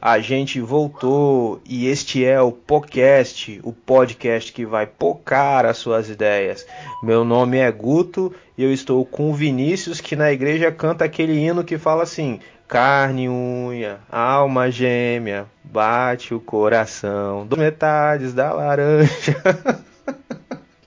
a 0.00 0.18
gente 0.18 0.60
voltou 0.60 1.60
e 1.64 1.86
este 1.86 2.24
é 2.24 2.40
o 2.40 2.52
podcast, 2.52 3.60
o 3.62 3.72
podcast 3.72 4.52
que 4.52 4.66
vai 4.66 4.86
pocar 4.86 5.64
as 5.64 5.78
suas 5.78 6.08
ideias. 6.08 6.66
Meu 7.02 7.24
nome 7.24 7.58
é 7.58 7.70
Guto 7.70 8.34
e 8.56 8.62
eu 8.62 8.72
estou 8.72 9.04
com 9.04 9.30
o 9.30 9.34
Vinícius 9.34 10.00
que 10.00 10.16
na 10.16 10.32
igreja 10.32 10.70
canta 10.70 11.04
aquele 11.04 11.38
hino 11.38 11.64
que 11.64 11.78
fala 11.78 12.02
assim: 12.02 12.40
carne, 12.68 13.28
unha, 13.28 14.00
alma 14.10 14.70
gêmea, 14.70 15.46
bate 15.64 16.34
o 16.34 16.40
coração, 16.40 17.46
duas 17.46 17.60
metades 17.60 18.34
da 18.34 18.52
laranja. 18.52 19.36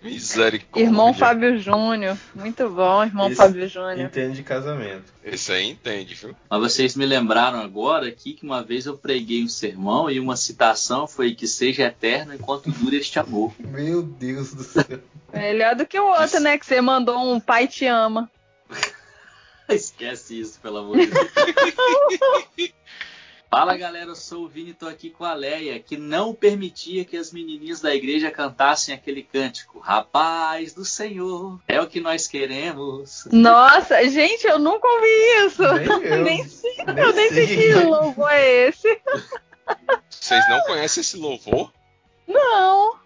Misericórdia. 0.01 0.81
Irmão 0.81 1.13
Fábio 1.13 1.59
Júnior. 1.59 2.17
Muito 2.33 2.69
bom, 2.69 3.03
irmão 3.03 3.27
Esse 3.27 3.35
Fábio 3.35 3.67
Júnior. 3.67 3.99
Entende 3.99 4.37
de 4.37 4.43
casamento. 4.43 5.13
Esse 5.23 5.51
aí 5.51 5.69
entende, 5.69 6.15
viu? 6.15 6.35
Mas 6.49 6.59
vocês 6.59 6.95
me 6.95 7.05
lembraram 7.05 7.59
agora 7.59 8.07
aqui 8.07 8.33
que 8.33 8.45
uma 8.45 8.63
vez 8.63 8.85
eu 8.85 8.97
preguei 8.97 9.43
um 9.43 9.49
sermão 9.49 10.09
e 10.09 10.19
uma 10.19 10.37
citação 10.37 11.05
foi 11.05 11.35
que 11.35 11.47
seja 11.47 11.83
eterno 11.83 12.33
enquanto 12.33 12.71
dure 12.71 12.97
este 12.97 13.19
amor. 13.19 13.53
Meu 13.59 14.01
Deus 14.01 14.53
do 14.53 14.63
céu. 14.63 14.85
Melhor 15.33 15.75
do 15.75 15.85
que 15.85 15.99
o 15.99 16.07
outro, 16.07 16.39
né? 16.39 16.57
Que 16.57 16.65
você 16.65 16.79
mandou 16.79 17.33
um 17.33 17.39
pai 17.39 17.67
te 17.67 17.85
ama. 17.85 18.31
Esquece 19.67 20.39
isso, 20.39 20.59
pelo 20.61 20.77
amor 20.77 20.97
de 20.97 21.07
Deus. 21.07 21.29
Fala 23.49 23.75
galera, 23.75 24.11
eu 24.11 24.15
sou 24.15 24.43
o 24.45 24.47
Vini 24.47 24.69
e 24.69 24.73
tô 24.75 24.87
aqui 24.87 25.09
com 25.09 25.25
a 25.25 25.33
Leia, 25.33 25.79
que 25.79 25.97
não 25.97 26.35
permitia 26.35 27.03
que 27.03 27.17
as 27.17 27.31
menininhas 27.31 27.81
da 27.81 27.95
igreja 27.95 28.29
cantassem 28.29 28.93
aquele 28.93 29.23
cântico. 29.23 29.79
Rapaz 29.79 30.71
do 30.73 30.85
Senhor, 30.85 31.59
é 31.67 31.81
o 31.81 31.87
que 31.87 31.99
nós 31.99 32.27
queremos. 32.27 33.27
Nossa, 33.31 34.07
gente, 34.07 34.45
eu 34.45 34.59
nunca 34.59 34.87
ouvi 34.87 35.47
isso. 35.47 35.63
Nem 35.73 35.87
eu. 36.05 36.23
nem 36.23 36.47
sei, 36.47 36.75
Nem 36.85 36.97
eu 37.03 37.11
nem 37.13 37.29
sei 37.29 37.47
que 37.47 37.73
louvor 37.85 38.31
é 38.31 38.67
esse. 38.67 39.01
Vocês 40.11 40.47
não 40.47 40.61
conhecem 40.61 41.01
esse 41.01 41.17
louvor? 41.17 41.73
Não, 42.27 42.97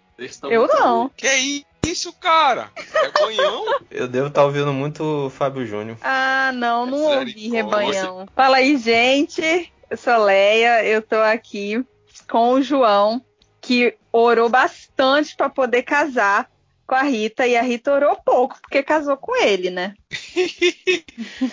eu 0.50 0.66
não. 0.66 1.08
Que 1.16 1.64
isso, 1.86 2.12
cara? 2.12 2.70
É 2.76 3.10
banhão? 3.18 3.80
Eu 3.90 4.08
devo 4.08 4.28
estar 4.28 4.44
ouvindo 4.44 4.72
muito 4.72 5.30
Fábio 5.30 5.66
Júnior. 5.66 5.96
Ah, 6.02 6.50
não, 6.52 6.84
não 6.84 6.98
ouvi, 7.02 7.34
Misericórdia. 7.34 7.62
rebanhão. 7.62 8.26
Fala 8.34 8.56
aí, 8.58 8.76
gente. 8.76 9.72
Eu 9.94 9.98
sou 9.98 10.24
Leia, 10.24 10.84
eu 10.84 11.00
tô 11.00 11.14
aqui 11.14 11.80
com 12.28 12.54
o 12.54 12.60
João, 12.60 13.24
que 13.60 13.96
orou 14.10 14.48
bastante 14.48 15.36
pra 15.36 15.48
poder 15.48 15.84
casar 15.84 16.50
com 16.84 16.96
a 16.96 17.04
Rita, 17.04 17.46
e 17.46 17.56
a 17.56 17.62
Rita 17.62 17.92
orou 17.92 18.16
pouco, 18.16 18.60
porque 18.60 18.82
casou 18.82 19.16
com 19.16 19.40
ele, 19.40 19.70
né? 19.70 19.94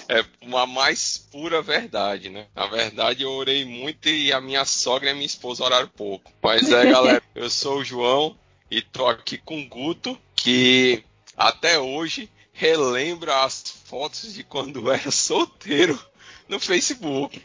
É 0.09 0.25
uma 0.41 0.65
mais 0.65 1.19
pura 1.31 1.61
verdade, 1.61 2.31
né? 2.31 2.47
Na 2.55 2.65
verdade, 2.65 3.21
eu 3.21 3.29
orei 3.29 3.63
muito 3.63 4.09
e 4.09 4.33
a 4.33 4.41
minha 4.41 4.65
sogra 4.65 5.09
e 5.09 5.11
a 5.11 5.13
minha 5.13 5.27
esposa 5.27 5.63
oraram 5.63 5.89
pouco. 5.89 6.33
Mas 6.41 6.71
é, 6.71 6.89
galera, 6.89 7.21
eu 7.35 7.47
sou 7.47 7.77
o 7.77 7.85
João 7.85 8.35
e 8.71 8.81
tô 8.81 9.05
aqui 9.05 9.37
com 9.37 9.61
o 9.61 9.67
Guto, 9.67 10.17
que 10.35 11.03
até 11.37 11.77
hoje 11.77 12.27
relembra 12.51 13.43
as 13.43 13.61
fotos 13.85 14.33
de 14.33 14.43
quando 14.43 14.91
era 14.91 15.11
solteiro 15.13 16.03
no 16.49 16.59
Facebook. 16.59 17.39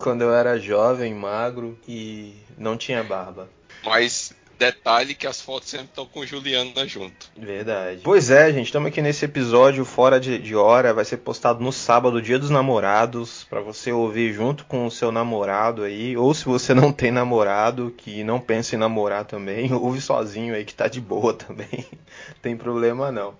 Quando 0.00 0.22
eu 0.22 0.34
era 0.34 0.58
jovem, 0.58 1.14
magro 1.14 1.78
e 1.86 2.34
não 2.56 2.74
tinha 2.74 3.04
barba. 3.04 3.50
Mas 3.84 4.34
detalhe 4.58 5.14
que 5.14 5.26
as 5.26 5.42
fotos 5.42 5.68
sempre 5.68 5.88
estão 5.88 6.06
com 6.06 6.24
Juliana 6.24 6.86
junto. 6.86 7.30
Verdade. 7.36 8.00
Pois 8.02 8.30
é, 8.30 8.50
gente, 8.50 8.66
estamos 8.66 8.88
aqui 8.88 9.02
nesse 9.02 9.26
episódio 9.26 9.84
fora 9.84 10.18
de, 10.18 10.38
de 10.38 10.56
hora. 10.56 10.94
Vai 10.94 11.04
ser 11.04 11.18
postado 11.18 11.62
no 11.62 11.70
sábado, 11.70 12.22
dia 12.22 12.38
dos 12.38 12.48
namorados, 12.48 13.44
para 13.50 13.60
você 13.60 13.92
ouvir 13.92 14.32
junto 14.32 14.64
com 14.64 14.86
o 14.86 14.90
seu 14.90 15.12
namorado 15.12 15.82
aí. 15.82 16.16
Ou 16.16 16.32
se 16.32 16.46
você 16.46 16.72
não 16.72 16.92
tem 16.92 17.10
namorado, 17.10 17.92
que 17.94 18.24
não 18.24 18.40
pensa 18.40 18.76
em 18.76 18.78
namorar 18.78 19.26
também, 19.26 19.70
ouve 19.76 20.00
sozinho 20.00 20.54
aí 20.54 20.64
que 20.64 20.74
tá 20.74 20.88
de 20.88 21.00
boa 21.00 21.34
também. 21.34 21.86
tem 22.40 22.56
problema 22.56 23.12
não. 23.12 23.34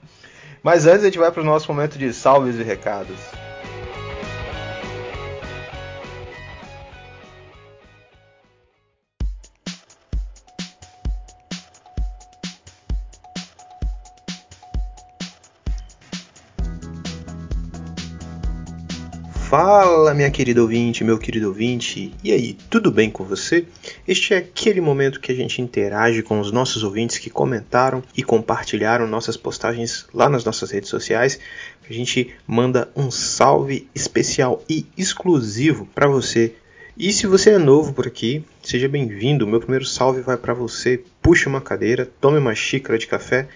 Mas 0.62 0.86
antes 0.86 1.02
a 1.02 1.06
gente 1.06 1.18
vai 1.18 1.32
para 1.32 1.40
o 1.40 1.46
nosso 1.46 1.72
momento 1.72 1.98
de 1.98 2.12
salves 2.12 2.56
e 2.56 2.62
recados. 2.62 3.16
Minha 20.20 20.30
querida 20.30 20.60
ouvinte, 20.60 21.02
meu 21.02 21.16
querido 21.16 21.48
ouvinte, 21.48 22.12
e 22.22 22.30
aí, 22.30 22.52
tudo 22.68 22.90
bem 22.90 23.08
com 23.08 23.24
você? 23.24 23.64
Este 24.06 24.34
é 24.34 24.36
aquele 24.36 24.78
momento 24.78 25.18
que 25.18 25.32
a 25.32 25.34
gente 25.34 25.62
interage 25.62 26.22
com 26.22 26.38
os 26.38 26.52
nossos 26.52 26.84
ouvintes 26.84 27.16
que 27.16 27.30
comentaram 27.30 28.02
e 28.14 28.22
compartilharam 28.22 29.06
nossas 29.06 29.38
postagens 29.38 30.06
lá 30.12 30.28
nas 30.28 30.44
nossas 30.44 30.70
redes 30.70 30.90
sociais. 30.90 31.40
A 31.88 31.92
gente 31.94 32.34
manda 32.46 32.90
um 32.94 33.10
salve 33.10 33.88
especial 33.94 34.62
e 34.68 34.84
exclusivo 34.94 35.88
para 35.94 36.06
você. 36.06 36.52
E 36.98 37.14
se 37.14 37.26
você 37.26 37.52
é 37.52 37.58
novo 37.58 37.94
por 37.94 38.06
aqui, 38.06 38.44
seja 38.62 38.90
bem-vindo. 38.90 39.46
Meu 39.46 39.58
primeiro 39.58 39.86
salve 39.86 40.20
vai 40.20 40.36
para 40.36 40.52
você. 40.52 41.02
Puxe 41.22 41.46
uma 41.46 41.62
cadeira, 41.62 42.06
tome 42.20 42.36
uma 42.36 42.54
xícara 42.54 42.98
de 42.98 43.06
café. 43.06 43.48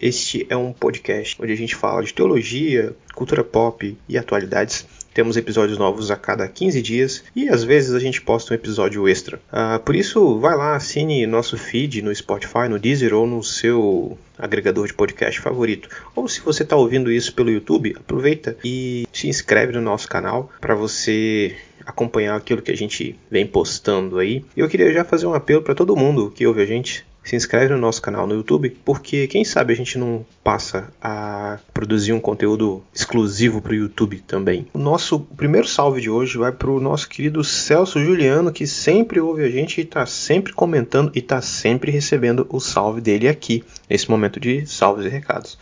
Este 0.00 0.46
é 0.48 0.56
um 0.56 0.72
podcast 0.72 1.36
onde 1.42 1.52
a 1.52 1.56
gente 1.56 1.74
fala 1.74 2.04
de 2.04 2.14
teologia, 2.14 2.94
cultura 3.12 3.42
pop 3.42 3.98
e 4.08 4.16
atualidades. 4.16 4.86
Temos 5.14 5.36
episódios 5.36 5.78
novos 5.78 6.10
a 6.10 6.16
cada 6.16 6.48
15 6.48 6.80
dias 6.82 7.24
e 7.36 7.48
às 7.48 7.62
vezes 7.62 7.94
a 7.94 7.98
gente 7.98 8.20
posta 8.20 8.52
um 8.52 8.56
episódio 8.56 9.08
extra. 9.08 9.40
Ah, 9.50 9.78
por 9.78 9.94
isso, 9.94 10.38
vai 10.38 10.56
lá, 10.56 10.74
assine 10.74 11.26
nosso 11.26 11.56
feed 11.56 12.02
no 12.02 12.14
Spotify, 12.14 12.68
no 12.68 12.78
Deezer 12.78 13.14
ou 13.14 13.26
no 13.26 13.42
seu 13.42 14.18
agregador 14.38 14.86
de 14.86 14.94
podcast 14.94 15.40
favorito. 15.40 15.88
Ou 16.14 16.26
se 16.28 16.40
você 16.40 16.62
está 16.62 16.76
ouvindo 16.76 17.12
isso 17.12 17.34
pelo 17.34 17.50
YouTube, 17.50 17.94
aproveita 17.96 18.56
e 18.64 19.06
se 19.12 19.28
inscreve 19.28 19.72
no 19.72 19.80
nosso 19.80 20.08
canal 20.08 20.50
para 20.60 20.74
você 20.74 21.54
acompanhar 21.84 22.36
aquilo 22.36 22.62
que 22.62 22.72
a 22.72 22.76
gente 22.76 23.16
vem 23.30 23.46
postando 23.46 24.18
aí. 24.18 24.44
E 24.56 24.60
eu 24.60 24.68
queria 24.68 24.92
já 24.92 25.04
fazer 25.04 25.26
um 25.26 25.34
apelo 25.34 25.62
para 25.62 25.74
todo 25.74 25.96
mundo 25.96 26.32
que 26.34 26.46
ouve 26.46 26.62
a 26.62 26.66
gente. 26.66 27.04
Se 27.24 27.36
inscreve 27.36 27.72
no 27.72 27.78
nosso 27.78 28.02
canal 28.02 28.26
no 28.26 28.34
YouTube, 28.34 28.76
porque 28.84 29.26
quem 29.26 29.44
sabe 29.44 29.72
a 29.72 29.76
gente 29.76 29.96
não 29.96 30.26
passa 30.42 30.92
a 31.00 31.58
produzir 31.72 32.12
um 32.12 32.20
conteúdo 32.20 32.82
exclusivo 32.92 33.62
para 33.62 33.72
o 33.72 33.76
YouTube 33.76 34.18
também. 34.26 34.66
O 34.72 34.78
nosso 34.78 35.20
primeiro 35.20 35.66
salve 35.66 36.00
de 36.00 36.10
hoje 36.10 36.36
vai 36.36 36.50
para 36.50 36.70
o 36.70 36.80
nosso 36.80 37.08
querido 37.08 37.44
Celso 37.44 38.02
Juliano, 38.02 38.52
que 38.52 38.66
sempre 38.66 39.20
ouve 39.20 39.44
a 39.44 39.50
gente 39.50 39.80
e 39.80 39.84
está 39.84 40.04
sempre 40.04 40.52
comentando 40.52 41.12
e 41.14 41.20
está 41.20 41.40
sempre 41.40 41.92
recebendo 41.92 42.46
o 42.50 42.58
salve 42.58 43.00
dele 43.00 43.28
aqui, 43.28 43.64
nesse 43.88 44.10
momento 44.10 44.40
de 44.40 44.66
salves 44.66 45.06
e 45.06 45.08
recados. 45.08 45.56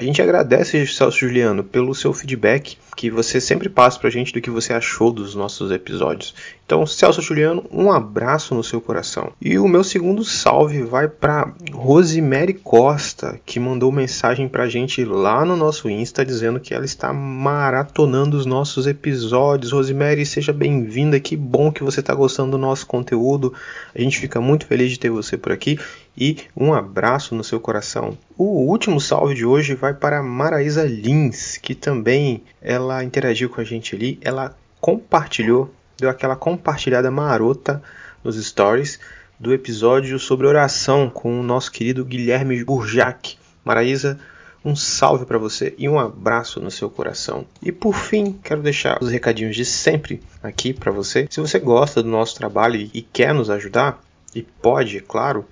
A 0.00 0.02
gente 0.02 0.22
agradece, 0.22 0.86
Celso 0.86 1.18
Juliano, 1.18 1.62
pelo 1.62 1.94
seu 1.94 2.10
feedback 2.14 2.78
que 2.96 3.10
você 3.10 3.38
sempre 3.38 3.68
passa 3.68 3.98
pra 3.98 4.08
gente 4.08 4.32
do 4.32 4.40
que 4.40 4.48
você 4.48 4.72
achou 4.72 5.12
dos 5.12 5.34
nossos 5.34 5.70
episódios. 5.70 6.34
Então, 6.64 6.86
Celso 6.86 7.20
Juliano, 7.20 7.64
um 7.70 7.92
abraço 7.92 8.54
no 8.54 8.64
seu 8.64 8.80
coração. 8.80 9.32
E 9.40 9.58
o 9.58 9.68
meu 9.68 9.84
segundo 9.84 10.24
salve 10.24 10.82
vai 10.82 11.06
para 11.06 11.52
Rosemary 11.72 12.54
Costa, 12.54 13.38
que 13.44 13.60
mandou 13.60 13.92
mensagem 13.92 14.48
pra 14.48 14.68
gente 14.68 15.04
lá 15.04 15.44
no 15.44 15.56
nosso 15.56 15.90
Insta 15.90 16.24
dizendo 16.24 16.60
que 16.60 16.72
ela 16.72 16.84
está 16.84 17.12
maratonando 17.12 18.38
os 18.38 18.46
nossos 18.46 18.86
episódios. 18.86 19.72
Rosemary, 19.72 20.24
seja 20.24 20.52
bem-vinda. 20.52 21.20
Que 21.20 21.36
bom 21.36 21.70
que 21.70 21.82
você 21.82 22.00
está 22.00 22.14
gostando 22.14 22.52
do 22.52 22.58
nosso 22.58 22.86
conteúdo. 22.86 23.52
A 23.94 24.00
gente 24.00 24.18
fica 24.18 24.40
muito 24.40 24.64
feliz 24.64 24.90
de 24.90 24.98
ter 24.98 25.10
você 25.10 25.36
por 25.36 25.52
aqui 25.52 25.78
e 26.20 26.36
um 26.54 26.74
abraço 26.74 27.34
no 27.34 27.42
seu 27.42 27.58
coração. 27.58 28.16
O 28.36 28.44
último 28.68 29.00
salve 29.00 29.34
de 29.34 29.46
hoje 29.46 29.74
vai 29.74 29.94
para 29.94 30.22
Maraísa 30.22 30.84
Lins, 30.84 31.56
que 31.56 31.74
também 31.74 32.44
ela 32.60 33.02
interagiu 33.02 33.48
com 33.48 33.62
a 33.62 33.64
gente 33.64 33.96
ali, 33.96 34.18
ela 34.20 34.54
compartilhou, 34.78 35.74
deu 35.98 36.10
aquela 36.10 36.36
compartilhada 36.36 37.10
marota 37.10 37.82
nos 38.22 38.36
stories 38.36 39.00
do 39.38 39.54
episódio 39.54 40.18
sobre 40.18 40.46
oração 40.46 41.08
com 41.08 41.40
o 41.40 41.42
nosso 41.42 41.72
querido 41.72 42.04
Guilherme 42.04 42.62
Burjac. 42.62 43.38
Maraísa, 43.64 44.18
um 44.62 44.76
salve 44.76 45.24
para 45.24 45.38
você 45.38 45.74
e 45.78 45.88
um 45.88 45.98
abraço 45.98 46.60
no 46.60 46.70
seu 46.70 46.90
coração. 46.90 47.46
E 47.62 47.72
por 47.72 47.94
fim, 47.94 48.38
quero 48.42 48.60
deixar 48.60 48.98
os 49.02 49.10
recadinhos 49.10 49.56
de 49.56 49.64
sempre 49.64 50.22
aqui 50.42 50.74
para 50.74 50.92
você. 50.92 51.26
Se 51.30 51.40
você 51.40 51.58
gosta 51.58 52.02
do 52.02 52.10
nosso 52.10 52.36
trabalho 52.36 52.90
e 52.92 53.00
quer 53.00 53.32
nos 53.32 53.48
ajudar, 53.48 54.02
e 54.34 54.42
pode, 54.42 54.98
é 54.98 55.00
claro, 55.00 55.46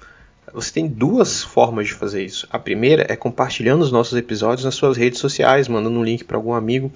Você 0.52 0.72
tem 0.72 0.86
duas 0.86 1.42
formas 1.42 1.86
de 1.86 1.94
fazer 1.94 2.22
isso. 2.24 2.46
A 2.50 2.58
primeira 2.58 3.06
é 3.08 3.16
compartilhando 3.16 3.82
os 3.82 3.92
nossos 3.92 4.18
episódios 4.18 4.64
nas 4.64 4.74
suas 4.74 4.96
redes 4.96 5.18
sociais, 5.18 5.68
mandando 5.68 5.98
um 5.98 6.04
link 6.04 6.24
para 6.24 6.36
algum 6.36 6.52
amigo. 6.52 6.92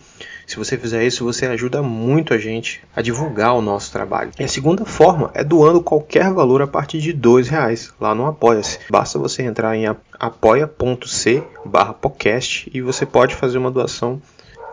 Se 0.46 0.56
você 0.56 0.78
fizer 0.78 1.04
isso, 1.04 1.24
você 1.24 1.46
ajuda 1.46 1.82
muito 1.82 2.34
a 2.34 2.38
gente 2.38 2.82
a 2.94 3.02
divulgar 3.02 3.54
o 3.54 3.62
nosso 3.62 3.92
trabalho. 3.92 4.30
E 4.38 4.44
a 4.44 4.48
segunda 4.48 4.84
forma 4.84 5.30
é 5.34 5.44
doando 5.44 5.82
qualquer 5.82 6.32
valor 6.32 6.62
a 6.62 6.66
partir 6.66 7.00
de 7.00 7.12
dois 7.12 7.48
reais 7.48 7.92
lá 8.00 8.14
no 8.14 8.26
Apoia-se. 8.26 8.78
Basta 8.90 9.18
você 9.18 9.42
entrar 9.42 9.76
em 9.76 9.86
apoia.c/podcast 10.18 12.70
e 12.72 12.80
você 12.80 13.04
pode 13.06 13.34
fazer 13.34 13.58
uma 13.58 13.70
doação 13.70 14.20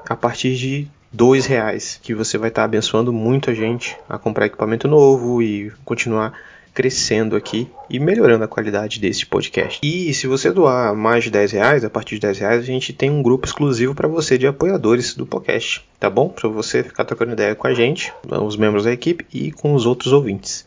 a 0.08 0.16
partir 0.16 0.56
de 0.56 0.88
dois 1.12 1.46
reais, 1.46 2.00
que 2.02 2.14
você 2.14 2.38
vai 2.38 2.50
estar 2.50 2.64
abençoando 2.64 3.12
muito 3.12 3.50
a 3.50 3.54
gente 3.54 3.98
a 4.08 4.18
comprar 4.18 4.46
equipamento 4.46 4.88
novo 4.88 5.42
e 5.42 5.72
continuar 5.84 6.34
crescendo 6.74 7.36
aqui 7.36 7.68
e 7.90 8.00
melhorando 8.00 8.44
a 8.44 8.48
qualidade 8.48 9.00
desse 9.00 9.26
podcast. 9.26 9.80
E 9.84 10.14
se 10.14 10.28
você 10.28 10.52
doar 10.52 10.96
mais 10.96 11.24
de 11.24 11.32
10 11.32 11.52
reais, 11.52 11.84
a 11.84 11.90
partir 11.90 12.16
de 12.16 12.22
10 12.22 12.40
reais, 12.40 12.62
a 12.62 12.66
gente 12.66 12.94
tem 12.94 13.10
um 13.10 13.22
grupo 13.22 13.46
exclusivo 13.46 13.96
para 13.96 14.08
você 14.08 14.38
de 14.38 14.48
apoiadores 14.48 15.14
do 15.14 15.26
podcast, 15.26 15.84
tá 16.00 16.10
bom? 16.10 16.30
Para 16.30 16.50
você 16.50 16.84
ficar 16.84 17.06
trocando 17.06 17.34
ideia 17.34 17.56
com 17.56 17.68
a 17.68 17.74
gente, 17.74 18.14
os 18.46 18.56
membros 18.56 18.84
da 18.84 18.92
equipe 18.92 19.26
e 19.34 19.52
com 19.52 19.74
os 19.74 19.86
outros 19.86 20.14
ouvintes. 20.14 20.66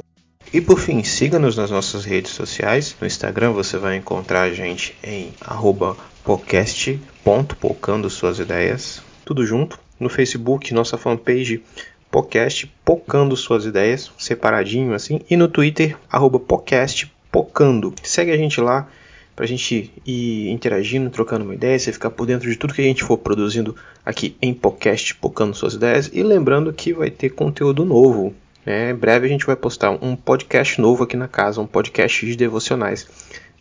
E 0.52 0.60
por 0.60 0.78
fim, 0.78 1.02
siga-nos 1.02 1.56
nas 1.56 1.70
nossas 1.70 2.05
redes 2.05 2.32
sociais. 2.32 2.94
No 3.00 3.06
Instagram 3.06 3.52
você 3.52 3.78
vai 3.78 3.96
encontrar 3.96 4.43
a 4.43 4.50
gente 4.52 4.94
em 5.02 5.32
podcast.pocando 6.22 8.10
suas 8.10 8.38
ideias, 8.38 9.00
tudo 9.25 9.46
junto. 9.46 9.81
No 9.98 10.10
Facebook, 10.10 10.75
nossa 10.75 10.98
fanpage 10.98 11.62
podcast 12.12 12.70
Pocando 12.84 13.34
Suas 13.34 13.64
Ideias, 13.64 14.12
separadinho 14.18 14.92
assim. 14.92 15.22
E 15.30 15.34
no 15.34 15.48
Twitter, 15.48 15.96
arroba 16.10 16.38
podcast 16.38 17.10
Pocando. 17.30 17.94
Segue 18.02 18.30
a 18.30 18.36
gente 18.36 18.60
lá 18.60 18.86
pra 19.34 19.46
gente 19.46 19.90
ir 20.04 20.50
interagindo, 20.50 21.08
trocando 21.08 21.42
uma 21.42 21.54
ideia, 21.54 21.78
você 21.78 21.90
ficar 21.90 22.10
por 22.10 22.26
dentro 22.26 22.50
de 22.50 22.56
tudo 22.56 22.74
que 22.74 22.82
a 22.82 22.84
gente 22.84 23.02
for 23.02 23.16
produzindo 23.16 23.74
aqui 24.04 24.36
em 24.42 24.52
podcast 24.52 25.14
Pocando 25.14 25.54
Suas 25.54 25.72
Ideias. 25.72 26.10
E 26.12 26.22
lembrando 26.22 26.70
que 26.70 26.92
vai 26.92 27.10
ter 27.10 27.30
conteúdo 27.30 27.82
novo. 27.82 28.34
Né? 28.66 28.90
Em 28.90 28.94
breve 28.94 29.24
a 29.24 29.30
gente 29.30 29.46
vai 29.46 29.56
postar 29.56 29.92
um 29.92 30.14
podcast 30.14 30.78
novo 30.82 31.04
aqui 31.04 31.16
na 31.16 31.28
casa, 31.28 31.62
um 31.62 31.66
podcast 31.66 32.26
de 32.26 32.36
devocionais. 32.36 33.08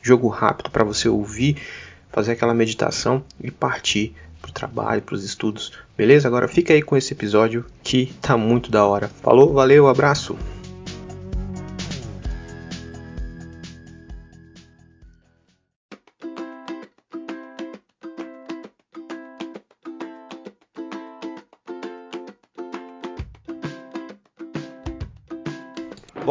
Jogo 0.01 0.27
rápido 0.27 0.69
para 0.69 0.83
você 0.83 1.07
ouvir, 1.07 1.55
fazer 2.11 2.33
aquela 2.33 2.53
meditação 2.53 3.23
e 3.41 3.49
partir 3.49 4.13
pro 4.51 4.53
trabalho, 4.53 5.01
pros 5.01 5.23
estudos, 5.23 5.71
beleza? 5.97 6.27
Agora 6.27 6.47
fica 6.47 6.73
aí 6.73 6.81
com 6.81 6.95
esse 6.95 7.13
episódio 7.13 7.65
que 7.83 8.13
tá 8.21 8.37
muito 8.37 8.69
da 8.69 8.85
hora. 8.85 9.07
Falou, 9.07 9.53
valeu, 9.53 9.87
abraço! 9.87 10.37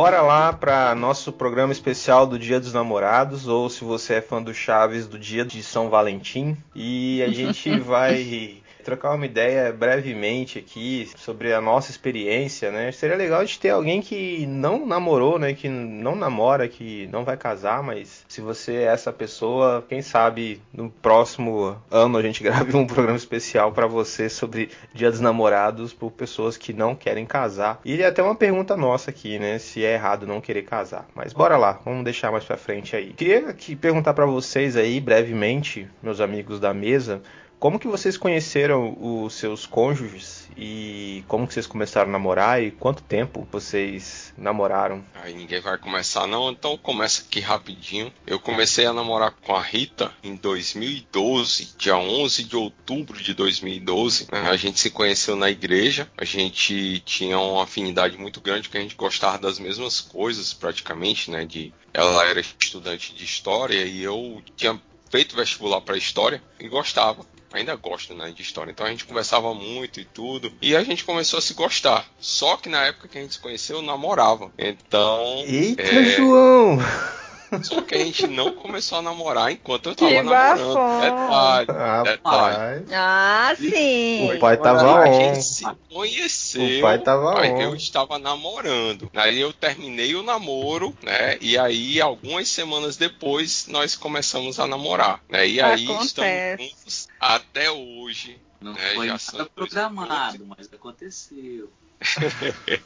Bora 0.00 0.23
lá 0.23 0.50
para 0.50 0.94
nosso 0.94 1.31
programa 1.31 1.75
especial 1.75 2.26
do 2.26 2.38
Dia 2.38 2.58
dos 2.58 2.73
Namorados, 2.73 3.47
ou 3.47 3.69
se 3.69 3.85
você 3.85 4.14
é 4.14 4.23
fã 4.23 4.43
do 4.43 4.55
Chaves, 4.55 5.06
do 5.06 5.19
Dia 5.19 5.44
de 5.44 5.62
São 5.62 5.91
Valentim. 5.91 6.56
E 6.75 7.23
a 7.23 7.29
gente 7.29 7.69
vai 7.79 8.60
trocar 8.81 9.15
uma 9.15 9.27
ideia 9.27 9.73
brevemente 9.73 10.59
aqui 10.59 11.09
sobre 11.17 11.53
a 11.53 11.61
nossa 11.61 11.91
experiência, 11.91 12.71
né? 12.71 12.91
Seria 12.93 13.17
legal 13.17 13.44
de 13.44 13.59
ter 13.59 13.71
alguém 13.71 14.00
que 14.00 14.47
não 14.47 14.87
namorou, 14.87 15.38
né? 15.38 15.55
Que 15.55 15.69
não 15.69 16.17
namora, 16.17 16.69
que 16.69 17.09
não 17.12 17.25
vai 17.25 17.37
casar, 17.37 17.82
mas 17.82 18.25
se 18.29 18.41
você 18.41 18.77
é 18.77 18.85
essa 18.85 19.12
pessoa, 19.12 19.85
quem 19.88 20.03
sabe 20.03 20.61
no 20.73 20.91
próximo 20.91 21.77
ano 21.91 22.19
a 22.19 22.23
gente 22.23 22.43
grave 22.44 22.77
um 22.77 22.87
programa 22.87 23.17
especial 23.17 23.73
para 23.73 23.87
você 23.87 24.29
sobre 24.29 24.71
Dia 24.93 25.11
dos 25.11 25.21
Namorados 25.21 25.93
por 25.93 26.11
pessoas 26.11 26.56
que 26.56 26.73
não 26.73 26.94
querem 26.94 27.27
casar. 27.27 27.81
E 27.85 28.03
até 28.03 28.23
uma 28.23 28.35
pergunta 28.35 28.77
nossa 28.77 29.11
aqui, 29.11 29.38
né? 29.38 29.59
Se 29.59 29.85
é 29.85 29.94
errado 29.94 30.27
não 30.27 30.41
querer 30.41 30.62
casar. 30.62 31.06
Mas 31.15 31.32
bora 31.32 31.56
lá, 31.56 31.81
vamos 31.85 32.05
deixar 32.05 32.32
mais 32.32 32.44
para 32.44 32.56
frente 32.56 32.97
aí. 32.97 33.12
Queria 33.12 33.53
que 33.53 33.77
perguntar 33.77 34.15
para 34.15 34.27
vocês 34.27 34.77
aí 34.77 35.00
brevemente, 35.00 35.88
meus 36.03 36.21
amigos 36.21 36.59
da 36.59 36.73
mesa, 36.73 37.23
como 37.61 37.79
que 37.79 37.87
vocês 37.87 38.17
conheceram 38.17 38.97
os 38.99 39.35
seus 39.35 39.67
cônjuges 39.67 40.49
e 40.57 41.23
como 41.29 41.47
que 41.47 41.53
vocês 41.53 41.67
começaram 41.67 42.09
a 42.09 42.12
namorar 42.12 42.62
e 42.62 42.71
quanto 42.71 43.03
tempo 43.03 43.47
vocês 43.53 44.33
namoraram? 44.37 45.05
Aí 45.15 45.35
ninguém 45.35 45.61
vai 45.61 45.77
começar 45.77 46.27
não, 46.27 46.51
então 46.51 46.79
começa 46.79 47.23
aqui 47.23 47.39
rapidinho. 47.39 48.11
Eu 48.27 48.41
comecei 48.41 48.87
a 48.87 48.95
namorar 48.95 49.33
com 49.43 49.55
a 49.55 49.61
Rita 49.61 50.11
em 50.25 50.35
2012, 50.37 51.75
dia 51.77 51.99
11 51.99 52.45
de 52.45 52.57
outubro 52.57 53.23
de 53.23 53.35
2012. 53.35 54.29
Né? 54.33 54.41
A 54.49 54.56
gente 54.56 54.81
se 54.81 54.89
conheceu 54.89 55.37
na 55.37 55.51
igreja, 55.51 56.11
a 56.17 56.25
gente 56.25 57.01
tinha 57.01 57.39
uma 57.39 57.65
afinidade 57.65 58.17
muito 58.17 58.41
grande 58.41 58.69
porque 58.69 58.79
a 58.79 58.83
gente 58.83 58.97
gostava 58.97 59.37
das 59.37 59.59
mesmas 59.59 60.01
coisas 60.01 60.55
praticamente, 60.55 61.31
né? 61.31 61.45
De 61.45 61.75
ela 61.93 62.25
era 62.25 62.41
estudante 62.41 63.15
de 63.15 63.25
história 63.25 63.85
e 63.85 64.03
eu 64.03 64.43
tinha 64.56 64.81
feito 65.11 65.37
vestibular 65.37 65.83
para 65.83 65.97
história 65.99 66.43
e 66.59 66.67
gostava 66.69 67.27
ainda 67.52 67.75
gosto 67.76 68.14
né, 68.14 68.31
de 68.31 68.43
história. 68.43 68.70
Então 68.70 68.87
a 68.87 68.91
gente 68.91 69.05
conversava 69.05 69.52
muito 69.55 70.00
e 70.00 70.05
tudo. 70.05 70.52
E 70.61 70.75
a 70.75 70.82
gente 70.82 71.05
começou 71.05 71.38
a 71.38 71.43
se 71.43 71.55
gostar. 71.55 72.06
Só 72.19 72.56
que 72.56 72.69
na 72.69 72.85
época 72.85 73.08
que 73.08 73.19
a 73.19 73.20
gente 73.20 73.35
se 73.35 73.41
conheceu, 73.41 73.76
eu 73.76 73.82
namorava. 73.82 74.50
Então. 74.58 75.44
Eita, 75.47 75.82
é... 75.82 76.05
João! 76.17 76.79
Só 77.62 77.81
que 77.82 77.94
a 77.94 77.99
gente 77.99 78.26
não 78.26 78.52
começou 78.52 78.99
a 78.99 79.02
namorar 79.02 79.50
enquanto 79.50 79.91
eu 79.91 79.94
tava 79.94 80.11
que 80.11 80.23
namorando. 80.23 80.69
Detalhe, 81.00 81.67
ah, 81.70 82.02
detalhe. 82.02 82.87
Ah, 82.93 83.55
sim. 83.56 84.32
O 84.32 84.38
pai 84.38 84.56
tava 84.56 84.87
on. 84.87 84.97
A 84.97 85.12
gente 85.12 85.43
se 85.43 85.64
conheceu. 85.88 86.79
O 86.79 86.82
pai 86.82 86.99
tava 86.99 87.32
pai, 87.32 87.52
on. 87.52 87.61
Eu 87.61 87.75
estava 87.75 88.19
namorando. 88.19 89.11
Aí 89.14 89.41
eu 89.41 89.52
terminei 89.52 90.14
o 90.14 90.23
namoro, 90.23 90.97
né? 91.02 91.38
E 91.41 91.58
aí, 91.58 92.00
algumas 92.00 92.49
semanas 92.49 92.97
depois, 92.97 93.67
nós 93.67 93.96
começamos 93.96 94.61
a 94.61 94.67
namorar. 94.67 95.23
Né? 95.29 95.49
E 95.49 95.61
aí 95.61 95.85
Acontece. 95.85 96.06
estamos 96.06 96.70
juntos 96.70 97.08
até 97.19 97.70
hoje. 97.70 98.38
Não 98.61 98.76
É, 98.76 98.94
foi 98.94 99.06
já 99.06 99.12
nada 99.12 99.19
são 99.19 99.46
programado, 99.55 100.46
mas 100.46 100.69
aconteceu. 100.73 101.70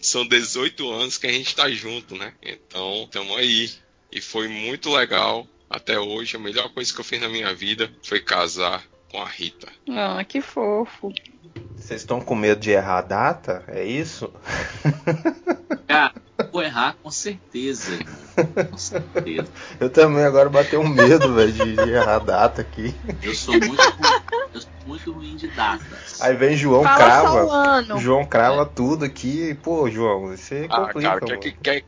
São 0.00 0.26
18 0.26 0.90
anos 0.90 1.18
que 1.18 1.26
a 1.26 1.32
gente 1.32 1.54
tá 1.54 1.70
junto, 1.70 2.16
né? 2.16 2.32
Então, 2.42 3.04
estamos 3.04 3.36
aí. 3.36 3.70
E 4.16 4.20
foi 4.22 4.48
muito 4.48 4.90
legal. 4.90 5.46
Até 5.68 5.98
hoje, 6.00 6.36
a 6.36 6.40
melhor 6.40 6.70
coisa 6.70 6.90
que 6.90 6.98
eu 6.98 7.04
fiz 7.04 7.20
na 7.20 7.28
minha 7.28 7.54
vida 7.54 7.90
foi 8.02 8.18
casar 8.18 8.82
com 9.12 9.20
a 9.20 9.26
Rita. 9.28 9.68
Ah, 9.90 10.24
que 10.24 10.40
fofo. 10.40 11.12
Vocês 11.76 12.00
estão 12.00 12.18
com 12.18 12.34
medo 12.34 12.58
de 12.58 12.70
errar 12.70 12.98
a 13.00 13.02
data? 13.02 13.62
É 13.68 13.84
isso? 13.84 14.32
Cara, 15.86 16.14
vou 16.50 16.62
errar 16.62 16.96
com 17.02 17.10
certeza. 17.10 17.98
Com 18.70 18.78
certeza. 18.78 19.48
Eu 19.78 19.90
também 19.90 20.24
agora 20.24 20.48
bateu 20.48 20.80
um 20.80 20.88
medo, 20.88 21.34
velho, 21.34 21.52
de, 21.52 21.76
de 21.76 21.90
errar 21.90 22.14
a 22.16 22.20
data 22.20 22.62
aqui. 22.62 22.94
Eu 23.22 23.34
sou 23.34 23.52
muito 23.52 23.82
ruim, 23.82 24.22
eu 24.54 24.60
sou 24.62 24.70
muito 24.86 25.12
ruim 25.12 25.36
de 25.36 25.48
datas. 25.48 26.22
Aí 26.22 26.34
vem 26.34 26.56
João 26.56 26.84
Fala 26.84 26.96
crava. 26.96 27.28
só 27.28 27.44
o 27.44 27.50
ano. 27.50 27.98
João 27.98 28.24
crava 28.24 28.64
tudo 28.64 29.04
aqui. 29.04 29.54
Pô, 29.62 29.90
João, 29.90 30.28
você 30.28 30.66
Ah, 30.70 30.86
complica, 30.86 31.20
cara, 31.20 31.38
quer 31.38 31.52
quer. 31.52 31.84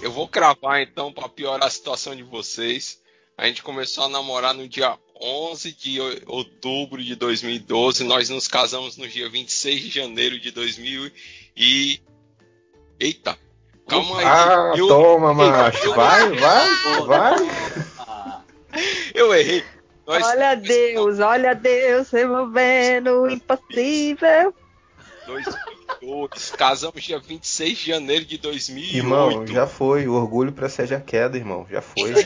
Eu 0.00 0.12
vou 0.12 0.28
cravar 0.28 0.80
então 0.80 1.12
pra 1.12 1.28
piorar 1.28 1.66
a 1.66 1.70
situação 1.70 2.14
de 2.14 2.22
vocês. 2.22 3.00
A 3.36 3.46
gente 3.46 3.62
começou 3.62 4.04
a 4.04 4.08
namorar 4.08 4.54
no 4.54 4.68
dia 4.68 4.98
11 5.20 5.72
de 5.72 5.98
outubro 6.26 7.02
de 7.02 7.14
2012. 7.14 8.04
Nós 8.04 8.28
nos 8.28 8.46
casamos 8.48 8.96
no 8.96 9.08
dia 9.08 9.28
26 9.28 9.80
de 9.80 9.90
janeiro 9.90 10.38
de 10.38 10.50
2000 10.50 11.10
e. 11.56 12.00
Eita! 12.98 13.38
Calma 13.88 14.18
aí. 14.18 14.24
Ah, 14.24 14.72
eu, 14.76 14.86
toma, 14.86 15.34
macho. 15.34 15.94
Vai, 15.94 16.30
vai, 16.36 17.00
vai. 17.06 17.36
Eu 19.14 19.34
errei. 19.34 19.64
Nós 20.06 20.24
Olha 20.26 20.54
Deus, 20.54 21.18
olha 21.18 21.54
Deus 21.54 22.10
removendo 22.10 23.22
o 23.22 23.30
impossível. 23.30 24.54
2002. 26.00 26.50
Casamos 26.52 27.02
dia 27.02 27.18
26 27.18 27.78
de 27.78 27.86
janeiro 27.86 28.24
de 28.24 28.38
2008. 28.38 28.96
Irmão, 28.96 29.46
já 29.46 29.66
foi. 29.66 30.08
O 30.08 30.14
orgulho 30.14 30.52
precede 30.52 30.94
a 30.94 31.00
queda, 31.00 31.36
irmão. 31.36 31.66
Já 31.70 31.82
foi. 31.82 32.14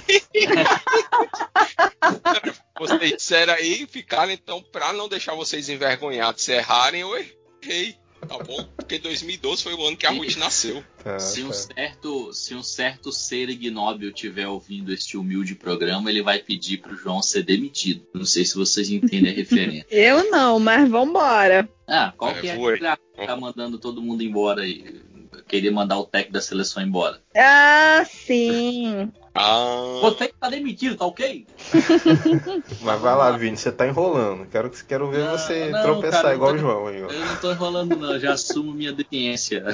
Vocês 2.79 3.13
disseram 3.13 3.55
aí, 3.55 3.87
ficaram 3.87 4.33
então, 4.33 4.63
pra 4.73 4.93
não 4.93 5.09
deixar 5.09 5.35
vocês 5.35 5.69
envergonhados 5.69 6.43
se 6.43 6.53
errarem, 6.53 7.03
eu 7.03 7.17
errei. 7.17 7.97
Tá 8.27 8.39
bom? 8.39 8.65
Porque 8.77 8.99
2012 8.99 9.63
foi 9.63 9.75
o 9.75 9.87
ano 9.87 9.97
que 9.97 10.07
a 10.07 10.11
Ruth 10.11 10.37
nasceu. 10.37 10.83
Tá, 11.03 11.19
se, 11.19 11.43
um 11.43 11.49
tá. 11.49 11.55
certo, 11.55 12.33
se 12.33 12.55
um 12.55 12.63
certo 12.63 13.13
ser 13.13 13.51
ignóbil 13.51 14.09
estiver 14.09 14.49
ouvindo 14.49 14.93
este 14.93 15.17
humilde 15.17 15.55
programa, 15.55 16.11
ele 16.11 16.23
vai 16.23 16.39
pedir 16.39 16.79
pro 16.79 16.97
João 16.97 17.23
ser 17.23 17.43
demitido. 17.43 18.07
Não 18.15 18.25
sei 18.25 18.45
se 18.45 18.55
vocês 18.55 18.91
entendem 18.91 19.31
a 19.31 19.37
referência. 19.37 19.87
Eu 19.93 20.31
não, 20.31 20.59
mas 20.59 20.89
vambora. 20.89 21.69
Ah, 21.87 22.13
qual 22.17 22.31
É, 22.31 22.41
que 22.41 22.49
é 22.49 22.89
a 22.89 22.99
que 23.17 23.27
tá 23.27 23.37
mandando 23.37 23.79
todo 23.79 24.03
mundo 24.03 24.23
embora 24.23 24.63
aí? 24.63 25.03
Queria 25.49 25.71
mandar 25.73 25.99
o 25.99 26.05
técnico 26.05 26.33
da 26.35 26.41
seleção 26.41 26.83
embora. 26.83 27.21
Ah, 27.37 28.05
sim. 28.09 29.11
Ah, 29.37 29.99
Você 30.01 30.29
que 30.29 30.35
tá 30.39 30.49
demitido, 30.49 30.95
tá 30.97 31.07
ok? 31.07 31.45
Mas 32.83 33.01
vai 33.01 33.17
lá, 33.17 33.33
Vini, 33.33 33.57
você 33.57 33.73
tá 33.73 33.85
enrolando. 33.85 34.47
Quero, 34.47 34.71
quero 34.87 35.11
ver 35.11 35.25
Não, 35.25 35.33
você 35.37 35.71
não, 35.73 35.83
tropeçar 35.83 36.23
cara, 36.23 36.35
igual 36.37 36.53
não 36.53 36.59
o 36.59 36.63
tô- 36.63 36.69
João 36.71 36.87
aí, 36.87 37.03
ó. 37.03 37.07
Eu 37.11 37.25
não 37.27 37.37
tô 37.39 37.51
enrolando, 37.51 37.97
não, 37.97 38.17
já 38.21 38.33
assumo 38.35 38.73
minha 38.73 38.93
deficiência. 38.93 39.65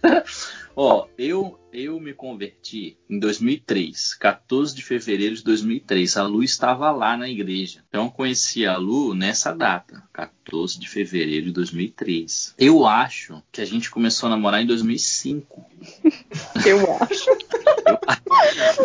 Ó, 0.82 1.06
eu, 1.18 1.58
eu 1.74 2.00
me 2.00 2.14
converti 2.14 2.96
em 3.08 3.18
2003, 3.18 4.14
14 4.14 4.74
de 4.74 4.82
fevereiro 4.82 5.34
de 5.34 5.44
2003. 5.44 6.16
A 6.16 6.22
Lu 6.26 6.42
estava 6.42 6.90
lá 6.90 7.18
na 7.18 7.28
igreja. 7.28 7.84
Então 7.90 8.04
eu 8.06 8.10
conheci 8.10 8.64
a 8.64 8.78
Lu 8.78 9.12
nessa 9.14 9.52
data, 9.54 10.02
14 10.10 10.80
de 10.80 10.88
fevereiro 10.88 11.44
de 11.46 11.52
2003. 11.52 12.54
Eu 12.58 12.86
acho 12.86 13.42
que 13.52 13.60
a 13.60 13.64
gente 13.66 13.90
começou 13.90 14.28
a 14.28 14.30
namorar 14.30 14.62
em 14.62 14.66
2005. 14.66 15.66
Eu 16.66 16.78
acho. 17.00 17.30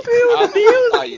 Meu 0.06 0.48
Deus! 0.48 0.94
Aí, 0.96 1.16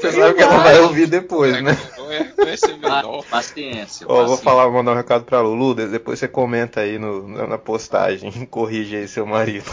Você 0.00 0.12
sabe 0.12 0.34
que 0.34 0.42
ela 0.42 0.58
vai 0.58 0.78
ouvir 0.80 1.06
depois, 1.06 1.60
né? 1.62 1.76
Não 1.96 2.10
é 2.12 2.24
conhecer 2.24 2.78
Pa- 2.78 3.02
menor. 3.02 3.24
Paciência. 3.26 4.06
Ó, 4.08 4.24
vou 4.26 4.36
falar, 4.36 4.70
mandar 4.70 4.92
um 4.92 4.96
recado 4.96 5.24
pra 5.24 5.40
Lulu, 5.40 5.74
de- 5.74 5.88
depois 5.88 6.18
você 6.18 6.28
comenta 6.28 6.80
aí 6.80 6.98
no, 6.98 7.26
na 7.46 7.58
postagem, 7.58 8.30
corrige 8.46 8.96
aí 8.96 9.08
seu 9.08 9.26
marido. 9.26 9.70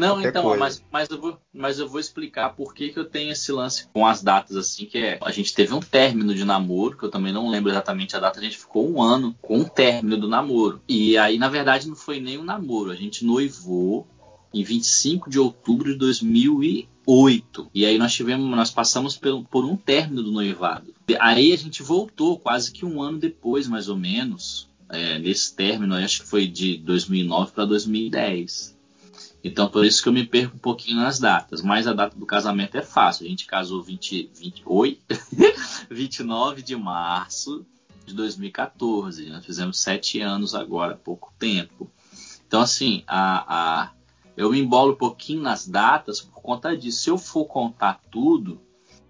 Não, 0.00 0.20
então, 0.22 0.42
coisa. 0.42 0.58
mas, 0.58 0.84
mas, 0.90 1.08
eu 1.10 1.20
vou, 1.20 1.38
mas 1.52 1.78
eu 1.78 1.88
vou 1.88 2.00
explicar 2.00 2.50
por 2.50 2.74
que, 2.74 2.88
que 2.88 2.98
eu 2.98 3.04
tenho 3.04 3.30
esse 3.32 3.52
lance 3.52 3.86
com 3.92 4.06
as 4.06 4.22
datas 4.22 4.56
assim, 4.56 4.86
que 4.86 4.98
é. 4.98 5.18
A 5.22 5.30
gente 5.30 5.54
teve 5.54 5.72
um 5.74 5.80
término 5.80 6.34
de 6.34 6.44
namoro, 6.44 6.96
que 6.96 7.04
eu 7.04 7.10
também 7.10 7.32
não 7.32 7.48
lembro 7.50 7.70
exatamente 7.70 8.16
a 8.16 8.20
data, 8.20 8.40
a 8.40 8.42
gente 8.42 8.58
ficou 8.58 8.90
um 8.90 9.02
ano 9.02 9.34
com 9.42 9.60
o 9.60 9.68
término 9.68 10.16
do 10.16 10.28
namoro. 10.28 10.80
E 10.88 11.16
aí, 11.18 11.38
na 11.38 11.48
verdade, 11.48 11.88
não 11.88 11.94
foi 11.96 12.20
nem 12.20 12.38
um 12.38 12.44
namoro, 12.44 12.90
a 12.90 12.96
gente 12.96 13.24
noivou 13.24 14.06
em 14.52 14.64
25 14.64 15.30
de 15.30 15.38
outubro 15.38 15.92
de 15.92 15.98
2008. 15.98 17.70
E 17.74 17.84
aí 17.86 17.98
nós 17.98 18.12
tivemos, 18.12 18.48
nós 18.50 18.70
passamos 18.70 19.16
pelo- 19.16 19.44
por 19.44 19.64
um 19.64 19.76
término 19.76 20.22
do 20.22 20.32
noivado. 20.32 20.92
Aí 21.20 21.52
a 21.52 21.56
gente 21.56 21.82
voltou 21.82 22.38
quase 22.38 22.72
que 22.72 22.84
um 22.84 23.02
ano 23.02 23.18
depois, 23.18 23.66
mais 23.68 23.88
ou 23.88 23.96
menos, 23.96 24.68
é, 24.88 25.18
nesse 25.18 25.54
término, 25.54 25.94
acho 25.94 26.22
que 26.22 26.26
foi 26.28 26.46
de 26.46 26.76
2009 26.78 27.52
para 27.52 27.64
2010. 27.64 28.76
Então, 29.42 29.68
por 29.68 29.84
isso 29.84 30.02
que 30.02 30.08
eu 30.08 30.12
me 30.12 30.26
perco 30.26 30.56
um 30.56 30.60
pouquinho 30.60 30.98
nas 30.98 31.18
datas. 31.18 31.62
Mas 31.62 31.86
a 31.86 31.92
data 31.92 32.16
do 32.16 32.26
casamento 32.26 32.76
é 32.76 32.82
fácil. 32.82 33.26
A 33.26 33.28
gente 33.28 33.46
casou 33.46 33.82
20, 33.82 34.30
20, 34.34 34.62
oi? 34.66 35.00
29 35.90 36.62
de 36.62 36.76
março 36.76 37.64
de 38.04 38.14
2014. 38.14 39.30
Nós 39.30 39.44
fizemos 39.44 39.80
sete 39.80 40.20
anos 40.20 40.54
agora, 40.54 40.94
pouco 40.94 41.32
tempo. 41.38 41.90
Então, 42.46 42.60
assim, 42.60 43.02
a, 43.06 43.82
a, 43.82 43.92
eu 44.36 44.50
me 44.50 44.60
embolo 44.60 44.92
um 44.92 44.96
pouquinho 44.96 45.40
nas 45.40 45.66
datas 45.66 46.20
por 46.20 46.42
conta 46.42 46.76
disso. 46.76 47.02
Se 47.02 47.10
eu 47.10 47.16
for 47.16 47.46
contar 47.46 48.00
tudo, 48.10 48.60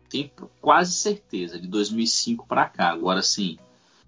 tenho 0.08 0.30
quase 0.60 0.92
certeza 0.92 1.58
de 1.58 1.66
2005 1.66 2.46
para 2.46 2.66
cá. 2.66 2.90
Agora, 2.90 3.22
sim, 3.22 3.58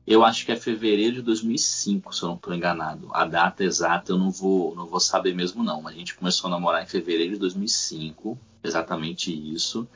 eu 0.06 0.24
acho 0.24 0.44
que 0.44 0.52
é 0.52 0.56
fevereiro 0.56 1.16
de 1.16 1.22
2005, 1.22 2.14
se 2.14 2.22
eu 2.22 2.28
não 2.28 2.36
estou 2.36 2.54
enganado. 2.54 3.08
A 3.12 3.24
data 3.24 3.62
exata 3.62 4.12
eu 4.12 4.18
não 4.18 4.30
vou, 4.30 4.74
não 4.74 4.86
vou 4.86 5.00
saber 5.00 5.34
mesmo 5.34 5.62
não. 5.62 5.86
A 5.86 5.92
gente 5.92 6.14
começou 6.14 6.48
a 6.48 6.50
namorar 6.50 6.82
em 6.82 6.86
fevereiro 6.86 7.34
de 7.34 7.38
2005, 7.38 8.38
exatamente 8.64 9.32
isso. 9.32 9.86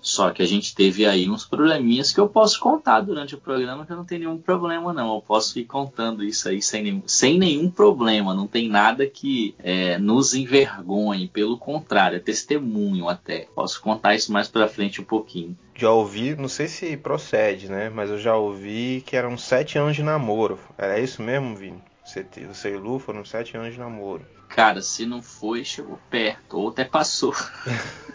Só 0.00 0.30
que 0.30 0.42
a 0.42 0.46
gente 0.46 0.74
teve 0.74 1.04
aí 1.06 1.28
uns 1.28 1.44
probleminhas 1.44 2.12
que 2.12 2.20
eu 2.20 2.28
posso 2.28 2.60
contar 2.60 3.00
durante 3.00 3.34
o 3.34 3.40
programa, 3.40 3.84
que 3.84 3.92
eu 3.92 3.96
não 3.96 4.04
tenho 4.04 4.20
nenhum 4.20 4.38
problema 4.38 4.92
não. 4.92 5.14
Eu 5.14 5.20
posso 5.20 5.58
ir 5.58 5.64
contando 5.64 6.24
isso 6.24 6.48
aí 6.48 6.62
sem 6.62 6.82
nenhum, 6.82 7.02
sem 7.06 7.38
nenhum 7.38 7.70
problema. 7.70 8.34
Não 8.34 8.46
tem 8.46 8.68
nada 8.68 9.06
que 9.06 9.54
é, 9.58 9.98
nos 9.98 10.34
envergonhe. 10.34 11.28
Pelo 11.28 11.58
contrário, 11.58 12.16
é 12.16 12.20
testemunho 12.20 13.08
até. 13.08 13.48
Posso 13.54 13.80
contar 13.80 14.14
isso 14.14 14.32
mais 14.32 14.48
pra 14.48 14.68
frente 14.68 15.00
um 15.00 15.04
pouquinho. 15.04 15.56
Já 15.74 15.90
ouvi, 15.90 16.34
não 16.34 16.48
sei 16.48 16.68
se 16.68 16.96
procede, 16.96 17.68
né? 17.68 17.88
Mas 17.88 18.10
eu 18.10 18.18
já 18.18 18.36
ouvi 18.36 19.02
que 19.06 19.16
eram 19.16 19.36
sete 19.36 19.78
anos 19.78 19.94
de 19.94 20.02
namoro. 20.02 20.58
Era 20.76 20.98
isso 20.98 21.22
mesmo, 21.22 21.54
Vini? 21.54 21.82
Você, 22.04 22.26
você 22.46 22.74
e 22.74 22.76
Lu 22.76 22.98
foram 22.98 23.24
sete 23.24 23.56
anos 23.56 23.74
de 23.74 23.78
namoro. 23.78 24.24
Cara, 24.48 24.80
se 24.80 25.04
não 25.04 25.20
foi, 25.22 25.62
chegou 25.62 25.98
perto, 26.08 26.58
ou 26.58 26.70
até 26.70 26.84
passou. 26.84 27.34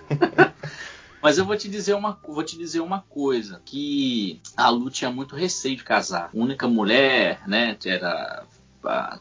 Mas 1.23 1.37
eu 1.37 1.45
vou 1.45 1.55
te 1.55 1.69
dizer 1.69 1.93
uma, 1.93 2.19
vou 2.21 2.43
te 2.43 2.57
dizer 2.57 2.81
uma 2.81 2.99
coisa, 2.99 3.61
que 3.63 4.41
a 4.57 4.67
Lu 4.67 4.89
tinha 4.89 5.09
muito 5.09 5.37
receio 5.37 5.77
de 5.77 5.83
casar. 5.83 6.29
Única 6.33 6.67
mulher, 6.67 7.47
né? 7.47 7.77
Era 7.85 8.45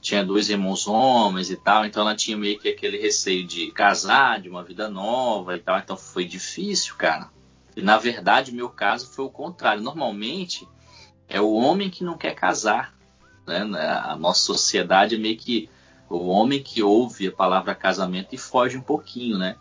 tinha 0.01 0.25
dois 0.25 0.51
irmãos 0.51 0.89
homens 0.89 1.49
e 1.49 1.57
tal, 1.57 1.87
então 1.87 2.03
ela 2.03 2.17
tinha 2.17 2.37
meio 2.37 2.59
que 2.59 2.69
aquele 2.69 2.99
receio 2.99 3.47
de 3.47 3.71
casar, 3.71 4.41
de 4.41 4.49
uma 4.49 4.65
vida 4.65 4.91
nova 4.91 5.55
e 5.55 5.61
tal, 5.61 5.79
então 5.79 5.97
foi 5.97 6.25
difícil, 6.25 6.97
cara. 6.97 7.31
E 7.77 7.81
na 7.81 7.97
verdade, 7.99 8.51
meu 8.51 8.69
caso 8.69 9.07
foi 9.07 9.25
o 9.25 9.31
contrário. 9.31 9.81
Normalmente 9.81 10.67
é 11.29 11.41
o 11.41 11.53
homem 11.53 11.89
que 11.89 12.03
não 12.03 12.19
quer 12.19 12.35
casar, 12.35 12.93
né? 13.47 13.61
A 14.03 14.17
nossa 14.17 14.41
sociedade 14.41 15.15
é 15.15 15.19
meio 15.19 15.37
que 15.37 15.71
o 16.11 16.27
homem 16.27 16.61
que 16.61 16.83
ouve 16.83 17.29
a 17.29 17.33
palavra 17.33 17.77
casamento 17.77 18.35
e 18.35 18.39
foge 18.39 18.77
um 18.77 18.83
pouquinho, 18.83 19.39
né? 19.39 19.57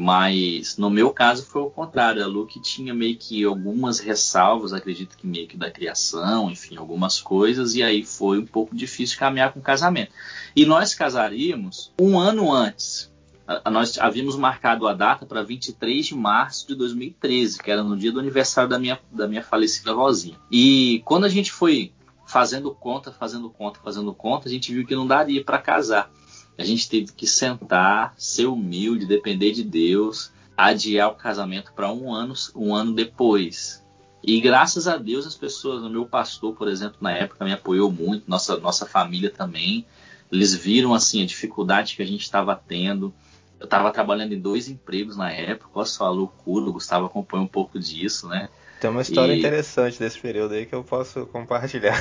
Mas 0.00 0.76
no 0.76 0.88
meu 0.88 1.10
caso 1.10 1.44
foi 1.44 1.60
o 1.60 1.70
contrário. 1.70 2.22
A 2.22 2.26
Lu 2.28 2.46
que 2.46 2.60
tinha 2.60 2.94
meio 2.94 3.16
que 3.16 3.42
algumas 3.42 3.98
ressalvas, 3.98 4.72
acredito 4.72 5.16
que 5.16 5.26
meio 5.26 5.48
que 5.48 5.56
da 5.56 5.72
criação, 5.72 6.48
enfim, 6.48 6.76
algumas 6.76 7.20
coisas, 7.20 7.74
e 7.74 7.82
aí 7.82 8.04
foi 8.04 8.38
um 8.38 8.46
pouco 8.46 8.76
difícil 8.76 9.18
caminhar 9.18 9.52
com 9.52 9.58
o 9.58 9.62
casamento. 9.62 10.12
E 10.54 10.64
nós 10.64 10.94
casaríamos 10.94 11.92
um 12.00 12.16
ano 12.16 12.52
antes. 12.52 13.12
Nós 13.68 13.98
havíamos 13.98 14.36
marcado 14.36 14.86
a 14.86 14.94
data 14.94 15.26
para 15.26 15.42
23 15.42 16.06
de 16.06 16.14
março 16.14 16.68
de 16.68 16.76
2013, 16.76 17.58
que 17.58 17.68
era 17.68 17.82
no 17.82 17.96
dia 17.96 18.12
do 18.12 18.20
aniversário 18.20 18.70
da 18.70 18.78
minha, 18.78 19.00
da 19.10 19.26
minha 19.26 19.42
falecida 19.42 19.92
vozinha. 19.92 20.38
E 20.48 21.02
quando 21.04 21.24
a 21.24 21.28
gente 21.28 21.50
foi 21.50 21.92
fazendo 22.24 22.72
conta, 22.72 23.10
fazendo 23.10 23.50
conta, 23.50 23.80
fazendo 23.82 24.14
conta, 24.14 24.48
a 24.48 24.52
gente 24.52 24.72
viu 24.72 24.86
que 24.86 24.94
não 24.94 25.08
daria 25.08 25.42
para 25.42 25.58
casar. 25.58 26.08
A 26.58 26.64
gente 26.64 26.88
teve 26.88 27.12
que 27.12 27.26
sentar, 27.26 28.12
ser 28.16 28.46
humilde, 28.46 29.06
depender 29.06 29.52
de 29.52 29.62
Deus, 29.62 30.32
adiar 30.56 31.08
o 31.08 31.14
casamento 31.14 31.72
para 31.72 31.92
um 31.92 32.12
ano, 32.12 32.34
um 32.54 32.74
ano 32.74 32.92
depois. 32.92 33.82
E 34.22 34.40
graças 34.40 34.88
a 34.88 34.96
Deus 34.96 35.24
as 35.26 35.36
pessoas, 35.36 35.84
o 35.84 35.88
meu 35.88 36.04
pastor, 36.04 36.52
por 36.54 36.66
exemplo, 36.66 36.96
na 37.00 37.12
época 37.12 37.44
me 37.44 37.52
apoiou 37.52 37.90
muito, 37.92 38.24
nossa 38.26 38.56
nossa 38.58 38.84
família 38.84 39.30
também. 39.30 39.86
Eles 40.30 40.54
viram 40.54 40.92
assim 40.92 41.22
a 41.22 41.26
dificuldade 41.26 41.94
que 41.94 42.02
a 42.02 42.06
gente 42.06 42.22
estava 42.22 42.54
tendo. 42.56 43.14
Eu 43.60 43.64
estava 43.64 43.90
trabalhando 43.92 44.32
em 44.34 44.40
dois 44.40 44.68
empregos 44.68 45.16
na 45.16 45.30
época, 45.32 45.70
posso 45.72 45.96
falar 45.96 46.10
loucura, 46.10 46.66
o 46.66 46.72
Gustavo 46.72 47.06
acompanha 47.06 47.44
um 47.44 47.48
pouco 47.48 47.78
disso, 47.78 48.28
né? 48.28 48.48
Tem 48.80 48.90
uma 48.90 49.02
história 49.02 49.32
E- 49.32 49.38
interessante 49.38 49.98
desse 49.98 50.18
período 50.18 50.54
aí 50.54 50.66
que 50.66 50.74
eu 50.74 50.84
posso 50.84 51.26
compartilhar. 51.26 52.00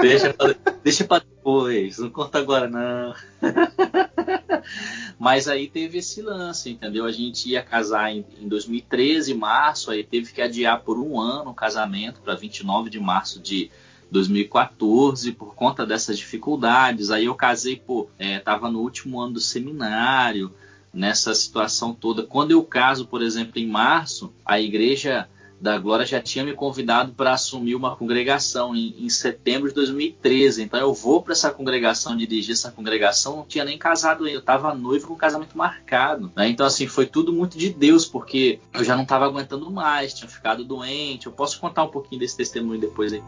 Deixa 0.00 0.34
pra, 0.34 0.54
deixa 0.84 1.04
pra 1.04 1.22
depois, 1.46 1.98
não 1.98 2.10
conta 2.10 2.40
agora 2.40 2.68
não. 2.68 3.14
Mas 5.16 5.46
aí 5.46 5.68
teve 5.68 5.98
esse 5.98 6.20
lance, 6.20 6.70
entendeu? 6.70 7.04
A 7.04 7.12
gente 7.12 7.48
ia 7.48 7.62
casar 7.62 8.12
em, 8.12 8.26
em 8.40 8.48
2013, 8.48 9.32
março, 9.32 9.92
aí 9.92 10.02
teve 10.02 10.32
que 10.32 10.42
adiar 10.42 10.82
por 10.82 10.98
um 10.98 11.20
ano 11.20 11.50
o 11.50 11.54
casamento 11.54 12.20
para 12.20 12.34
29 12.34 12.90
de 12.90 12.98
março 12.98 13.40
de 13.40 13.70
2014 14.10 15.30
por 15.32 15.54
conta 15.54 15.86
dessas 15.86 16.18
dificuldades. 16.18 17.12
Aí 17.12 17.26
eu 17.26 17.34
casei, 17.36 17.76
pô, 17.76 18.10
é, 18.18 18.40
tava 18.40 18.68
no 18.68 18.80
último 18.80 19.20
ano 19.20 19.34
do 19.34 19.40
seminário, 19.40 20.52
nessa 20.92 21.32
situação 21.32 21.94
toda. 21.94 22.24
Quando 22.24 22.50
eu 22.50 22.64
caso, 22.64 23.06
por 23.06 23.22
exemplo, 23.22 23.60
em 23.60 23.68
março, 23.68 24.32
a 24.44 24.60
igreja 24.60 25.28
da 25.60 25.78
Glória 25.78 26.04
já 26.04 26.20
tinha 26.20 26.44
me 26.44 26.52
convidado 26.52 27.12
para 27.12 27.32
assumir 27.32 27.74
uma 27.74 27.96
congregação 27.96 28.74
em, 28.74 28.94
em 28.98 29.08
setembro 29.08 29.68
de 29.68 29.74
2013. 29.74 30.62
Então 30.62 30.78
eu 30.78 30.92
vou 30.92 31.22
para 31.22 31.32
essa 31.32 31.50
congregação, 31.50 32.16
dirigir 32.16 32.52
essa 32.52 32.70
congregação, 32.70 33.36
não 33.36 33.44
tinha 33.44 33.64
nem 33.64 33.78
casado 33.78 34.24
ainda, 34.24 34.36
eu 34.36 34.40
estava 34.40 34.74
noivo 34.74 35.08
com 35.08 35.16
casamento 35.16 35.56
marcado. 35.56 36.30
né? 36.36 36.48
Então 36.48 36.66
assim, 36.66 36.86
foi 36.86 37.06
tudo 37.06 37.32
muito 37.32 37.56
de 37.56 37.70
Deus, 37.70 38.04
porque 38.04 38.60
eu 38.72 38.84
já 38.84 38.94
não 38.94 39.02
estava 39.02 39.24
aguentando 39.24 39.70
mais, 39.70 40.12
tinha 40.12 40.28
ficado 40.28 40.64
doente. 40.64 41.26
Eu 41.26 41.32
posso 41.32 41.58
contar 41.58 41.84
um 41.84 41.88
pouquinho 41.88 42.20
desse 42.20 42.36
testemunho 42.36 42.80
depois 42.80 43.12
aí. 43.12 43.22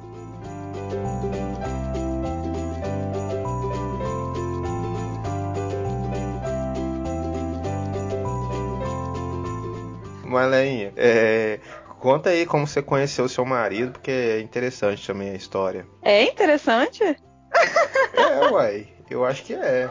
Marleinha, 10.29 10.93
é, 10.95 11.59
conta 11.99 12.31
aí 12.31 12.47
como 12.47 12.67
você 12.67 12.81
conheceu 12.83 13.28
seu 13.28 13.45
marido, 13.45 13.93
porque 13.93 14.11
é 14.11 14.40
interessante 14.40 15.07
também 15.07 15.31
a 15.31 15.35
história. 15.35 15.87
É 16.02 16.23
interessante? 16.25 17.02
É, 17.05 18.50
uai, 18.50 18.88
eu 19.11 19.25
acho 19.25 19.43
que 19.45 19.55
é. 19.55 19.88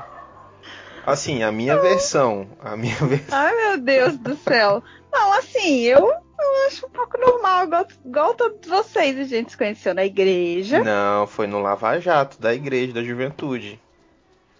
Assim, 1.05 1.41
a 1.43 1.51
minha 1.51 1.77
versão, 1.79 2.47
a 2.61 2.75
minha 2.75 2.95
versão. 3.05 3.37
Ai, 3.37 3.55
meu 3.55 3.77
Deus 3.77 4.17
do 4.17 4.35
céu. 4.35 4.83
Não, 5.11 5.33
assim, 5.33 5.81
eu, 5.83 5.99
eu 5.99 6.67
acho 6.67 6.85
um 6.85 6.89
pouco 6.89 7.17
normal, 7.17 7.63
igual, 7.65 7.87
igual 8.05 8.33
todos 8.35 8.67
vocês. 8.69 9.17
A 9.17 9.23
gente 9.23 9.51
se 9.51 9.57
conheceu 9.57 9.93
na 9.93 10.05
igreja. 10.05 10.83
Não, 10.83 11.25
foi 11.25 11.47
no 11.47 11.59
Lava 11.59 11.99
Jato 11.99 12.39
da 12.41 12.53
igreja 12.53 12.93
da 12.93 13.03
juventude. 13.03 13.79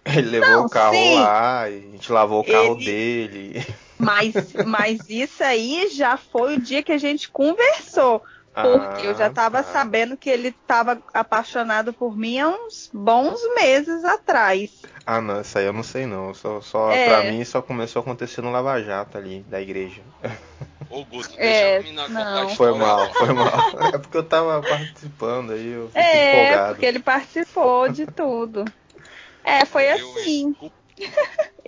Ele 0.06 0.30
levou 0.30 0.48
Não, 0.48 0.64
o 0.66 0.70
carro 0.70 0.94
sim. 0.94 1.14
lá, 1.16 1.68
e 1.68 1.76
a 1.76 1.80
gente 1.92 2.10
lavou 2.10 2.40
o 2.40 2.44
carro 2.44 2.76
Ele- 2.80 2.84
dele. 2.84 3.66
Mas, 3.98 4.34
mas 4.66 5.08
isso 5.08 5.42
aí 5.42 5.88
já 5.92 6.16
foi 6.16 6.56
o 6.56 6.60
dia 6.60 6.82
que 6.82 6.92
a 6.92 6.98
gente 6.98 7.30
conversou. 7.30 8.22
Porque 8.54 9.06
eu 9.06 9.14
já 9.14 9.30
tava 9.30 9.60
Ah, 9.60 9.62
tá. 9.62 9.72
sabendo 9.72 10.16
que 10.16 10.28
ele 10.28 10.50
tava 10.50 11.00
apaixonado 11.14 11.92
por 11.92 12.16
mim 12.16 12.40
há 12.40 12.48
uns 12.48 12.90
bons 12.92 13.40
meses 13.54 14.04
atrás. 14.04 14.82
Ah, 15.06 15.20
não, 15.20 15.40
isso 15.40 15.56
aí 15.58 15.64
eu 15.66 15.72
não 15.72 15.84
sei 15.84 16.06
não. 16.06 16.34
Só, 16.34 16.60
só, 16.60 16.90
É. 16.90 17.04
Pra 17.04 17.22
mim 17.30 17.44
só 17.44 17.62
começou 17.62 18.00
a 18.00 18.02
acontecer 18.02 18.40
no 18.42 18.50
Lava 18.50 18.82
Jato 18.82 19.16
ali, 19.16 19.40
da 19.48 19.60
igreja. 19.60 20.02
Ô, 20.90 21.04
Guto, 21.04 21.28
deixa 21.36 21.40
É, 21.40 21.82
não. 22.08 22.48
Foi 22.50 22.72
mal, 22.76 23.12
foi 23.14 23.32
mal. 23.32 23.46
É 23.94 23.98
porque 23.98 24.16
eu 24.16 24.24
tava 24.24 24.60
participando 24.60 25.52
aí, 25.52 25.68
eu 25.68 25.86
fiquei 25.88 26.02
É, 26.02 26.32
empolgado. 26.32 26.74
porque 26.74 26.86
ele 26.86 26.98
participou 26.98 27.88
de 27.88 28.06
tudo. 28.06 28.64
É, 29.44 29.64
foi 29.64 29.84
Eu, 29.84 29.92
assim. 30.14 30.54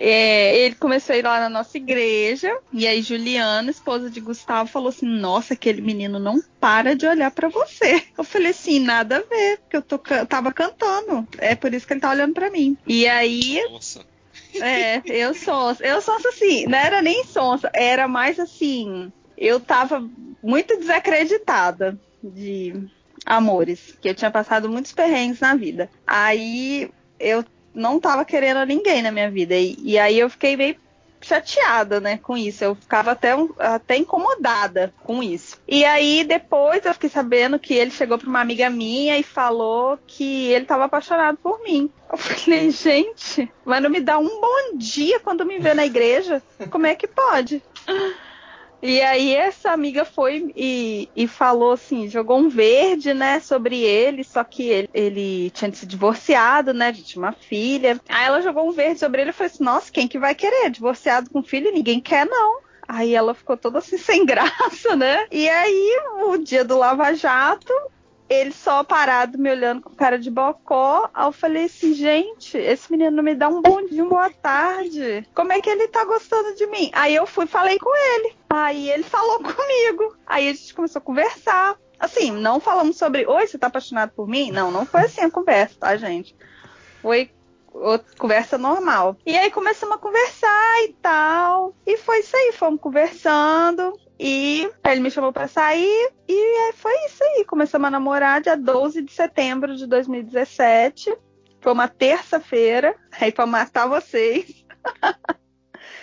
É, 0.03 0.57
ele 0.57 0.73
começou 0.73 1.13
a 1.13 1.17
ir 1.17 1.23
lá 1.23 1.39
na 1.39 1.47
nossa 1.47 1.77
igreja, 1.77 2.51
e 2.73 2.87
aí 2.87 3.03
Juliana, 3.03 3.69
esposa 3.69 4.09
de 4.09 4.19
Gustavo, 4.19 4.67
falou 4.67 4.89
assim: 4.89 5.05
Nossa, 5.05 5.53
aquele 5.53 5.79
menino 5.79 6.17
não 6.17 6.41
para 6.59 6.95
de 6.95 7.05
olhar 7.05 7.29
pra 7.29 7.49
você. 7.49 8.03
Eu 8.17 8.23
falei 8.23 8.49
assim: 8.49 8.79
Nada 8.79 9.17
a 9.17 9.19
ver, 9.19 9.59
porque 9.59 9.77
eu 9.77 9.81
tô, 9.83 9.99
tava 9.99 10.51
cantando. 10.51 11.27
É 11.37 11.53
por 11.53 11.71
isso 11.71 11.85
que 11.85 11.93
ele 11.93 11.99
tá 11.99 12.09
olhando 12.09 12.33
pra 12.33 12.49
mim. 12.49 12.75
E 12.87 13.07
aí, 13.07 13.61
Nossa. 13.69 14.03
é, 14.59 15.03
eu 15.05 15.35
sou, 15.35 15.75
eu 15.81 16.01
sou 16.01 16.15
assim, 16.15 16.65
não 16.65 16.79
era 16.79 16.99
nem 17.01 17.23
sonsa, 17.23 17.69
era 17.71 18.07
mais 18.07 18.39
assim, 18.39 19.11
eu 19.37 19.59
tava 19.59 20.03
muito 20.41 20.77
desacreditada 20.79 21.99
de 22.23 22.73
amores, 23.23 23.95
que 24.01 24.09
eu 24.09 24.15
tinha 24.15 24.31
passado 24.31 24.67
muitos 24.67 24.93
perrengues 24.93 25.39
na 25.39 25.55
vida. 25.55 25.89
Aí 26.07 26.89
eu 27.19 27.45
não 27.73 27.99
tava 27.99 28.25
querendo 28.25 28.65
ninguém 28.65 29.01
na 29.01 29.11
minha 29.11 29.29
vida, 29.29 29.55
e, 29.55 29.77
e 29.81 29.97
aí 29.97 30.19
eu 30.19 30.29
fiquei 30.29 30.55
meio 30.55 30.75
chateada, 31.21 31.99
né, 31.99 32.17
com 32.17 32.35
isso. 32.37 32.63
Eu 32.63 32.75
ficava 32.75 33.11
até, 33.11 33.31
até 33.59 33.97
incomodada 33.97 34.93
com 35.03 35.21
isso. 35.21 35.59
E 35.67 35.85
aí 35.85 36.23
depois 36.23 36.85
eu 36.85 36.93
fiquei 36.93 37.09
sabendo 37.09 37.59
que 37.59 37.73
ele 37.73 37.91
chegou 37.91 38.17
pra 38.17 38.27
uma 38.27 38.41
amiga 38.41 38.69
minha 38.69 39.17
e 39.17 39.23
falou 39.23 39.97
que 40.05 40.51
ele 40.51 40.65
tava 40.65 40.85
apaixonado 40.85 41.37
por 41.37 41.61
mim. 41.63 41.89
Eu 42.11 42.17
falei, 42.17 42.71
gente, 42.71 43.51
mas 43.63 43.81
não 43.81 43.89
me 43.89 44.01
dá 44.01 44.17
um 44.17 44.41
bom 44.41 44.77
dia 44.77 45.19
quando 45.19 45.45
me 45.45 45.59
vê 45.59 45.73
na 45.73 45.85
igreja? 45.85 46.41
Como 46.69 46.85
é 46.85 46.95
que 46.95 47.07
pode? 47.07 47.61
E 48.81 48.99
aí 49.01 49.35
essa 49.35 49.71
amiga 49.71 50.03
foi 50.03 50.51
e, 50.55 51.07
e 51.15 51.27
falou 51.27 51.73
assim, 51.73 52.09
jogou 52.09 52.39
um 52.39 52.49
verde, 52.49 53.13
né, 53.13 53.39
sobre 53.39 53.79
ele, 53.79 54.23
só 54.23 54.43
que 54.43 54.67
ele, 54.67 54.89
ele 54.93 55.49
tinha 55.51 55.71
se 55.71 55.85
divorciado, 55.85 56.73
né, 56.73 56.91
tinha 56.91 57.23
uma 57.23 57.31
filha. 57.31 57.99
Aí 58.09 58.25
ela 58.25 58.41
jogou 58.41 58.67
um 58.67 58.71
verde 58.71 58.99
sobre 58.99 59.21
ele 59.21 59.29
e 59.29 59.33
falou 59.33 59.51
assim, 59.51 59.63
nossa, 59.63 59.91
quem 59.91 60.07
que 60.07 60.17
vai 60.17 60.33
querer? 60.33 60.69
Divorciado 60.69 61.29
com 61.29 61.43
filho? 61.43 61.71
Ninguém 61.71 61.99
quer, 61.99 62.25
não. 62.25 62.59
Aí 62.87 63.13
ela 63.13 63.33
ficou 63.33 63.55
toda 63.55 63.79
assim, 63.79 63.97
sem 63.99 64.25
graça, 64.25 64.95
né? 64.95 65.25
E 65.31 65.47
aí, 65.47 65.99
o 66.25 66.37
dia 66.37 66.65
do 66.65 66.77
Lava 66.77 67.13
Jato, 67.13 67.73
ele 68.31 68.53
só 68.53 68.81
parado 68.81 69.37
me 69.37 69.51
olhando 69.51 69.81
com 69.81 69.93
cara 69.93 70.17
de 70.17 70.31
bocó. 70.31 71.09
Aí 71.13 71.25
eu 71.25 71.33
falei 71.33 71.65
assim, 71.65 71.93
gente, 71.93 72.57
esse 72.57 72.89
menino 72.89 73.11
não 73.11 73.23
me 73.23 73.35
dá 73.35 73.49
um 73.49 73.61
bom 73.61 73.85
dia, 73.85 74.01
uma 74.01 74.09
boa 74.09 74.29
tarde. 74.29 75.27
Como 75.35 75.51
é 75.51 75.59
que 75.59 75.69
ele 75.69 75.89
tá 75.89 76.05
gostando 76.05 76.55
de 76.55 76.65
mim? 76.67 76.89
Aí 76.93 77.13
eu 77.13 77.27
fui 77.27 77.45
falei 77.45 77.77
com 77.77 77.93
ele. 77.93 78.33
Aí 78.49 78.89
ele 78.89 79.03
falou 79.03 79.39
comigo. 79.43 80.15
Aí 80.25 80.47
a 80.47 80.53
gente 80.53 80.73
começou 80.73 80.99
a 80.99 81.03
conversar. 81.03 81.75
Assim, 81.99 82.31
não 82.31 82.61
falamos 82.61 82.97
sobre, 82.97 83.27
oi, 83.27 83.45
você 83.45 83.57
tá 83.57 83.67
apaixonado 83.67 84.13
por 84.15 84.27
mim? 84.29 84.49
Não, 84.49 84.71
não 84.71 84.85
foi 84.85 85.01
assim 85.01 85.21
a 85.21 85.29
conversa, 85.29 85.75
tá, 85.77 85.97
gente? 85.97 86.33
Foi 87.01 87.29
outra 87.73 88.15
conversa 88.17 88.57
normal. 88.57 89.17
E 89.25 89.35
aí 89.35 89.49
começamos 89.51 89.95
a 89.95 89.99
conversar 89.99 90.83
e 90.83 90.93
tal. 91.01 91.75
E 91.85 91.97
foi 91.97 92.19
isso 92.19 92.35
aí, 92.35 92.51
fomos 92.53 92.79
conversando. 92.79 93.93
E 94.19 94.69
ele 94.85 94.99
me 95.01 95.09
chamou 95.09 95.33
pra 95.33 95.47
sair. 95.47 96.11
E 96.27 96.33
aí 96.33 96.73
foi 96.73 96.93
isso 97.07 97.23
aí. 97.23 97.45
Começamos 97.45 97.87
a 97.87 97.91
namorar 97.91 98.41
dia 98.41 98.55
12 98.55 99.01
de 99.01 99.11
setembro 99.11 99.75
de 99.75 99.87
2017. 99.87 101.15
Foi 101.59 101.73
uma 101.73 101.87
terça-feira. 101.87 102.95
Aí 103.19 103.31
pra 103.31 103.45
matar 103.47 103.87
vocês. 103.87 104.63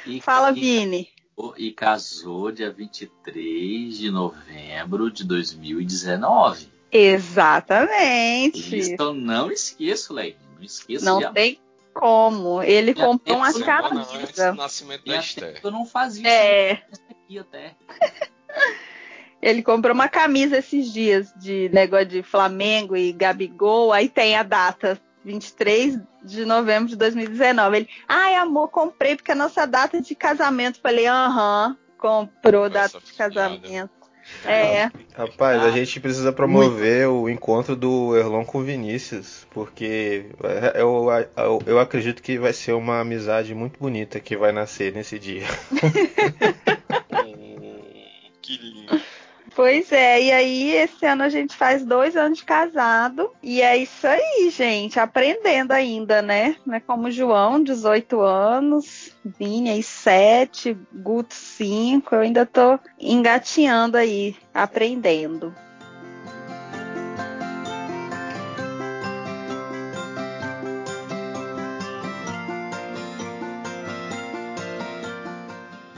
E, 0.04 0.20
Fala, 0.20 0.50
e, 0.50 0.54
Vini. 0.60 1.08
e 1.56 1.70
casou 1.70 2.50
dia 2.50 2.72
23 2.72 3.96
de 3.96 4.10
novembro 4.10 5.10
de 5.10 5.24
2019. 5.24 6.68
Exatamente. 6.90 8.76
Isso 8.76 8.96
eu 8.98 9.14
não 9.14 9.52
esqueço, 9.52 10.12
Leg. 10.12 10.36
Não 10.58 10.64
esqueço 10.64 11.04
Não 11.04 11.32
tem 11.32 11.58
como. 11.94 12.62
Ele 12.62 12.92
Minha 12.92 13.06
comprou 13.06 13.36
uma 13.38 13.52
camisa. 13.52 14.52
nascimento 14.52 15.02
E 15.06 15.10
da 15.10 15.16
Esther. 15.18 15.60
eu 15.62 15.70
não 15.70 15.84
fazia 15.86 16.28
É. 16.28 16.72
isso 16.92 17.02
aqui 17.10 17.38
até. 17.38 17.74
Ele 19.40 19.62
comprou 19.62 19.94
uma 19.94 20.08
camisa 20.08 20.58
esses 20.58 20.92
dias 20.92 21.32
de 21.36 21.68
negócio 21.72 22.06
de 22.06 22.22
Flamengo 22.24 22.96
e 22.96 23.12
Gabigol, 23.12 23.92
aí 23.92 24.08
tem 24.08 24.34
a 24.36 24.42
data 24.42 25.00
23 25.24 26.00
de 26.24 26.44
novembro 26.44 26.88
de 26.88 26.96
2019. 26.96 27.76
Ele, 27.76 27.88
ai 28.08 28.34
amor, 28.34 28.68
comprei 28.68 29.14
porque 29.14 29.30
é 29.30 29.34
a 29.34 29.38
nossa 29.38 29.64
data 29.64 30.00
de 30.00 30.14
casamento. 30.16 30.80
Falei, 30.80 31.06
aham, 31.06 31.76
comprou 31.96 32.68
data 32.68 32.98
de 33.00 33.12
casamento. 33.12 33.90
É, 34.44 34.90
Rapaz, 35.14 35.60
a 35.62 35.66
Ah, 35.66 35.70
gente 35.70 36.00
precisa 36.00 36.32
promover 36.32 37.08
o 37.08 37.28
encontro 37.28 37.74
do 37.74 38.16
Erlon 38.16 38.44
com 38.44 38.58
o 38.58 38.62
Vinícius, 38.62 39.46
porque 39.50 40.26
é, 40.44 40.80
eu, 40.80 41.06
eu, 41.36 41.62
eu 41.66 41.78
acredito 41.80 42.22
que 42.22 42.38
vai 42.38 42.52
ser 42.52 42.72
uma 42.72 43.00
amizade 43.00 43.54
muito 43.54 43.78
bonita 43.78 44.20
que 44.20 44.36
vai 44.36 44.52
nascer 44.52 44.92
nesse 44.92 45.18
dia. 45.18 45.44
Hum, 47.10 47.82
que 48.40 48.56
lindo. 48.56 49.00
Pois 49.54 49.90
é. 49.92 50.22
E 50.22 50.32
aí, 50.32 50.70
esse 50.76 51.04
ano 51.06 51.22
a 51.22 51.28
gente 51.28 51.56
faz 51.56 51.84
dois 51.84 52.16
anos 52.16 52.38
de 52.38 52.44
casado. 52.44 53.30
E 53.42 53.62
é 53.62 53.76
isso 53.76 54.06
aí, 54.06 54.50
gente. 54.50 54.98
Aprendendo 54.98 55.72
ainda, 55.72 56.22
né? 56.22 56.56
É 56.72 56.80
como 56.80 57.10
João, 57.10 57.62
18 57.62 58.20
anos, 58.20 59.12
Vini 59.24 59.70
aí 59.70 59.82
7, 59.82 60.76
Guto 60.92 61.34
5. 61.34 62.14
Eu 62.14 62.20
ainda 62.20 62.46
tô 62.46 62.78
engatinhando 62.98 63.96
aí, 63.96 64.36
aprendendo. 64.52 65.54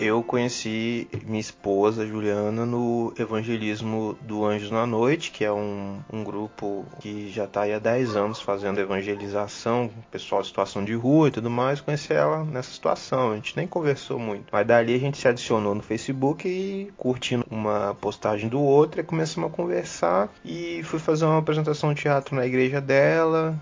Eu 0.01 0.23
conheci 0.23 1.07
minha 1.27 1.43
esposa, 1.43 2.07
Juliana, 2.07 2.65
no 2.65 3.13
Evangelismo 3.19 4.17
do 4.23 4.47
Anjos 4.47 4.71
na 4.71 4.87
Noite, 4.87 5.31
que 5.31 5.45
é 5.45 5.53
um, 5.53 5.99
um 6.11 6.25
grupo 6.25 6.87
que 7.01 7.29
já 7.29 7.45
está 7.45 7.65
há 7.65 7.79
10 7.79 8.17
anos 8.17 8.41
fazendo 8.41 8.81
evangelização, 8.81 9.91
pessoal 10.11 10.41
em 10.41 10.45
situação 10.45 10.83
de 10.83 10.95
rua 10.95 11.29
e 11.29 11.31
tudo 11.31 11.51
mais. 11.51 11.83
Conheci 11.83 12.15
ela 12.15 12.43
nessa 12.45 12.71
situação, 12.73 13.33
a 13.33 13.35
gente 13.35 13.55
nem 13.55 13.67
conversou 13.67 14.19
muito. 14.19 14.47
Mas 14.51 14.67
dali 14.67 14.95
a 14.95 14.99
gente 14.99 15.19
se 15.19 15.29
adicionou 15.29 15.75
no 15.75 15.83
Facebook 15.83 16.49
e 16.49 16.91
curtindo 16.97 17.45
uma 17.51 17.95
postagem 18.01 18.49
do 18.49 18.59
outro, 18.59 19.03
e 19.03 19.05
começamos 19.05 19.53
a 19.53 19.55
conversar. 19.55 20.33
E 20.43 20.81
fui 20.83 20.99
fazer 20.99 21.27
uma 21.27 21.37
apresentação 21.37 21.93
de 21.93 22.01
teatro 22.01 22.35
na 22.35 22.47
igreja 22.47 22.81
dela. 22.81 23.55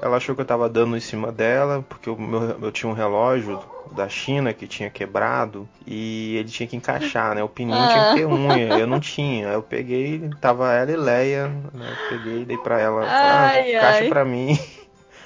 Ela 0.00 0.18
achou 0.18 0.34
que 0.34 0.40
eu 0.42 0.44
tava 0.46 0.68
dando 0.68 0.96
em 0.96 1.00
cima 1.00 1.32
dela, 1.32 1.84
porque 1.88 2.10
o 2.10 2.16
meu- 2.20 2.58
eu 2.60 2.70
tinha 2.72 2.88
um 2.90 2.94
relógio 2.94 3.58
da 3.92 4.08
China 4.08 4.52
que 4.52 4.66
tinha 4.66 4.90
quebrado 4.90 5.66
e 5.86 6.36
ele 6.36 6.48
tinha 6.50 6.66
que 6.66 6.76
encaixar, 6.76 7.34
né? 7.34 7.42
O 7.42 7.48
pininho 7.48 7.88
tinha 7.88 8.08
que 8.10 8.14
ter 8.16 8.26
unha, 8.26 8.78
eu 8.78 8.86
não 8.86 9.00
tinha. 9.00 9.48
Eu 9.48 9.62
peguei, 9.62 10.28
tava 10.40 10.72
ela 10.74 10.90
e 10.92 10.96
Leia, 10.96 11.48
né? 11.72 11.86
Eu 11.90 12.08
peguei, 12.10 12.44
dei 12.44 12.58
pra 12.58 12.78
ela, 12.80 13.04
ah, 13.06 13.46
Ai, 13.52 13.76
encaixa 13.76 13.98
ai. 14.02 14.08
pra 14.08 14.24
mim. 14.24 14.58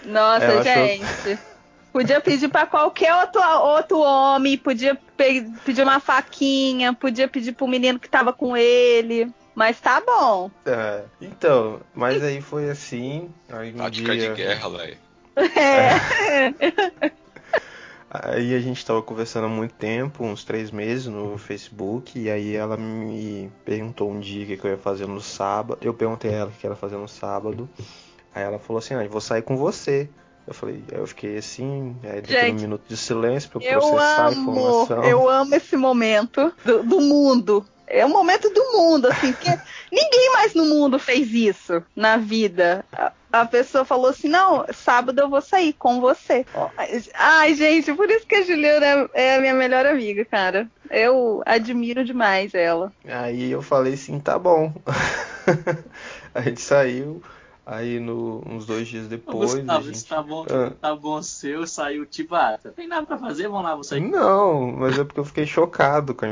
Nossa, 0.04 0.44
Ela 0.44 0.60
achou- 0.60 0.86
gente. 0.86 1.38
Podia 1.92 2.20
pedir 2.20 2.48
pra 2.48 2.66
qualquer 2.66 3.12
outro, 3.16 3.42
outro 3.42 3.98
homem, 4.00 4.56
podia 4.56 4.96
pe- 5.16 5.50
pedir 5.64 5.82
uma 5.82 5.98
faquinha, 5.98 6.92
podia 6.94 7.26
pedir 7.26 7.50
pro 7.52 7.66
menino 7.66 7.98
que 7.98 8.08
tava 8.08 8.32
com 8.32 8.56
ele. 8.56 9.28
Mas 9.60 9.78
tá 9.78 10.00
bom. 10.00 10.50
É, 10.64 11.02
então, 11.20 11.80
mas 11.94 12.22
aí 12.22 12.40
foi 12.40 12.70
assim, 12.70 13.28
aí 13.46 13.74
um 13.74 13.76
Tática 13.76 14.16
dia... 14.16 14.30
de 14.30 14.34
guerra, 14.34 14.68
Leia. 14.68 14.98
É. 15.36 17.12
Aí 18.10 18.54
a 18.54 18.58
gente 18.58 18.84
tava 18.86 19.02
conversando 19.02 19.44
há 19.44 19.48
muito 19.50 19.74
tempo, 19.74 20.24
uns 20.24 20.44
três 20.44 20.70
meses 20.70 21.08
no 21.08 21.36
Facebook, 21.36 22.18
e 22.18 22.30
aí 22.30 22.56
ela 22.56 22.78
me 22.78 23.52
perguntou 23.62 24.10
um 24.10 24.18
dia 24.18 24.44
o 24.44 24.46
que 24.46 24.56
que 24.56 24.64
eu 24.64 24.70
ia 24.70 24.78
fazer 24.78 25.06
no 25.06 25.20
sábado. 25.20 25.78
Eu 25.82 25.92
perguntei 25.92 26.30
a 26.30 26.38
ela 26.38 26.48
o 26.48 26.52
que 26.52 26.66
ela 26.66 26.74
ia 26.74 26.80
fazer 26.80 26.96
no 26.96 27.06
sábado. 27.06 27.68
Aí 28.34 28.42
ela 28.42 28.58
falou 28.58 28.78
assim, 28.78 28.94
ah, 28.94 29.04
eu 29.04 29.10
vou 29.10 29.20
sair 29.20 29.42
com 29.42 29.58
você. 29.58 30.08
Eu 30.46 30.54
falei, 30.54 30.82
aí 30.90 30.98
eu 30.98 31.06
fiquei 31.06 31.36
assim, 31.36 31.94
aí 32.02 32.22
Gente, 32.26 32.60
um 32.60 32.62
minuto 32.62 32.82
de 32.88 32.96
silêncio 32.96 33.50
pra 33.50 33.62
eu 33.62 33.72
Eu 33.72 33.78
processar 33.80 34.24
a 34.24 34.28
amo, 34.28 34.50
informação. 34.52 35.04
eu 35.04 35.28
amo 35.28 35.54
esse 35.54 35.76
momento 35.76 36.50
do, 36.64 36.82
do 36.82 37.00
mundo. 37.02 37.64
É 37.90 38.06
o 38.06 38.08
momento 38.08 38.48
do 38.50 38.72
mundo, 38.72 39.08
assim, 39.08 39.32
porque 39.32 39.50
ninguém 39.90 40.32
mais 40.32 40.54
no 40.54 40.64
mundo 40.64 40.98
fez 40.98 41.32
isso 41.32 41.82
na 41.94 42.16
vida. 42.16 42.84
a 43.32 43.44
pessoa 43.44 43.84
falou 43.84 44.10
assim: 44.10 44.28
não, 44.28 44.64
sábado 44.72 45.20
eu 45.20 45.28
vou 45.28 45.40
sair 45.40 45.72
com 45.72 46.00
você. 46.00 46.46
Ai, 47.14 47.54
gente, 47.54 47.92
por 47.92 48.08
isso 48.08 48.26
que 48.26 48.36
a 48.36 48.42
Juliana 48.42 49.10
é 49.12 49.34
a 49.34 49.40
minha 49.40 49.54
melhor 49.54 49.84
amiga, 49.84 50.24
cara. 50.24 50.68
Eu 50.88 51.42
admiro 51.44 52.04
demais 52.04 52.54
ela. 52.54 52.92
Aí 53.04 53.50
eu 53.50 53.60
falei 53.60 53.94
assim: 53.94 54.20
tá 54.20 54.38
bom. 54.38 54.72
a 56.32 56.40
gente 56.42 56.60
saiu. 56.60 57.20
Aí, 57.70 58.00
no, 58.00 58.42
uns 58.44 58.66
dois 58.66 58.88
dias 58.88 59.06
depois. 59.06 59.54
Gustavo, 59.54 59.86
gente... 59.86 60.04
tá 60.04 60.20
bom, 60.20 60.44
ah. 60.50 60.72
tá 60.80 60.96
bom 60.96 61.22
seu, 61.22 61.64
saiu 61.68 62.04
tipo, 62.04 62.34
ah, 62.34 62.58
tem 62.74 62.88
nada 62.88 63.06
pra 63.06 63.16
fazer, 63.16 63.46
vamos 63.46 63.62
lá, 63.62 63.76
você. 63.76 64.00
Não, 64.00 64.72
mas 64.72 64.98
é 64.98 65.04
porque 65.04 65.20
eu 65.20 65.24
fiquei 65.24 65.46
chocado 65.46 66.12
com 66.12 66.26
a, 66.26 66.30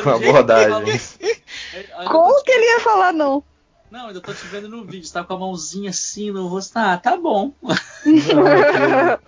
com 0.00 0.08
a 0.08 0.14
abordagem. 0.14 1.00
Como 2.06 2.44
que 2.44 2.50
ele 2.52 2.66
ia 2.66 2.78
falar 2.78 3.12
não? 3.12 3.42
Não, 3.90 4.06
ainda 4.06 4.20
tô 4.20 4.32
te 4.32 4.46
vendo 4.46 4.68
no 4.68 4.84
vídeo, 4.84 5.04
você 5.04 5.14
tá 5.14 5.24
com 5.24 5.34
a 5.34 5.38
mãozinha 5.38 5.90
assim 5.90 6.30
no 6.30 6.46
rosto. 6.46 6.76
Ah, 6.76 6.96
tá 6.96 7.16
bom. 7.16 7.52
Não, 7.60 8.46
é 8.46 9.18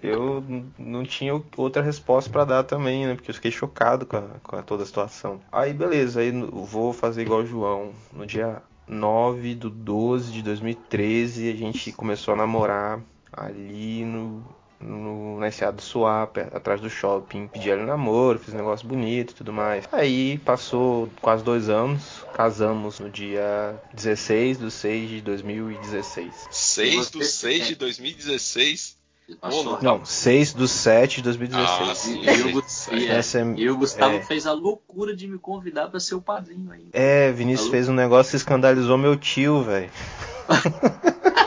eu, 0.00 0.44
eu, 0.48 0.64
não 0.78 1.02
tinha 1.02 1.34
outra 1.56 1.82
resposta 1.82 2.30
para 2.30 2.44
dar 2.44 2.62
também, 2.62 3.04
né? 3.04 3.16
Porque 3.16 3.32
eu 3.32 3.34
fiquei 3.34 3.50
chocado 3.50 4.06
com, 4.06 4.16
a, 4.16 4.22
com 4.44 4.56
a 4.56 4.62
toda 4.62 4.84
a 4.84 4.86
situação. 4.86 5.40
Aí, 5.50 5.72
beleza, 5.72 6.20
aí 6.20 6.30
vou 6.30 6.92
fazer 6.92 7.22
igual 7.22 7.40
o 7.40 7.46
João. 7.46 7.90
No 8.12 8.24
dia 8.24 8.62
9 8.88 9.54
do 9.54 9.70
12 9.70 10.32
de 10.32 10.42
2013, 10.42 11.50
a 11.50 11.56
gente 11.56 11.92
começou 11.92 12.34
a 12.34 12.36
namorar 12.36 13.00
ali 13.32 14.04
no, 14.04 14.44
no, 14.80 15.38
na 15.38 15.48
Enseada 15.48 15.76
do 15.76 15.82
Suape, 15.82 16.40
atrás 16.52 16.80
do 16.80 16.88
shopping. 16.88 17.48
Pedi 17.48 17.70
ela 17.70 17.84
namoro, 17.84 18.38
fiz 18.38 18.54
um 18.54 18.58
negócio 18.58 18.86
bonito 18.86 19.32
e 19.32 19.34
tudo 19.34 19.52
mais. 19.52 19.88
Aí 19.92 20.38
passou 20.38 21.08
quase 21.20 21.44
dois 21.44 21.68
anos, 21.68 22.24
casamos 22.34 23.00
no 23.00 23.10
dia 23.10 23.80
16 23.94 24.58
de 24.58 24.70
6 24.70 25.10
de 25.10 25.20
2016. 25.20 26.48
6 26.50 27.10
de 27.10 27.24
6 27.24 27.66
de 27.68 27.74
2016? 27.76 28.97
Passou. 29.36 29.78
Não, 29.82 30.04
6 30.04 30.54
do 30.54 30.66
7 30.66 31.16
de 31.16 31.22
2016. 31.22 31.88
Ah, 31.88 31.94
sim, 31.94 32.22
e, 32.22 32.54
o, 32.54 32.96
e, 32.96 33.06
Essa 33.08 33.40
é, 33.40 33.54
e 33.56 33.70
o 33.70 33.76
Gustavo 33.76 34.16
é, 34.16 34.22
fez 34.22 34.46
a 34.46 34.52
loucura 34.52 35.14
de 35.14 35.28
me 35.28 35.38
convidar 35.38 35.88
para 35.88 36.00
ser 36.00 36.14
o 36.14 36.20
padrinho 36.20 36.70
ainda. 36.70 36.90
É, 36.92 37.30
Vinícius 37.30 37.68
fez 37.68 37.88
um 37.88 37.94
negócio 37.94 38.30
que 38.30 38.36
escandalizou 38.36 38.96
meu 38.96 39.16
tio, 39.16 39.62
velho. 39.62 39.90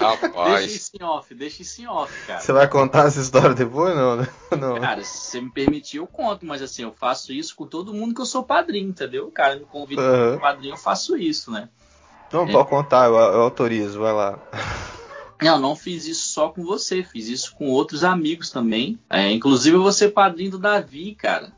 Rapaz. 0.01 0.59
Deixa 0.59 0.75
isso 0.75 0.91
em 0.99 1.03
off, 1.03 1.35
deixa 1.35 1.61
isso 1.61 1.81
em 1.81 1.87
off, 1.87 2.13
cara. 2.25 2.39
Você 2.39 2.51
vai 2.51 2.67
contar 2.67 3.07
essa 3.07 3.19
história 3.19 3.53
depois 3.53 3.95
não? 3.95 4.27
não. 4.57 4.79
Cara, 4.79 5.03
se 5.03 5.17
você 5.17 5.41
me 5.41 5.51
permitir, 5.51 5.97
eu 5.97 6.07
conto, 6.07 6.45
mas 6.45 6.61
assim, 6.61 6.83
eu 6.83 6.91
faço 6.91 7.31
isso 7.31 7.55
com 7.55 7.65
todo 7.65 7.93
mundo 7.93 8.13
que 8.13 8.21
eu 8.21 8.25
sou 8.25 8.43
padrinho, 8.43 8.89
entendeu? 8.89 9.27
O 9.27 9.31
cara 9.31 9.55
me 9.55 9.65
convida 9.65 10.01
uhum. 10.01 10.37
para 10.37 10.51
padrinho, 10.53 10.73
eu 10.73 10.77
faço 10.77 11.15
isso, 11.17 11.51
né? 11.51 11.69
Não, 12.31 12.47
é. 12.47 12.51
pode 12.51 12.69
contar, 12.69 13.07
eu, 13.07 13.15
eu 13.15 13.41
autorizo, 13.41 13.99
vai 13.99 14.13
lá. 14.13 14.39
Não, 15.41 15.59
não 15.59 15.75
fiz 15.75 16.05
isso 16.05 16.27
só 16.27 16.49
com 16.49 16.63
você, 16.63 17.03
fiz 17.03 17.27
isso 17.27 17.55
com 17.55 17.69
outros 17.69 18.03
amigos 18.03 18.51
também. 18.51 18.99
É, 19.09 19.31
inclusive 19.31 19.75
vou 19.75 19.91
ser 19.91 20.09
padrinho 20.09 20.51
do 20.51 20.59
Davi, 20.59 21.15
cara. 21.15 21.51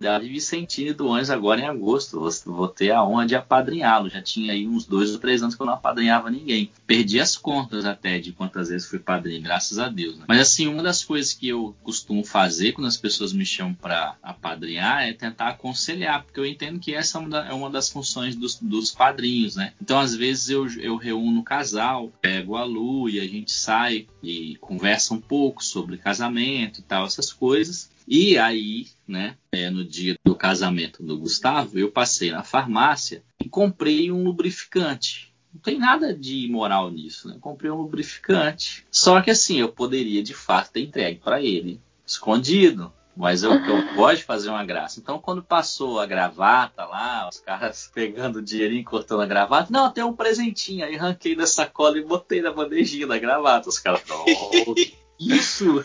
Davi 0.00 0.28
Vicentini 0.28 0.94
do 0.94 1.12
Anjos 1.12 1.30
agora 1.30 1.60
em 1.60 1.66
agosto. 1.66 2.26
Vou 2.46 2.68
ter 2.68 2.90
a 2.90 3.04
honra 3.04 3.26
de 3.26 3.34
apadrinhá-lo. 3.34 4.08
Já 4.08 4.22
tinha 4.22 4.52
aí 4.52 4.66
uns 4.66 4.86
dois 4.86 5.12
ou 5.12 5.18
três 5.18 5.42
anos 5.42 5.54
que 5.54 5.60
eu 5.60 5.66
não 5.66 5.74
apadrinhava 5.74 6.30
ninguém. 6.30 6.70
Perdi 6.86 7.20
as 7.20 7.36
contas 7.36 7.84
até 7.84 8.18
de 8.18 8.32
quantas 8.32 8.70
vezes 8.70 8.88
fui 8.88 8.98
padrinho, 8.98 9.42
graças 9.42 9.78
a 9.78 9.88
Deus. 9.88 10.16
Né? 10.16 10.24
Mas 10.26 10.40
assim, 10.40 10.66
uma 10.66 10.82
das 10.82 11.04
coisas 11.04 11.34
que 11.34 11.48
eu 11.48 11.74
costumo 11.82 12.24
fazer 12.24 12.72
quando 12.72 12.86
as 12.86 12.96
pessoas 12.96 13.32
me 13.32 13.44
chamam 13.44 13.74
para 13.74 14.16
apadrinhar 14.22 15.06
é 15.06 15.12
tentar 15.12 15.48
aconselhar, 15.48 16.24
porque 16.24 16.40
eu 16.40 16.46
entendo 16.46 16.80
que 16.80 16.94
essa 16.94 17.18
é 17.18 17.52
uma 17.52 17.68
é 17.68 17.70
das 17.70 17.90
funções 17.90 18.34
dos, 18.34 18.56
dos 18.56 18.90
padrinhos, 18.90 19.56
né? 19.56 19.74
Então, 19.80 19.98
às 19.98 20.14
vezes 20.14 20.48
eu, 20.48 20.66
eu 20.78 20.96
reúno 20.96 21.40
o 21.40 21.44
casal, 21.44 22.10
pego 22.20 22.56
a 22.56 22.64
Lu 22.64 23.08
e 23.08 23.20
a 23.20 23.24
gente 23.24 23.52
sai 23.52 24.06
e 24.22 24.56
conversa 24.60 25.12
um 25.12 25.20
pouco 25.20 25.62
sobre 25.62 25.98
casamento 25.98 26.80
e 26.80 26.82
tal, 26.82 27.06
essas 27.06 27.32
coisas. 27.32 27.90
E 28.12 28.36
aí, 28.36 28.88
né, 29.06 29.36
é, 29.52 29.70
no 29.70 29.84
dia 29.84 30.16
do 30.26 30.34
casamento 30.34 31.00
do 31.00 31.16
Gustavo, 31.16 31.78
eu 31.78 31.92
passei 31.92 32.32
na 32.32 32.42
farmácia 32.42 33.22
e 33.40 33.48
comprei 33.48 34.10
um 34.10 34.24
lubrificante. 34.24 35.32
Não 35.54 35.60
tem 35.60 35.78
nada 35.78 36.12
de 36.12 36.44
imoral 36.44 36.90
nisso, 36.90 37.28
né? 37.28 37.36
Comprei 37.40 37.70
um 37.70 37.76
lubrificante. 37.76 38.84
Só 38.90 39.20
que 39.20 39.30
assim, 39.30 39.60
eu 39.60 39.68
poderia 39.68 40.24
de 40.24 40.34
fato 40.34 40.72
ter 40.72 40.80
entregue 40.80 41.20
para 41.20 41.40
ele, 41.40 41.80
escondido. 42.04 42.92
Mas 43.16 43.44
eu, 43.44 43.52
eu 43.52 43.94
gosto 43.94 44.18
de 44.18 44.24
fazer 44.24 44.48
uma 44.48 44.64
graça. 44.64 44.98
Então, 44.98 45.20
quando 45.20 45.40
passou 45.40 46.00
a 46.00 46.06
gravata 46.06 46.84
lá, 46.86 47.28
os 47.28 47.38
caras 47.38 47.90
pegando 47.94 48.40
o 48.40 48.42
dinheirinho, 48.42 48.84
cortando 48.84 49.22
a 49.22 49.26
gravata, 49.26 49.68
não, 49.70 49.88
tem 49.88 50.02
um 50.02 50.16
presentinho. 50.16 50.84
Aí 50.84 50.96
ranquei 50.96 51.36
da 51.36 51.46
sacola 51.46 51.96
e 51.96 52.04
botei 52.04 52.42
na 52.42 52.52
bandejinha 52.52 53.06
da 53.06 53.18
gravata. 53.20 53.68
Os 53.68 53.78
caras, 53.78 54.02
oh, 54.10 54.74
isso! 55.16 55.84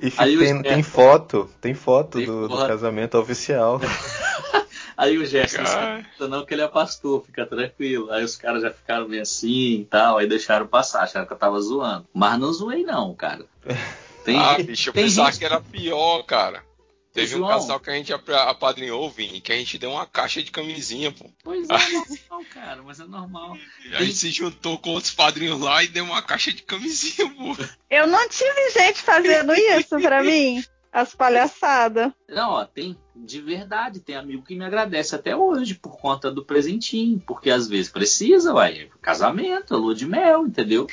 E 0.00 0.10
tem, 0.10 0.62
tem, 0.62 0.82
foto, 0.82 1.50
tem 1.60 1.74
foto 1.74 2.18
tem 2.18 2.26
do, 2.26 2.48
do, 2.48 2.56
casamento 2.66 3.18
oficial. 3.18 3.80
Aí 4.96 5.16
o 5.16 5.24
Gerson 5.24 5.62
disse, 5.62 6.28
não 6.28 6.44
que 6.44 6.54
ele 6.54 6.62
é 6.62 6.66
pastor, 6.66 7.24
fica 7.24 7.46
tranquilo. 7.46 8.10
Aí 8.10 8.24
os 8.24 8.36
caras 8.36 8.62
já 8.62 8.70
ficaram 8.72 9.08
meio 9.08 9.22
assim 9.22 9.80
e 9.80 9.84
tal, 9.84 10.18
aí 10.18 10.26
deixaram 10.26 10.66
passar, 10.66 11.04
acharam 11.04 11.24
que 11.24 11.32
eu 11.32 11.36
tava 11.36 11.60
zoando. 11.60 12.04
Mas 12.12 12.36
não 12.36 12.52
zoei 12.52 12.82
não, 12.82 13.14
cara. 13.14 13.44
Tem, 14.24 14.36
ah, 14.36 14.58
bicho, 14.58 14.90
eu 14.90 14.92
pensava 14.92 15.30
gente... 15.30 15.38
que 15.38 15.44
era 15.44 15.60
pior, 15.60 16.22
cara. 16.24 16.62
Teve 17.12 17.32
João. 17.32 17.44
um 17.44 17.52
casal 17.52 17.80
que 17.80 17.90
a 17.90 17.94
gente 17.94 18.12
apadrinhou, 18.12 19.10
Vini, 19.10 19.40
que 19.40 19.52
a 19.52 19.56
gente 19.56 19.78
deu 19.78 19.90
uma 19.90 20.06
caixa 20.06 20.42
de 20.42 20.50
camisinha, 20.50 21.10
pô. 21.10 21.30
Pois 21.42 21.68
é, 21.68 21.74
é 21.74 21.90
normal, 21.90 22.44
cara, 22.52 22.82
mas 22.82 23.00
é 23.00 23.04
normal. 23.04 23.56
E 23.90 23.94
a 23.96 24.02
gente 24.02 24.16
se 24.16 24.30
juntou 24.30 24.78
com 24.78 24.90
outros 24.90 25.14
padrinhos 25.14 25.60
lá 25.60 25.82
e 25.82 25.88
deu 25.88 26.04
uma 26.04 26.22
caixa 26.22 26.52
de 26.52 26.62
camisinha, 26.62 27.28
pô. 27.30 27.56
Eu 27.90 28.06
não 28.06 28.28
tive 28.28 28.70
gente 28.70 29.00
fazendo 29.00 29.52
isso 29.54 29.98
pra 30.00 30.22
mim. 30.22 30.62
As 30.90 31.14
palhaçadas. 31.14 32.12
Não, 32.28 32.52
ó, 32.52 32.64
tem 32.64 32.96
de 33.24 33.40
verdade, 33.40 34.00
tem 34.00 34.16
amigo 34.16 34.42
que 34.42 34.54
me 34.54 34.64
agradece 34.64 35.14
até 35.14 35.34
hoje 35.34 35.74
por 35.74 35.98
conta 35.98 36.30
do 36.30 36.44
presentinho, 36.44 37.20
porque 37.26 37.50
às 37.50 37.68
vezes 37.68 37.90
precisa, 37.90 38.52
vai, 38.52 38.88
casamento, 39.02 39.76
lua 39.76 39.94
de 39.94 40.06
mel, 40.06 40.46
entendeu? 40.46 40.86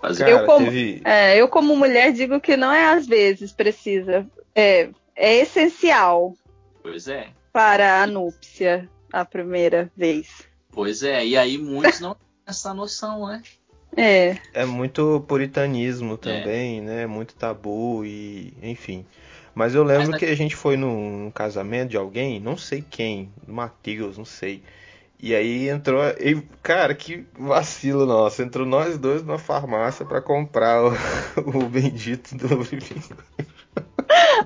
Fazer. 0.00 0.28
eu, 0.28 0.46
como, 0.46 0.64
teve... 0.64 1.02
é, 1.04 1.36
eu 1.36 1.46
como 1.46 1.76
mulher 1.76 2.12
digo 2.12 2.40
que 2.40 2.56
não 2.56 2.72
é 2.72 2.86
às 2.86 3.06
vezes 3.06 3.52
precisa. 3.52 4.26
É, 4.54 4.90
é 5.16 5.36
essencial. 5.38 6.34
Pois 6.82 7.08
é. 7.08 7.28
Para 7.52 8.02
a 8.02 8.06
núpcia, 8.06 8.88
a 9.12 9.24
primeira 9.24 9.90
vez. 9.96 10.46
Pois 10.70 11.02
é, 11.02 11.24
e 11.26 11.36
aí 11.36 11.58
muitos 11.58 12.00
não 12.00 12.14
têm 12.14 12.22
essa 12.46 12.72
noção, 12.72 13.26
né? 13.26 13.42
É. 13.96 14.38
É 14.54 14.64
muito 14.64 15.22
puritanismo 15.28 16.16
também, 16.16 16.78
é. 16.78 16.82
né? 16.82 17.06
Muito 17.06 17.34
tabu 17.34 18.04
e, 18.04 18.54
enfim. 18.62 19.04
Mas 19.54 19.74
eu 19.74 19.84
lembro 19.84 20.12
Mas, 20.12 20.18
que 20.18 20.24
a 20.24 20.34
gente 20.34 20.56
foi 20.56 20.76
num 20.78 21.30
casamento 21.30 21.90
de 21.90 21.96
alguém, 21.96 22.40
não 22.40 22.56
sei 22.56 22.82
quem, 22.88 23.30
Matheus, 23.46 24.16
não 24.16 24.24
sei. 24.24 24.62
E 25.20 25.34
aí 25.34 25.68
entrou, 25.68 26.02
e, 26.18 26.40
cara, 26.62 26.94
que 26.94 27.24
vacilo 27.38 28.06
nosso. 28.06 28.42
Entrou 28.42 28.66
nós 28.66 28.98
dois 28.98 29.24
na 29.24 29.38
farmácia 29.38 30.04
para 30.04 30.20
comprar 30.20 30.82
o, 30.82 30.90
o 31.58 31.68
bendito 31.68 32.34
do 32.34 32.46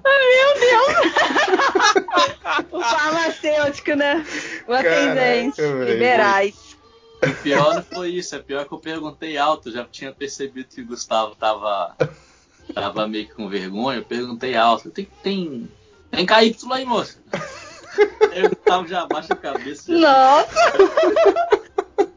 Ai, 0.04 0.26
meu 0.34 0.54
Deus! 0.60 2.05
O 2.70 2.80
farmacêutico, 2.80 3.94
né? 3.94 4.24
O 4.66 4.72
atendente. 4.72 5.60
Liberais. 5.60 6.76
O 7.22 7.34
pior 7.42 7.74
não 7.74 7.82
foi 7.82 8.10
isso, 8.10 8.34
é 8.36 8.38
pior 8.38 8.66
que 8.66 8.72
eu 8.72 8.78
perguntei 8.78 9.38
alto, 9.38 9.72
já 9.72 9.84
tinha 9.84 10.12
percebido 10.12 10.68
que 10.68 10.82
o 10.82 10.86
Gustavo 10.86 11.34
tava, 11.34 11.96
tava 12.74 13.08
meio 13.08 13.26
que 13.26 13.34
com 13.34 13.48
vergonha, 13.48 13.98
eu 13.98 14.04
perguntei 14.04 14.54
alto, 14.54 14.90
tem, 14.90 15.08
tem, 15.22 15.68
tem 16.10 16.26
KY 16.26 16.56
aí, 16.72 16.84
moça? 16.84 17.18
Aí 18.32 18.44
o 18.44 18.50
Gustavo 18.50 18.86
já 18.86 19.02
abaixa 19.02 19.32
a 19.32 19.36
cabeça. 19.36 19.92
Nossa! 19.92 20.72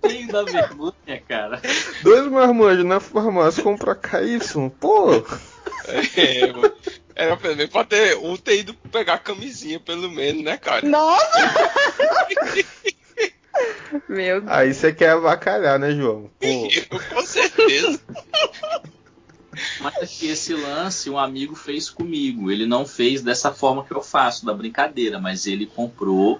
Tem 0.01 0.27
da 0.27 0.43
vergonha, 0.43 1.23
cara. 1.27 1.61
Dois 2.03 2.27
marmanjos 2.29 2.85
na 2.85 2.99
farmácia 2.99 3.63
comprar 3.63 3.95
KY, 3.95 4.69
pô! 4.79 5.11
É, 6.17 6.51
mano. 6.51 6.73
Era 7.19 7.35
pra 7.67 7.83
ter 7.83 8.17
um 8.17 8.37
ter 8.37 8.59
ido 8.59 8.73
pegar 8.73 9.15
a 9.15 9.19
camisinha, 9.19 9.77
pelo 9.77 10.09
menos, 10.09 10.41
né, 10.41 10.55
cara? 10.55 10.87
Nossa! 10.87 11.19
Meu 14.07 14.39
Deus. 14.39 14.49
Aí 14.49 14.73
você 14.73 14.93
quer 14.93 15.09
avacalhar, 15.09 15.77
né, 15.77 15.91
João? 15.91 16.31
Eu, 16.39 16.69
com 17.13 17.25
certeza. 17.25 17.99
Mas 19.81 19.97
aqui 19.97 20.29
esse 20.29 20.53
lance 20.53 21.09
um 21.09 21.19
amigo 21.19 21.55
fez 21.55 21.89
comigo. 21.89 22.49
Ele 22.49 22.65
não 22.65 22.85
fez 22.85 23.21
dessa 23.21 23.51
forma 23.51 23.83
que 23.83 23.91
eu 23.91 24.01
faço, 24.01 24.45
da 24.45 24.53
brincadeira, 24.53 25.19
mas 25.19 25.45
ele 25.45 25.65
comprou 25.65 26.39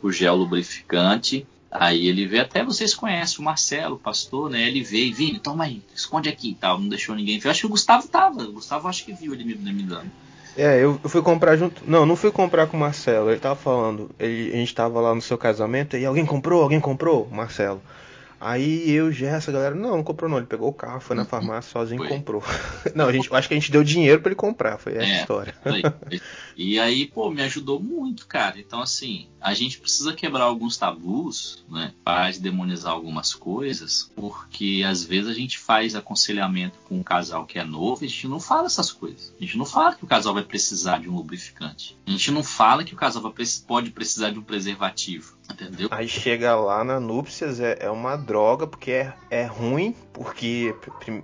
o 0.00 0.12
gel 0.12 0.36
lubrificante 0.36 1.44
Aí 1.74 2.06
ele 2.06 2.26
veio, 2.26 2.42
até 2.42 2.62
vocês 2.62 2.94
conhecem 2.94 3.40
o 3.40 3.42
Marcelo, 3.42 3.94
o 3.94 3.98
pastor, 3.98 4.50
né? 4.50 4.68
Ele 4.68 4.82
veio, 4.82 5.14
Vini, 5.14 5.38
toma 5.38 5.64
aí, 5.64 5.80
esconde 5.94 6.28
aqui 6.28 6.50
e 6.50 6.54
tal. 6.54 6.78
Não 6.78 6.86
deixou 6.86 7.14
ninguém 7.14 7.38
ver. 7.38 7.48
Acho 7.48 7.60
que 7.60 7.66
o 7.66 7.70
Gustavo 7.70 8.06
tava. 8.08 8.42
O 8.42 8.52
Gustavo 8.52 8.88
acho 8.88 9.02
que 9.06 9.12
viu 9.14 9.32
ele 9.32 9.42
me, 9.42 9.54
me 9.54 9.82
dando. 9.82 10.10
É, 10.54 10.76
eu, 10.76 11.00
eu, 11.02 11.08
fui 11.08 11.22
comprar 11.22 11.56
junto. 11.56 11.82
Não, 11.86 12.04
não 12.04 12.14
fui 12.14 12.30
comprar 12.30 12.66
com 12.66 12.76
o 12.76 12.80
Marcelo. 12.80 13.30
Ele 13.30 13.40
tava 13.40 13.56
falando. 13.56 14.10
Ele, 14.18 14.52
a 14.52 14.56
gente 14.56 14.74
tava 14.74 15.00
lá 15.00 15.14
no 15.14 15.22
seu 15.22 15.38
casamento 15.38 15.96
e 15.96 16.04
alguém 16.04 16.26
comprou? 16.26 16.62
Alguém 16.62 16.78
comprou? 16.78 17.26
Marcelo. 17.32 17.80
Aí 18.44 18.90
eu, 18.90 19.12
Gerson, 19.12 19.52
a 19.52 19.54
galera, 19.54 19.74
não, 19.76 19.96
não 19.98 20.02
comprou 20.02 20.28
não. 20.28 20.38
Ele 20.38 20.46
pegou 20.46 20.68
o 20.68 20.72
carro, 20.72 21.00
foi 21.00 21.14
na 21.14 21.24
farmácia 21.24 21.70
sozinho 21.70 21.98
Foi. 21.98 22.08
e 22.08 22.10
comprou. 22.10 22.42
Não, 22.92 23.06
a 23.06 23.12
gente, 23.12 23.30
eu 23.30 23.36
acho 23.36 23.46
que 23.46 23.54
a 23.54 23.56
gente 23.56 23.70
deu 23.70 23.84
dinheiro 23.84 24.20
pra 24.20 24.30
ele 24.30 24.36
comprar, 24.36 24.78
foi 24.78 24.94
essa 24.94 25.04
É. 25.04 25.20
história. 25.20 25.54
Aí. 25.64 25.82
E 26.54 26.78
aí, 26.78 27.06
pô, 27.06 27.30
me 27.30 27.40
ajudou 27.42 27.80
muito, 27.80 28.26
cara. 28.26 28.58
Então, 28.58 28.82
assim, 28.82 29.26
a 29.40 29.54
gente 29.54 29.80
precisa 29.80 30.12
quebrar 30.12 30.44
alguns 30.44 30.76
tabus, 30.76 31.64
né? 31.68 31.94
Parar 32.04 32.30
de 32.30 32.40
demonizar 32.40 32.92
algumas 32.92 33.34
coisas, 33.34 34.10
porque 34.14 34.82
às 34.86 35.02
vezes 35.02 35.30
a 35.30 35.32
gente 35.32 35.58
faz 35.58 35.94
aconselhamento 35.94 36.78
com 36.86 36.98
um 36.98 37.02
casal 37.02 37.46
que 37.46 37.58
é 37.58 37.64
novo 37.64 38.04
e 38.04 38.06
a 38.06 38.08
gente 38.08 38.28
não 38.28 38.38
fala 38.38 38.66
essas 38.66 38.92
coisas. 38.92 39.34
A 39.40 39.42
gente 39.42 39.56
não 39.56 39.64
fala 39.64 39.94
que 39.94 40.04
o 40.04 40.06
casal 40.06 40.34
vai 40.34 40.44
precisar 40.44 40.98
de 40.98 41.08
um 41.08 41.14
lubrificante. 41.14 41.96
A 42.06 42.10
gente 42.10 42.30
não 42.30 42.42
fala 42.44 42.84
que 42.84 42.92
o 42.92 42.98
casal 42.98 43.22
vai 43.22 43.32
pode 43.66 43.90
precisar 43.90 44.30
de 44.30 44.38
um 44.38 44.42
preservativo. 44.42 45.36
Entendeu? 45.52 45.88
Aí 45.90 46.08
chega 46.08 46.54
lá 46.56 46.82
na 46.82 46.98
núpcias, 46.98 47.60
é, 47.60 47.76
é 47.80 47.90
uma 47.90 48.16
droga, 48.16 48.66
porque 48.66 48.90
é, 48.90 49.12
é 49.30 49.44
ruim, 49.44 49.94
porque 50.12 50.74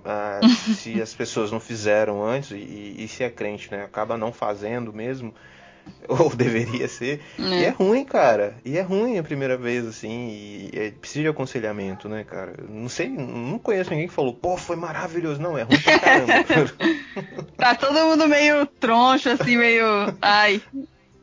ah, 0.05 0.39
se 0.75 1.01
as 1.01 1.13
pessoas 1.13 1.51
não 1.51 1.59
fizeram 1.59 2.23
antes, 2.23 2.51
e, 2.51 2.95
e 2.97 3.07
se 3.07 3.23
é 3.23 3.29
crente, 3.29 3.71
né, 3.71 3.83
acaba 3.83 4.17
não 4.17 4.31
fazendo 4.31 4.93
mesmo, 4.93 5.33
ou 6.07 6.35
deveria 6.35 6.87
ser, 6.87 7.21
e 7.37 7.63
é 7.63 7.69
ruim, 7.69 8.05
cara, 8.05 8.55
e 8.63 8.77
é 8.77 8.81
ruim 8.81 9.17
a 9.17 9.23
primeira 9.23 9.57
vez, 9.57 9.85
assim, 9.85 10.29
e 10.29 10.71
é, 10.73 10.91
precisa 10.91 11.23
de 11.23 11.29
aconselhamento, 11.29 12.07
né, 12.07 12.23
cara, 12.23 12.53
não 12.69 12.87
sei, 12.89 13.09
não 13.09 13.57
conheço 13.57 13.89
ninguém 13.89 14.07
que 14.07 14.13
falou, 14.13 14.33
pô, 14.33 14.55
foi 14.55 14.75
maravilhoso, 14.75 15.41
não, 15.41 15.57
é 15.57 15.63
ruim 15.63 15.79
pra 15.79 15.99
caramba. 15.99 16.33
Tá 17.57 17.75
todo 17.75 17.93
mundo 17.93 18.25
meio 18.27 18.65
troncho, 18.65 19.29
assim, 19.29 19.57
meio. 19.57 19.83
Ai. 20.21 20.61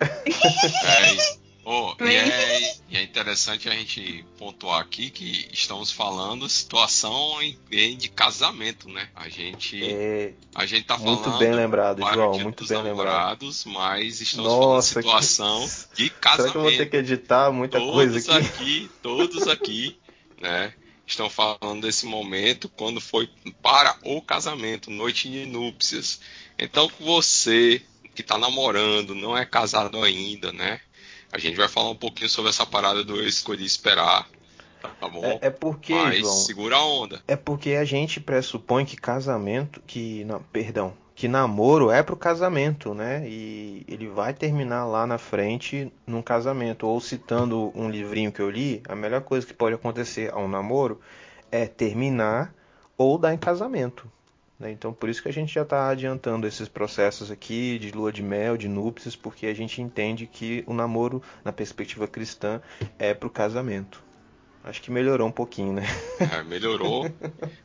É, 0.00 1.12
e- 1.14 1.45
oh, 1.66 1.94
e, 2.04 2.14
é, 2.16 2.76
e 2.88 2.96
é 2.96 3.02
interessante 3.02 3.68
a 3.68 3.72
gente 3.72 4.24
pontuar 4.38 4.80
aqui 4.80 5.10
que 5.10 5.48
estamos 5.52 5.90
falando 5.90 6.48
situação 6.48 7.42
em, 7.42 7.58
em 7.72 7.96
de 7.96 8.08
casamento, 8.08 8.88
né? 8.88 9.08
A 9.14 9.28
gente, 9.28 9.82
É, 9.84 10.32
a 10.54 10.64
gente 10.64 10.84
tá 10.86 10.96
muito 10.96 11.24
falando 11.24 11.38
bem 11.40 11.52
lembrado, 11.52 12.02
João, 12.14 12.38
muito 12.38 12.66
bem 12.66 12.78
lembrado. 12.78 12.96
namorados, 13.06 13.64
mas 13.64 14.20
estamos 14.20 14.46
Nossa, 14.50 15.00
falando 15.02 15.22
situação 15.22 15.60
que- 15.60 15.96
de 16.04 16.08
será 16.08 16.20
casamento. 16.20 16.52
que 16.52 16.58
eu 16.58 16.62
vou 16.62 16.70
ter 16.76 16.86
que 16.90 16.96
editar 16.96 17.50
muita 17.52 17.78
coisa 17.80 18.12
todos 18.20 18.28
aqui? 18.28 18.46
aqui, 18.46 18.90
todos 19.02 19.48
aqui, 19.48 19.98
né? 20.40 20.72
Estão 21.06 21.30
falando 21.30 21.82
desse 21.82 22.04
momento 22.06 22.68
quando 22.68 23.00
foi 23.00 23.28
para 23.62 23.96
o 24.02 24.20
casamento, 24.20 24.90
noite 24.90 25.30
de 25.30 25.46
núpcias. 25.46 26.20
Então, 26.58 26.90
você 26.98 27.80
que 28.14 28.22
está 28.22 28.36
namorando, 28.38 29.14
não 29.14 29.36
é 29.36 29.44
casado 29.44 30.02
ainda, 30.02 30.50
né? 30.52 30.80
A 31.36 31.38
gente 31.38 31.56
vai 31.58 31.68
falar 31.68 31.90
um 31.90 31.96
pouquinho 31.96 32.30
sobre 32.30 32.48
essa 32.48 32.64
parada 32.64 33.04
do 33.04 33.16
eu 33.16 33.28
escolhi 33.28 33.66
esperar, 33.66 34.26
tá 34.80 35.06
bom? 35.06 35.22
É, 35.22 35.48
é 35.48 35.50
porque, 35.50 35.92
Mas 35.92 36.20
João, 36.20 36.32
segura 36.32 36.76
a 36.76 36.82
onda. 36.82 37.22
É 37.28 37.36
porque 37.36 37.72
a 37.72 37.84
gente 37.84 38.20
pressupõe 38.20 38.86
que 38.86 38.96
casamento, 38.96 39.82
que 39.86 40.24
não, 40.24 40.42
perdão, 40.44 40.94
que 41.14 41.28
namoro 41.28 41.90
é 41.90 42.02
pro 42.02 42.16
casamento, 42.16 42.94
né? 42.94 43.28
E 43.28 43.84
ele 43.86 44.08
vai 44.08 44.32
terminar 44.32 44.86
lá 44.86 45.06
na 45.06 45.18
frente 45.18 45.92
num 46.06 46.22
casamento. 46.22 46.86
Ou 46.86 46.98
citando 47.02 47.70
um 47.74 47.90
livrinho 47.90 48.32
que 48.32 48.40
eu 48.40 48.48
li, 48.48 48.82
a 48.88 48.96
melhor 48.96 49.20
coisa 49.20 49.46
que 49.46 49.52
pode 49.52 49.74
acontecer 49.74 50.32
a 50.32 50.38
um 50.38 50.48
namoro 50.48 50.98
é 51.52 51.66
terminar 51.66 52.54
ou 52.96 53.18
dar 53.18 53.34
em 53.34 53.38
casamento. 53.38 54.10
Né? 54.58 54.70
Então 54.70 54.92
por 54.92 55.08
isso 55.08 55.22
que 55.22 55.28
a 55.28 55.32
gente 55.32 55.52
já 55.52 55.62
está 55.62 55.88
adiantando 55.88 56.46
esses 56.46 56.68
processos 56.68 57.30
aqui 57.30 57.78
de 57.78 57.90
lua 57.90 58.12
de 58.12 58.22
mel, 58.22 58.56
de 58.56 58.68
núpcias, 58.68 59.14
porque 59.16 59.46
a 59.46 59.54
gente 59.54 59.80
entende 59.82 60.26
que 60.26 60.64
o 60.66 60.72
namoro, 60.74 61.22
na 61.44 61.52
perspectiva 61.52 62.06
cristã, 62.08 62.60
é 62.98 63.12
pro 63.14 63.30
casamento. 63.30 64.04
Acho 64.64 64.82
que 64.82 64.90
melhorou 64.90 65.28
um 65.28 65.32
pouquinho, 65.32 65.72
né? 65.72 65.82
É, 66.18 66.42
melhorou. 66.42 67.04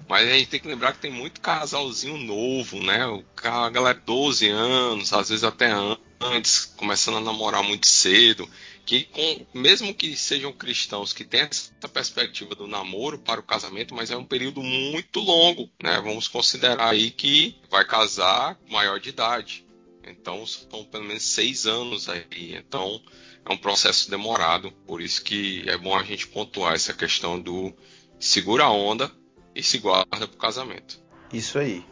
Mas 0.08 0.28
a 0.30 0.34
gente 0.34 0.50
tem 0.50 0.60
que 0.60 0.68
lembrar 0.68 0.94
que 0.94 1.00
tem 1.00 1.12
muito 1.12 1.42
casalzinho 1.42 2.16
novo, 2.18 2.78
né? 2.84 3.08
O 3.08 3.24
a 3.44 3.70
galera 3.72 4.00
12 4.06 4.48
anos, 4.50 5.12
às 5.14 5.30
vezes 5.30 5.44
até 5.44 5.72
an- 5.72 5.98
antes, 6.22 6.66
começando 6.66 7.18
a 7.18 7.22
namorar 7.22 7.64
muito 7.64 7.88
cedo. 7.88 8.48
Que 8.86 9.04
com, 9.06 9.46
mesmo 9.54 9.94
que 9.94 10.16
sejam 10.16 10.52
cristãos 10.52 11.14
que 11.14 11.24
têm 11.24 11.42
essa 11.42 11.88
perspectiva 11.88 12.56
do 12.56 12.68
namoro 12.68 13.20
para 13.20 13.40
o 13.40 13.44
casamento, 13.44 13.94
mas 13.94 14.12
é 14.12 14.18
um 14.18 14.26
período 14.26 14.62
muito 14.62 15.20
longo, 15.20 15.70
né? 15.82 16.02
Vamos 16.02 16.28
considerar 16.28 16.90
aí 16.90 17.12
que 17.12 17.56
vai 17.70 17.86
casar 17.86 18.58
maior 18.70 19.00
de 19.00 19.10
idade. 19.10 19.66
Então 20.04 20.46
são 20.46 20.84
pelo 20.84 21.04
menos 21.04 21.24
seis 21.24 21.66
anos 21.66 22.10
aí. 22.10 22.56
Então 22.56 23.02
é 23.46 23.54
um 23.54 23.58
processo 23.58 24.10
demorado, 24.10 24.72
por 24.86 25.02
isso 25.02 25.24
que 25.24 25.64
é 25.68 25.78
bom 25.78 25.96
a 25.96 26.04
gente 26.04 26.28
pontuar 26.28 26.74
essa 26.74 26.94
questão 26.94 27.40
do 27.40 27.74
segura 28.20 28.66
a 28.66 28.72
onda 28.72 29.12
e 29.56 29.64
se 29.64 29.78
guarda 29.78 30.28
para 30.28 30.36
o 30.36 30.38
casamento. 30.38 31.00
Isso 31.34 31.58
aí. 31.58 31.84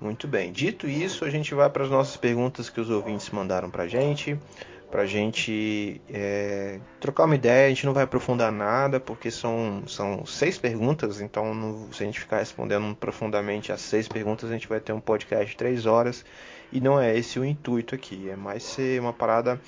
Muito 0.00 0.28
bem. 0.28 0.52
Dito 0.52 0.86
isso, 0.86 1.24
a 1.24 1.30
gente 1.30 1.54
vai 1.54 1.68
para 1.68 1.84
as 1.84 1.90
nossas 1.90 2.16
perguntas 2.16 2.70
que 2.70 2.80
os 2.80 2.88
ouvintes 2.88 3.28
mandaram 3.30 3.68
para 3.68 3.88
gente. 3.88 4.38
Pra 4.90 5.04
gente 5.04 6.00
é, 6.08 6.80
trocar 6.98 7.24
uma 7.24 7.34
ideia, 7.34 7.66
a 7.66 7.68
gente 7.68 7.84
não 7.84 7.92
vai 7.92 8.04
aprofundar 8.04 8.50
nada, 8.50 8.98
porque 8.98 9.30
são, 9.30 9.82
são 9.86 10.24
seis 10.24 10.56
perguntas, 10.56 11.20
então 11.20 11.54
não- 11.54 11.92
se 11.92 12.02
a 12.02 12.06
gente 12.06 12.18
ficar 12.20 12.38
respondendo 12.38 12.96
profundamente 12.96 13.70
as 13.70 13.82
seis 13.82 14.08
perguntas, 14.08 14.48
a 14.48 14.52
gente 14.54 14.66
vai 14.66 14.80
ter 14.80 14.94
um 14.94 15.00
podcast 15.00 15.50
de 15.50 15.56
três 15.58 15.84
horas, 15.84 16.24
e 16.72 16.80
não 16.80 16.98
é 16.98 17.14
esse 17.16 17.38
o 17.38 17.44
intuito 17.44 17.94
aqui, 17.94 18.30
é 18.30 18.36
mais 18.36 18.62
ser 18.62 18.98
uma 18.98 19.12
parada 19.12 19.60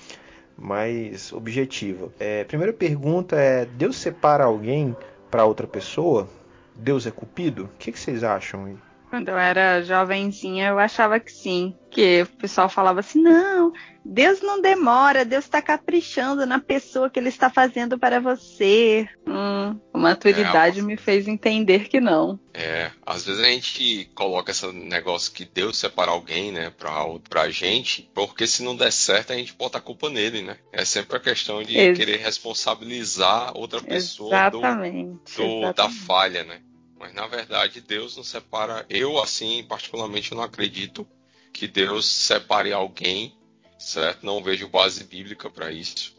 mais 0.56 1.33
objetiva. 1.35 2.11
É, 2.18 2.44
primeira 2.44 2.72
pergunta 2.72 3.37
é: 3.37 3.64
Deus 3.66 3.96
separa 3.96 4.44
alguém 4.44 4.96
para 5.30 5.44
outra 5.44 5.66
pessoa? 5.66 6.28
Deus 6.74 7.06
é 7.06 7.11
cupido? 7.11 7.64
O 7.64 7.78
que, 7.78 7.92
que 7.92 7.98
vocês 8.00 8.24
acham 8.24 8.64
aí? 8.64 8.76
Quando 9.10 9.28
eu 9.28 9.36
era 9.38 9.82
jovenzinha, 9.82 10.68
eu 10.68 10.78
achava 10.78 11.18
que 11.18 11.32
sim. 11.32 11.74
Que 11.90 12.22
o 12.22 12.26
pessoal 12.38 12.68
falava 12.68 13.00
assim: 13.00 13.20
não, 13.20 13.72
Deus 14.04 14.40
não 14.40 14.62
demora, 14.62 15.24
Deus 15.24 15.44
está 15.44 15.60
caprichando 15.60 16.46
na 16.46 16.60
pessoa 16.60 17.10
que 17.10 17.18
ele 17.18 17.28
está 17.28 17.50
fazendo 17.50 17.98
para 17.98 18.20
você. 18.20 19.08
Hum, 19.26 19.78
a 19.92 19.98
maturidade 19.98 20.78
É, 20.78 20.82
me 20.82 20.96
fez 20.96 21.26
entender 21.26 21.88
que 21.88 22.00
não. 22.00 22.38
É, 22.54 22.90
às 23.04 23.24
vezes 23.26 23.42
a 23.42 23.46
gente 23.48 24.10
coloca 24.14 24.52
esse 24.52 24.66
negócio 24.72 25.32
que 25.32 25.44
Deus 25.44 25.76
separa 25.76 26.10
alguém, 26.12 26.52
né, 26.52 26.70
pra, 26.70 27.04
pra 27.28 27.50
gente, 27.50 28.08
porque 28.14 28.46
se 28.46 28.62
não 28.62 28.76
der 28.76 28.92
certo 28.92 29.32
a 29.32 29.36
gente 29.36 29.54
bota 29.54 29.78
a 29.78 29.80
culpa 29.80 30.08
nele, 30.08 30.42
né? 30.42 30.56
É 30.72 30.84
sempre 30.84 31.16
a 31.16 31.20
questão 31.20 31.62
de 31.62 31.76
Ex- 31.76 31.98
querer 31.98 32.18
responsabilizar 32.18 33.56
outra 33.56 33.80
pessoa 33.80 34.50
do, 34.50 34.58
Exatamente. 34.58 35.36
do- 35.36 35.60
da 35.60 35.84
exatamente. 35.86 36.00
falha, 36.06 36.44
né? 36.44 36.60
Mas 37.00 37.14
na 37.14 37.26
verdade 37.26 37.80
Deus 37.80 38.14
não 38.16 38.22
separa. 38.22 38.84
Eu, 38.90 39.18
assim, 39.18 39.64
particularmente, 39.64 40.34
não 40.34 40.42
acredito 40.42 41.08
que 41.50 41.66
Deus 41.66 42.06
separe 42.06 42.72
alguém, 42.74 43.34
certo? 43.78 44.24
Não 44.24 44.42
vejo 44.42 44.68
base 44.68 45.02
bíblica 45.04 45.48
para 45.48 45.72
isso. 45.72 46.14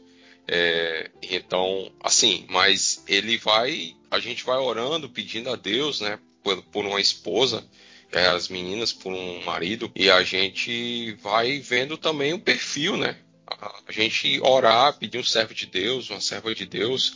É, 0.47 1.11
então, 1.21 1.91
assim, 2.01 2.47
mas 2.49 3.03
ele 3.07 3.37
vai, 3.37 3.95
a 4.09 4.19
gente 4.19 4.43
vai 4.43 4.57
orando, 4.57 5.07
pedindo 5.07 5.51
a 5.51 5.55
Deus, 5.55 6.01
né, 6.01 6.19
por, 6.43 6.61
por 6.63 6.83
uma 6.83 6.99
esposa, 6.99 7.63
é, 8.11 8.25
as 8.27 8.49
meninas 8.49 8.91
por 8.91 9.13
um 9.13 9.43
marido, 9.43 9.89
e 9.95 10.09
a 10.09 10.23
gente 10.23 11.13
vai 11.21 11.59
vendo 11.59 11.95
também 11.95 12.33
o 12.33 12.39
perfil, 12.39 12.97
né? 12.97 13.17
A 13.47 13.91
gente 13.91 14.39
orar, 14.41 14.97
pedir 14.97 15.19
um 15.19 15.23
servo 15.23 15.53
de 15.53 15.67
Deus, 15.67 16.09
uma 16.09 16.19
serva 16.19 16.53
de 16.55 16.65
Deus, 16.65 17.15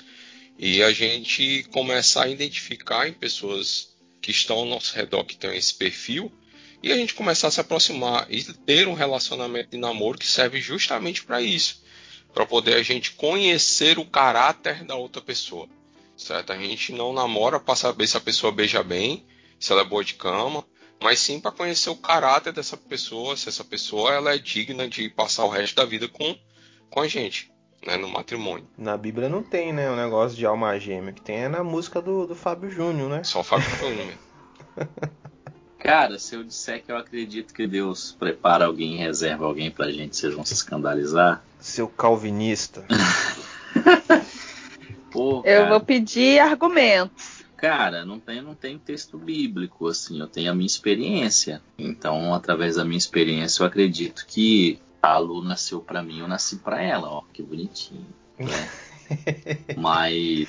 e 0.57 0.81
a 0.81 0.91
gente 0.91 1.63
começar 1.71 2.23
a 2.23 2.29
identificar 2.29 3.07
em 3.07 3.13
pessoas 3.13 3.95
que 4.21 4.31
estão 4.31 4.57
ao 4.57 4.65
nosso 4.65 4.95
redor 4.95 5.23
que 5.25 5.37
têm 5.37 5.55
esse 5.55 5.73
perfil 5.73 6.31
e 6.81 6.91
a 6.91 6.95
gente 6.95 7.13
começar 7.13 7.47
a 7.47 7.51
se 7.51 7.59
aproximar 7.59 8.25
e 8.29 8.43
ter 8.43 8.87
um 8.87 8.93
relacionamento 8.93 9.71
de 9.71 9.77
namoro 9.77 10.17
que 10.17 10.27
serve 10.27 10.61
justamente 10.61 11.23
para 11.23 11.41
isso, 11.41 11.83
para 12.33 12.45
poder 12.45 12.75
a 12.75 12.83
gente 12.83 13.11
conhecer 13.11 13.99
o 13.99 14.05
caráter 14.05 14.83
da 14.85 14.95
outra 14.95 15.21
pessoa, 15.21 15.67
certo? 16.15 16.53
A 16.53 16.57
gente 16.57 16.91
não 16.93 17.11
namora 17.11 17.59
para 17.59 17.75
saber 17.75 18.07
se 18.07 18.17
a 18.17 18.21
pessoa 18.21 18.51
beija 18.51 18.83
bem, 18.83 19.25
se 19.59 19.71
ela 19.71 19.81
é 19.81 19.85
boa 19.85 20.03
de 20.03 20.13
cama, 20.13 20.65
mas 21.01 21.19
sim 21.19 21.39
para 21.39 21.51
conhecer 21.51 21.89
o 21.89 21.95
caráter 21.95 22.53
dessa 22.53 22.77
pessoa, 22.77 23.35
se 23.35 23.49
essa 23.49 23.63
pessoa 23.63 24.13
ela 24.13 24.33
é 24.33 24.37
digna 24.37 24.87
de 24.87 25.09
passar 25.09 25.43
o 25.43 25.49
resto 25.49 25.75
da 25.75 25.85
vida 25.85 26.07
com, 26.07 26.37
com 26.89 27.01
a 27.01 27.07
gente 27.07 27.54
né, 27.85 27.97
no 27.97 28.07
matrimônio. 28.09 28.65
Na 28.77 28.97
Bíblia 28.97 29.29
não 29.29 29.43
tem, 29.43 29.71
né, 29.71 29.89
o 29.89 29.95
negócio 29.95 30.37
de 30.37 30.45
alma 30.45 30.77
gêmea, 30.79 31.13
que 31.13 31.21
tem 31.21 31.43
é 31.43 31.49
na 31.49 31.63
música 31.63 32.01
do, 32.01 32.25
do 32.25 32.35
Fábio 32.35 32.69
Júnior, 32.69 33.09
né? 33.09 33.23
Só 33.23 33.41
o 33.41 33.43
Fábio 33.43 33.69
Júnior. 33.77 34.13
Cara, 35.77 36.17
se 36.17 36.35
eu 36.35 36.43
disser 36.43 36.83
que 36.83 36.91
eu 36.91 36.97
acredito 36.97 37.53
que 37.53 37.67
Deus 37.67 38.15
prepara 38.17 38.65
alguém, 38.65 38.97
reserva 38.97 39.45
alguém 39.45 39.69
pra 39.69 39.91
gente, 39.91 40.17
vocês 40.17 40.33
vão 40.33 40.43
se 40.43 40.55
escandalizar? 40.55 41.43
Seu 41.59 41.87
calvinista. 41.87 42.83
Pô, 45.11 45.43
Eu 45.45 45.69
vou 45.69 45.79
pedir 45.79 46.39
argumentos. 46.39 47.45
cara, 47.55 48.03
não 48.03 48.19
tem, 48.19 48.41
não 48.41 48.55
tem 48.55 48.77
texto 48.77 49.17
bíblico, 49.17 49.87
assim, 49.87 50.19
eu 50.19 50.27
tenho 50.27 50.51
a 50.51 50.55
minha 50.55 50.65
experiência. 50.65 51.61
Então, 51.77 52.33
através 52.33 52.75
da 52.75 52.83
minha 52.83 52.97
experiência, 52.97 53.61
eu 53.61 53.67
acredito 53.67 54.25
que 54.27 54.79
a 55.13 55.17
Lu 55.17 55.43
nasceu 55.43 55.79
pra 55.81 56.01
mim, 56.03 56.19
eu 56.19 56.27
nasci 56.27 56.57
pra 56.57 56.81
ela, 56.81 57.09
ó, 57.09 57.21
que 57.33 57.41
bonitinho. 57.41 58.07
Né? 58.37 58.69
Mas 59.77 60.47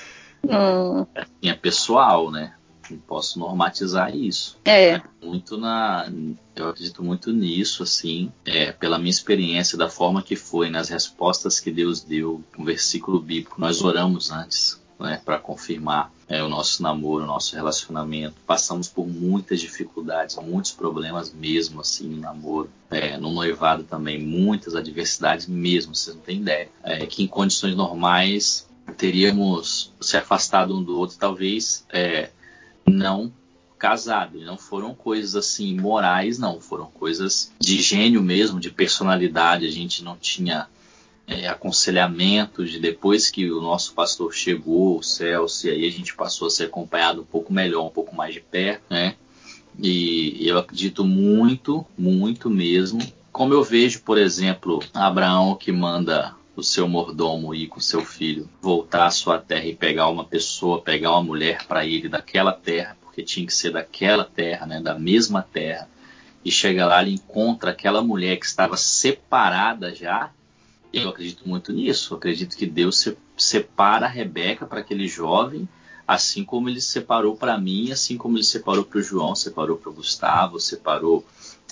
Hum. 0.48 1.06
Assim, 1.14 1.48
é 1.50 1.54
pessoal, 1.54 2.30
né? 2.30 2.54
Não 2.88 2.98
posso 2.98 3.38
normatizar 3.38 4.14
isso. 4.14 4.58
É. 4.64 5.00
Muito 5.20 5.58
na. 5.58 6.10
Eu 6.54 6.68
acredito 6.68 7.02
muito 7.02 7.32
nisso, 7.32 7.82
assim, 7.82 8.32
é, 8.44 8.70
pela 8.70 8.98
minha 8.98 9.10
experiência, 9.10 9.76
da 9.76 9.88
forma 9.88 10.22
que 10.22 10.36
foi, 10.36 10.70
nas 10.70 10.88
respostas 10.88 11.58
que 11.58 11.70
Deus 11.70 12.00
deu, 12.00 12.42
um 12.56 12.64
versículo 12.64 13.20
bíblico. 13.20 13.60
Nós 13.60 13.82
oramos 13.82 14.30
antes, 14.30 14.80
né, 15.00 15.20
para 15.24 15.38
confirmar 15.38 16.12
é, 16.28 16.42
o 16.42 16.48
nosso 16.48 16.82
namoro, 16.82 17.24
o 17.24 17.26
nosso 17.26 17.54
relacionamento. 17.54 18.34
Passamos 18.46 18.88
por 18.88 19.06
muitas 19.06 19.60
dificuldades, 19.60 20.36
muitos 20.36 20.72
problemas 20.72 21.32
mesmo, 21.32 21.80
assim, 21.80 22.08
no 22.08 22.20
namoro. 22.20 22.70
É, 22.90 23.16
no 23.16 23.32
noivado 23.32 23.84
também, 23.84 24.20
muitas 24.20 24.74
adversidades 24.74 25.46
mesmo, 25.46 25.94
vocês 25.94 26.14
não 26.14 26.22
têm 26.22 26.38
ideia. 26.38 26.68
É, 26.82 27.06
que 27.06 27.22
em 27.22 27.26
condições 27.26 27.76
normais 27.76 28.66
teríamos 28.96 29.92
se 30.00 30.16
afastado 30.16 30.76
um 30.76 30.82
do 30.82 30.98
outro, 30.98 31.16
talvez 31.18 31.84
é, 31.92 32.30
não 32.86 33.32
casado. 33.78 34.40
Não 34.40 34.56
foram 34.56 34.94
coisas 34.94 35.36
assim 35.36 35.78
morais, 35.78 36.38
não. 36.38 36.60
Foram 36.60 36.86
coisas 36.86 37.52
de 37.58 37.80
gênio 37.80 38.22
mesmo, 38.22 38.58
de 38.58 38.70
personalidade. 38.70 39.66
A 39.66 39.70
gente 39.70 40.02
não 40.02 40.16
tinha 40.16 40.66
é, 41.26 41.48
aconselhamento 41.48 42.64
de 42.64 42.78
depois 42.78 43.30
que 43.30 43.50
o 43.50 43.60
nosso 43.60 43.92
pastor 43.94 44.32
chegou, 44.32 44.98
o 44.98 45.02
Celso, 45.02 45.66
e 45.66 45.70
aí 45.70 45.86
a 45.86 45.90
gente 45.90 46.14
passou 46.14 46.46
a 46.46 46.50
ser 46.50 46.64
acompanhado 46.64 47.22
um 47.22 47.24
pouco 47.24 47.52
melhor, 47.52 47.84
um 47.86 47.90
pouco 47.90 48.14
mais 48.14 48.34
de 48.34 48.40
perto, 48.40 48.82
né? 48.90 49.16
E 49.78 50.46
eu 50.46 50.58
acredito 50.58 51.04
muito, 51.04 51.84
muito 51.98 52.48
mesmo. 52.48 53.00
Como 53.30 53.52
eu 53.52 53.62
vejo, 53.62 54.00
por 54.02 54.16
exemplo, 54.16 54.82
Abraão 54.94 55.54
que 55.54 55.70
manda 55.70 56.34
o 56.56 56.62
seu 56.62 56.88
mordomo 56.88 57.54
ir 57.54 57.66
com 57.66 57.78
seu 57.78 58.02
filho 58.02 58.48
voltar 58.62 59.06
à 59.06 59.10
sua 59.10 59.38
terra 59.38 59.66
e 59.66 59.74
pegar 59.74 60.08
uma 60.08 60.24
pessoa, 60.24 60.80
pegar 60.80 61.10
uma 61.12 61.22
mulher 61.22 61.66
para 61.66 61.84
ele 61.84 62.08
daquela 62.08 62.52
terra, 62.52 62.96
porque 63.02 63.22
tinha 63.22 63.46
que 63.46 63.52
ser 63.52 63.72
daquela 63.72 64.24
terra, 64.24 64.64
né, 64.64 64.80
da 64.80 64.98
mesma 64.98 65.42
terra. 65.42 65.88
E 66.42 66.50
chega 66.50 66.86
lá, 66.86 67.02
ele 67.02 67.14
encontra 67.14 67.72
aquela 67.72 68.00
mulher 68.02 68.36
que 68.38 68.46
estava 68.46 68.76
separada 68.76 69.94
já. 69.94 70.30
Eu 70.92 71.08
acredito 71.08 71.48
muito 71.48 71.72
nisso. 71.72 72.12
Eu 72.12 72.18
acredito 72.18 72.56
que 72.56 72.66
Deus 72.66 73.08
separa 73.36 74.06
a 74.06 74.08
Rebeca 74.08 74.66
para 74.66 74.80
aquele 74.80 75.06
jovem, 75.06 75.68
assim 76.06 76.44
como 76.44 76.68
ele 76.68 76.80
separou 76.80 77.36
para 77.36 77.58
mim, 77.58 77.90
assim 77.90 78.16
como 78.16 78.36
ele 78.36 78.44
separou 78.44 78.84
para 78.84 78.98
o 78.98 79.02
João, 79.02 79.34
separou 79.34 79.76
para 79.76 79.90
o 79.90 79.94
Gustavo, 79.94 80.60
separou 80.60 81.24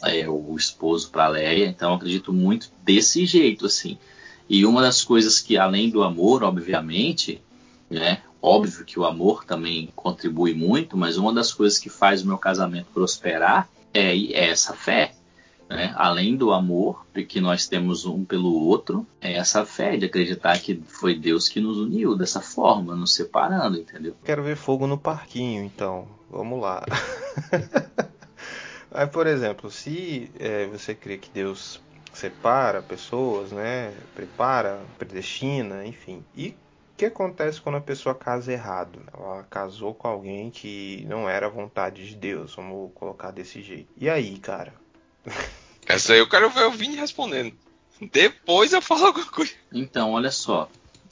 é, 0.03 0.29
o 0.29 0.55
esposo 0.57 1.11
para 1.11 1.27
a 1.27 1.29
Leia. 1.29 1.66
Então 1.66 1.90
eu 1.90 1.96
acredito 1.96 2.33
muito 2.33 2.70
desse 2.83 3.24
jeito, 3.24 3.66
assim. 3.66 3.98
E 4.48 4.66
uma 4.66 4.83
das 4.83 5.03
coisas 5.03 5.40
que, 5.40 5.57
além 5.57 5.88
do 5.88 6.03
amor, 6.03 6.42
obviamente, 6.42 7.40
né? 7.88 8.22
Óbvio 8.42 8.85
que 8.85 8.98
o 8.98 9.07
amor 9.07 9.44
também 9.44 9.88
contribui 9.96 10.53
muito, 10.53 10.98
mas 10.98 11.16
uma 11.16 11.33
das 11.33 11.50
coisas 11.50 11.79
que 11.79 11.88
faz 11.88 12.22
o 12.22 12.27
meu 12.27 12.37
casamento 12.37 12.88
prosperar 12.92 13.70
é, 13.92 14.14
é 14.14 14.50
essa 14.50 14.74
fé. 14.74 15.14
Né? 15.68 15.94
Além 15.96 16.37
do 16.37 16.53
amor 16.53 17.07
que 17.29 17.40
nós 17.40 17.66
temos 17.66 18.05
um 18.05 18.24
pelo 18.24 18.53
outro, 18.53 19.07
é 19.20 19.35
essa 19.35 19.64
fé 19.64 19.96
de 19.96 20.07
acreditar 20.07 20.59
que 20.61 20.83
foi 20.87 21.18
Deus 21.18 21.48
que 21.48 21.61
nos 21.61 21.79
uniu 21.79 22.16
dessa 22.16 22.40
forma, 22.40 22.94
nos 22.94 23.14
separando, 23.14 23.79
entendeu? 23.79 24.14
Quero 24.24 24.42
ver 24.42 24.57
fogo 24.57 24.87
no 24.87 24.98
parquinho, 24.98 25.64
então. 25.64 26.07
Vamos 26.31 26.61
lá. 26.61 26.85
Aí, 28.92 29.07
por 29.07 29.27
exemplo, 29.27 29.70
se 29.70 30.31
é, 30.38 30.66
você 30.66 30.94
crê 30.94 31.18
que 31.18 31.31
Deus 31.31 31.81
separa 32.12 32.81
pessoas, 32.81 33.50
né? 33.50 33.92
Prepara, 34.14 34.81
predestina, 34.98 35.85
enfim. 35.85 36.24
E 36.37 36.50
o 36.94 36.96
que 36.96 37.07
acontece 37.07 37.61
quando 37.61 37.77
a 37.77 37.81
pessoa 37.81 38.14
casa 38.14 38.53
errado? 38.53 39.00
Ela 39.12 39.42
casou 39.50 39.94
com 39.94 40.07
alguém 40.07 40.48
que 40.50 41.05
não 41.09 41.29
era 41.29 41.48
vontade 41.48 42.07
de 42.07 42.14
Deus, 42.14 42.55
vamos 42.55 42.92
colocar 42.94 43.33
desse 43.33 43.61
jeito. 43.61 43.92
E 43.96 44.09
aí, 44.09 44.38
cara? 44.38 44.72
Essa 45.87 46.12
aí 46.12 46.18
eu 46.18 46.28
quero 46.28 46.50
ver 46.50 46.66
o 46.66 46.72
Vini 46.72 46.96
respondendo. 46.96 47.54
Depois 48.12 48.72
eu 48.72 48.82
falo 48.82 49.06
alguma 49.06 49.26
coisa. 49.26 49.52
Então, 49.72 50.12
olha 50.12 50.30
só. 50.30 50.68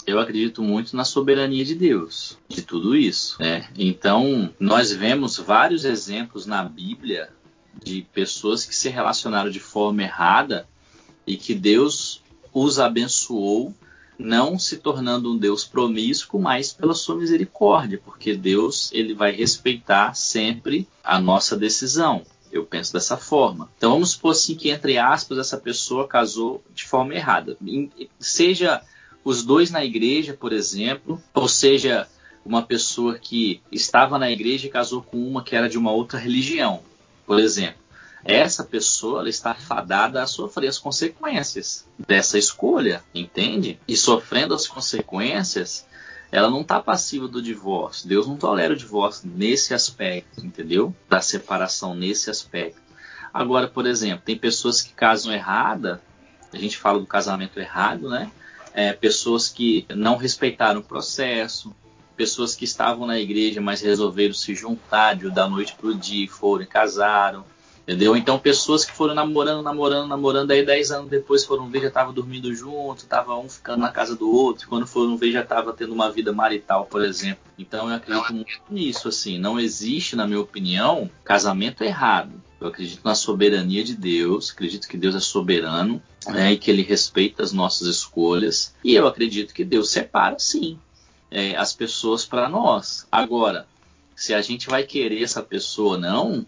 Eu 0.07 0.19
acredito 0.19 0.63
muito 0.63 0.97
na 0.97 1.05
soberania 1.05 1.65
de 1.65 1.75
Deus, 1.75 2.37
de 2.49 2.63
tudo 2.63 2.97
isso. 2.97 3.37
Né? 3.39 3.69
Então, 3.77 4.53
nós 4.59 4.93
vemos 4.93 5.37
vários 5.39 5.85
exemplos 5.85 6.45
na 6.45 6.65
Bíblia 6.65 7.31
de 7.83 8.03
pessoas 8.13 8.65
que 8.65 8.75
se 8.75 8.89
relacionaram 8.89 9.51
de 9.51 9.61
forma 9.61 10.03
errada 10.03 10.67
e 11.27 11.37
que 11.37 11.55
Deus 11.55 12.21
os 12.53 12.79
abençoou, 12.79 13.73
não 14.19 14.59
se 14.59 14.77
tornando 14.77 15.33
um 15.33 15.39
Deus 15.39 15.65
promíscuo, 15.65 16.41
mas 16.41 16.73
pela 16.73 16.95
sua 16.95 17.17
misericórdia, 17.17 18.01
porque 18.05 18.35
Deus 18.35 18.91
ele 18.93 19.15
vai 19.15 19.33
respeitar 19.33 20.15
sempre 20.15 20.87
a 21.03 21.21
nossa 21.21 21.57
decisão. 21.57 22.23
Eu 22.53 22.65
penso 22.67 22.93
dessa 22.93 23.17
forma. 23.17 23.69
Então 23.77 23.93
vamos 23.93 24.11
supor 24.11 24.33
assim 24.33 24.55
que 24.55 24.71
entre 24.71 24.99
aspas 24.99 25.39
essa 25.39 25.57
pessoa 25.57 26.07
casou 26.07 26.63
de 26.75 26.85
forma 26.85 27.15
errada, 27.15 27.57
seja 28.21 28.83
os 29.25 29.43
dois 29.43 29.71
na 29.71 29.85
igreja, 29.85 30.37
por 30.39 30.53
exemplo, 30.53 31.21
ou 31.33 31.49
seja 31.49 32.07
uma 32.45 32.63
pessoa 32.63 33.19
que 33.19 33.63
estava 33.73 34.19
na 34.19 34.31
igreja 34.31 34.67
e 34.67 34.71
casou 34.71 35.03
com 35.03 35.17
uma 35.17 35.43
que 35.43 35.57
era 35.57 35.69
de 35.69 35.79
uma 35.79 35.93
outra 35.93 36.19
religião, 36.19 36.83
por 37.27 37.41
exemplo 37.41 37.83
essa 38.25 38.63
pessoa 38.63 39.29
está 39.29 39.55
fadada 39.55 40.23
a 40.23 40.27
sofrer 40.27 40.69
as 40.69 40.79
consequências 40.79 41.87
dessa 41.99 42.39
escolha, 42.39 43.03
entende? 43.15 43.81
E 43.87 43.97
sofrendo 43.97 44.55
as 44.55 44.67
consequências, 44.67 45.85
ela 46.33 46.51
não 46.51 46.63
está 46.63 46.81
passiva 46.81 47.29
do 47.29 47.43
divórcio. 47.43 48.09
Deus 48.09 48.27
não 48.27 48.39
tolera 48.39 48.73
o 48.73 48.77
divórcio 48.77 49.31
nesse 49.33 49.75
aspecto, 49.75 50.45
entendeu? 50.45 50.97
Da 51.07 51.21
separação 51.21 51.95
nesse 51.95 52.31
aspecto. 52.31 52.81
Agora, 53.33 53.69
por 53.69 53.87
exemplo, 53.87 54.23
tem 54.25 54.37
pessoas 54.37 54.81
que 54.81 54.95
casam 54.95 55.31
errada, 55.31 56.01
a 56.51 56.57
gente 56.57 56.79
fala 56.79 56.99
do 56.99 57.07
casamento 57.07 57.61
errado, 57.61 58.09
né? 58.09 58.31
É, 58.73 58.95
pessoas 58.95 59.49
que 59.49 59.85
não 59.95 60.17
respeitaram 60.17 60.81
o 60.81 60.85
processo, 60.85 61.75
pessoas 62.17 62.55
que 62.55 62.65
estavam 62.65 63.07
na 63.07 63.19
igreja, 63.19 63.61
mas 63.61 63.83
resolveram 63.83 64.33
se 64.33 64.55
juntar 64.55 65.15
de, 65.15 65.31
da 65.31 65.47
noite 65.47 65.75
para 65.75 65.89
o 65.89 65.95
dia 65.95 66.29
foram 66.31 66.65
e 66.65 66.67
casaram. 66.67 67.45
Entendeu? 67.83 68.17
Então, 68.17 68.39
pessoas 68.39 68.85
que 68.85 68.93
foram 68.93 69.13
namorando, 69.13 69.63
namorando, 69.63 70.07
namorando, 70.07 70.51
aí 70.53 70.65
10 70.65 70.91
anos 70.93 71.11
depois 71.11 71.45
foram 71.45 71.69
ver, 71.69 71.83
já 71.83 71.91
tava 71.91 72.13
dormindo 72.13 72.55
junto, 72.55 73.07
tava 73.07 73.37
um 73.37 73.49
ficando 73.49 73.81
na 73.81 73.91
casa 73.91 74.15
do 74.15 74.31
outro, 74.31 74.69
quando 74.69 74.87
foram 74.87 75.17
ver, 75.17 75.33
já 75.33 75.43
tava 75.43 75.73
tendo 75.73 75.93
uma 75.93 76.11
vida 76.11 76.33
marital, 76.33 76.87
por 76.87 77.05
exemplo. 77.05 77.43
Então, 77.59 77.89
eu 77.89 77.97
acredito 77.97 78.33
muito 78.33 78.63
nisso, 78.71 79.09
assim. 79.09 79.37
Não 79.37 79.59
existe, 79.59 80.15
na 80.15 80.27
minha 80.27 80.41
opinião, 80.41 81.11
casamento 81.25 81.83
errado. 81.83 82.41
Eu 82.61 82.69
acredito 82.69 83.01
na 83.05 83.17
soberania 83.17 83.83
de 83.83 83.97
Deus, 83.97 84.53
acredito 84.53 84.87
que 84.87 84.97
Deus 84.97 85.17
é 85.17 85.21
soberano 85.21 86.01
né, 86.29 86.53
e 86.53 86.57
que 86.57 86.71
Ele 86.71 86.83
respeita 86.83 87.43
as 87.43 87.53
nossas 87.53 87.89
escolhas. 87.89 88.73
E 88.85 88.95
eu 88.95 89.09
acredito 89.09 89.53
que 89.53 89.65
Deus 89.65 89.91
separa, 89.91 90.39
sim, 90.39 90.79
é, 91.29 91.57
as 91.57 91.73
pessoas 91.73 92.25
para 92.25 92.49
nós. 92.49 93.09
Agora, 93.11 93.67
se 94.15 94.33
a 94.33 94.41
gente 94.41 94.69
vai 94.69 94.85
querer 94.85 95.25
essa 95.25 95.43
pessoa 95.43 95.95
ou 95.95 95.99
não, 95.99 96.47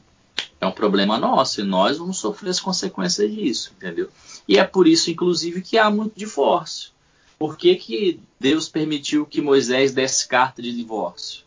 é 0.61 0.66
um 0.66 0.73
problema 0.73 1.18
nosso 1.18 1.61
e 1.61 1.64
nós 1.64 1.99
vamos 1.99 2.18
sofrer 2.18 2.51
as 2.51 2.61
consequências 2.61 3.31
disso, 3.33 3.73
entendeu? 3.77 4.09
E 4.49 4.59
é 4.59 4.64
por 4.64 4.87
isso, 4.87 5.11
inclusive, 5.11 5.62
que 5.62 5.79
há 5.79 5.90
muito 5.90 6.16
divórcio. 6.16 6.90
Por 7.38 7.57
que, 7.57 7.75
que 7.77 8.20
Deus 8.38 8.68
permitiu 8.68 9.27
que 9.27 9.40
Moisés 9.40 9.92
desse 9.92 10.27
carta 10.27 10.62
de 10.62 10.73
divórcio? 10.73 11.44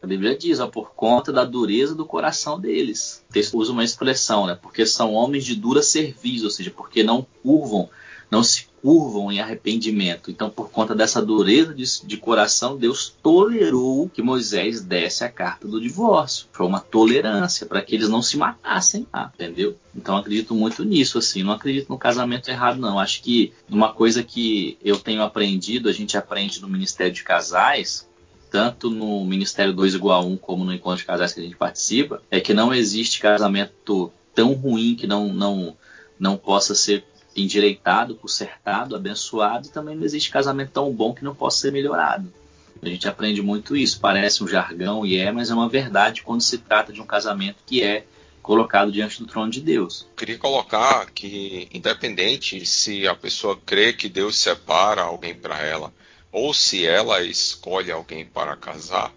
A 0.00 0.06
Bíblia 0.06 0.36
diz, 0.36 0.60
ó, 0.60 0.68
por 0.68 0.92
conta 0.92 1.32
da 1.32 1.44
dureza 1.44 1.94
do 1.94 2.06
coração 2.06 2.58
deles. 2.58 3.24
O 3.28 3.32
texto 3.32 3.58
usa 3.58 3.72
uma 3.72 3.82
expressão, 3.82 4.46
né? 4.46 4.56
Porque 4.60 4.86
são 4.86 5.12
homens 5.14 5.44
de 5.44 5.56
dura 5.56 5.82
serviço, 5.82 6.44
ou 6.44 6.50
seja, 6.50 6.70
porque 6.70 7.02
não 7.02 7.26
curvam 7.42 7.90
não 8.30 8.42
se 8.42 8.68
curvam 8.82 9.32
em 9.32 9.40
arrependimento. 9.40 10.30
Então, 10.30 10.50
por 10.50 10.70
conta 10.70 10.94
dessa 10.94 11.20
dureza 11.20 11.74
de, 11.74 11.84
de, 12.04 12.16
coração, 12.16 12.76
Deus 12.76 13.14
tolerou 13.22 14.08
que 14.08 14.22
Moisés 14.22 14.80
desse 14.80 15.24
a 15.24 15.28
carta 15.28 15.66
do 15.66 15.80
divórcio. 15.80 16.46
Foi 16.52 16.66
uma 16.66 16.80
tolerância 16.80 17.66
para 17.66 17.82
que 17.82 17.94
eles 17.94 18.08
não 18.08 18.22
se 18.22 18.36
matassem 18.36 19.06
lá, 19.12 19.32
entendeu? 19.34 19.76
Então, 19.94 20.16
acredito 20.16 20.54
muito 20.54 20.84
nisso, 20.84 21.18
assim. 21.18 21.42
Não 21.42 21.52
acredito 21.52 21.88
no 21.88 21.98
casamento 21.98 22.48
errado, 22.48 22.78
não. 22.78 22.98
Acho 22.98 23.22
que 23.22 23.52
uma 23.68 23.92
coisa 23.92 24.22
que 24.22 24.78
eu 24.84 24.98
tenho 24.98 25.22
aprendido, 25.22 25.88
a 25.88 25.92
gente 25.92 26.16
aprende 26.16 26.60
no 26.60 26.68
Ministério 26.68 27.12
de 27.12 27.24
Casais, 27.24 28.06
tanto 28.50 28.90
no 28.90 29.24
Ministério 29.24 29.72
2 29.72 29.94
igual 29.94 30.22
a 30.22 30.24
1 30.24 30.36
como 30.36 30.64
no 30.64 30.72
Encontro 30.72 30.98
de 30.98 31.04
Casais 31.04 31.32
que 31.32 31.40
a 31.40 31.42
gente 31.42 31.56
participa, 31.56 32.22
é 32.30 32.40
que 32.40 32.54
não 32.54 32.72
existe 32.72 33.20
casamento 33.20 34.12
tão 34.34 34.52
ruim 34.52 34.94
que 34.94 35.06
não, 35.06 35.32
não, 35.32 35.76
não 36.18 36.36
possa 36.36 36.74
ser 36.74 37.04
endireitado, 37.42 38.14
consertado, 38.14 38.96
abençoado, 38.96 39.68
também 39.68 39.96
não 39.96 40.04
existe 40.04 40.30
casamento 40.30 40.72
tão 40.72 40.92
bom 40.92 41.12
que 41.14 41.24
não 41.24 41.34
possa 41.34 41.60
ser 41.60 41.72
melhorado. 41.72 42.32
A 42.80 42.88
gente 42.88 43.08
aprende 43.08 43.42
muito 43.42 43.76
isso. 43.76 44.00
Parece 44.00 44.42
um 44.42 44.48
jargão 44.48 45.04
e 45.04 45.16
é, 45.16 45.32
mas 45.32 45.50
é 45.50 45.54
uma 45.54 45.68
verdade 45.68 46.22
quando 46.22 46.42
se 46.42 46.58
trata 46.58 46.92
de 46.92 47.00
um 47.00 47.06
casamento 47.06 47.58
que 47.66 47.82
é 47.82 48.04
colocado 48.40 48.90
diante 48.90 49.18
do 49.18 49.26
trono 49.26 49.50
de 49.50 49.60
Deus. 49.60 50.06
Queria 50.16 50.38
colocar 50.38 51.10
que, 51.10 51.68
independente 51.72 52.64
se 52.64 53.06
a 53.06 53.14
pessoa 53.14 53.58
crê 53.66 53.92
que 53.92 54.08
Deus 54.08 54.38
separa 54.38 55.02
alguém 55.02 55.34
para 55.34 55.60
ela 55.60 55.92
ou 56.32 56.54
se 56.54 56.86
ela 56.86 57.22
escolhe 57.22 57.90
alguém 57.90 58.24
para 58.24 58.56
casar, 58.56 59.12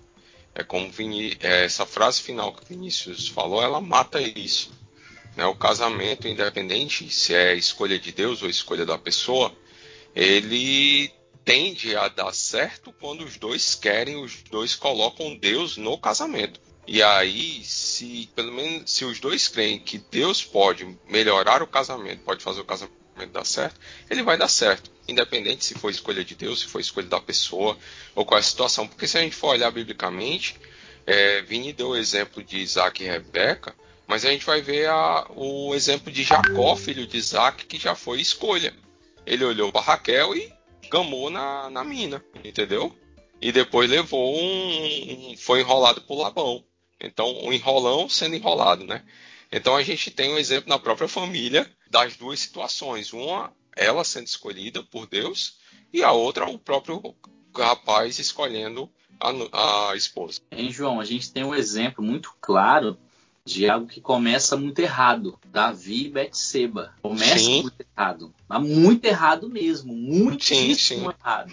é 0.53 0.63
como 0.63 0.91
é, 1.39 1.65
essa 1.65 1.85
frase 1.85 2.21
final 2.21 2.53
que 2.53 2.67
Vinícius 2.67 3.27
falou, 3.27 3.61
ela 3.61 3.79
mata 3.79 4.21
isso. 4.21 4.71
Né? 5.35 5.45
O 5.45 5.55
casamento, 5.55 6.27
independente 6.27 7.09
se 7.09 7.33
é 7.33 7.55
escolha 7.55 7.97
de 7.99 8.11
Deus 8.11 8.41
ou 8.41 8.49
escolha 8.49 8.85
da 8.85 8.97
pessoa, 8.97 9.53
ele 10.15 11.11
tende 11.43 11.95
a 11.95 12.07
dar 12.07 12.33
certo 12.33 12.93
quando 12.99 13.23
os 13.23 13.37
dois 13.37 13.75
querem, 13.75 14.15
os 14.17 14.43
dois 14.43 14.75
colocam 14.75 15.35
Deus 15.35 15.77
no 15.77 15.97
casamento. 15.97 16.59
E 16.87 17.01
aí, 17.01 17.63
se 17.63 18.29
pelo 18.35 18.51
menos 18.51 18.91
se 18.91 19.05
os 19.05 19.19
dois 19.19 19.47
creem 19.47 19.79
que 19.79 19.97
Deus 19.97 20.43
pode 20.43 20.97
melhorar 21.07 21.61
o 21.61 21.67
casamento, 21.67 22.23
pode 22.23 22.43
fazer 22.43 22.61
o 22.61 22.65
casamento 22.65 23.01
dar 23.31 23.45
certo, 23.45 23.79
ele 24.09 24.23
vai 24.23 24.37
dar 24.37 24.47
certo, 24.47 24.89
independente 25.07 25.63
se 25.63 25.75
for 25.75 25.91
escolha 25.91 26.23
de 26.23 26.33
Deus, 26.35 26.61
se 26.61 26.67
for 26.67 26.79
escolha 26.79 27.07
da 27.07 27.21
pessoa 27.21 27.77
ou 28.15 28.25
qual 28.25 28.37
é 28.37 28.41
a 28.41 28.43
situação. 28.43 28.87
Porque 28.87 29.07
se 29.07 29.17
a 29.17 29.21
gente 29.21 29.35
for 29.35 29.49
olhar 29.49 29.71
biblicamente, 29.71 30.59
é, 31.05 31.41
Vini 31.41 31.73
deu 31.73 31.89
o 31.89 31.95
exemplo 31.95 32.43
de 32.43 32.57
Isaac 32.57 33.03
e 33.03 33.07
Rebeca, 33.07 33.75
mas 34.07 34.25
a 34.25 34.31
gente 34.31 34.45
vai 34.45 34.61
ver 34.61 34.89
a, 34.89 35.25
o 35.35 35.73
exemplo 35.73 36.11
de 36.11 36.23
Jacó, 36.23 36.75
filho 36.75 37.07
de 37.07 37.17
Isaac, 37.17 37.65
que 37.65 37.77
já 37.77 37.95
foi 37.95 38.19
escolha. 38.19 38.73
Ele 39.25 39.45
olhou 39.45 39.71
para 39.71 39.81
Raquel 39.81 40.35
e 40.35 40.51
gamou 40.89 41.29
na, 41.29 41.69
na 41.69 41.83
mina, 41.83 42.23
entendeu? 42.43 42.95
E 43.41 43.51
depois 43.51 43.89
levou 43.89 44.37
um, 44.37 45.35
foi 45.37 45.61
enrolado 45.61 46.01
por 46.01 46.19
Labão. 46.19 46.63
Então, 46.99 47.43
um 47.43 47.51
enrolão 47.51 48.07
sendo 48.07 48.35
enrolado, 48.35 48.85
né? 48.85 49.03
Então 49.51 49.75
a 49.75 49.83
gente 49.83 50.11
tem 50.11 50.33
um 50.33 50.37
exemplo 50.37 50.69
na 50.69 50.79
própria 50.79 51.07
família 51.07 51.69
das 51.89 52.15
duas 52.15 52.39
situações. 52.39 53.11
Uma, 53.11 53.51
ela 53.75 54.03
sendo 54.03 54.27
escolhida 54.27 54.83
por 54.83 55.07
Deus, 55.07 55.57
e 55.91 56.03
a 56.03 56.11
outra, 56.11 56.45
o 56.45 56.57
próprio 56.57 57.15
rapaz 57.55 58.17
escolhendo 58.19 58.89
a, 59.19 59.89
a 59.91 59.95
esposa. 59.95 60.41
Em 60.51 60.71
João, 60.71 60.99
a 60.99 61.05
gente 61.05 61.31
tem 61.31 61.43
um 61.43 61.53
exemplo 61.53 62.03
muito 62.03 62.33
claro 62.39 62.97
de 63.51 63.69
algo 63.69 63.87
que 63.87 64.01
começa 64.01 64.55
muito 64.57 64.79
errado. 64.79 65.37
Davi 65.45 66.05
e 66.05 66.09
Betseba. 66.09 66.93
Começa 67.01 67.39
sim. 67.39 67.61
muito 67.61 67.85
errado. 67.95 68.33
Mas 68.47 68.61
muito 68.67 69.05
errado 69.05 69.49
mesmo. 69.49 69.93
Muitíssimo 69.93 70.75
sim, 70.75 71.05
sim. 71.05 71.15
errado. 71.19 71.51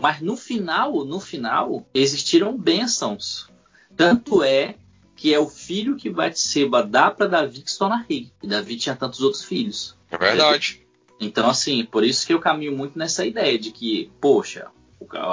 Mas 0.00 0.20
no 0.20 0.36
final, 0.36 1.04
no 1.04 1.20
final, 1.20 1.86
existiram 1.94 2.56
bênçãos. 2.56 3.48
Tanto 3.96 4.42
é 4.42 4.76
que 5.14 5.32
é 5.32 5.38
o 5.38 5.48
filho 5.48 5.96
que 5.96 6.10
Betseba 6.10 6.82
dá 6.82 7.10
para 7.10 7.28
Davi 7.28 7.62
que 7.62 7.70
se 7.70 7.78
torna 7.78 8.04
rei. 8.08 8.32
E 8.42 8.46
Davi 8.46 8.76
tinha 8.76 8.96
tantos 8.96 9.20
outros 9.20 9.44
filhos. 9.44 9.96
É 10.10 10.18
verdade. 10.18 10.82
Então, 11.20 11.48
assim, 11.48 11.84
por 11.84 12.02
isso 12.02 12.26
que 12.26 12.34
eu 12.34 12.40
caminho 12.40 12.76
muito 12.76 12.98
nessa 12.98 13.24
ideia 13.24 13.56
de 13.56 13.70
que, 13.70 14.10
poxa, 14.20 14.66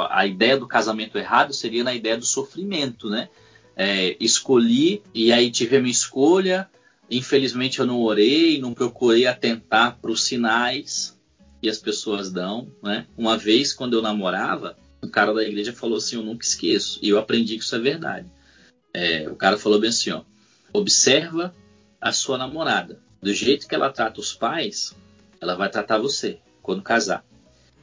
a 0.10 0.26
ideia 0.28 0.58
do 0.58 0.68
casamento 0.68 1.18
errado 1.18 1.54
seria 1.54 1.84
na 1.84 1.94
ideia 1.94 2.18
do 2.18 2.26
sofrimento, 2.26 3.10
né? 3.10 3.30
É, 3.80 4.18
escolhi 4.20 5.02
e 5.14 5.32
aí 5.32 5.50
tive 5.50 5.78
a 5.78 5.80
minha 5.80 5.90
escolha. 5.90 6.70
Infelizmente 7.10 7.80
eu 7.80 7.86
não 7.86 8.02
orei, 8.02 8.60
não 8.60 8.74
procurei 8.74 9.26
atentar 9.26 9.98
para 10.02 10.12
os 10.12 10.26
sinais 10.26 11.18
que 11.62 11.70
as 11.70 11.78
pessoas 11.78 12.30
dão. 12.30 12.70
Né? 12.84 13.08
Uma 13.18 13.38
vez, 13.38 13.72
quando 13.72 13.94
eu 13.94 14.02
namorava, 14.02 14.78
um 15.02 15.08
cara 15.08 15.34
da 15.34 15.44
igreja 15.44 15.72
falou 15.72 15.98
assim: 15.98 16.18
Eu 16.18 16.24
nunca 16.24 16.46
esqueço. 16.46 17.00
E 17.02 17.08
eu 17.08 17.18
aprendi 17.18 17.58
que 17.58 17.64
isso 17.64 17.74
é 17.74 17.80
verdade. 17.80 18.30
É, 18.94 19.30
o 19.30 19.36
cara 19.36 19.58
falou 19.58 19.80
bem 19.80 19.90
assim: 19.90 20.12
ó, 20.12 20.24
Observa 20.74 21.56
a 22.02 22.12
sua 22.12 22.38
namorada. 22.38 23.00
Do 23.22 23.34
jeito 23.34 23.66
que 23.66 23.76
ela 23.76 23.92
trata 23.92 24.20
os 24.20 24.34
pais, 24.34 24.94
ela 25.40 25.56
vai 25.56 25.70
tratar 25.70 25.98
você 25.98 26.40
quando 26.62 26.84
casar 26.84 27.26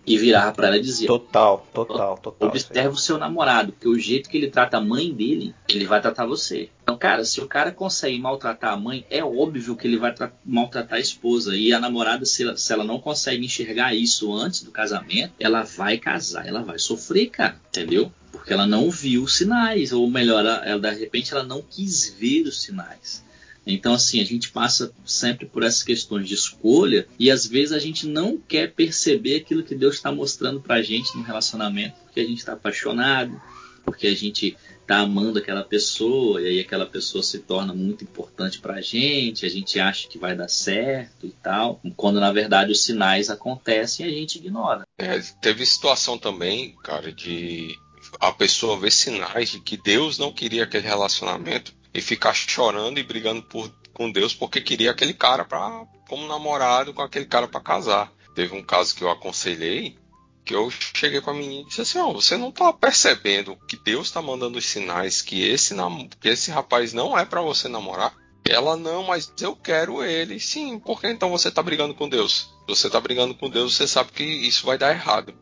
e 0.07 0.17
virava 0.17 0.53
para 0.53 0.69
ela 0.69 0.81
dizia: 0.81 1.09
Total, 1.09 1.67
total, 1.75 2.17
total. 2.19 2.49
Observe 2.49 2.89
o 2.89 2.97
seu 2.97 3.19
namorado, 3.19 3.73
porque 3.73 3.89
o 3.89 3.99
jeito 3.99 4.31
que 4.31 4.37
ele 4.37 4.49
trata 4.49 4.77
a 4.77 4.81
mãe 4.81 5.13
dele, 5.13 5.55
ele 5.69 5.85
vai 5.85 6.01
tratar 6.01 6.25
você. 6.25 6.71
Então, 6.83 6.97
cara, 6.97 7.25
se 7.25 7.41
o 7.41 7.49
cara 7.49 7.73
consegue 7.73 8.17
maltratar 8.19 8.73
a 8.73 8.77
mãe, 8.77 9.05
é 9.11 9.25
óbvio 9.25 9.75
que 9.75 9.89
ele 9.89 9.99
vai 9.99 10.15
maltratar 10.45 10.99
a 10.99 11.01
esposa. 11.01 11.57
E 11.57 11.73
a 11.73 11.81
namorada, 11.81 12.25
se 12.25 12.45
ela, 12.45 12.57
se 12.57 12.73
ela 12.73 12.85
não 12.85 13.01
consegue 13.01 13.45
enxergar 13.45 13.95
isso 13.95 14.33
antes 14.33 14.63
do 14.63 14.71
casamento, 14.71 15.33
ela 15.41 15.63
vai 15.63 15.99
casar, 15.99 16.47
ela 16.47 16.63
vai 16.63 16.79
sofrer, 16.79 17.27
cara, 17.27 17.61
entendeu? 17.69 18.13
Porque 18.31 18.53
ela 18.53 18.67
não 18.67 18.89
viu 18.89 19.25
os 19.25 19.37
sinais, 19.37 19.93
ou 19.93 20.09
melhor, 20.09 20.45
ela, 20.65 20.79
de 20.79 20.95
repente 20.95 21.33
ela 21.33 21.43
não 21.43 21.61
quis 21.61 22.15
ver 22.17 22.43
os 22.43 22.63
sinais. 22.63 23.26
Então, 23.67 23.95
assim, 23.95 24.21
a 24.21 24.25
gente 24.25 24.51
passa 24.51 24.93
sempre 25.05 25.45
por 25.47 25.65
essas 25.65 25.83
questões 25.83 26.29
de 26.29 26.35
escolha 26.35 27.07
e 27.19 27.31
às 27.31 27.47
vezes 27.47 27.73
a 27.73 27.79
gente 27.79 28.07
não 28.07 28.39
quer 28.39 28.73
perceber 28.73 29.37
aquilo 29.37 29.65
que 29.65 29.75
Deus 29.75 29.97
está 29.97 30.13
mostrando 30.13 30.61
para 30.61 30.77
a 30.77 30.83
gente 30.83 31.17
no 31.17 31.25
relacionamento, 31.25 31.97
porque 32.05 32.21
a 32.21 32.25
gente 32.25 32.39
está 32.39 32.53
apaixonado, 32.53 33.41
porque 33.85 34.07
a 34.07 34.15
gente 34.15 34.57
está 34.81 34.99
amando 34.99 35.41
aquela 35.41 35.65
pessoa 35.65 36.41
e 36.41 36.47
aí 36.47 36.61
aquela 36.61 36.87
pessoa 36.87 37.23
se 37.23 37.41
torna 37.41 37.75
muito 37.75 38.05
importante 38.05 38.61
para 38.61 38.75
a 38.75 38.81
gente, 38.81 39.45
a 39.45 39.49
gente 39.49 39.81
acha 39.81 40.07
que 40.07 40.17
vai 40.17 40.37
dar 40.37 40.49
certo 40.49 41.27
e 41.27 41.31
tal, 41.43 41.81
quando 41.97 42.21
na 42.21 42.33
verdade 42.33 42.71
os 42.71 42.85
sinais 42.85 43.29
acontecem 43.29 44.07
e 44.07 44.09
a 44.09 44.13
gente 44.13 44.39
ignora. 44.39 44.87
É, 44.97 45.19
teve 45.41 45.67
situação 45.67 46.17
também, 46.17 46.77
cara, 46.85 47.13
de 47.13 47.77
a 48.21 48.31
pessoa 48.31 48.79
ver 48.79 48.93
sinais 48.93 49.51
de 49.51 49.61
que 49.61 49.77
Deus 49.77 50.19
não 50.19 50.33
queria 50.33 50.65
aquele 50.65 50.87
relacionamento 50.87 51.75
e 51.97 52.03
ficar 52.03 52.35
chorando 52.35 52.99
e 52.99 53.03
brigando 53.03 53.43
por, 53.43 53.71
com 53.95 54.11
Deus 54.11 54.35
porque 54.35 54.61
queria 54.61 54.91
aquele 54.91 55.15
cara 55.15 55.45
para 55.45 55.85
como 56.09 56.27
namorado 56.27 56.93
com 56.93 57.03
aquele 57.03 57.27
cara 57.27 57.49
para 57.49 57.61
casar. 57.61 58.13
Teve 58.35 58.55
um 58.55 58.63
caso 58.63 58.95
que 58.95 59.03
eu 59.03 59.11
aconselhei 59.11 59.99
que 60.45 60.55
eu 60.55 60.71
cheguei 60.71 61.21
com 61.21 61.31
a 61.31 61.35
menina 61.35 61.63
e 61.63 61.65
disse 61.67 61.81
assim: 61.81 61.99
oh, 61.99 62.13
você 62.13 62.37
não 62.37 62.53
tá 62.53 62.73
percebendo 62.73 63.57
que 63.69 63.77
Deus 63.77 64.07
está 64.07 64.23
mandando 64.23 64.59
os 64.59 64.65
sinais 64.65 65.21
que 65.21 65.43
esse, 65.43 65.75
que 66.21 66.29
esse 66.29 66.53
rapaz 66.53 66.93
não 66.93 67.19
é 67.19 67.25
para 67.25 67.43
você 67.43 67.67
namorar? 67.67 68.15
Ela 68.49 68.77
não, 68.77 69.03
mas 69.03 69.33
eu 69.41 69.57
quero 69.57 70.05
ele. 70.05 70.39
Sim, 70.39 70.79
por 70.79 71.01
que 71.01 71.09
então 71.09 71.31
você 71.31 71.51
tá 71.51 71.61
brigando 71.61 71.95
com 71.95 72.09
Deus? 72.09 72.49
Você 72.69 72.89
tá 72.89 73.01
brigando 73.01 73.35
com 73.35 73.51
Deus, 73.51 73.75
você 73.75 73.89
sabe 73.89 74.13
que 74.13 74.23
isso 74.23 74.65
vai 74.65 74.79
dar 74.79 74.93
errado. 74.93 75.35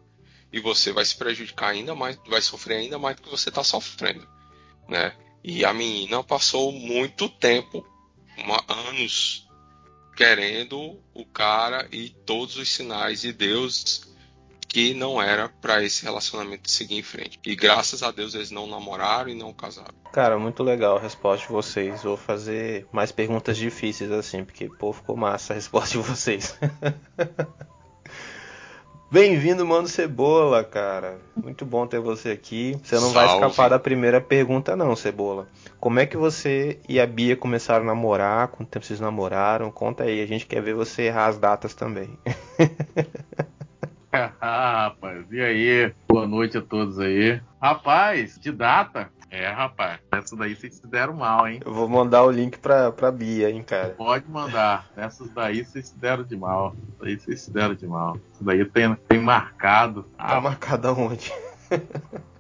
E 0.51 0.59
você 0.59 0.91
vai 0.91 1.05
se 1.05 1.15
prejudicar 1.17 1.73
ainda 1.73 1.95
mais, 1.95 2.19
vai 2.27 2.41
sofrer 2.41 2.79
ainda 2.79 2.99
mais 2.99 3.17
do 3.17 3.23
que 3.23 3.31
você 3.31 3.51
está 3.51 3.63
sofrendo, 3.63 4.27
né? 4.89 5.13
E 5.45 5.63
a 5.63 5.75
menina 5.75 6.25
passou 6.25 6.73
muito 6.73 7.29
tempo, 7.29 7.87
uma, 8.39 8.65
anos, 8.67 9.47
querendo 10.17 10.99
o 11.13 11.27
cara 11.27 11.87
e 11.93 12.09
todos 12.09 12.57
os 12.57 12.73
sinais 12.73 13.21
de 13.21 13.31
Deus 13.31 14.15
que 14.67 14.95
não 14.95 15.23
era 15.23 15.49
para 15.49 15.85
esse 15.85 16.03
relacionamento 16.03 16.69
seguir 16.69 16.99
em 16.99 17.03
frente. 17.03 17.39
E 17.45 17.55
graças 17.55 18.03
a 18.03 18.11
Deus 18.11 18.35
eles 18.35 18.51
não 18.51 18.67
namoraram 18.67 19.29
e 19.29 19.35
não 19.35 19.53
casaram. 19.53 19.95
Cara, 20.13 20.37
muito 20.37 20.65
legal 20.65 20.97
a 20.97 21.01
resposta 21.01 21.47
de 21.47 21.53
vocês. 21.53 22.03
Vou 22.03 22.17
fazer 22.17 22.87
mais 22.91 23.13
perguntas 23.13 23.57
difíceis 23.57 24.11
assim, 24.11 24.45
porque 24.45 24.69
pô, 24.69 24.93
ficou 24.93 25.17
massa 25.17 25.53
a 25.53 25.57
resposta 25.57 25.91
de 25.91 25.99
vocês. 25.99 26.59
Bem-vindo, 29.15 29.65
Mano 29.65 29.87
Cebola, 29.87 30.65
cara. 30.65 31.21
Muito 31.37 31.65
bom 31.65 31.87
ter 31.87 32.01
você 32.01 32.31
aqui. 32.31 32.77
Você 32.83 32.97
não 32.97 33.13
Salve. 33.13 33.15
vai 33.15 33.27
escapar 33.27 33.71
da 33.71 33.79
primeira 33.79 34.21
pergunta, 34.21 34.75
não, 34.75 34.97
Cebola. 34.97 35.47
Como 35.79 36.01
é 36.01 36.05
que 36.05 36.17
você 36.17 36.81
e 36.89 36.99
a 36.99 37.07
Bia 37.07 37.37
começaram 37.37 37.85
a 37.85 37.87
namorar? 37.87 38.49
Quanto 38.49 38.71
tempo 38.71 38.85
vocês 38.85 38.99
namoraram? 38.99 39.71
Conta 39.71 40.03
aí, 40.03 40.21
a 40.21 40.27
gente 40.27 40.47
quer 40.47 40.61
ver 40.61 40.75
você 40.75 41.03
errar 41.03 41.27
as 41.27 41.39
datas 41.39 41.75
também. 41.75 42.19
ah, 44.13 44.91
rapaz, 44.91 45.25
e 45.31 45.41
aí? 45.41 45.95
Boa 46.09 46.27
noite 46.27 46.59
a 46.59 46.61
todos 46.61 46.99
aí. 46.99 47.41
Rapaz, 47.63 48.37
de 48.37 48.51
data, 48.51 49.13
é, 49.35 49.49
rapaz, 49.49 49.99
essa 50.13 50.37
daí 50.37 50.55
vocês 50.55 50.77
se 50.77 50.87
deram 50.87 51.15
mal, 51.15 51.49
hein? 51.49 51.59
Eu 51.67 51.75
vou 51.75 51.89
mandar 51.89 52.23
o 52.23 52.31
link 52.31 52.57
pra, 52.57 52.93
pra 52.93 53.11
Bia, 53.11 53.51
hein, 53.51 53.65
cara. 53.65 53.89
Pode 53.89 54.31
mandar. 54.31 54.89
Essas 54.97 55.29
daí 55.31 55.65
vocês 55.65 55.89
se 55.89 55.99
deram 55.99 56.23
de 56.23 56.37
mal. 56.37 56.73
Daí 57.01 57.19
vocês 57.19 57.43
se 57.43 57.51
deram 57.51 57.75
de 57.75 57.85
mal. 57.85 58.17
Isso 58.33 58.45
daí 58.45 58.65
tem, 58.65 58.95
tem 59.09 59.19
marcado. 59.19 60.05
Tá 60.17 60.37
ah, 60.37 60.41
marcado 60.41 60.87
aonde? 60.87 61.33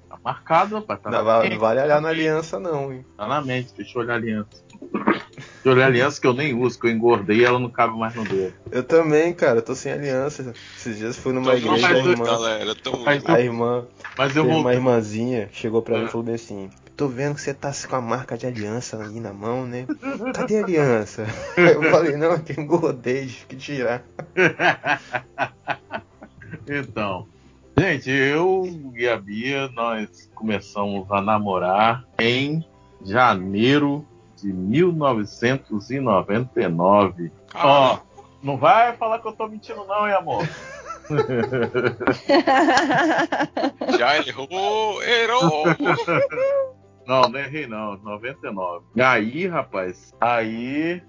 Tá 0.08 0.18
marcado, 0.22 0.76
rapaz. 0.76 1.00
Tá 1.00 1.10
não, 1.10 1.18
não 1.18 1.58
vale 1.58 1.80
olhar 1.80 2.00
na 2.00 2.08
aliança, 2.08 2.60
não, 2.60 2.92
hein? 2.92 3.04
Tá 3.16 3.26
na 3.26 3.40
mente, 3.42 3.74
deixa 3.76 3.98
eu 3.98 4.02
olhar 4.02 4.12
a 4.12 4.16
aliança. 4.16 4.64
Deixa 4.70 5.50
eu 5.64 5.72
olhar 5.72 5.84
a 5.84 5.88
aliança 5.88 6.20
que 6.20 6.26
eu 6.28 6.32
nem 6.32 6.54
uso, 6.54 6.78
que 6.78 6.86
eu 6.86 6.90
engordei 6.92 7.38
e 7.38 7.44
ela 7.44 7.58
não 7.58 7.68
cabe 7.68 7.98
mais 7.98 8.14
no 8.14 8.22
dedo. 8.22 8.54
Eu 8.70 8.84
também, 8.84 9.34
cara, 9.34 9.58
eu 9.58 9.62
tô 9.62 9.74
sem 9.74 9.90
aliança. 9.90 10.54
Esses 10.76 10.98
dias 10.98 11.18
fui 11.18 11.32
numa 11.32 11.50
tô 11.50 11.56
igreja, 11.56 11.88
a 11.88 11.98
irmã, 11.98 12.24
galera, 12.24 12.74
tô 12.76 12.92
a 13.26 13.40
irmã, 13.40 13.84
mas 14.16 14.36
eu 14.36 14.44
vou... 14.44 14.60
uma 14.60 14.72
irmãzinha 14.72 15.48
chegou 15.52 15.82
pra 15.82 15.98
mim 15.98 16.04
e 16.04 16.08
falou 16.08 16.24
bem 16.24 16.36
assim: 16.36 16.70
tô 16.96 17.08
vendo 17.08 17.34
que 17.34 17.40
você 17.40 17.52
tá 17.52 17.72
com 17.88 17.96
a 17.96 18.00
marca 18.00 18.38
de 18.38 18.46
aliança 18.46 19.02
aí 19.02 19.18
na 19.20 19.32
mão, 19.32 19.66
né? 19.66 19.86
Cadê 20.34 20.58
a 20.58 20.64
aliança? 20.64 21.26
Eu 21.56 21.82
falei, 21.90 22.16
não, 22.16 22.38
que 22.38 22.60
engordei, 22.60 23.26
tive 23.26 23.46
que 23.46 23.56
tirar. 23.56 24.02
Então, 26.66 27.26
gente, 27.78 28.10
eu 28.10 28.64
e 28.94 29.06
a 29.06 29.18
Bia, 29.18 29.68
nós 29.68 30.30
começamos 30.34 31.06
a 31.10 31.20
namorar 31.20 32.06
em 32.18 32.66
janeiro 33.04 34.02
de 34.36 34.50
1999. 34.50 37.30
Ó, 37.54 37.98
não 38.42 38.56
vai 38.56 38.96
falar 38.96 39.18
que 39.18 39.28
eu 39.28 39.32
tô 39.32 39.46
mentindo 39.46 39.84
não, 39.84 40.08
hein, 40.08 40.14
amor? 40.14 40.48
Já 43.98 44.16
errou, 44.18 45.02
errou. 45.02 45.64
Não, 47.06 47.22
não 47.22 47.38
errei 47.38 47.66
não, 47.66 47.96
99. 47.98 48.86
E 48.96 49.02
aí, 49.02 49.46
rapaz, 49.46 50.12
aí 50.20 51.02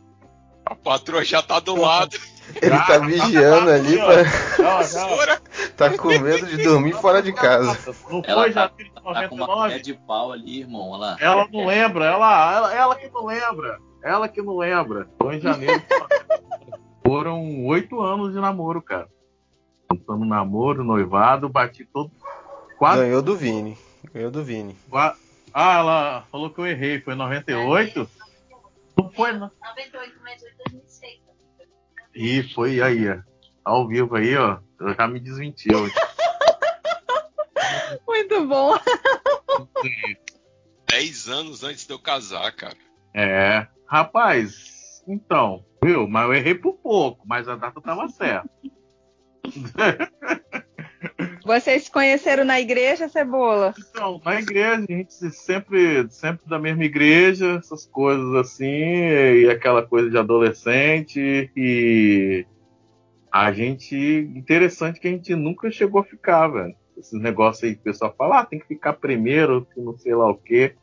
A 0.66 0.76
patroa 0.76 1.24
já 1.24 1.42
tá 1.42 1.60
do 1.60 1.76
lado. 1.76 2.18
Ele 2.62 2.78
tá 2.78 3.00
vigiando 3.00 3.72
ali, 3.72 3.98
pra... 3.98 4.24
Tá 5.76 5.98
com 5.98 6.08
medo 6.10 6.46
de 6.46 6.64
dormir 6.64 6.94
fora 6.94 7.22
de 7.22 7.34
casa. 7.34 7.78
Não 8.10 8.22
Ela 8.26 8.44
foi 8.44 8.54
tá, 8.54 8.62
já 8.62 8.68
de 8.68 8.92
tá 8.92 9.02
com 9.02 9.36
uma 9.36 9.48
99? 9.48 9.56
colher 9.56 9.82
de 9.82 9.94
pau 9.94 10.32
ali, 10.32 10.60
irmão. 10.60 10.92
Lá. 10.92 11.18
Ela 11.20 11.48
não 11.52 11.66
lembra, 11.66 12.06
ela, 12.06 12.56
ela, 12.56 12.74
ela 12.76 12.96
que 12.96 13.10
não 13.10 13.26
lembra. 13.26 13.80
Ela 14.04 14.28
que 14.28 14.42
não 14.42 14.58
lembra. 14.58 15.10
Foi 15.20 15.38
em 15.38 15.42
janeiro. 15.42 15.82
Foram 17.06 17.66
oito 17.66 18.02
anos 18.02 18.34
de 18.34 18.40
namoro, 18.40 18.82
cara. 18.82 19.08
Contando 19.90 20.26
namoro, 20.26 20.84
noivado, 20.84 21.50
bati 21.50 21.86
todo. 21.86 22.12
Quase. 22.78 23.02
Ganhou 23.02 23.22
do 23.22 23.36
Vini. 23.36 23.78
Ganhou 24.14 24.30
do 24.32 24.44
Vini. 24.44 24.76
qua- 24.90 25.16
Ah, 25.58 25.78
ela 25.78 26.28
falou 26.30 26.50
que 26.50 26.60
eu 26.60 26.68
errei. 26.68 27.00
Foi 27.00 27.14
em 27.14 27.18
98? 27.18 28.10
Não 28.98 29.10
foi, 29.10 29.32
não. 29.32 29.50
98 29.64 30.22
mais 30.22 30.44
8, 30.44 30.54
2006. 30.70 31.22
Ih, 32.14 32.54
foi 32.54 32.82
aí, 32.82 33.10
ó. 33.10 33.22
Ao 33.64 33.88
vivo 33.88 34.18
aí, 34.18 34.36
ó. 34.36 34.60
Eu 34.78 34.94
já 34.94 35.08
me 35.08 35.18
desmentiu. 35.18 35.88
Muito 38.06 38.46
bom. 38.48 38.74
10 40.92 41.30
anos 41.30 41.64
antes 41.64 41.88
de 41.88 41.94
eu 41.94 42.00
casar, 42.00 42.54
cara. 42.54 42.76
É. 43.14 43.66
Rapaz, 43.88 45.02
então, 45.08 45.66
viu? 45.82 46.06
Mas 46.06 46.26
eu 46.26 46.34
errei 46.34 46.56
por 46.56 46.74
pouco, 46.74 47.26
mas 47.26 47.48
a 47.48 47.56
data 47.56 47.80
tava 47.80 48.10
certa. 48.10 48.50
Vocês 51.46 51.84
se 51.84 51.92
conheceram 51.92 52.44
na 52.44 52.60
igreja, 52.60 53.08
Cebola? 53.08 53.76
Então, 53.92 54.20
na 54.26 54.40
igreja, 54.42 54.78
a 54.78 54.82
gente 54.82 55.14
sempre, 55.30 56.10
sempre 56.10 56.50
da 56.50 56.58
mesma 56.58 56.84
igreja, 56.84 57.60
essas 57.60 57.86
coisas 57.86 58.34
assim, 58.34 58.66
e 58.66 59.48
aquela 59.48 59.84
coisa 59.86 60.10
de 60.10 60.18
adolescente, 60.18 61.52
e 61.56 62.48
a 63.32 63.52
gente. 63.52 63.96
Interessante 64.36 65.00
que 65.00 65.08
a 65.08 65.12
gente 65.12 65.36
nunca 65.36 65.70
chegou 65.70 66.02
a 66.02 66.04
ficar, 66.04 66.48
velho. 66.48 66.74
Esses 66.98 67.22
negócios 67.22 67.64
aí 67.64 67.76
que 67.76 67.82
o 67.82 67.84
pessoal 67.84 68.16
fala, 68.18 68.40
ah, 68.40 68.46
tem 68.46 68.58
que 68.58 68.66
ficar 68.68 68.94
primeiro, 68.94 69.68
que 69.72 69.80
não 69.80 69.96
sei 69.96 70.16
lá 70.16 70.28
o 70.28 70.38
quê. 70.38 70.76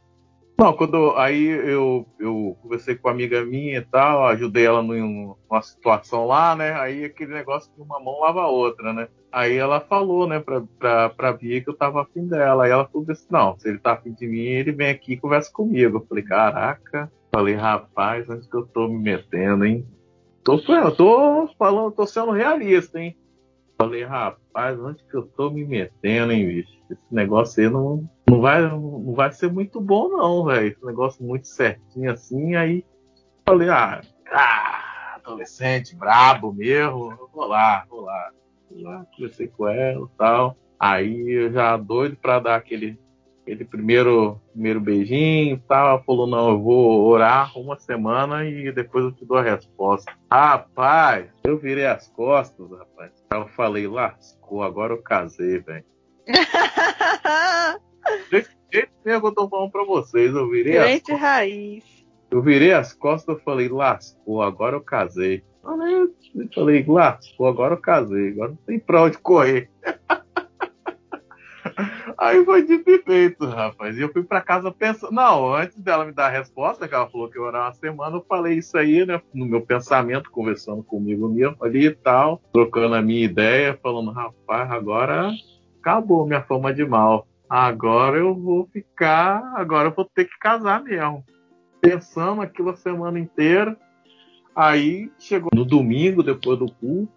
Não, 0.57 0.73
quando 0.75 1.17
aí 1.17 1.45
eu, 1.45 2.07
eu 2.21 2.57
conversei 2.63 2.95
com 2.95 3.09
uma 3.09 3.15
amiga 3.15 3.45
minha 3.45 3.79
e 3.79 3.85
tal, 3.85 4.27
ajudei 4.27 4.65
ela 4.65 4.81
num- 4.81 5.35
numa 5.51 5.63
situação 5.63 6.25
lá, 6.25 6.55
né? 6.55 6.75
Aí 6.75 7.05
aquele 7.05 7.33
negócio 7.33 7.73
que 7.75 7.81
uma 7.81 7.99
mão 7.99 8.21
lava 8.21 8.43
a 8.43 8.49
outra, 8.49 8.93
né? 8.93 9.09
Aí 9.33 9.57
ela 9.57 9.81
falou, 9.81 10.27
né, 10.29 10.39
pra, 10.39 10.63
pra, 10.79 11.09
pra 11.09 11.33
Bia 11.33 11.63
que 11.63 11.71
eu 11.71 11.75
tava 11.75 12.03
afim 12.03 12.27
dela. 12.27 12.65
Aí 12.65 12.71
ela 12.71 12.87
falou 12.87 13.07
assim, 13.09 13.27
não, 13.31 13.59
se 13.59 13.67
ele 13.67 13.79
tá 13.79 13.95
afim 13.95 14.13
de 14.13 14.27
mim, 14.27 14.41
ele 14.41 14.73
vem 14.73 14.91
aqui 14.91 15.15
e 15.15 15.17
conversa 15.17 15.51
comigo. 15.51 15.97
Eu 15.97 16.07
falei, 16.07 16.23
caraca. 16.23 17.11
Falei, 17.35 17.55
rapaz, 17.55 18.29
onde 18.29 18.47
que 18.47 18.55
eu 18.55 18.67
tô 18.67 18.87
me 18.89 18.99
metendo, 18.99 19.65
hein? 19.65 19.87
Tô, 20.45 20.59
tô 20.59 21.49
falando, 21.59 21.93
tô 21.93 22.07
sendo 22.07 22.33
realista, 22.33 23.01
hein? 23.01 23.17
Falei, 23.79 24.05
rapaz, 24.05 24.79
onde 24.79 25.03
que 25.05 25.15
eu 25.15 25.23
tô 25.23 25.51
me 25.51 25.65
metendo, 25.65 26.33
hein, 26.33 26.47
bicho? 26.47 26.71
Esse 26.91 27.03
negócio 27.11 27.63
aí 27.65 27.71
não, 27.71 28.07
não, 28.29 28.41
vai, 28.43 28.61
não 28.61 29.15
vai 29.15 29.33
ser 29.33 29.51
muito 29.51 29.81
bom, 29.81 30.09
não, 30.11 30.45
velho. 30.45 30.67
Esse 30.67 30.85
negócio 30.85 31.25
muito 31.25 31.49
certinho 31.49 32.13
assim. 32.13 32.55
Aí 32.55 32.85
falei, 33.47 33.71
ah, 33.71 34.03
ah, 34.31 35.15
adolescente, 35.17 35.97
brabo 35.97 36.53
mesmo. 36.53 37.29
Vou 37.33 37.47
lá, 37.47 37.87
vou 37.89 38.03
lá. 38.03 38.31
Lá, 38.77 39.07
conversei 39.15 39.49
com 39.49 39.69
ela 39.69 40.07
e 40.07 40.19
tal. 40.19 40.57
Aí 40.79 41.31
eu 41.31 41.53
já 41.53 41.77
doido 41.77 42.17
pra 42.17 42.41
dar 42.41 42.57
aquele, 42.57 42.99
aquele 43.43 43.65
primeiro, 43.65 44.41
primeiro 44.53 44.81
beijinho 44.81 45.57
e 45.57 45.61
tal. 45.69 45.89
Ela 45.91 46.03
falou, 46.03 46.27
não, 46.27 46.51
eu 46.51 46.61
vou 46.61 47.03
orar 47.05 47.57
uma 47.59 47.79
semana 47.79 48.45
e 48.45 48.73
depois 48.73 49.05
eu 49.05 49.13
te 49.13 49.25
dou 49.25 49.37
a 49.37 49.43
resposta. 49.43 50.13
Rapaz, 50.31 51.27
eu 51.45 51.59
virei 51.59 51.87
as 51.87 52.09
costas, 52.09 52.69
rapaz. 52.71 53.13
Eu 53.33 53.47
falei, 53.49 53.87
lascou, 53.87 54.63
agora 54.63 54.95
eu 54.95 55.03
casei, 55.03 55.59
velho. 55.59 55.85
Desse 58.31 58.51
jeito 58.73 58.91
mesmo 59.05 59.29
eu 59.29 59.33
tô 59.33 59.49
falando 59.49 59.71
pra 59.71 59.85
vocês, 59.85 60.35
eu 60.35 60.49
virei 60.51 60.79
as 60.79 60.85
Crente 60.85 61.13
raiz. 61.13 61.85
eu 62.31 62.43
virei 62.43 62.73
as 62.73 62.93
costas 62.93 63.39
e 63.39 63.43
falei, 63.43 63.69
lascou, 63.69 64.43
agora 64.43 64.77
eu 64.77 64.81
casei. 64.81 65.45
Falei, 65.63 65.95
eu 65.95 66.49
falei, 66.53 66.85
lascou, 66.87 67.47
agora 67.47 67.75
eu 67.75 67.81
casei, 67.81 68.31
agora 68.33 68.51
não 68.51 68.57
tem 68.57 68.81
pra 68.81 69.03
onde 69.03 69.17
correr. 69.19 69.71
Aí 72.19 72.45
foi 72.45 72.67
dito 72.67 72.91
e 72.91 72.99
feito, 73.03 73.47
rapaz. 73.47 73.97
E 73.97 74.01
eu 74.01 74.13
fui 74.13 74.25
pra 74.25 74.41
casa 74.41 74.71
pensando. 74.73 75.13
Não, 75.13 75.55
antes 75.55 75.81
dela 75.81 76.05
me 76.05 76.13
dar 76.13 76.27
a 76.27 76.31
resposta, 76.31 76.89
que 76.89 76.95
ela 76.95 77.09
falou 77.09 77.29
que 77.29 77.39
ia 77.39 77.43
orar 77.43 77.67
uma 77.67 77.75
semana, 77.75 78.17
eu 78.17 78.25
falei 78.29 78.59
isso 78.59 78.77
aí, 78.77 79.07
né? 79.07 79.21
No 79.33 79.47
meu 79.47 79.61
pensamento, 79.61 80.31
conversando 80.31 80.83
comigo 80.83 81.29
mesmo 81.29 81.57
ali 81.63 81.87
e 81.87 81.95
tal, 81.95 82.43
trocando 82.53 82.95
a 82.95 83.03
minha 83.03 83.25
ideia, 83.25 83.79
falando, 83.83 84.11
rapaz, 84.11 84.71
agora 84.71 85.31
acabou 85.81 86.27
minha 86.27 86.43
fama 86.43 86.75
de 86.75 86.85
mal. 86.85 87.27
Agora 87.49 88.19
eu 88.19 88.35
vou 88.35 88.67
ficar. 88.73 89.53
Agora 89.57 89.89
eu 89.89 89.95
vou 89.95 90.05
ter 90.05 90.25
que 90.25 90.39
casar 90.39 90.83
mesmo 90.83 91.25
pensando 91.81 92.41
aquilo 92.41 92.71
a 92.71 92.77
semana 92.77 93.19
inteira. 93.19 93.77
Aí 94.55 95.11
chegou 95.19 95.51
no 95.55 95.65
domingo, 95.65 96.23
depois 96.23 96.59
do 96.59 96.67
culto. 96.67 97.13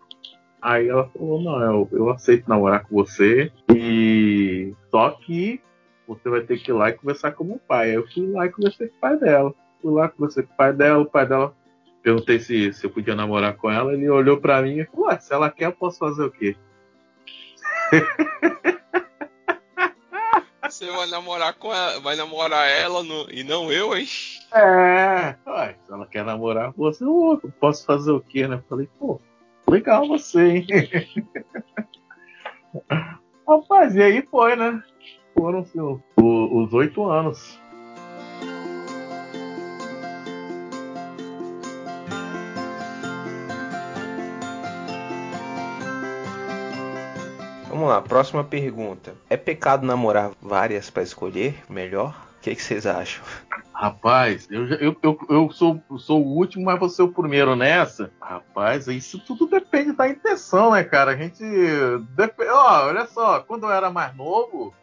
Aí 0.62 0.88
ela 0.88 1.08
falou: 1.10 1.42
Não, 1.42 1.62
eu, 1.62 1.90
eu 1.92 2.10
aceito 2.10 2.50
namorar 2.50 2.84
com 2.86 2.96
você. 2.96 3.52
E 3.74 4.74
só 4.90 5.12
que 5.12 5.62
você 6.08 6.30
vai 6.30 6.42
ter 6.42 6.58
que 6.60 6.72
ir 6.72 6.74
lá 6.74 6.90
e 6.90 6.94
conversar 6.94 7.32
com 7.32 7.44
o 7.44 7.60
pai. 7.60 7.90
Aí 7.90 7.96
eu 7.96 8.08
fui 8.08 8.32
lá 8.32 8.46
e 8.46 8.52
conversei 8.52 8.88
com 8.88 8.98
o 8.98 9.00
pai 9.00 9.18
dela. 9.18 9.54
Fui 9.82 9.94
lá, 9.94 10.10
conversei 10.10 10.44
com 10.44 10.54
o 10.54 10.58
pai 10.58 10.74
dela. 10.74 11.02
O 11.04 11.10
pai 11.10 11.28
dela 11.28 11.54
perguntei 12.02 12.40
se, 12.40 12.72
se 12.74 12.86
eu 12.86 12.90
podia 12.90 13.16
namorar 13.16 13.56
com 13.56 13.70
ela. 13.70 13.94
Ele 13.94 14.10
olhou 14.10 14.38
pra 14.38 14.62
mim 14.62 14.80
e 14.80 14.86
falou: 14.86 15.20
se 15.20 15.34
ela 15.34 15.50
quer, 15.50 15.66
eu 15.66 15.74
posso 15.74 16.00
fazer 16.00 16.24
o 16.24 16.32
quê? 16.32 16.56
Você 20.76 20.92
vai 20.92 21.08
namorar 21.08 21.54
com 21.54 21.74
ela, 21.74 22.02
vai 22.02 22.18
namorar 22.18 22.68
ela 22.68 23.02
no- 23.02 23.32
e 23.32 23.46
não 23.46 23.72
eu, 23.72 23.96
hein? 23.96 24.06
É, 24.54 25.34
ué, 25.48 25.78
se 25.82 25.90
ela 25.90 26.06
quer 26.06 26.26
namorar 26.26 26.74
com 26.74 26.84
você, 26.84 27.06
eu 27.06 27.40
posso 27.62 27.86
fazer 27.86 28.12
o 28.12 28.20
quê, 28.20 28.46
né? 28.46 28.62
Falei, 28.68 28.90
pô, 29.00 29.22
legal 29.70 30.06
você, 30.06 30.58
hein? 30.58 30.68
Rapaz, 33.48 33.96
e 33.96 34.04
aí 34.04 34.22
foi, 34.30 34.58
né? 34.58 34.84
Foram 35.34 35.60
assim, 35.60 35.80
os 36.18 36.74
oito 36.74 37.06
anos. 37.10 37.58
Vamos 47.76 47.90
lá, 47.90 48.02
próxima 48.02 48.42
pergunta. 48.42 49.14
É 49.30 49.36
pecado 49.36 49.86
namorar 49.86 50.32
várias 50.42 50.90
pra 50.90 51.04
escolher 51.04 51.62
melhor? 51.70 52.16
O 52.38 52.40
que, 52.42 52.56
que 52.56 52.64
vocês 52.64 52.86
acham? 52.86 53.22
Rapaz, 53.74 54.48
eu, 54.50 54.66
eu, 54.76 54.96
eu, 55.04 55.20
eu 55.30 55.52
sou, 55.52 55.82
sou 55.98 56.24
o 56.24 56.38
último, 56.38 56.64
mas 56.64 56.80
vou 56.80 56.88
ser 56.88 57.02
o 57.02 57.12
primeiro 57.12 57.54
nessa. 57.54 58.10
Rapaz, 58.22 58.88
isso 58.88 59.20
tudo 59.20 59.46
depende 59.46 59.92
da 59.92 60.08
intenção, 60.08 60.72
né, 60.72 60.86
cara? 60.86 61.12
A 61.12 61.16
gente. 61.18 61.44
dep- 62.16 62.40
Ó, 62.50 62.86
olha 62.86 63.06
só, 63.08 63.42
quando 63.42 63.66
eu 63.66 63.72
era 63.74 63.90
mais 63.92 64.16
novo, 64.16 64.74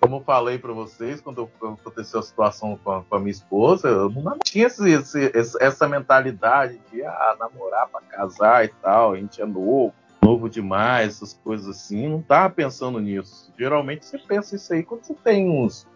como 0.00 0.16
eu 0.16 0.20
falei 0.24 0.58
pra 0.58 0.72
vocês, 0.72 1.20
quando 1.20 1.48
aconteceu 1.62 2.18
a 2.18 2.22
situação 2.24 2.76
com 2.82 2.90
a, 2.90 3.04
com 3.04 3.14
a 3.14 3.20
minha 3.20 3.30
esposa, 3.30 3.86
eu 3.86 4.10
não 4.10 4.36
tinha 4.40 4.66
esse- 4.66 4.90
esse- 4.90 5.56
essa 5.62 5.86
mentalidade 5.86 6.80
de 6.90 7.00
ah, 7.04 7.36
namorar 7.38 7.86
pra 7.86 8.00
casar 8.00 8.64
e 8.64 8.68
tal. 8.82 9.12
A 9.12 9.16
gente 9.16 9.40
é 9.40 9.46
novo, 9.46 9.94
novo 10.22 10.48
demais, 10.48 11.16
essas 11.16 11.34
coisas 11.34 11.68
assim. 11.68 12.08
Não 12.08 12.22
tava 12.22 12.50
pensando 12.50 12.98
nisso. 13.00 13.52
Geralmente 13.58 14.04
você 14.06 14.18
pensa 14.18 14.56
isso 14.56 14.72
aí 14.72 14.82
quando 14.82 15.04
você 15.04 15.14
tem 15.14 15.48
uns 15.48 15.86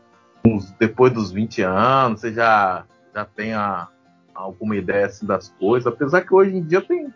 uns- 0.46 0.70
depois 0.72 1.10
dos 1.12 1.32
20 1.32 1.62
anos, 1.62 2.20
você 2.20 2.30
já, 2.32 2.84
já 3.14 3.24
tem 3.24 3.54
a- 3.54 3.88
alguma 4.34 4.76
ideia 4.76 5.06
assim, 5.06 5.24
das 5.24 5.48
coisas. 5.58 5.86
Apesar 5.90 6.20
que 6.22 6.34
hoje 6.34 6.54
em 6.54 6.62
dia 6.62 6.82
tem, 6.82 7.12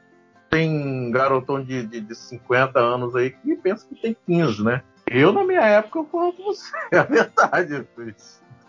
tem 0.49 1.11
garotão 1.11 1.63
de, 1.63 1.87
de, 1.87 2.01
de 2.01 2.15
50 2.15 2.79
anos 2.79 3.15
aí 3.15 3.31
que 3.31 3.55
pensa 3.57 3.87
que 3.87 4.01
tem 4.01 4.17
15, 4.27 4.65
né? 4.65 4.83
Eu, 5.07 5.31
na 5.33 5.45
minha 5.45 5.61
época, 5.61 5.99
eu 5.99 6.05
falo 6.07 6.33
com 6.33 6.45
você, 6.45 6.73
é 6.93 6.99
a 6.99 7.03
verdade. 7.03 7.75
Eu 7.75 7.87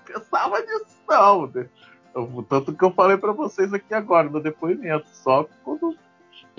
pensava 0.06 0.60
nisso, 0.60 0.98
não. 1.08 1.48
né? 1.48 1.66
Tanto 2.50 2.74
que 2.74 2.84
eu 2.84 2.92
falei 2.92 3.16
pra 3.18 3.32
vocês 3.32 3.74
aqui 3.74 3.94
agora, 3.94 4.30
no 4.30 4.42
depoimento. 4.42 5.08
Só 5.10 5.48
quando 5.64 5.96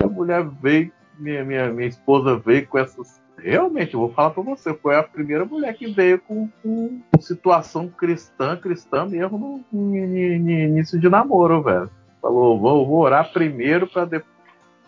a 0.01 0.07
mulher 0.07 0.43
veio, 0.43 0.91
minha, 1.21 1.43
minha, 1.43 1.69
minha 1.69 1.87
esposa 1.87 2.37
veio 2.37 2.67
com 2.67 2.77
essas. 2.79 3.21
Realmente, 3.37 3.93
eu 3.93 3.99
vou 4.01 4.11
falar 4.13 4.31
pra 4.31 4.43
você, 4.43 4.73
foi 4.73 4.95
a 4.95 5.01
primeira 5.03 5.45
mulher 5.45 5.73
que 5.75 5.87
veio 5.87 6.19
com, 6.19 6.47
com, 6.61 7.01
situação 7.19 7.87
cristã, 7.87 8.55
cristã 8.57 9.05
mesmo 9.05 9.37
no, 9.71 9.79
no- 9.79 10.07
no- 10.07 10.49
início 10.51 10.99
de 10.99 11.09
namoro, 11.09 11.61
velho. 11.63 11.89
Falou, 12.21 12.59
vou, 12.59 12.85
vou 12.85 12.99
orar 12.99 13.31
primeiro 13.31 13.87
depois. 14.07 14.23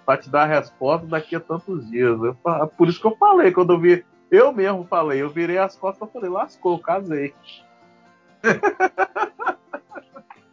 para 0.06 0.22
te 0.22 0.30
dar 0.30 0.44
a 0.44 0.46
resposta 0.60 1.08
daqui 1.08 1.36
a 1.36 1.40
tantos 1.40 1.90
dias. 1.90 2.20
Eu, 2.22 2.38
por 2.78 2.88
isso 2.88 3.00
que 3.02 3.08
eu 3.08 3.16
falei, 3.18 3.52
quando 3.52 3.74
eu 3.74 3.80
vi, 3.80 4.06
eu 4.30 4.52
mesmo 4.54 4.86
falei, 4.88 5.22
eu 5.22 5.30
virei 5.30 5.58
as 5.58 5.76
costas 5.76 6.08
e 6.08 6.12
falei, 6.14 6.30
lascou, 6.30 6.78
casei. 6.78 7.34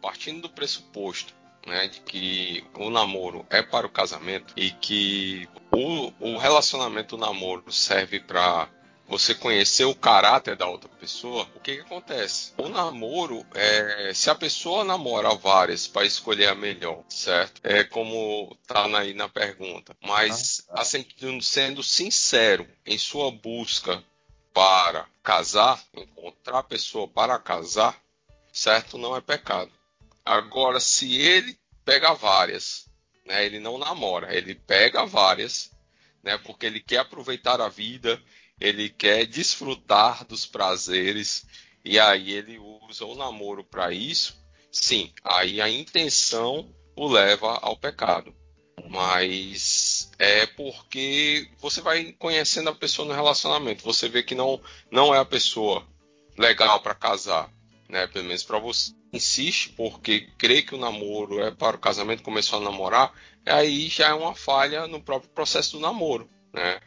Partindo 0.01 0.43
do 0.43 0.49
pressuposto 0.49 1.33
né, 1.65 1.87
de 1.87 1.99
que 2.01 2.63
o 2.75 2.89
namoro 2.89 3.45
é 3.49 3.61
para 3.61 3.85
o 3.85 3.89
casamento 3.89 4.53
e 4.57 4.71
que 4.71 5.47
o, 5.71 6.11
o 6.19 6.37
relacionamento, 6.37 7.15
o 7.15 7.19
namoro, 7.19 7.71
serve 7.71 8.19
para 8.19 8.67
você 9.11 9.35
conhecer 9.35 9.83
o 9.83 9.93
caráter 9.93 10.55
da 10.55 10.67
outra 10.67 10.89
pessoa, 10.89 11.43
o 11.53 11.59
que, 11.59 11.75
que 11.75 11.81
acontece? 11.81 12.53
O 12.57 12.69
namoro, 12.69 13.45
é, 13.53 14.13
se 14.13 14.29
a 14.29 14.35
pessoa 14.35 14.85
namora 14.85 15.35
várias 15.35 15.85
para 15.85 16.05
escolher 16.05 16.47
a 16.47 16.55
melhor, 16.55 17.03
certo? 17.09 17.59
É 17.61 17.83
como 17.83 18.57
tá 18.65 18.85
aí 18.97 19.13
na 19.13 19.27
pergunta. 19.27 19.95
Mas 20.01 20.65
assim, 20.69 21.05
sendo 21.41 21.83
sincero 21.83 22.65
em 22.85 22.97
sua 22.97 23.29
busca 23.29 24.01
para 24.53 25.05
casar, 25.21 25.83
encontrar 25.93 26.59
a 26.59 26.63
pessoa 26.63 27.05
para 27.05 27.37
casar, 27.37 28.01
certo? 28.51 28.97
Não 28.97 29.13
é 29.15 29.19
pecado. 29.19 29.71
Agora, 30.31 30.79
se 30.79 31.17
ele 31.17 31.59
pega 31.83 32.13
várias, 32.13 32.89
né? 33.25 33.45
Ele 33.45 33.59
não 33.59 33.77
namora, 33.77 34.33
ele 34.33 34.55
pega 34.55 35.05
várias, 35.05 35.69
né? 36.23 36.37
Porque 36.37 36.65
ele 36.65 36.79
quer 36.79 36.99
aproveitar 36.99 37.59
a 37.59 37.67
vida, 37.67 38.17
ele 38.57 38.87
quer 38.87 39.25
desfrutar 39.25 40.25
dos 40.25 40.45
prazeres 40.45 41.45
e 41.83 41.99
aí 41.99 42.31
ele 42.31 42.57
usa 42.57 43.05
o 43.05 43.13
namoro 43.13 43.61
para 43.61 43.91
isso, 43.91 44.41
sim, 44.71 45.11
aí 45.21 45.59
a 45.59 45.69
intenção 45.69 46.73
o 46.95 47.09
leva 47.09 47.59
ao 47.61 47.75
pecado. 47.75 48.33
Mas 48.89 50.09
é 50.17 50.45
porque 50.45 51.51
você 51.57 51.81
vai 51.81 52.13
conhecendo 52.13 52.69
a 52.69 52.75
pessoa 52.75 53.05
no 53.05 53.13
relacionamento, 53.13 53.83
você 53.83 54.07
vê 54.07 54.23
que 54.23 54.33
não 54.33 54.61
não 54.89 55.13
é 55.13 55.19
a 55.19 55.25
pessoa 55.25 55.85
legal 56.37 56.79
para 56.79 56.95
casar, 56.95 57.51
né? 57.89 58.07
Pelo 58.07 58.23
menos 58.23 58.43
para 58.43 58.59
você 58.59 58.93
insiste 59.13 59.69
porque 59.75 60.27
crê 60.37 60.61
que 60.61 60.75
o 60.75 60.77
namoro 60.77 61.39
é 61.41 61.51
para 61.51 61.75
o 61.75 61.79
casamento, 61.79 62.23
começou 62.23 62.59
a 62.59 62.63
namorar, 62.63 63.13
aí 63.45 63.87
já 63.87 64.09
é 64.09 64.13
uma 64.13 64.33
falha 64.33 64.87
no 64.87 65.01
próprio 65.01 65.29
processo 65.31 65.73
do 65.73 65.79
namoro, 65.79 66.29
né? 66.53 66.79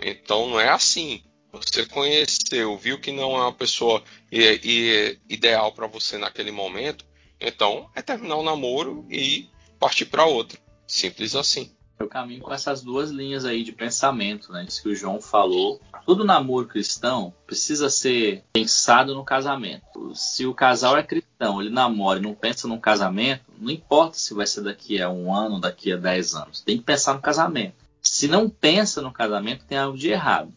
Então 0.00 0.48
não 0.48 0.60
é 0.60 0.68
assim. 0.68 1.22
Você 1.52 1.86
conheceu, 1.86 2.76
viu 2.76 3.00
que 3.00 3.10
não 3.10 3.34
é 3.34 3.40
uma 3.42 3.52
pessoa 3.52 4.02
ideal 4.30 5.72
para 5.72 5.86
você 5.86 6.18
naquele 6.18 6.50
momento, 6.50 7.06
então 7.40 7.90
é 7.94 8.02
terminar 8.02 8.36
o 8.36 8.42
namoro 8.42 9.06
e 9.10 9.48
partir 9.78 10.04
para 10.06 10.26
outra. 10.26 10.58
Simples 10.86 11.34
assim. 11.34 11.74
Eu 11.98 12.06
caminho 12.06 12.42
com 12.42 12.54
essas 12.54 12.80
duas 12.80 13.10
linhas 13.10 13.44
aí 13.44 13.64
de 13.64 13.72
pensamento, 13.72 14.52
né? 14.52 14.64
Isso 14.68 14.82
que 14.82 14.88
o 14.88 14.94
João 14.94 15.20
falou. 15.20 15.80
Todo 16.06 16.24
namoro 16.24 16.66
cristão 16.66 17.34
precisa 17.44 17.90
ser 17.90 18.44
pensado 18.52 19.14
no 19.14 19.24
casamento. 19.24 20.14
Se 20.14 20.46
o 20.46 20.54
casal 20.54 20.96
é 20.96 21.02
cristão, 21.02 21.60
ele 21.60 21.70
namora 21.70 22.20
e 22.20 22.22
não 22.22 22.34
pensa 22.34 22.68
no 22.68 22.78
casamento, 22.78 23.44
não 23.58 23.70
importa 23.70 24.16
se 24.16 24.32
vai 24.32 24.46
ser 24.46 24.62
daqui 24.62 25.02
a 25.02 25.10
um 25.10 25.34
ano, 25.34 25.60
daqui 25.60 25.92
a 25.92 25.96
dez 25.96 26.34
anos. 26.34 26.60
Tem 26.60 26.78
que 26.78 26.84
pensar 26.84 27.14
no 27.14 27.20
casamento. 27.20 27.74
Se 28.00 28.28
não 28.28 28.48
pensa 28.48 29.02
no 29.02 29.12
casamento, 29.12 29.64
tem 29.64 29.76
algo 29.76 29.98
de 29.98 30.08
errado. 30.08 30.52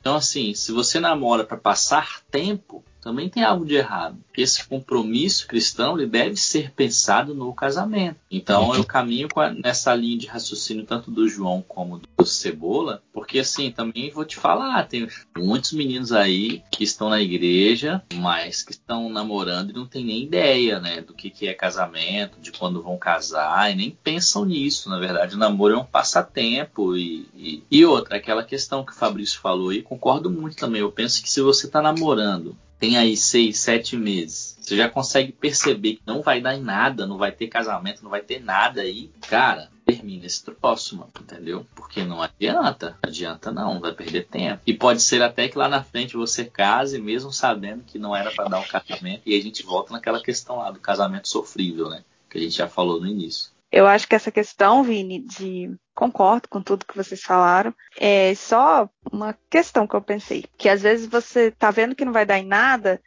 Então, 0.00 0.16
assim, 0.16 0.54
se 0.54 0.70
você 0.70 1.00
namora 1.00 1.44
para 1.44 1.56
passar 1.56 2.20
tempo, 2.30 2.84
também 3.04 3.28
tem 3.28 3.44
algo 3.44 3.66
de 3.66 3.74
errado. 3.74 4.16
Esse 4.34 4.66
compromisso 4.66 5.46
cristão 5.46 5.96
ele 5.96 6.06
deve 6.06 6.36
ser 6.36 6.72
pensado 6.72 7.34
no 7.34 7.52
casamento. 7.52 8.16
Então 8.30 8.74
eu 8.74 8.82
caminho 8.82 9.28
a, 9.36 9.50
nessa 9.50 9.94
linha 9.94 10.16
de 10.16 10.26
raciocínio 10.26 10.86
tanto 10.86 11.10
do 11.10 11.28
João 11.28 11.62
como 11.62 12.00
do 12.16 12.24
Cebola, 12.24 13.02
porque 13.12 13.40
assim, 13.40 13.70
também 13.70 14.10
vou 14.10 14.24
te 14.24 14.36
falar, 14.36 14.88
tem 14.88 15.06
muitos 15.36 15.72
meninos 15.72 16.12
aí 16.12 16.62
que 16.70 16.82
estão 16.82 17.10
na 17.10 17.20
igreja, 17.20 18.02
mas 18.14 18.62
que 18.62 18.72
estão 18.72 19.10
namorando 19.10 19.70
e 19.70 19.74
não 19.74 19.86
tem 19.86 20.04
nem 20.04 20.22
ideia, 20.22 20.80
né, 20.80 21.02
do 21.02 21.12
que, 21.12 21.28
que 21.28 21.46
é 21.46 21.52
casamento, 21.52 22.40
de 22.40 22.52
quando 22.52 22.82
vão 22.82 22.96
casar, 22.96 23.70
e 23.70 23.74
nem 23.74 23.90
pensam 23.90 24.46
nisso. 24.46 24.88
Na 24.88 24.98
verdade, 24.98 25.34
o 25.34 25.38
namoro 25.38 25.74
é 25.74 25.78
um 25.78 25.84
passatempo 25.84 26.96
e, 26.96 27.28
e, 27.34 27.62
e 27.70 27.84
outra, 27.84 28.16
aquela 28.16 28.42
questão 28.42 28.84
que 28.84 28.92
o 28.92 28.96
Fabrício 28.96 29.40
falou 29.40 29.72
e 29.72 29.82
concordo 29.82 30.30
muito 30.30 30.56
também. 30.56 30.80
Eu 30.80 30.90
penso 30.90 31.22
que 31.22 31.30
se 31.30 31.42
você 31.42 31.66
está 31.66 31.82
namorando 31.82 32.56
tem 32.78 32.96
aí 32.96 33.16
seis, 33.16 33.58
sete 33.58 33.96
meses, 33.96 34.56
você 34.60 34.76
já 34.76 34.88
consegue 34.88 35.32
perceber 35.32 35.96
que 35.96 36.02
não 36.06 36.22
vai 36.22 36.40
dar 36.40 36.54
em 36.54 36.62
nada, 36.62 37.06
não 37.06 37.18
vai 37.18 37.30
ter 37.30 37.48
casamento, 37.48 38.02
não 38.02 38.10
vai 38.10 38.22
ter 38.22 38.42
nada 38.42 38.80
aí, 38.80 39.10
cara, 39.28 39.70
termina 39.84 40.24
esse 40.24 40.42
troço, 40.42 40.96
mano, 40.96 41.10
entendeu? 41.20 41.66
Porque 41.74 42.02
não 42.02 42.22
adianta, 42.22 42.98
adianta 43.02 43.52
não, 43.52 43.80
vai 43.80 43.92
perder 43.92 44.26
tempo. 44.26 44.62
E 44.66 44.72
pode 44.72 45.02
ser 45.02 45.22
até 45.22 45.48
que 45.48 45.58
lá 45.58 45.68
na 45.68 45.82
frente 45.82 46.16
você 46.16 46.44
case, 46.44 46.98
mesmo 46.98 47.32
sabendo 47.32 47.84
que 47.84 47.98
não 47.98 48.16
era 48.16 48.30
para 48.30 48.48
dar 48.48 48.60
um 48.60 48.64
casamento, 48.64 49.22
e 49.26 49.38
a 49.38 49.42
gente 49.42 49.62
volta 49.62 49.92
naquela 49.92 50.22
questão 50.22 50.56
lá 50.56 50.70
do 50.70 50.80
casamento 50.80 51.28
sofrível, 51.28 51.90
né? 51.90 52.02
Que 52.30 52.38
a 52.38 52.40
gente 52.40 52.56
já 52.56 52.68
falou 52.68 53.00
no 53.00 53.06
início. 53.06 53.53
Eu 53.76 53.88
acho 53.88 54.06
que 54.06 54.14
essa 54.14 54.30
questão, 54.30 54.84
Vini, 54.84 55.18
de 55.18 55.68
concordo 55.96 56.48
com 56.48 56.62
tudo 56.62 56.86
que 56.86 56.96
vocês 56.96 57.20
falaram. 57.20 57.74
É 57.98 58.32
só 58.36 58.88
uma 59.10 59.36
questão 59.50 59.84
que 59.84 59.96
eu 59.96 60.00
pensei, 60.00 60.44
que 60.56 60.68
às 60.68 60.82
vezes 60.82 61.08
você 61.08 61.50
tá 61.50 61.72
vendo 61.72 61.96
que 61.96 62.04
não 62.04 62.12
vai 62.12 62.24
dar 62.24 62.38
em 62.38 62.46
nada, 62.46 63.02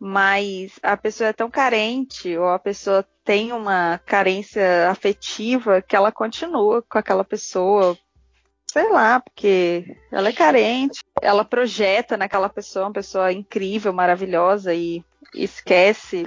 mas 0.00 0.78
a 0.84 0.96
pessoa 0.96 1.30
é 1.30 1.32
tão 1.32 1.50
carente 1.50 2.38
ou 2.38 2.46
a 2.46 2.60
pessoa 2.60 3.04
tem 3.24 3.52
uma 3.52 4.00
carência 4.06 4.88
afetiva 4.88 5.82
que 5.82 5.96
ela 5.96 6.12
continua 6.12 6.80
com 6.82 6.96
aquela 6.96 7.24
pessoa, 7.24 7.98
sei 8.70 8.88
lá, 8.90 9.18
porque 9.18 9.96
ela 10.12 10.28
é 10.28 10.32
carente, 10.32 11.00
ela 11.20 11.44
projeta 11.44 12.16
naquela 12.16 12.48
pessoa 12.48 12.86
uma 12.86 12.92
pessoa 12.92 13.32
incrível, 13.32 13.92
maravilhosa 13.92 14.72
e 14.74 15.04
esquece 15.34 16.24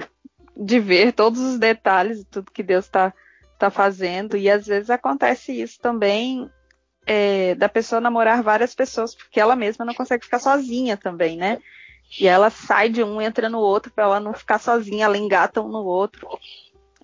de 0.54 0.78
ver 0.78 1.12
todos 1.14 1.40
os 1.40 1.58
detalhes 1.58 2.20
e 2.20 2.24
tudo 2.26 2.52
que 2.52 2.62
Deus 2.62 2.84
está 2.84 3.14
tá 3.58 3.70
fazendo. 3.70 4.36
E 4.36 4.48
às 4.48 4.66
vezes 4.66 4.88
acontece 4.90 5.52
isso 5.52 5.80
também 5.80 6.50
é, 7.06 7.54
da 7.54 7.68
pessoa 7.68 8.00
namorar 8.00 8.42
várias 8.42 8.74
pessoas, 8.74 9.14
porque 9.14 9.40
ela 9.40 9.56
mesma 9.56 9.84
não 9.84 9.94
consegue 9.94 10.24
ficar 10.24 10.38
sozinha 10.38 10.96
também, 10.96 11.36
né? 11.36 11.58
E 12.20 12.26
ela 12.26 12.50
sai 12.50 12.88
de 12.88 13.02
um, 13.02 13.20
entra 13.20 13.48
no 13.48 13.58
outro, 13.58 13.92
para 13.92 14.04
ela 14.04 14.20
não 14.20 14.32
ficar 14.32 14.58
sozinha, 14.58 15.04
ela 15.04 15.18
engata 15.18 15.60
um 15.60 15.68
no 15.68 15.84
outro. 15.84 16.26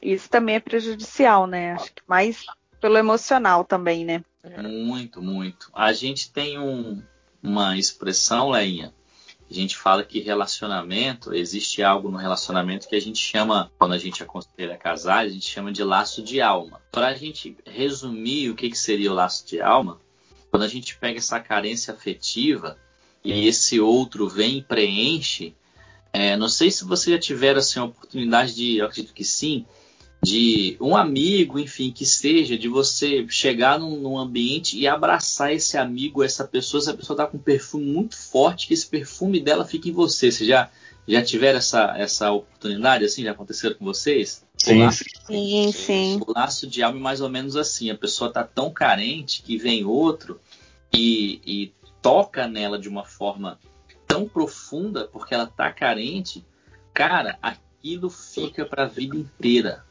Isso 0.00 0.28
também 0.28 0.56
é 0.56 0.60
prejudicial, 0.60 1.46
né? 1.46 1.72
Acho 1.72 1.92
que 1.92 2.02
mais 2.06 2.44
pelo 2.80 2.98
emocional 2.98 3.64
também, 3.64 4.04
né? 4.04 4.22
Muito, 4.62 5.22
muito. 5.22 5.70
A 5.74 5.92
gente 5.92 6.30
tem 6.30 6.58
um, 6.58 7.02
uma 7.42 7.78
expressão, 7.78 8.50
Leinha, 8.50 8.92
a 9.50 9.54
gente 9.54 9.76
fala 9.76 10.04
que 10.04 10.20
relacionamento, 10.20 11.34
existe 11.34 11.82
algo 11.82 12.10
no 12.10 12.16
relacionamento 12.16 12.88
que 12.88 12.96
a 12.96 13.00
gente 13.00 13.18
chama, 13.18 13.70
quando 13.78 13.92
a 13.92 13.98
gente 13.98 14.22
aconselha 14.22 14.76
casar, 14.76 15.18
a 15.18 15.28
gente 15.28 15.48
chama 15.48 15.70
de 15.70 15.84
laço 15.84 16.22
de 16.22 16.40
alma. 16.40 16.80
Para 16.90 17.08
a 17.08 17.14
gente 17.14 17.56
resumir 17.66 18.50
o 18.50 18.54
que, 18.54 18.70
que 18.70 18.78
seria 18.78 19.10
o 19.10 19.14
laço 19.14 19.46
de 19.46 19.60
alma, 19.60 20.00
quando 20.50 20.62
a 20.62 20.68
gente 20.68 20.96
pega 20.96 21.18
essa 21.18 21.38
carência 21.40 21.92
afetiva 21.92 22.78
e 23.22 23.46
esse 23.46 23.80
outro 23.80 24.28
vem 24.28 24.58
e 24.58 24.62
preenche, 24.62 25.54
é, 26.12 26.36
não 26.36 26.48
sei 26.48 26.70
se 26.70 26.84
você 26.84 27.10
já 27.10 27.18
tiver 27.18 27.56
assim, 27.56 27.80
a 27.80 27.84
oportunidade 27.84 28.54
de, 28.54 28.78
eu 28.78 28.86
acredito 28.86 29.12
que 29.12 29.24
sim, 29.24 29.66
de 30.24 30.76
um 30.80 30.96
amigo, 30.96 31.58
enfim, 31.58 31.92
que 31.92 32.06
seja, 32.06 32.56
de 32.56 32.66
você 32.66 33.26
chegar 33.28 33.78
num, 33.78 33.96
num, 34.00 34.18
ambiente 34.18 34.78
e 34.78 34.88
abraçar 34.88 35.52
esse 35.52 35.76
amigo, 35.76 36.22
essa 36.22 36.44
pessoa, 36.44 36.80
essa 36.80 36.94
pessoa 36.94 37.14
está 37.14 37.26
com 37.26 37.36
um 37.36 37.40
perfume 37.40 37.84
muito 37.84 38.16
forte, 38.16 38.66
que 38.66 38.72
esse 38.72 38.86
perfume 38.86 39.38
dela 39.38 39.66
fique 39.66 39.90
em 39.90 39.92
você. 39.92 40.32
Você 40.32 40.46
já, 40.46 40.70
já 41.06 41.22
tiveram 41.22 41.58
essa, 41.58 41.94
essa 41.98 42.32
oportunidade, 42.32 43.04
assim, 43.04 43.22
já 43.22 43.32
aconteceu 43.32 43.74
com 43.74 43.84
vocês? 43.84 44.42
Sim, 44.56 44.90
sim, 44.90 45.72
sim. 45.72 46.20
O 46.26 46.32
laço 46.32 46.66
de 46.66 46.82
alma 46.82 46.98
é 46.98 47.02
mais 47.02 47.20
ou 47.20 47.28
menos 47.28 47.54
assim, 47.54 47.90
a 47.90 47.94
pessoa 47.94 48.28
está 48.28 48.42
tão 48.42 48.72
carente 48.72 49.42
que 49.42 49.58
vem 49.58 49.84
outro 49.84 50.40
e, 50.90 51.40
e 51.44 51.72
toca 52.00 52.48
nela 52.48 52.78
de 52.78 52.88
uma 52.88 53.04
forma 53.04 53.58
tão 54.06 54.26
profunda, 54.26 55.06
porque 55.06 55.34
ela 55.34 55.44
está 55.44 55.70
carente, 55.70 56.42
cara, 56.94 57.38
aquilo 57.42 58.08
fica 58.08 58.64
para 58.64 58.84
a 58.84 58.88
vida 58.88 59.16
inteira 59.16 59.84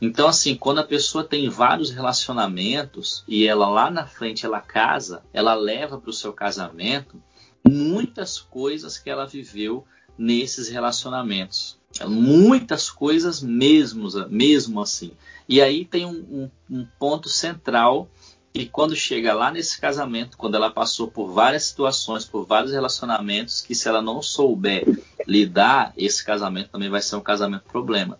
então, 0.00 0.26
assim, 0.26 0.56
quando 0.56 0.80
a 0.80 0.84
pessoa 0.84 1.22
tem 1.22 1.48
vários 1.48 1.90
relacionamentos 1.90 3.22
e 3.28 3.46
ela 3.46 3.68
lá 3.68 3.88
na 3.88 4.04
frente 4.04 4.44
ela 4.44 4.60
casa, 4.60 5.22
ela 5.32 5.54
leva 5.54 5.96
para 5.96 6.10
o 6.10 6.12
seu 6.12 6.32
casamento 6.32 7.22
muitas 7.64 8.40
coisas 8.40 8.98
que 8.98 9.08
ela 9.08 9.26
viveu 9.26 9.84
nesses 10.18 10.68
relacionamentos. 10.68 11.78
Muitas 12.04 12.90
coisas 12.90 13.40
mesmo, 13.40 14.08
mesmo 14.28 14.80
assim. 14.80 15.12
E 15.48 15.60
aí 15.60 15.84
tem 15.84 16.04
um, 16.04 16.50
um, 16.70 16.78
um 16.78 16.86
ponto 16.98 17.28
central 17.28 18.10
e 18.54 18.66
quando 18.66 18.94
chega 18.94 19.32
lá 19.32 19.50
nesse 19.50 19.80
casamento, 19.80 20.36
quando 20.36 20.56
ela 20.56 20.70
passou 20.70 21.08
por 21.08 21.30
várias 21.32 21.64
situações, 21.64 22.24
por 22.24 22.44
vários 22.44 22.72
relacionamentos, 22.72 23.62
que 23.62 23.74
se 23.74 23.88
ela 23.88 24.02
não 24.02 24.20
souber 24.20 24.84
lidar, 25.26 25.92
esse 25.96 26.24
casamento 26.24 26.70
também 26.70 26.90
vai 26.90 27.00
ser 27.00 27.16
um 27.16 27.20
casamento 27.20 27.64
problema, 27.64 28.18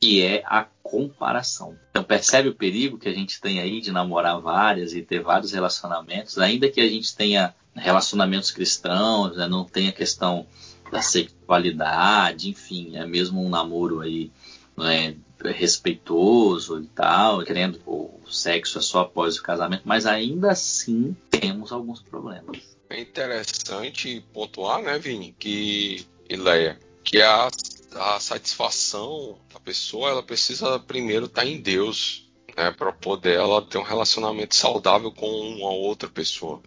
que 0.00 0.24
é 0.24 0.42
a 0.46 0.66
comparação. 0.82 1.76
Então 1.90 2.02
percebe 2.02 2.48
o 2.48 2.54
perigo 2.54 2.98
que 2.98 3.08
a 3.08 3.12
gente 3.12 3.40
tem 3.40 3.60
aí 3.60 3.80
de 3.80 3.92
namorar 3.92 4.40
várias 4.40 4.94
e 4.94 5.02
ter 5.02 5.20
vários 5.20 5.52
relacionamentos, 5.52 6.38
ainda 6.38 6.70
que 6.70 6.80
a 6.80 6.88
gente 6.88 7.14
tenha 7.14 7.54
relacionamentos 7.74 8.50
cristãos, 8.50 9.36
né, 9.36 9.46
não 9.46 9.64
tenha 9.64 9.92
questão 9.92 10.46
da 10.90 11.02
sexualidade, 11.02 12.48
enfim, 12.48 12.96
é 12.96 13.06
mesmo 13.06 13.44
um 13.44 13.48
namoro 13.48 14.00
aí 14.00 14.32
é, 14.80 15.14
respeitoso 15.52 16.82
e 16.82 16.86
tal, 16.86 17.44
querendo 17.44 17.80
o 17.86 18.20
sexo 18.28 18.78
é 18.78 18.82
só 18.82 19.00
após 19.00 19.36
o 19.36 19.42
casamento, 19.42 19.82
mas 19.84 20.06
ainda 20.06 20.50
assim 20.50 21.14
temos 21.30 21.72
alguns 21.72 22.00
problemas. 22.00 22.76
É 22.88 23.00
interessante 23.00 24.24
pontuar, 24.32 24.82
né, 24.82 24.98
Vini, 24.98 25.34
que 25.38 26.06
que 27.04 27.20
a, 27.22 27.48
a 27.94 28.20
satisfação 28.20 29.38
da 29.52 29.60
pessoa, 29.60 30.10
ela 30.10 30.22
precisa 30.22 30.78
primeiro 30.78 31.26
estar 31.26 31.46
em 31.46 31.60
Deus, 31.60 32.30
né, 32.56 32.70
para 32.70 32.92
poder 32.92 33.36
ela 33.36 33.62
ter 33.62 33.78
um 33.78 33.82
relacionamento 33.82 34.54
saudável 34.54 35.12
com 35.12 35.26
uma 35.26 35.70
outra 35.70 36.08
pessoa. 36.08 36.62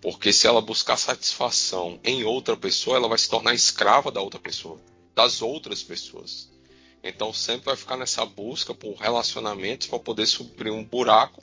Porque 0.00 0.32
se 0.32 0.46
ela 0.46 0.60
buscar 0.60 0.96
satisfação 0.96 1.98
em 2.02 2.24
outra 2.24 2.56
pessoa, 2.56 2.96
ela 2.96 3.08
vai 3.08 3.18
se 3.18 3.28
tornar 3.28 3.54
escrava 3.54 4.10
da 4.10 4.20
outra 4.20 4.40
pessoa, 4.40 4.80
das 5.14 5.42
outras 5.42 5.82
pessoas. 5.82 6.50
Então 7.02 7.32
sempre 7.32 7.66
vai 7.66 7.76
ficar 7.76 7.96
nessa 7.96 8.24
busca 8.24 8.74
por 8.74 8.94
relacionamentos 8.96 9.86
para 9.86 9.98
poder 9.98 10.26
suprir 10.26 10.72
um 10.72 10.84
buraco, 10.84 11.42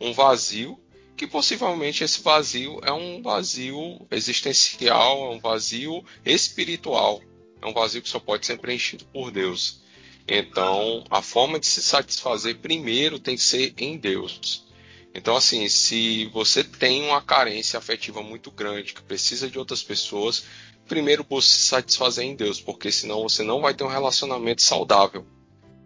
um 0.00 0.12
vazio, 0.12 0.78
que 1.16 1.26
possivelmente 1.26 2.04
esse 2.04 2.20
vazio 2.20 2.80
é 2.82 2.92
um 2.92 3.22
vazio 3.22 4.06
existencial, 4.10 5.32
é 5.32 5.34
um 5.34 5.40
vazio 5.40 6.04
espiritual, 6.24 7.20
é 7.66 7.68
um 7.68 7.72
vazio 7.72 8.00
que 8.00 8.08
só 8.08 8.20
pode 8.20 8.46
ser 8.46 8.58
preenchido 8.58 9.04
por 9.06 9.30
Deus. 9.30 9.82
Então, 10.28 11.04
a 11.10 11.20
forma 11.20 11.58
de 11.58 11.66
se 11.66 11.82
satisfazer 11.82 12.58
primeiro 12.58 13.18
tem 13.18 13.36
que 13.36 13.42
ser 13.42 13.74
em 13.76 13.96
Deus. 13.96 14.64
Então, 15.12 15.36
assim, 15.36 15.68
se 15.68 16.26
você 16.26 16.62
tem 16.62 17.02
uma 17.04 17.20
carência 17.20 17.78
afetiva 17.78 18.22
muito 18.22 18.50
grande, 18.50 18.92
que 18.92 19.02
precisa 19.02 19.50
de 19.50 19.58
outras 19.58 19.82
pessoas, 19.82 20.44
primeiro 20.86 21.24
busque 21.24 21.52
se 21.52 21.62
satisfazer 21.62 22.24
em 22.24 22.36
Deus, 22.36 22.60
porque 22.60 22.92
senão 22.92 23.22
você 23.22 23.42
não 23.42 23.60
vai 23.60 23.74
ter 23.74 23.82
um 23.82 23.88
relacionamento 23.88 24.62
saudável. 24.62 25.26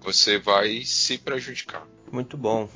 Você 0.01 0.39
vai 0.39 0.83
se 0.85 1.17
prejudicar. 1.17 1.87
Muito 2.11 2.37
bom. 2.37 2.69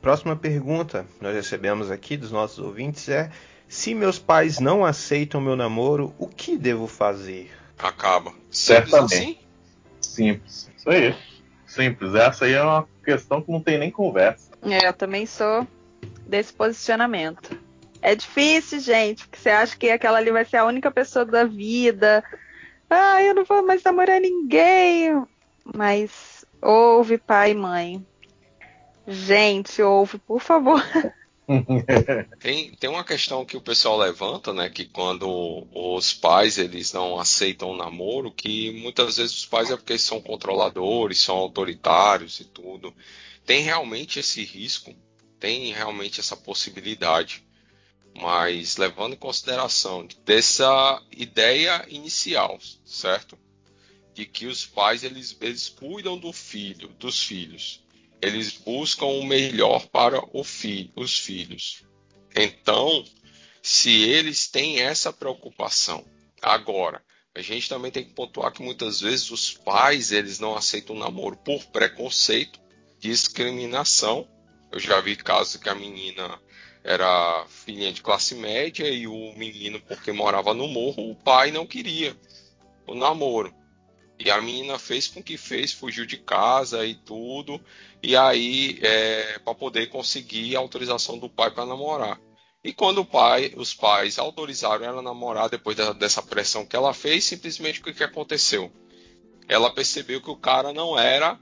Próxima 0.00 0.36
pergunta 0.36 1.06
nós 1.20 1.34
recebemos 1.34 1.90
aqui 1.90 2.16
dos 2.16 2.30
nossos 2.30 2.58
ouvintes 2.58 3.08
é: 3.08 3.30
se 3.66 3.94
meus 3.94 4.18
pais 4.18 4.60
não 4.60 4.84
aceitam 4.84 5.40
meu 5.40 5.56
namoro, 5.56 6.14
o 6.18 6.28
que 6.28 6.58
devo 6.58 6.86
fazer? 6.86 7.50
Acaba. 7.78 8.30
Simples 8.50 8.90
Certamente. 8.90 9.14
assim? 9.14 9.38
Simples. 10.00 10.70
Isso 10.76 10.90
aí. 10.90 11.14
Simples. 11.66 12.14
Essa 12.14 12.44
aí 12.44 12.52
é 12.52 12.62
uma 12.62 12.88
questão 13.04 13.42
que 13.42 13.50
não 13.50 13.60
tem 13.60 13.78
nem 13.78 13.90
conversa. 13.90 14.50
É, 14.62 14.88
eu 14.88 14.92
também 14.92 15.26
sou 15.26 15.66
desse 16.26 16.52
posicionamento. 16.52 17.58
É 18.00 18.14
difícil, 18.14 18.80
gente, 18.80 19.26
porque 19.26 19.38
você 19.38 19.50
acha 19.50 19.76
que 19.76 19.90
aquela 19.90 20.18
ali 20.18 20.30
vai 20.30 20.44
ser 20.44 20.58
a 20.58 20.64
única 20.64 20.90
pessoa 20.90 21.24
da 21.24 21.44
vida. 21.44 22.22
Ah, 22.88 23.22
eu 23.22 23.34
não 23.34 23.44
vou 23.44 23.64
mais 23.64 23.82
namorar 23.82 24.20
ninguém. 24.20 25.24
Mas 25.74 26.44
ouve, 26.60 27.16
pai 27.18 27.52
e 27.52 27.54
mãe. 27.54 28.06
Gente, 29.06 29.82
ouve, 29.82 30.18
por 30.18 30.40
favor. 30.40 30.82
tem, 32.40 32.72
tem 32.72 32.90
uma 32.90 33.04
questão 33.04 33.44
que 33.44 33.56
o 33.56 33.60
pessoal 33.60 33.98
levanta, 33.98 34.52
né? 34.52 34.70
Que 34.70 34.84
quando 34.86 35.66
os 35.72 36.12
pais 36.14 36.58
eles 36.58 36.92
não 36.92 37.18
aceitam 37.18 37.70
o 37.70 37.76
namoro, 37.76 38.30
que 38.30 38.70
muitas 38.72 39.18
vezes 39.18 39.36
os 39.38 39.46
pais 39.46 39.70
é 39.70 39.76
porque 39.76 39.98
são 39.98 40.20
controladores, 40.20 41.20
são 41.20 41.36
autoritários 41.36 42.40
e 42.40 42.44
tudo. 42.44 42.94
Tem 43.44 43.62
realmente 43.62 44.18
esse 44.18 44.42
risco 44.42 44.94
tem 45.44 45.74
realmente 45.74 46.20
essa 46.20 46.34
possibilidade, 46.34 47.44
mas 48.18 48.78
levando 48.78 49.12
em 49.12 49.18
consideração 49.18 50.08
dessa 50.24 51.02
ideia 51.14 51.84
inicial, 51.90 52.58
certo? 52.82 53.38
De 54.14 54.24
que 54.24 54.46
os 54.46 54.64
pais 54.64 55.04
eles, 55.04 55.36
eles 55.42 55.68
cuidam 55.68 56.16
do 56.16 56.32
filho, 56.32 56.88
dos 56.98 57.22
filhos, 57.22 57.83
eles 58.24 58.52
buscam 58.52 59.06
o 59.06 59.24
melhor 59.24 59.86
para 59.88 60.20
o 60.32 60.42
filho, 60.42 60.90
os 60.96 61.18
filhos. 61.18 61.84
Então, 62.34 63.04
se 63.62 64.02
eles 64.02 64.48
têm 64.48 64.80
essa 64.80 65.12
preocupação, 65.12 66.04
agora 66.42 67.02
a 67.34 67.42
gente 67.42 67.68
também 67.68 67.90
tem 67.90 68.04
que 68.04 68.14
pontuar 68.14 68.52
que 68.52 68.62
muitas 68.62 69.00
vezes 69.00 69.30
os 69.30 69.52
pais 69.52 70.12
eles 70.12 70.38
não 70.38 70.54
aceitam 70.56 70.94
o 70.94 70.98
namoro 70.98 71.36
por 71.36 71.64
preconceito, 71.66 72.60
discriminação 73.00 74.28
eu 74.74 74.80
já 74.80 75.00
vi 75.00 75.14
casos 75.14 75.54
que 75.54 75.68
a 75.68 75.74
menina 75.74 76.36
era 76.82 77.46
filhinha 77.48 77.92
de 77.92 78.02
classe 78.02 78.34
média 78.34 78.88
e 78.88 79.06
o 79.06 79.32
menino, 79.36 79.80
porque 79.80 80.10
morava 80.10 80.52
no 80.52 80.66
morro, 80.66 81.12
o 81.12 81.14
pai 81.14 81.52
não 81.52 81.64
queria 81.64 82.16
o 82.84 82.92
namoro. 82.92 83.54
E 84.18 84.30
a 84.30 84.40
menina 84.40 84.78
fez 84.78 85.08
com 85.08 85.22
que 85.22 85.36
fez, 85.36 85.72
fugiu 85.72 86.06
de 86.06 86.16
casa 86.16 86.84
e 86.86 86.94
tudo, 86.94 87.60
e 88.02 88.16
aí 88.16 88.78
é, 88.80 89.38
para 89.40 89.54
poder 89.54 89.88
conseguir 89.88 90.54
a 90.54 90.60
autorização 90.60 91.18
do 91.18 91.28
pai 91.28 91.50
para 91.50 91.66
namorar. 91.66 92.20
E 92.62 92.72
quando 92.72 93.02
o 93.02 93.04
pai, 93.04 93.52
os 93.56 93.74
pais 93.74 94.18
autorizaram 94.18 94.84
ela 94.84 95.00
a 95.00 95.02
namorar 95.02 95.50
depois 95.50 95.76
da, 95.76 95.92
dessa 95.92 96.22
pressão 96.22 96.64
que 96.64 96.76
ela 96.76 96.94
fez, 96.94 97.24
simplesmente 97.24 97.80
o 97.80 97.84
que, 97.84 97.92
que 97.92 98.04
aconteceu? 98.04 98.72
Ela 99.46 99.74
percebeu 99.74 100.22
que 100.22 100.30
o 100.30 100.36
cara 100.36 100.72
não 100.72 100.98
era 100.98 101.38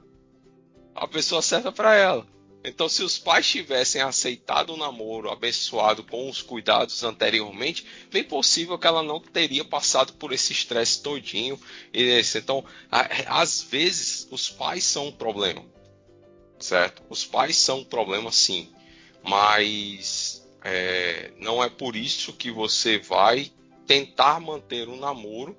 a 0.95 1.07
pessoa 1.07 1.41
certa 1.41 1.71
para 1.71 1.95
ela. 1.95 2.27
Então, 2.65 2.89
se 2.89 3.03
os 3.03 3.19
pais 3.19 3.49
tivessem 3.49 4.01
aceitado 4.01 4.71
o 4.71 4.77
namoro 4.77 5.31
abençoado 5.31 6.05
com 6.05 6.31
os 6.31 6.41
cuidados 6.41 7.03
anteriormente, 7.03 7.85
bem 8.11 8.23
possível 8.23 8.79
que 8.79 8.87
ela 8.87 9.03
não 9.03 9.19
teria 9.19 9.65
passado 9.65 10.13
por 10.13 10.33
esse 10.33 10.53
estresse 10.53 11.03
todinho. 11.03 11.61
Então, 11.93 12.65
às 13.27 13.63
vezes, 13.63 14.29
os 14.31 14.49
pais 14.49 14.85
são 14.85 15.09
um 15.09 15.13
problema, 15.13 15.65
certo? 16.61 17.03
Os 17.11 17.25
pais 17.25 17.57
são 17.57 17.81
um 17.81 17.85
problema, 17.85 18.31
sim, 18.31 18.73
mas 19.25 20.49
é, 20.63 21.33
não 21.39 21.63
é 21.63 21.69
por 21.69 21.97
isso 21.97 22.33
que 22.33 22.51
você 22.51 22.97
vai 22.99 23.51
tentar 23.89 24.39
manter 24.39 24.89
um 24.89 24.97
namoro 24.97 25.57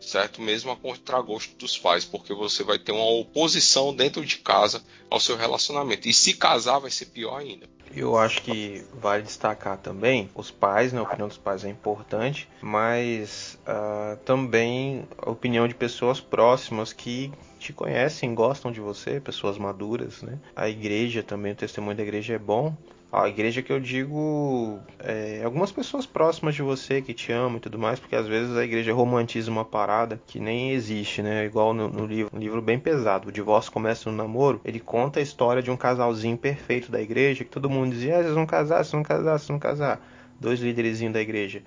certo? 0.00 0.40
Mesmo 0.40 0.70
a 0.70 0.76
contragosto 0.76 1.56
dos 1.56 1.78
pais, 1.78 2.04
porque 2.04 2.32
você 2.34 2.62
vai 2.62 2.78
ter 2.78 2.92
uma 2.92 3.10
oposição 3.10 3.94
dentro 3.94 4.24
de 4.24 4.38
casa 4.38 4.82
ao 5.10 5.20
seu 5.20 5.36
relacionamento. 5.36 6.08
E 6.08 6.12
se 6.12 6.34
casar, 6.34 6.78
vai 6.78 6.90
ser 6.90 7.06
pior 7.06 7.38
ainda. 7.38 7.66
Eu 7.94 8.16
acho 8.18 8.42
que 8.42 8.84
vale 8.94 9.22
destacar 9.22 9.78
também 9.78 10.28
os 10.34 10.50
pais, 10.50 10.92
né? 10.92 11.00
a 11.00 11.02
opinião 11.02 11.28
dos 11.28 11.38
pais 11.38 11.64
é 11.64 11.70
importante, 11.70 12.48
mas 12.60 13.58
uh, 13.66 14.16
também 14.24 15.08
a 15.16 15.30
opinião 15.30 15.66
de 15.66 15.74
pessoas 15.74 16.20
próximas 16.20 16.92
que 16.92 17.32
te 17.58 17.72
conhecem, 17.72 18.34
gostam 18.34 18.70
de 18.70 18.80
você, 18.80 19.20
pessoas 19.20 19.58
maduras, 19.58 20.22
né? 20.22 20.38
A 20.54 20.68
igreja 20.68 21.22
também, 21.22 21.52
o 21.52 21.56
testemunho 21.56 21.96
da 21.96 22.02
igreja 22.02 22.34
é 22.34 22.38
bom, 22.38 22.76
a 23.10 23.26
igreja 23.26 23.62
que 23.62 23.72
eu 23.72 23.80
digo 23.80 24.78
é, 24.98 25.40
algumas 25.42 25.72
pessoas 25.72 26.04
próximas 26.04 26.54
de 26.54 26.60
você 26.60 27.00
que 27.00 27.14
te 27.14 27.32
amam 27.32 27.56
e 27.56 27.60
tudo 27.60 27.78
mais, 27.78 27.98
porque 27.98 28.14
às 28.14 28.26
vezes 28.26 28.54
a 28.54 28.62
igreja 28.62 28.92
romantiza 28.92 29.50
uma 29.50 29.64
parada 29.64 30.20
que 30.26 30.38
nem 30.38 30.72
existe, 30.72 31.22
né? 31.22 31.46
Igual 31.46 31.72
no, 31.72 31.88
no 31.88 32.04
livro, 32.04 32.30
um 32.36 32.38
livro 32.38 32.60
bem 32.60 32.78
pesado, 32.78 33.28
O 33.28 33.32
Divórcio 33.32 33.72
Começa 33.72 34.10
no 34.10 34.16
Namoro, 34.16 34.60
ele 34.62 34.78
conta 34.78 35.20
a 35.20 35.22
história 35.22 35.62
de 35.62 35.70
um 35.70 35.76
casalzinho 35.76 36.36
perfeito 36.36 36.92
da 36.92 37.00
igreja, 37.00 37.44
que 37.44 37.50
todo 37.50 37.70
mundo 37.70 37.92
dizia, 37.92 38.18
ah, 38.18 38.22
vocês 38.22 38.34
vão 38.34 38.46
casar, 38.46 38.84
vocês 38.84 38.92
vão 38.92 39.02
casar, 39.02 39.38
vocês 39.38 39.48
vão 39.48 39.58
casar. 39.58 40.06
Dois 40.38 40.60
líderezinhos 40.60 41.14
da 41.14 41.20
igreja. 41.20 41.62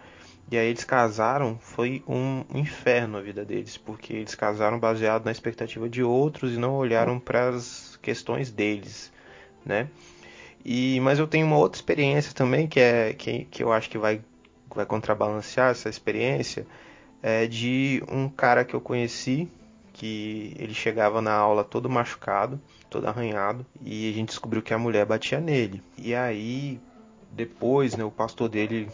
E 0.51 0.57
aí 0.57 0.67
eles 0.67 0.83
casaram, 0.83 1.57
foi 1.59 2.03
um 2.07 2.43
inferno 2.53 3.17
a 3.17 3.21
vida 3.21 3.43
deles, 3.43 3.77
porque 3.77 4.13
eles 4.13 4.35
casaram 4.35 4.77
baseado 4.77 5.25
na 5.25 5.31
expectativa 5.31 5.89
de 5.89 6.03
outros 6.03 6.53
e 6.53 6.57
não 6.57 6.75
olharam 6.75 7.19
para 7.19 7.49
as 7.49 7.97
questões 8.01 8.51
deles, 8.51 9.11
né? 9.65 9.87
E, 10.63 10.99
mas 11.01 11.19
eu 11.19 11.27
tenho 11.27 11.45
uma 11.45 11.57
outra 11.57 11.77
experiência 11.77 12.33
também 12.33 12.67
que 12.67 12.79
é 12.79 13.13
que, 13.13 13.45
que 13.45 13.63
eu 13.63 13.71
acho 13.71 13.89
que 13.89 13.97
vai, 13.97 14.21
vai 14.73 14.85
contrabalancear 14.85 15.71
essa 15.71 15.89
experiência 15.89 16.65
é 17.21 17.47
de 17.47 18.03
um 18.09 18.27
cara 18.29 18.65
que 18.65 18.73
eu 18.73 18.81
conheci 18.81 19.47
que 19.93 20.55
ele 20.57 20.73
chegava 20.73 21.21
na 21.21 21.33
aula 21.33 21.63
todo 21.63 21.89
machucado, 21.89 22.59
todo 22.89 23.07
arranhado 23.07 23.65
e 23.81 24.09
a 24.09 24.13
gente 24.13 24.29
descobriu 24.29 24.61
que 24.61 24.73
a 24.73 24.79
mulher 24.79 25.05
batia 25.05 25.39
nele. 25.39 25.83
E 25.97 26.15
aí 26.15 26.79
depois, 27.31 27.95
né, 27.95 28.03
o 28.03 28.11
pastor 28.11 28.49
dele 28.49 28.89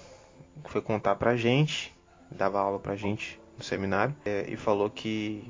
foi 0.65 0.81
contar 0.81 1.15
pra 1.15 1.35
gente, 1.35 1.93
dava 2.29 2.59
aula 2.59 2.79
pra 2.79 2.95
gente 2.95 3.39
no 3.57 3.63
seminário 3.63 4.15
é, 4.25 4.45
e 4.47 4.55
falou 4.55 4.89
que 4.89 5.43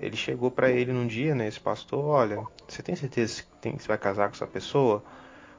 ele 0.00 0.16
chegou 0.16 0.50
para 0.50 0.70
ele 0.70 0.92
num 0.92 1.06
dia, 1.06 1.34
né, 1.34 1.46
esse 1.46 1.60
pastor, 1.60 2.04
olha, 2.04 2.42
você 2.66 2.82
tem 2.82 2.96
certeza 2.96 3.42
que, 3.42 3.48
tem, 3.60 3.76
que 3.76 3.82
você 3.82 3.88
vai 3.88 3.98
casar 3.98 4.28
com 4.28 4.34
essa 4.34 4.46
pessoa? 4.46 5.02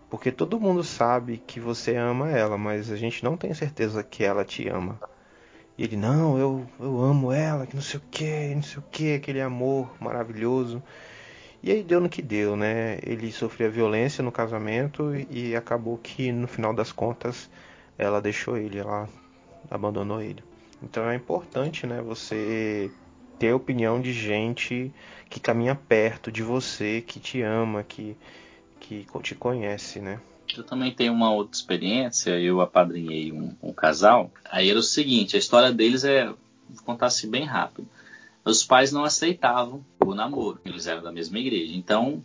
Porque 0.10 0.32
todo 0.32 0.60
mundo 0.60 0.84
sabe 0.84 1.38
que 1.45 1.60
você 1.60 1.95
ama 1.95 2.32
ela, 2.32 2.58
mas 2.58 2.91
a 2.91 2.95
gente 2.95 3.24
não 3.24 3.36
tem 3.36 3.53
certeza 3.53 4.03
que 4.03 4.24
ela 4.24 4.45
te 4.45 4.68
ama. 4.68 4.99
E 5.78 5.84
ele, 5.84 5.97
não, 5.97 6.38
eu, 6.38 6.66
eu 6.80 7.01
amo 7.01 7.32
ela, 7.32 7.66
que 7.68 7.76
não 7.76 7.82
sei 7.82 7.99
o 7.99 8.03
que, 8.10 8.56
não 8.56 8.64
sei 8.64 8.80
o 8.80 8.84
que, 8.91 9.14
aquele 9.16 9.41
amor 9.41 9.91
maravilhoso. 9.99 10.82
E 11.62 11.72
aí 11.72 11.84
deu 11.84 11.99
no 11.99 12.08
que 12.08 12.22
deu, 12.22 12.56
né? 12.56 12.99
Ele 13.03 13.32
sofria 13.32 13.70
violência 13.70 14.24
no 14.24 14.32
casamento 14.32 15.14
e 15.30 15.56
acabou 15.56 15.97
que 15.97 16.32
no 16.32 16.47
final 16.47 16.74
das 16.74 16.91
contas 16.91 17.49
ela 17.97 18.22
deixou 18.22 18.58
ele, 18.58 18.78
ela 18.78 19.10
abandonou 19.70 20.22
ele. 20.22 20.43
Então 20.82 21.10
é 21.10 21.16
importante, 21.16 21.88
né, 21.88 22.01
você 22.01 22.91
ter 23.39 23.49
a 23.49 23.56
opinião 23.56 23.99
de 23.99 24.14
gente 24.14 24.93
que 25.30 25.39
caminha 25.39 25.76
perto 25.76 26.32
de 26.32 26.43
você, 26.43 27.01
que 27.01 27.20
te 27.20 27.41
ama, 27.41 27.84
que, 27.84 28.16
que 28.88 29.06
te 29.22 29.36
conhece, 29.36 30.00
né? 30.00 30.20
Eu 30.56 30.64
também 30.64 30.92
tenho 30.92 31.12
uma 31.12 31.32
outra 31.32 31.56
experiência, 31.56 32.40
eu 32.40 32.62
apadrinhei 32.62 33.32
um, 33.32 33.52
um 33.62 33.74
casal. 33.74 34.32
Aí 34.50 34.70
era 34.70 34.78
o 34.78 34.84
seguinte, 34.84 35.36
a 35.36 35.40
história 35.40 35.72
deles 35.72 36.04
é, 36.04 36.26
vou 36.28 36.84
contar 36.86 37.08
assim 37.08 37.30
bem 37.30 37.44
rápido. 37.44 37.88
Os 38.44 38.64
pais 38.64 38.92
não 38.92 39.04
aceitavam 39.04 39.84
o 40.00 40.14
namoro, 40.14 40.60
eles 40.64 40.86
eram 40.86 41.02
da 41.02 41.12
mesma 41.12 41.40
igreja. 41.40 41.74
Então, 41.76 42.24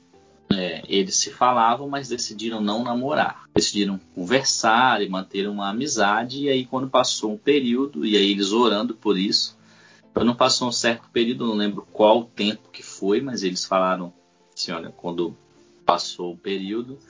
é, 0.52 0.82
eles 0.86 1.16
se 1.16 1.30
falavam, 1.30 1.88
mas 1.88 2.08
decidiram 2.08 2.60
não 2.60 2.84
namorar. 2.84 3.44
Decidiram 3.54 3.98
conversar 4.14 5.00
e 5.00 5.08
manter 5.08 5.48
uma 5.48 5.70
amizade. 5.70 6.44
E 6.44 6.50
aí, 6.50 6.66
quando 6.66 6.90
passou 6.90 7.32
um 7.32 7.38
período, 7.38 8.04
e 8.04 8.18
aí 8.18 8.30
eles 8.30 8.52
orando 8.52 8.94
por 8.94 9.16
isso, 9.16 9.58
quando 10.12 10.34
passou 10.34 10.68
um 10.68 10.72
certo 10.72 11.08
período, 11.10 11.46
não 11.46 11.54
lembro 11.54 11.86
qual 11.90 12.24
tempo 12.24 12.68
que 12.70 12.82
foi, 12.82 13.22
mas 13.22 13.42
eles 13.42 13.64
falaram 13.64 14.12
assim: 14.54 14.72
olha, 14.72 14.90
quando 14.90 15.34
passou 15.90 16.34
o 16.34 16.36
período, 16.36 17.00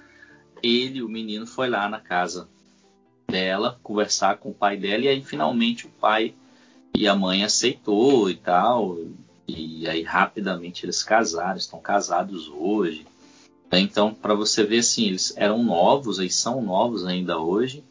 ele, 0.62 1.02
o 1.02 1.08
menino, 1.08 1.46
foi 1.46 1.68
lá 1.68 1.86
na 1.86 2.00
casa 2.00 2.48
dela 3.28 3.78
conversar 3.82 4.38
com 4.38 4.48
o 4.48 4.54
pai 4.54 4.78
dela, 4.78 5.04
e 5.04 5.08
aí 5.08 5.22
finalmente 5.22 5.86
o 5.86 5.90
pai 5.90 6.34
e 6.94 7.06
a 7.06 7.14
mãe 7.14 7.44
aceitou 7.44 8.30
e 8.30 8.36
tal. 8.36 8.96
E 9.46 9.86
aí 9.86 10.02
rapidamente 10.02 10.86
eles 10.86 11.02
casaram, 11.02 11.58
estão 11.58 11.78
casados 11.78 12.48
hoje. 12.48 13.06
Então, 13.70 14.14
para 14.14 14.32
você 14.32 14.64
ver 14.64 14.78
assim, 14.78 15.08
eles 15.08 15.34
eram 15.36 15.62
novos 15.62 16.18
e 16.18 16.30
são 16.30 16.62
novos 16.62 17.04
ainda 17.04 17.38
hoje, 17.38 17.84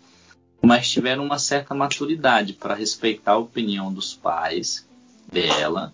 mas 0.59 0.89
tiveram 0.89 1.23
uma 1.23 1.37
certa 1.37 1.75
maturidade 1.75 2.53
para 2.53 2.73
respeitar 2.73 3.33
a 3.33 3.37
opinião 3.37 3.93
dos 3.93 4.15
pais 4.15 4.87
dela, 5.31 5.93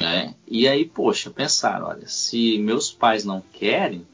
né? 0.00 0.36
E 0.46 0.68
aí, 0.68 0.84
poxa, 0.84 1.30
pensaram, 1.30 1.88
olha, 1.88 2.06
se 2.06 2.58
meus 2.58 2.92
pais 2.92 3.24
não 3.24 3.42
querem 3.52 4.06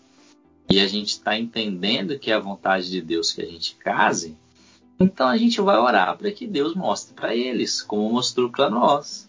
e 0.69 0.81
a 0.81 0.87
gente 0.87 1.11
está 1.11 1.39
entendendo 1.39 2.19
que 2.19 2.31
é 2.31 2.35
a 2.35 2.41
vontade 2.41 2.91
de 2.91 3.01
Deus 3.01 3.33
que 3.33 3.43
a 3.43 3.47
gente 3.47 3.77
case, 3.77 4.37
então 4.99 5.29
a 5.29 5.37
gente 5.37 5.61
vai 5.61 5.77
orar 5.77 6.17
para 6.17 6.31
que 6.31 6.47
Deus 6.47 6.75
mostre 6.75 7.15
para 7.15 7.35
eles, 7.35 7.83
como 7.83 8.11
mostrou 8.11 8.51
para 8.51 8.71
nós. 8.71 9.29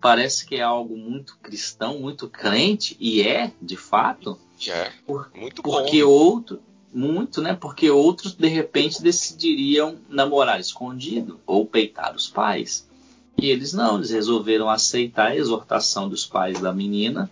Parece 0.00 0.46
que 0.46 0.56
é 0.56 0.62
algo 0.62 0.96
muito 0.96 1.36
cristão, 1.42 1.98
muito 1.98 2.28
crente, 2.28 2.96
e 2.98 3.22
é, 3.22 3.52
de 3.60 3.76
fato. 3.76 4.38
É, 4.66 4.90
muito 5.34 5.62
bom. 5.62 5.72
Porque 5.72 6.02
outro, 6.02 6.60
muito, 6.92 7.42
né? 7.42 7.54
Porque 7.54 7.90
outros 7.90 8.34
de 8.34 8.48
repente 8.48 9.02
decidiriam 9.02 9.98
namorar 10.08 10.60
escondido 10.60 11.40
ou 11.46 11.66
peitar 11.66 12.14
os 12.14 12.28
pais. 12.28 12.88
E 13.36 13.50
eles 13.50 13.72
não, 13.72 13.96
eles 13.96 14.10
resolveram 14.10 14.68
aceitar 14.68 15.28
a 15.28 15.36
exortação 15.36 16.08
dos 16.08 16.26
pais 16.26 16.60
da 16.60 16.72
menina, 16.72 17.30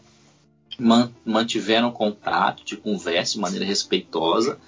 mantiveram 1.25 1.91
contato 1.91 2.65
de 2.65 2.77
conversa 2.77 3.33
de 3.35 3.41
maneira 3.41 3.65
respeitosa 3.65 4.59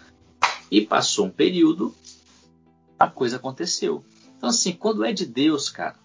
e 0.71 0.81
passou 0.81 1.27
um 1.27 1.31
período 1.31 1.95
a 2.99 3.09
coisa 3.09 3.37
aconteceu. 3.37 4.05
Então, 4.37 4.51
assim, 4.51 4.73
quando 4.73 5.05
é 5.05 5.13
de 5.13 5.25
Deus, 5.25 5.71
cara, 5.71 5.97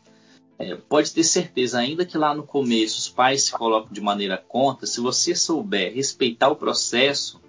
é, 0.57 0.75
pode 0.75 1.11
ter 1.11 1.23
certeza, 1.23 1.79
ainda 1.79 2.05
que 2.05 2.17
lá 2.17 2.33
no 2.33 2.43
começo 2.43 2.97
os 2.97 3.09
pais 3.09 3.43
se 3.43 3.51
colocam 3.51 3.91
de 3.91 3.99
maneira 3.99 4.37
contra, 4.37 4.87
se 4.87 5.01
você 5.01 5.35
souber 5.35 5.93
respeitar 5.93 6.49
o 6.49 6.55
processo, 6.55 7.41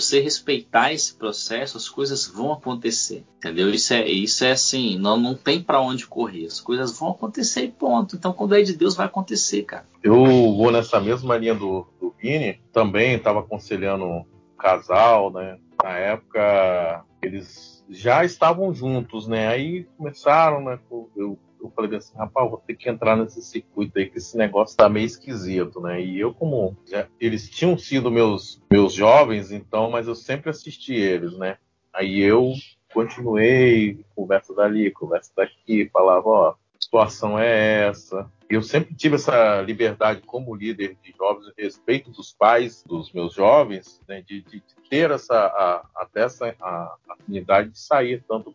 você 0.00 0.20
respeitar 0.20 0.92
esse 0.92 1.14
processo, 1.14 1.76
as 1.76 1.88
coisas 1.88 2.26
vão 2.26 2.52
acontecer, 2.52 3.24
entendeu? 3.36 3.70
Isso 3.70 3.92
é, 3.94 4.06
isso 4.08 4.44
é 4.44 4.52
assim, 4.52 4.98
não, 4.98 5.16
não 5.16 5.34
tem 5.34 5.62
para 5.62 5.80
onde 5.80 6.06
correr, 6.06 6.46
as 6.46 6.60
coisas 6.60 6.98
vão 6.98 7.10
acontecer 7.10 7.62
e 7.62 7.70
ponto. 7.70 8.16
Então, 8.16 8.32
quando 8.32 8.54
é 8.54 8.62
de 8.62 8.76
Deus, 8.76 8.94
vai 8.94 9.06
acontecer, 9.06 9.62
cara. 9.62 9.86
Eu 10.02 10.24
vou 10.54 10.70
nessa 10.70 11.00
mesma 11.00 11.36
linha 11.36 11.54
do, 11.54 11.86
do 12.00 12.14
Vini, 12.18 12.60
também 12.72 13.14
estava 13.14 13.40
aconselhando 13.40 14.04
um 14.04 14.24
casal, 14.58 15.30
né? 15.32 15.58
Na 15.82 15.90
época, 15.90 17.04
eles 17.22 17.84
já 17.88 18.24
estavam 18.24 18.72
juntos, 18.74 19.28
né? 19.28 19.48
Aí 19.48 19.84
começaram, 19.96 20.62
né? 20.62 20.78
Eu, 21.16 21.38
eu 21.60 21.70
falei 21.70 21.96
assim, 21.96 22.16
rapaz, 22.16 22.50
vou 22.50 22.58
ter 22.58 22.74
que 22.74 22.88
entrar 22.88 23.16
nesse 23.16 23.42
circuito 23.42 23.98
aí, 23.98 24.08
que 24.08 24.18
esse 24.18 24.36
negócio 24.36 24.76
tá 24.76 24.88
meio 24.88 25.06
esquisito, 25.06 25.80
né? 25.80 26.00
E 26.00 26.18
eu, 26.18 26.32
como 26.34 26.76
já, 26.86 27.06
eles 27.20 27.48
tinham 27.48 27.76
sido 27.76 28.10
meus, 28.10 28.62
meus 28.70 28.92
jovens, 28.92 29.50
então, 29.50 29.90
mas 29.90 30.06
eu 30.06 30.14
sempre 30.14 30.50
assisti 30.50 30.94
eles, 30.94 31.36
né? 31.38 31.58
Aí 31.92 32.20
eu 32.20 32.52
continuei, 32.92 34.04
conversa 34.14 34.54
dali, 34.54 34.90
conversa 34.90 35.32
daqui, 35.36 35.88
falava, 35.92 36.28
ó, 36.28 36.54
situação 36.86 37.38
é 37.38 37.88
essa. 37.88 38.30
Eu 38.48 38.62
sempre 38.62 38.94
tive 38.94 39.16
essa 39.16 39.60
liberdade 39.60 40.22
como 40.24 40.54
líder 40.54 40.96
de 41.02 41.12
jovens, 41.16 41.52
respeito 41.58 42.10
dos 42.10 42.32
pais 42.32 42.84
dos 42.84 43.12
meus 43.12 43.34
jovens, 43.34 44.00
né, 44.08 44.22
de, 44.22 44.40
de, 44.42 44.62
ter 44.88 45.10
essa 45.10 45.34
a, 45.34 45.84
até 45.96 46.22
essa 46.22 46.54
a, 46.60 46.96
afinidade 47.10 47.70
de 47.70 47.78
sair 47.80 48.22
tanto 48.28 48.54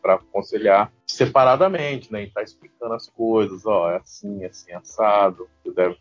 para 0.00 0.14
aconselhar 0.14 0.92
separadamente, 1.04 2.12
né, 2.12 2.22
e 2.22 2.26
estar 2.28 2.40
tá 2.40 2.44
explicando 2.44 2.94
as 2.94 3.08
coisas, 3.10 3.66
ó, 3.66 3.90
é 3.90 3.96
assim, 3.96 4.44
é 4.44 4.46
assim 4.46 4.72
assado, 4.72 5.48
eu 5.64 5.74
devo 5.74 5.96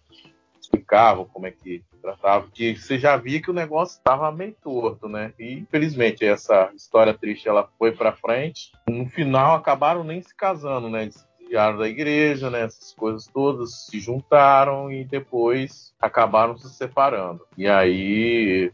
explicava 0.62 1.26
como 1.26 1.46
é 1.46 1.52
que 1.52 1.84
tratava, 2.02 2.48
que 2.52 2.76
você 2.76 2.98
já 2.98 3.16
via 3.18 3.42
que 3.42 3.52
o 3.52 3.54
negócio 3.54 3.98
estava 3.98 4.32
meio 4.32 4.56
torto, 4.62 5.08
né? 5.08 5.34
E 5.38 5.54
infelizmente 5.54 6.26
essa 6.26 6.72
história 6.74 7.14
triste 7.14 7.48
ela 7.48 7.70
foi 7.78 7.92
para 7.92 8.14
frente. 8.14 8.72
No 8.88 9.08
final 9.10 9.56
acabaram 9.56 10.04
nem 10.04 10.22
se 10.22 10.36
casando, 10.36 10.90
né? 10.90 11.04
Eles 11.04 11.26
desviaram 11.54 11.78
da 11.78 11.88
igreja, 11.88 12.50
né? 12.50 12.62
Essas 12.62 12.94
coisas 12.94 13.28
todas 13.28 13.86
se 13.86 14.00
juntaram 14.00 14.92
e 14.92 15.06
depois 15.06 15.94
acabaram 16.02 16.58
se 16.58 16.68
separando. 16.70 17.46
E 17.56 17.68
aí 17.68 18.72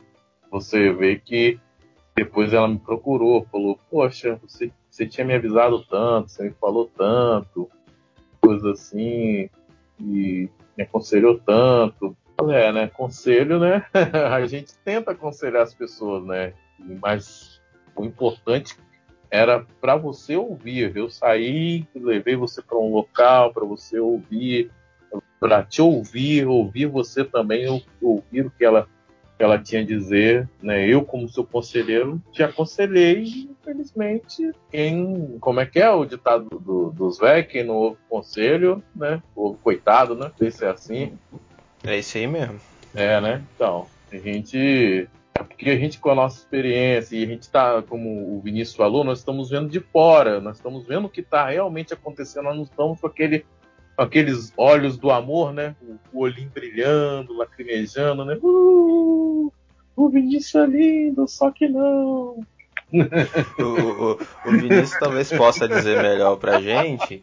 você 0.49 0.91
vê 0.93 1.17
que 1.17 1.59
depois 2.15 2.53
ela 2.53 2.69
me 2.69 2.79
procurou, 2.79 3.45
falou: 3.51 3.77
Poxa, 3.91 4.39
você, 4.41 4.71
você 4.89 5.05
tinha 5.05 5.27
me 5.27 5.35
avisado 5.35 5.83
tanto, 5.83 6.31
você 6.31 6.43
me 6.45 6.51
falou 6.51 6.89
tanto, 6.97 7.69
coisas 8.41 8.65
assim, 8.65 9.49
e 9.99 10.49
me 10.77 10.83
aconselhou 10.83 11.37
tanto. 11.37 12.15
É, 12.49 12.71
né? 12.71 12.87
Conselho, 12.87 13.59
né? 13.59 13.85
a 14.31 14.45
gente 14.47 14.73
tenta 14.85 15.11
aconselhar 15.11 15.63
as 15.63 15.73
pessoas, 15.73 16.23
né? 16.25 16.53
Mas 17.01 17.61
o 17.93 18.05
importante 18.05 18.77
era 19.31 19.65
para 19.79 19.95
você 19.95 20.35
ouvir. 20.35 20.95
Eu 20.95 21.09
saí, 21.09 21.85
levei 21.95 22.35
você 22.35 22.61
para 22.61 22.77
um 22.77 22.91
local 22.91 23.53
para 23.53 23.65
você 23.65 23.99
ouvir, 23.99 24.71
para 25.39 25.63
te 25.63 25.81
ouvir, 25.81 26.47
ouvir 26.47 26.85
você 26.87 27.23
também, 27.23 27.83
ouvir 28.01 28.45
o 28.45 28.51
que 28.51 28.65
ela 28.65 28.87
ela 29.37 29.57
tinha 29.57 29.81
a 29.81 29.85
dizer, 29.85 30.49
né? 30.61 30.85
Eu, 30.85 31.01
como 31.01 31.29
seu 31.29 31.45
conselheiro, 31.45 32.21
te 32.29 32.43
aconselhei 32.43 33.49
infelizmente, 33.69 34.51
quem, 34.71 35.37
como 35.39 35.59
é 35.59 35.65
que 35.65 35.79
é 35.79 35.89
o 35.89 36.05
ditado 36.05 36.49
do, 36.59 36.89
dos 36.91 37.19
velhos, 37.19 37.51
quem 37.51 37.63
não 37.63 37.75
ouve 37.75 37.97
conselho, 38.09 38.83
né? 38.95 39.21
O 39.35 39.53
coitado, 39.53 40.15
né? 40.15 40.25
Não 40.25 40.37
sei 40.37 40.51
se 40.51 40.65
é 40.65 40.69
assim. 40.69 41.17
É 41.83 41.97
isso 41.97 42.17
aí 42.17 42.27
mesmo. 42.27 42.59
É, 42.95 43.21
né? 43.21 43.43
Então, 43.55 43.85
a 44.11 44.17
gente 44.17 45.07
porque 45.59 45.71
a 45.71 45.77
gente, 45.77 45.99
com 45.99 46.09
a 46.09 46.15
nossa 46.15 46.39
experiência, 46.39 47.17
e 47.17 47.23
a 47.23 47.27
gente 47.27 47.41
está, 47.41 47.81
como 47.81 48.37
o 48.37 48.39
Vinícius 48.39 48.77
falou, 48.77 49.03
nós 49.03 49.19
estamos 49.19 49.49
vendo 49.49 49.67
de 49.67 49.81
fora, 49.81 50.39
nós 50.39 50.55
estamos 50.55 50.87
vendo 50.87 51.07
o 51.07 51.09
que 51.09 51.19
está 51.19 51.49
realmente 51.49 51.93
acontecendo, 51.93 52.45
nós 52.45 52.55
não 52.55 52.63
estamos 52.63 53.01
com 53.01 53.07
aquele 53.07 53.45
aqueles 53.97 54.53
olhos 54.55 54.97
do 54.97 55.11
amor, 55.11 55.51
né? 55.51 55.75
O, 55.81 56.19
o 56.19 56.21
olhinho 56.21 56.49
brilhando, 56.49 57.33
lacrimejando, 57.33 58.23
né? 58.23 58.39
Uh, 58.41 59.51
o 59.97 60.09
Vinícius 60.09 60.55
é 60.55 60.65
lindo, 60.65 61.27
só 61.27 61.51
que 61.51 61.67
não. 61.67 62.39
o, 63.59 63.61
o, 63.61 64.19
o 64.45 64.51
Vinícius 64.51 64.97
talvez 64.97 65.29
possa 65.29 65.67
dizer 65.67 66.01
melhor 66.01 66.37
pra 66.37 66.61
gente 66.61 67.19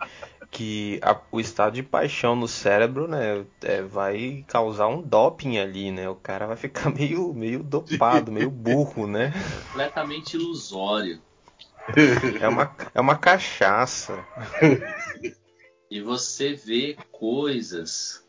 que 0.50 0.98
a, 1.02 1.16
o 1.30 1.40
estado 1.40 1.74
de 1.74 1.82
paixão 1.82 2.36
no 2.36 2.48
cérebro, 2.48 3.06
né, 3.08 3.44
é, 3.62 3.82
vai 3.82 4.44
causar 4.48 4.88
um 4.88 5.02
doping 5.02 5.58
ali, 5.58 5.90
né? 5.90 6.08
O 6.08 6.14
cara 6.14 6.46
vai 6.46 6.56
ficar 6.56 6.90
meio, 6.94 7.32
meio 7.32 7.62
dopado, 7.62 8.32
meio 8.32 8.50
burro, 8.50 9.06
né? 9.06 9.32
Completamente 9.68 10.36
ilusório. 10.36 11.20
É 12.40 12.48
uma, 12.48 12.74
é 12.92 13.00
uma 13.00 13.16
cachaça. 13.16 14.26
e 15.88 16.00
você 16.00 16.52
vê 16.52 16.96
coisas 17.12 18.24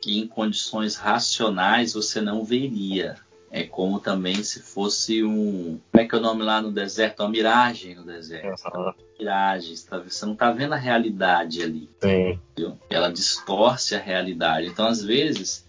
que 0.00 0.18
em 0.18 0.26
condições 0.26 0.96
racionais 0.96 1.92
você 1.92 2.20
não 2.20 2.44
veria. 2.44 3.16
É 3.56 3.62
como 3.62 4.00
também 4.00 4.42
se 4.42 4.60
fosse 4.60 5.22
um. 5.22 5.78
Como 5.92 6.02
é 6.02 6.08
que 6.08 6.12
é 6.12 6.18
o 6.18 6.20
nome 6.20 6.42
lá 6.42 6.60
no 6.60 6.72
deserto? 6.72 7.20
Uma 7.20 7.28
miragem 7.28 7.94
no 7.94 8.02
deserto. 8.02 8.60
Uhum. 8.74 8.92
Miragem. 9.16 9.76
Você 9.76 10.26
não 10.26 10.32
está 10.32 10.50
vendo 10.50 10.72
a 10.72 10.76
realidade 10.76 11.62
ali. 11.62 11.88
Sim. 12.02 12.40
Ela 12.90 13.12
distorce 13.12 13.94
a 13.94 14.00
realidade. 14.00 14.66
Então, 14.66 14.88
às 14.88 15.04
vezes, 15.04 15.64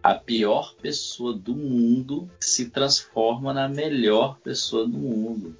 a 0.00 0.14
pior 0.14 0.76
pessoa 0.80 1.32
do 1.32 1.56
mundo 1.56 2.30
se 2.38 2.70
transforma 2.70 3.52
na 3.52 3.68
melhor 3.68 4.38
pessoa 4.38 4.86
do 4.86 4.96
mundo 4.96 5.56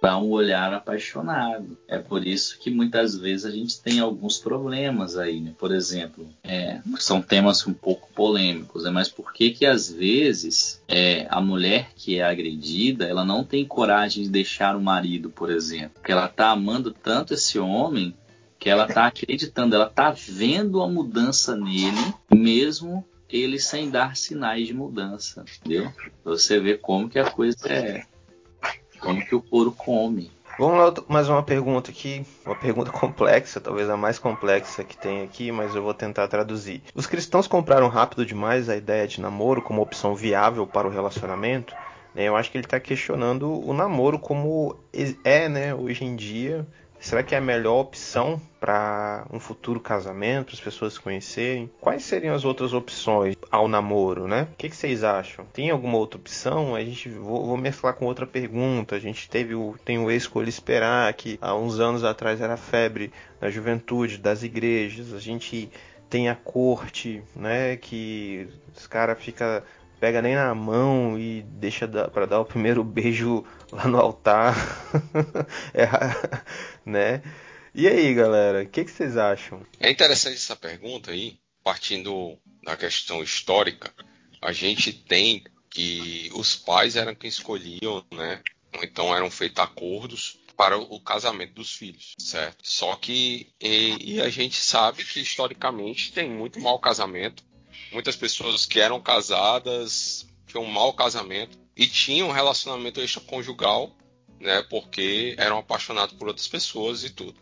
para 0.00 0.16
um 0.16 0.30
olhar 0.30 0.72
apaixonado. 0.72 1.76
É 1.86 1.98
por 1.98 2.26
isso 2.26 2.58
que 2.58 2.70
muitas 2.70 3.16
vezes 3.16 3.44
a 3.44 3.50
gente 3.50 3.80
tem 3.80 4.00
alguns 4.00 4.38
problemas 4.38 5.16
aí, 5.16 5.40
né? 5.40 5.52
Por 5.58 5.72
exemplo, 5.72 6.28
é, 6.42 6.80
são 6.98 7.20
temas 7.20 7.66
um 7.66 7.74
pouco 7.74 8.08
polêmicos, 8.14 8.84
né? 8.84 8.90
mas 8.90 9.08
por 9.08 9.32
que 9.32 9.50
que 9.50 9.66
às 9.66 9.90
vezes 9.90 10.82
é, 10.88 11.26
a 11.30 11.40
mulher 11.40 11.90
que 11.96 12.18
é 12.18 12.24
agredida, 12.24 13.06
ela 13.06 13.24
não 13.24 13.44
tem 13.44 13.64
coragem 13.64 14.24
de 14.24 14.30
deixar 14.30 14.76
o 14.76 14.80
marido, 14.80 15.30
por 15.30 15.50
exemplo, 15.50 15.92
porque 15.94 16.12
ela 16.12 16.28
tá 16.28 16.50
amando 16.50 16.92
tanto 16.92 17.34
esse 17.34 17.58
homem 17.58 18.14
que 18.58 18.68
ela 18.68 18.86
tá 18.86 19.06
acreditando, 19.06 19.76
ela 19.76 19.88
tá 19.88 20.10
vendo 20.10 20.82
a 20.82 20.88
mudança 20.88 21.56
nele, 21.56 22.14
mesmo 22.32 23.04
ele 23.30 23.60
sem 23.60 23.90
dar 23.90 24.16
sinais 24.16 24.66
de 24.66 24.74
mudança, 24.74 25.44
entendeu? 25.60 25.92
Você 26.24 26.58
vê 26.58 26.76
como 26.76 27.08
que 27.08 27.18
a 27.18 27.30
coisa 27.30 27.68
é 27.68 28.04
como 29.00 29.24
que 29.24 29.34
o 29.34 29.42
couro 29.42 29.72
come. 29.72 30.30
Vamos 30.58 30.76
lá, 30.76 31.04
mais 31.08 31.28
uma 31.28 31.40
pergunta 31.40 31.90
aqui, 31.90 32.26
uma 32.44 32.56
pergunta 32.56 32.90
complexa, 32.92 33.60
talvez 33.60 33.88
a 33.88 33.96
mais 33.96 34.18
complexa 34.18 34.82
que 34.82 34.96
tem 34.96 35.22
aqui, 35.22 35.52
mas 35.52 35.74
eu 35.74 35.82
vou 35.82 35.94
tentar 35.94 36.26
traduzir. 36.26 36.82
Os 36.94 37.06
cristãos 37.06 37.46
compraram 37.46 37.86
rápido 37.86 38.26
demais 38.26 38.68
a 38.68 38.76
ideia 38.76 39.06
de 39.06 39.20
namoro 39.20 39.62
como 39.62 39.80
opção 39.80 40.16
viável 40.16 40.66
para 40.66 40.88
o 40.88 40.90
relacionamento? 40.90 41.76
Né, 42.12 42.24
eu 42.24 42.34
acho 42.34 42.50
que 42.50 42.58
ele 42.58 42.64
está 42.64 42.80
questionando 42.80 43.48
o 43.64 43.72
namoro 43.72 44.18
como 44.18 44.76
é, 45.22 45.48
né, 45.48 45.74
hoje 45.74 46.04
em 46.04 46.16
dia, 46.16 46.66
Será 47.00 47.22
que 47.22 47.34
é 47.34 47.38
a 47.38 47.40
melhor 47.40 47.80
opção 47.80 48.40
para 48.58 49.24
um 49.32 49.38
futuro 49.38 49.78
casamento, 49.78 50.46
para 50.46 50.54
as 50.54 50.60
pessoas 50.60 50.94
se 50.94 51.00
conhecerem? 51.00 51.70
Quais 51.80 52.02
seriam 52.04 52.34
as 52.34 52.44
outras 52.44 52.72
opções 52.72 53.36
ao 53.50 53.68
namoro, 53.68 54.26
né? 54.26 54.48
O 54.52 54.56
que, 54.56 54.68
que 54.68 54.76
vocês 54.76 55.04
acham? 55.04 55.44
Tem 55.52 55.70
alguma 55.70 55.96
outra 55.96 56.18
opção? 56.18 56.74
A 56.74 56.84
gente 56.84 57.08
vou, 57.08 57.46
vou, 57.46 57.56
mesclar 57.56 57.94
com 57.94 58.06
outra 58.06 58.26
pergunta. 58.26 58.96
A 58.96 58.98
gente 58.98 59.28
teve 59.28 59.54
o 59.54 59.76
tem 59.84 59.98
o 59.98 60.10
escolha 60.10 60.48
esperar 60.48 61.12
que 61.14 61.38
há 61.40 61.54
uns 61.54 61.78
anos 61.78 62.02
atrás 62.02 62.40
era 62.40 62.56
febre 62.56 63.12
na 63.40 63.48
juventude 63.48 64.18
das 64.18 64.42
igrejas. 64.42 65.14
A 65.14 65.20
gente 65.20 65.70
tem 66.10 66.28
a 66.28 66.34
corte, 66.34 67.22
né? 67.34 67.76
Que 67.76 68.48
os 68.76 68.86
caras 68.86 69.22
ficam 69.22 69.62
pega 70.00 70.22
nem 70.22 70.34
na 70.34 70.54
mão 70.54 71.18
e 71.18 71.42
deixa 71.42 71.88
para 71.88 72.26
dar 72.26 72.40
o 72.40 72.44
primeiro 72.44 72.82
beijo 72.84 73.44
lá 73.72 73.86
no 73.86 73.98
altar, 73.98 74.54
é, 75.74 75.88
né? 76.84 77.22
E 77.74 77.86
aí, 77.86 78.12
galera, 78.14 78.62
o 78.62 78.68
que, 78.68 78.84
que, 78.84 78.90
vocês 78.90 79.16
acham? 79.16 79.64
É 79.78 79.90
interessante 79.90 80.36
essa 80.36 80.56
pergunta 80.56 81.10
aí, 81.10 81.38
partindo 81.62 82.38
da 82.64 82.76
questão 82.76 83.22
histórica. 83.22 83.92
A 84.40 84.52
gente 84.52 84.92
tem 84.92 85.44
que 85.70 86.30
os 86.34 86.56
pais 86.56 86.96
eram 86.96 87.14
quem 87.14 87.28
escolhiam, 87.28 88.04
né? 88.12 88.42
Então 88.82 89.14
eram 89.14 89.30
feitos 89.30 89.62
acordos 89.62 90.38
para 90.56 90.76
o 90.76 91.00
casamento 91.00 91.54
dos 91.54 91.72
filhos, 91.72 92.14
certo? 92.18 92.56
Só 92.64 92.96
que 92.96 93.48
e, 93.60 94.14
e 94.14 94.20
a 94.20 94.28
gente 94.28 94.56
sabe 94.56 95.04
que 95.04 95.20
historicamente 95.20 96.12
tem 96.12 96.28
muito 96.28 96.58
mau 96.60 96.80
casamento 96.80 97.44
muitas 97.92 98.16
pessoas 98.16 98.66
que 98.66 98.80
eram 98.80 99.00
casadas 99.00 100.26
tinham 100.46 100.64
um 100.64 100.70
mau 100.70 100.92
casamento 100.92 101.58
e 101.76 101.86
tinham 101.86 102.28
um 102.28 102.32
relacionamento 102.32 103.00
extraconjugal, 103.00 103.96
né? 104.40 104.62
Porque 104.62 105.34
eram 105.38 105.58
apaixonados 105.58 106.14
por 106.16 106.28
outras 106.28 106.48
pessoas 106.48 107.04
e 107.04 107.10
tudo. 107.10 107.36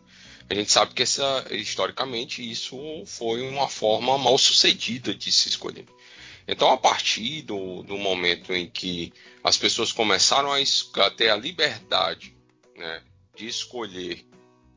A 0.48 0.54
gente 0.54 0.70
sabe 0.70 0.94
que 0.94 1.02
essa, 1.02 1.44
historicamente 1.50 2.48
isso 2.48 2.78
foi 3.04 3.42
uma 3.42 3.68
forma 3.68 4.16
mal 4.16 4.38
sucedida 4.38 5.12
de 5.12 5.32
se 5.32 5.48
escolher. 5.48 5.86
Então, 6.46 6.70
a 6.70 6.76
partir 6.76 7.42
do, 7.42 7.82
do 7.82 7.98
momento 7.98 8.54
em 8.54 8.70
que 8.70 9.12
as 9.42 9.56
pessoas 9.56 9.90
começaram 9.90 10.52
a, 10.52 10.58
a 10.58 11.10
ter 11.10 11.30
a 11.30 11.36
liberdade 11.36 12.36
né, 12.76 13.02
de 13.34 13.48
escolher 13.48 14.24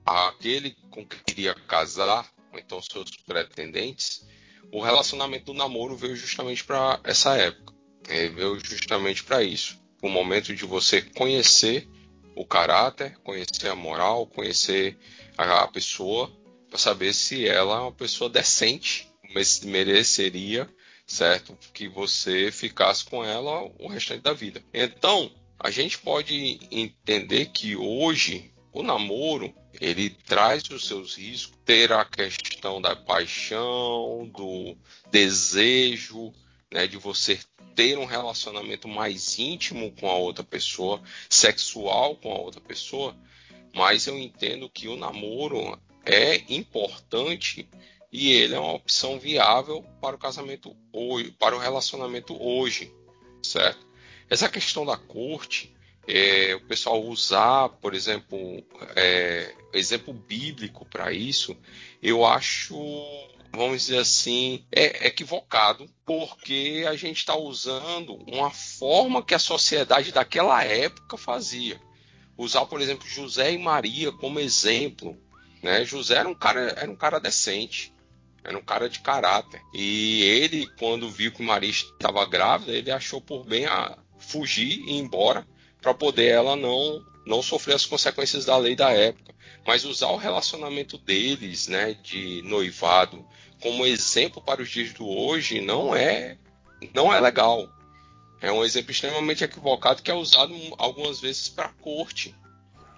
aquele 0.03 0.76
com 0.89 1.05
que 1.05 1.24
queria 1.24 1.53
casar, 1.53 2.28
ou 2.51 2.57
então 2.57 2.82
seus 2.82 3.12
pretendentes, 3.18 4.28
o 4.72 4.82
relacionamento 4.82 5.45
do 5.45 5.53
namoro 5.53 5.95
veio 5.95 6.16
justamente 6.16 6.64
para 6.64 6.99
essa 7.03 7.36
época. 7.36 7.74
É, 8.07 8.28
veio 8.30 8.60
justamente 8.64 9.24
para 9.24 9.43
isso. 9.43 9.78
O 10.01 10.10
momento 10.10 10.55
de 10.55 10.66
você 10.66 11.01
conhecer 11.01 11.88
o 12.36 12.45
caráter, 12.45 13.18
conhecer 13.24 13.68
a 13.70 13.76
moral, 13.76 14.26
conhecer 14.28 14.97
a, 15.38 15.68
pessoa, 15.68 16.32
para 16.70 16.80
saber 16.80 17.14
se 17.14 17.47
ela 17.47 17.78
é 17.78 17.82
uma 17.82 17.91
pessoa 17.91 18.30
decente, 18.30 19.07
mereceria, 19.66 20.70
certo? 21.05 21.57
Que 21.74 21.88
você 21.88 22.51
ficasse 22.51 23.03
com 23.05 23.24
ela 23.26 23.70
o 23.80 23.88
restante 23.88 24.22
da 24.22 24.34
vida. 24.34 24.64
Então, 24.74 25.32
a 25.60 25.70
gente 25.70 25.97
pode 25.97 26.60
entender 26.72 27.47
que 27.47 27.76
hoje 27.76 28.53
o 28.72 28.84
namoro 28.84 29.54
ele 29.80 30.10
traz 30.10 30.64
os 30.70 30.88
seus 30.88 31.16
riscos, 31.16 31.58
ter 31.66 31.92
a 31.92 32.06
questão 32.06 32.82
da 32.82 32.96
paixão, 32.96 34.30
do 34.34 34.76
desejo, 35.12 36.34
né, 36.72 36.88
de 36.88 36.98
você 36.98 37.40
ter 37.76 37.98
um 37.98 38.06
relacionamento 38.06 38.88
mais 38.88 39.40
íntimo 39.40 39.92
com 39.94 40.10
a 40.10 40.16
outra 40.16 40.44
pessoa, 40.44 41.02
sexual 41.30 42.16
com 42.16 42.32
a 42.32 42.38
outra 42.38 42.60
pessoa, 42.62 43.16
mas 43.74 44.08
eu 44.08 44.18
entendo 44.18 44.70
que 44.70 44.88
o 44.88 44.96
namoro 44.96 45.80
é 46.06 46.44
importante 46.54 47.70
e 48.12 48.32
ele 48.32 48.56
é 48.56 48.60
uma 48.60 48.74
opção 48.74 49.20
viável 49.20 49.84
para 50.02 50.16
o 50.16 50.20
casamento 50.20 50.76
hoje, 50.92 51.32
para 51.32 51.56
o 51.56 51.60
relacionamento 51.60 52.36
hoje, 52.42 52.92
certo? 53.44 53.88
Essa 54.30 54.50
questão 54.50 54.86
da 54.86 54.98
corte, 54.98 55.74
é, 56.10 56.55
o 56.55 56.62
pessoal 56.62 57.05
usar, 57.05 57.70
por 57.70 57.93
exemplo, 57.93 58.39
é, 58.95 59.53
exemplo 59.72 60.12
bíblico 60.12 60.84
para 60.84 61.14
isso, 61.14 61.55
eu 62.01 62.26
acho, 62.26 62.76
vamos 63.53 63.84
dizer 63.84 63.99
assim, 63.99 64.66
é 64.72 65.05
equivocado, 65.05 65.88
porque 66.03 66.84
a 66.89 66.95
gente 66.95 67.18
está 67.18 67.38
usando 67.38 68.16
uma 68.28 68.49
forma 68.49 69.24
que 69.24 69.36
a 69.36 69.39
sociedade 69.39 70.12
daquela 70.12 70.64
época 70.64 71.16
fazia. 71.16 71.80
Usar, 72.36 72.66
por 72.66 72.82
exemplo, 72.82 73.07
José 73.07 73.51
e 73.51 73.60
Maria 73.60 74.12
como 74.12 74.39
exemplo. 74.39 75.16
Né? 75.62 75.86
José 75.86 76.16
era 76.16 76.28
um 76.28 76.34
cara, 76.34 76.74
era 76.76 76.89
um 76.89 76.95
cara 76.95 77.20
decente. 77.20 77.93
Era 78.43 78.57
um 78.57 78.64
cara 78.64 78.89
de 78.89 79.01
caráter. 79.01 79.62
E 79.74 80.24
ele, 80.24 80.66
quando 80.80 81.12
viu 81.12 81.32
que 81.32 81.43
Maria 81.43 81.70
estava 81.70 82.26
grávida, 82.26 82.72
ele 82.72 82.89
achou 82.89 83.22
por 83.22 83.45
bem 83.45 83.66
a 83.66 83.97
fugir 84.18 84.80
e 84.88 84.93
ir 84.93 84.99
embora 84.99 85.45
para 85.82 85.94
poder 85.94 86.28
ela 86.28 86.56
não 86.56 87.06
não 87.26 87.44
sofrer 87.44 87.76
as 87.76 87.86
consequências 87.86 88.46
da 88.46 88.58
lei 88.58 88.76
da 88.76 88.92
época, 88.92 89.36
mas 89.66 89.86
usar 89.86 90.08
o 90.08 90.18
relacionamento 90.18 90.98
deles, 90.98 91.68
né, 91.68 91.94
de 92.02 92.42
noivado, 92.44 93.24
como 93.62 93.86
exemplo 93.86 94.42
para 94.42 94.64
os 94.64 94.70
dias 94.70 94.94
do 94.94 95.08
hoje 95.08 95.62
não 95.62 95.96
é 95.96 96.38
não 96.94 97.14
é 97.14 97.20
legal. 97.20 97.70
É 98.42 98.52
um 98.52 98.64
exemplo 98.64 98.92
extremamente 98.92 99.44
equivocado 99.44 100.02
que 100.02 100.10
é 100.10 100.14
usado 100.14 100.54
algumas 100.78 101.20
vezes 101.20 101.50
para 101.50 101.66
a 101.66 101.74
corte. 101.74 102.34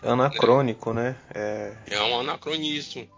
Anacrônico, 0.04 0.94
né? 0.94 1.18
né? 1.34 1.78
É... 1.88 1.96
é 1.96 2.04
um 2.04 2.20
anacronismo. 2.20 3.10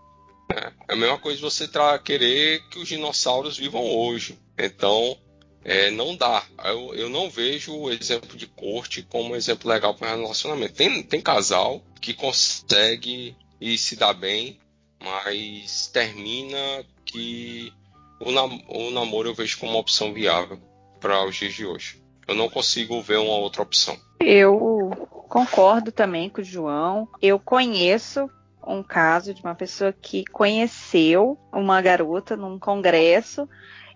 Né? 0.49 0.71
É 0.87 0.93
a 0.93 0.95
mesma 0.95 1.17
coisa 1.17 1.41
você 1.41 1.67
querer 2.03 2.67
que 2.69 2.79
os 2.79 2.87
dinossauros 2.87 3.57
vivam 3.57 3.83
hoje. 3.83 4.39
Então, 4.57 5.17
é, 5.63 5.89
não 5.91 6.15
dá. 6.15 6.43
Eu, 6.65 6.93
eu, 6.93 7.09
não 7.09 7.29
vejo 7.29 7.75
o 7.75 7.91
exemplo 7.91 8.37
de 8.37 8.47
corte 8.47 9.01
como 9.03 9.33
um 9.33 9.35
exemplo 9.35 9.69
legal 9.69 9.93
para 9.93 10.15
relacionamento. 10.15 10.73
Tem, 10.73 11.03
tem 11.03 11.21
casal 11.21 11.81
que 12.01 12.13
consegue 12.13 13.35
e 13.59 13.77
se 13.77 13.95
dá 13.95 14.13
bem, 14.13 14.59
mas 15.01 15.87
termina 15.87 16.85
que 17.05 17.71
o, 18.19 18.31
nam 18.31 18.59
o 18.67 18.91
namoro 18.91 19.29
eu 19.29 19.33
vejo 19.33 19.57
como 19.57 19.71
uma 19.71 19.79
opção 19.79 20.13
viável 20.13 20.59
para 20.99 21.25
os 21.25 21.35
dias 21.35 21.53
de 21.53 21.65
hoje. 21.65 22.01
Eu 22.27 22.35
não 22.35 22.49
consigo 22.49 23.01
ver 23.01 23.17
uma 23.17 23.35
outra 23.35 23.61
opção. 23.61 23.97
Eu 24.19 24.91
concordo 25.29 25.91
também 25.91 26.29
com 26.29 26.41
o 26.41 26.43
João. 26.43 27.07
Eu 27.21 27.37
conheço 27.39 28.29
um 28.65 28.81
caso 28.81 29.33
de 29.33 29.41
uma 29.41 29.55
pessoa 29.55 29.91
que 29.91 30.23
conheceu 30.25 31.37
uma 31.51 31.81
garota 31.81 32.37
num 32.37 32.57
congresso 32.57 33.47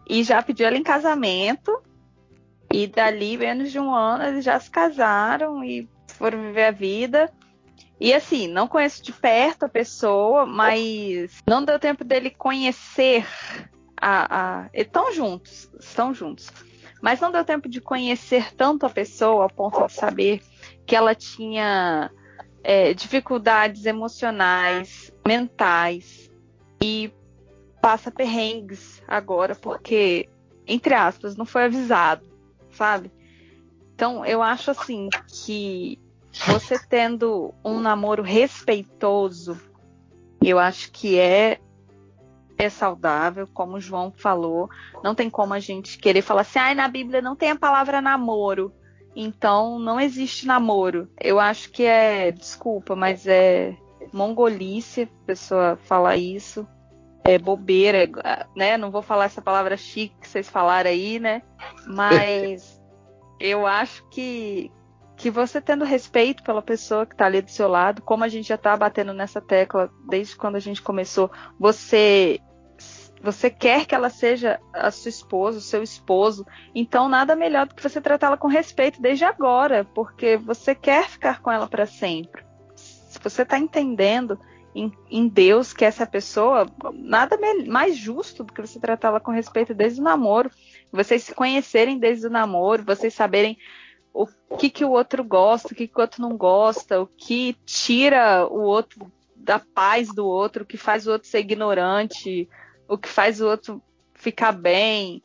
e 0.10 0.24
já 0.24 0.42
pediu 0.42 0.68
ela 0.68 0.78
em 0.78 0.84
casamento. 0.84 1.82
E 2.72 2.88
dali, 2.88 3.38
menos 3.38 3.72
de 3.72 3.80
um 3.80 3.94
ano, 3.94 4.26
eles 4.26 4.44
já 4.44 4.60
se 4.60 4.70
casaram 4.70 5.64
e 5.64 5.90
foram 6.08 6.42
viver 6.42 6.66
a 6.66 6.72
vida. 6.72 7.32
E 8.00 8.14
assim, 8.14 8.48
não 8.48 8.68
conheço 8.68 9.04
de 9.04 9.12
perto 9.12 9.64
a 9.64 9.70
pessoa, 9.70 10.46
mas 10.46 11.42
não 11.48 11.64
deu 11.64 11.80
tempo 11.80 12.04
dele 12.04 12.30
conhecer 12.30 13.26
a. 14.00 14.66
a... 14.66 14.70
Estão 14.74 15.12
juntos, 15.12 15.70
estão 15.80 16.14
juntos. 16.14 16.52
Mas 17.02 17.20
não 17.20 17.32
deu 17.32 17.44
tempo 17.44 17.70
de 17.70 17.80
conhecer 17.80 18.54
tanto 18.56 18.86
a 18.86 18.90
pessoa 18.90 19.46
a 19.46 19.50
ponto 19.50 19.86
de 19.86 19.94
saber 19.94 20.42
que 20.86 20.96
ela 20.96 21.14
tinha 21.14 22.12
é, 22.64 22.94
dificuldades 22.94 23.86
emocionais, 23.86 25.12
mentais. 25.26 26.30
E 26.82 27.12
passa 27.82 28.12
perrengues 28.12 29.02
agora, 29.08 29.56
porque 29.56 30.30
entre 30.68 30.94
aspas, 30.94 31.38
não 31.38 31.46
foi 31.46 31.64
avisado, 31.64 32.28
sabe? 32.72 33.12
Então, 33.96 34.26
eu 34.26 34.44
acho 34.44 34.70
assim 34.70 35.10
que 35.28 35.98
você 36.46 36.78
tendo 36.78 37.54
um 37.64 37.80
namoro 37.80 38.22
respeitoso, 38.22 39.58
eu 40.44 40.60
acho 40.60 40.92
que 40.92 41.18
é 41.18 41.60
é 42.60 42.70
saudável, 42.70 43.48
como 43.54 43.78
o 43.78 43.80
João 43.80 44.12
falou. 44.18 44.68
Não 45.04 45.14
tem 45.14 45.30
como 45.30 45.54
a 45.54 45.60
gente 45.60 46.00
querer 46.00 46.24
falar 46.24 46.42
assim, 46.42 46.58
ah, 46.58 46.74
na 46.74 46.88
Bíblia 46.88 47.22
não 47.22 47.36
tem 47.36 47.52
a 47.52 47.56
palavra 47.56 48.02
namoro. 48.02 48.74
Então 49.16 49.78
não 49.78 50.00
existe 50.00 50.48
namoro. 50.48 51.08
Eu 51.20 51.40
acho 51.40 51.72
que 51.72 51.84
é, 51.84 52.32
desculpa, 52.32 52.96
mas 52.96 53.28
é 53.28 53.78
mongolice 54.12 55.04
a 55.04 55.26
pessoa 55.26 55.76
falar 55.84 56.18
isso. 56.18 56.68
É 57.28 57.38
bobeira, 57.38 58.10
né? 58.56 58.78
Não 58.78 58.90
vou 58.90 59.02
falar 59.02 59.26
essa 59.26 59.42
palavra 59.42 59.76
chique 59.76 60.16
que 60.22 60.28
vocês 60.28 60.50
falaram 60.50 60.90
aí, 60.90 61.20
né? 61.20 61.42
Mas 61.86 62.82
eu 63.40 63.68
acho 63.68 64.08
que, 64.10 64.72
que 65.16 65.30
você 65.30 65.60
tendo 65.60 65.84
respeito 65.84 66.42
pela 66.44 66.62
pessoa 66.62 67.06
que 67.06 67.14
está 67.14 67.26
ali 67.26 67.42
do 67.42 67.52
seu 67.52 67.68
lado, 67.68 68.02
como 68.02 68.24
a 68.24 68.28
gente 68.28 68.48
já 68.48 68.56
está 68.56 68.76
batendo 68.78 69.14
nessa 69.14 69.42
tecla 69.42 69.92
desde 70.10 70.36
quando 70.36 70.56
a 70.56 70.60
gente 70.60 70.82
começou, 70.82 71.30
você 71.60 72.40
você 73.22 73.50
quer 73.50 73.86
que 73.86 73.96
ela 73.96 74.10
seja 74.10 74.60
a 74.72 74.92
sua 74.92 75.10
esposa, 75.10 75.58
o 75.58 75.62
seu 75.62 75.82
esposo, 75.82 76.46
então 76.74 77.10
nada 77.10 77.36
melhor 77.36 77.68
do 77.68 77.76
que 77.76 77.82
você 77.82 78.00
tratá-la 78.00 78.38
com 78.38 78.48
respeito 78.48 79.02
desde 79.02 79.26
agora, 79.26 79.86
porque 79.96 80.38
você 80.38 80.76
quer 80.76 81.10
ficar 81.10 81.42
com 81.42 81.52
ela 81.52 81.68
para 81.68 81.86
sempre. 81.86 82.46
Se 82.76 83.20
você 83.20 83.42
está 83.42 83.58
entendendo 83.58 84.40
em, 84.78 84.92
em, 85.10 85.28
Deus 85.28 85.74
que 85.74 85.84
essa 85.84 86.06
pessoa, 86.06 86.68
nada 86.94 87.38
mais 87.68 87.98
justo 87.98 88.44
do 88.44 88.54
que 88.54 88.62
você 88.62 88.80
tratá-la 88.80 89.20
com 89.20 89.32
respeito 89.32 89.74
desde 89.74 90.00
o 90.00 90.04
namoro, 90.04 90.52
vocês 90.92 91.24
se 91.24 91.34
conhecerem 91.34 91.98
desde 91.98 92.28
o 92.28 92.30
namoro, 92.30 92.84
vocês 92.84 93.14
saberem 93.14 93.58
o 94.14 94.28
que, 94.58 94.70
que 94.70 94.86
o 94.86 94.92
outro 94.92 95.24
gosta, 95.24 95.74
o 95.74 95.76
que, 95.76 95.88
que 95.88 95.98
o 95.98 96.02
outro 96.02 96.22
não 96.22 96.36
gosta, 96.36 97.02
o 97.02 97.08
que 97.08 97.56
tira 97.66 98.48
o 98.48 98.62
outro 98.62 99.12
da 99.36 99.60
paz 99.60 100.14
do 100.14 100.26
outro, 100.26 100.64
o 100.64 100.66
que 100.66 100.78
faz 100.78 101.08
o 101.08 101.12
outro 101.12 101.28
ser 101.28 101.40
ignorante, 101.40 102.50
o 102.88 102.98
que 102.98 103.08
faz 103.08 103.42
o 103.42 103.48
outro 103.48 103.82
ficar 104.14 104.52
bem. 104.52 105.22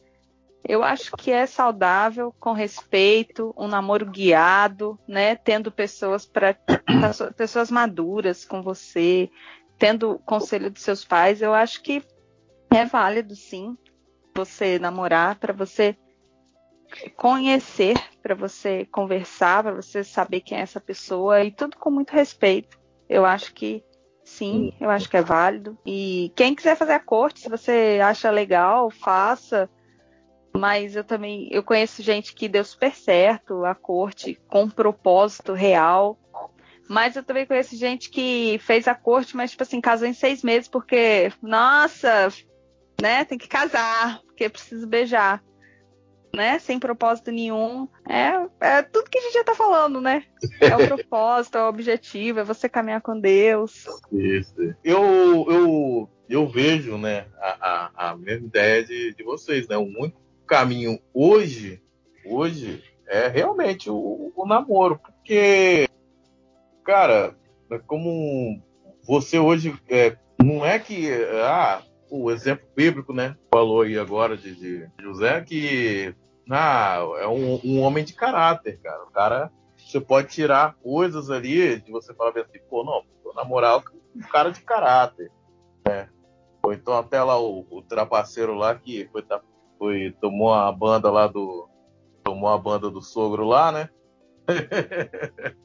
Eu 0.64 0.82
acho 0.82 1.12
que 1.16 1.30
é 1.30 1.44
saudável, 1.44 2.32
com 2.38 2.52
respeito, 2.52 3.52
um 3.56 3.66
namoro 3.66 4.06
guiado, 4.06 4.98
né? 5.08 5.34
Tendo 5.34 5.72
pessoas 5.72 6.24
para 6.24 6.56
pessoas 7.36 7.70
maduras 7.70 8.44
com 8.44 8.62
você, 8.62 9.28
tendo 9.78 10.12
o 10.12 10.18
conselho 10.18 10.70
dos 10.70 10.82
seus 10.82 11.04
pais. 11.04 11.42
Eu 11.42 11.52
acho 11.52 11.82
que 11.82 12.02
é 12.70 12.84
válido, 12.84 13.34
sim, 13.34 13.76
você 14.34 14.78
namorar 14.78 15.38
para 15.38 15.52
você 15.52 15.96
conhecer, 17.16 17.96
para 18.22 18.34
você 18.34 18.86
conversar, 18.86 19.62
para 19.62 19.74
você 19.74 20.04
saber 20.04 20.40
quem 20.40 20.58
é 20.58 20.62
essa 20.62 20.80
pessoa 20.80 21.42
e 21.42 21.50
tudo 21.50 21.76
com 21.76 21.90
muito 21.90 22.12
respeito. 22.12 22.78
Eu 23.08 23.24
acho 23.24 23.52
que 23.52 23.82
sim, 24.24 24.72
eu 24.80 24.90
acho 24.90 25.08
que 25.08 25.16
é 25.16 25.22
válido. 25.22 25.76
E 25.84 26.32
quem 26.36 26.54
quiser 26.54 26.76
fazer 26.76 26.92
a 26.92 27.00
corte, 27.00 27.40
se 27.40 27.48
você 27.48 27.98
acha 28.02 28.30
legal, 28.30 28.90
faça. 28.90 29.68
Mas 30.55 30.96
eu 30.96 31.05
também 31.05 31.48
eu 31.50 31.62
conheço 31.62 32.03
gente 32.03 32.34
que 32.34 32.48
deu 32.48 32.64
super 32.64 32.94
certo 32.94 33.64
a 33.64 33.74
corte 33.74 34.38
com 34.48 34.64
um 34.64 34.70
propósito 34.70 35.53
real. 35.53 36.18
Mas 36.88 37.16
eu 37.16 37.22
também 37.22 37.46
conheço 37.46 37.76
gente 37.76 38.11
que 38.11 38.59
fez 38.62 38.86
a 38.86 38.94
corte, 38.94 39.36
mas 39.36 39.53
tipo 39.53 39.62
assim, 39.62 39.80
casou 39.80 40.07
em 40.07 40.12
seis 40.12 40.42
meses 40.42 40.68
porque, 40.68 41.32
nossa, 41.40 42.28
né, 43.00 43.24
tem 43.24 43.38
que 43.38 43.48
casar, 43.48 44.20
porque 44.22 44.48
precisa 44.48 44.86
beijar 44.86 45.42
né? 46.34 46.59
Sem 46.59 46.78
propósito 46.78 47.30
nenhum. 47.30 47.86
É, 48.09 48.32
é 48.61 48.82
tudo 48.82 49.11
que 49.11 49.18
a 49.18 49.20
gente 49.20 49.34
já 49.34 49.44
tá 49.44 49.55
falando, 49.55 50.00
né? 50.00 50.24
É 50.61 50.74
o 50.74 50.86
propósito, 50.88 51.59
é 51.59 51.64
o 51.64 51.68
objetivo, 51.68 52.40
é 52.40 52.44
você 52.44 52.68
caminhar 52.68 53.03
com 53.03 53.18
Deus. 53.18 53.84
Isso. 54.11 54.55
Eu, 54.82 55.46
eu, 55.48 56.11
eu 56.28 56.48
vejo, 56.48 56.96
né, 56.96 57.26
a, 57.38 57.90
a, 57.96 58.11
a 58.11 58.16
mesma 58.16 58.46
ideia 58.46 58.84
de, 58.84 59.14
de 59.14 59.22
vocês, 59.22 59.68
né? 59.68 59.76
O 59.76 59.82
único 59.82 60.21
caminho 60.53 61.00
hoje, 61.14 61.82
hoje, 62.26 62.84
é 63.07 63.26
realmente 63.26 63.88
o, 63.88 64.30
o 64.36 64.46
namoro. 64.46 64.98
Porque, 64.98 65.88
cara, 66.84 67.34
é 67.70 67.78
como 67.78 68.62
você 69.03 69.38
hoje 69.38 69.74
é, 69.88 70.14
não 70.38 70.62
é 70.62 70.78
que 70.78 71.11
ah, 71.42 71.80
o 72.11 72.30
exemplo 72.30 72.68
bíblico, 72.76 73.14
né? 73.14 73.34
Falou 73.50 73.80
aí 73.80 73.98
agora 73.98 74.36
de, 74.36 74.55
de 74.55 74.86
José 75.00 75.40
que 75.40 76.14
ah, 76.50 76.98
é 77.20 77.26
um, 77.26 77.59
um, 77.64 77.80
homem 77.80 78.05
de 78.05 78.12
caráter, 78.12 78.78
cara. 78.82 79.05
O 79.05 79.11
cara, 79.11 79.50
você 79.78 80.03
pode 80.03 80.28
tirar 80.28 80.74
coisas 80.82 81.30
ali 81.30 81.80
de 81.80 81.90
você 81.90 82.12
falar 82.12 82.38
assim, 82.38 82.61
pô, 82.68 82.84
não, 82.84 83.03
na 83.34 83.42
moral, 83.42 83.82
um 84.14 84.20
cara 84.20 84.50
de 84.50 84.61
caráter, 84.61 85.32
né? 85.88 86.11
Ou 86.62 86.74
então 86.74 86.92
até 86.92 87.22
lá 87.22 87.40
o, 87.40 87.66
o 87.70 87.80
trapaceiro 87.80 88.53
lá 88.53 88.74
que 88.74 89.09
foi, 89.11 89.24
foi, 89.83 90.14
tomou 90.20 90.55
a 90.55 90.70
banda 90.70 91.11
lá 91.11 91.26
do. 91.26 91.68
Tomou 92.22 92.49
a 92.49 92.57
banda 92.57 92.89
do 92.89 93.03
sogro 93.03 93.45
lá, 93.45 93.72
né? 93.72 93.89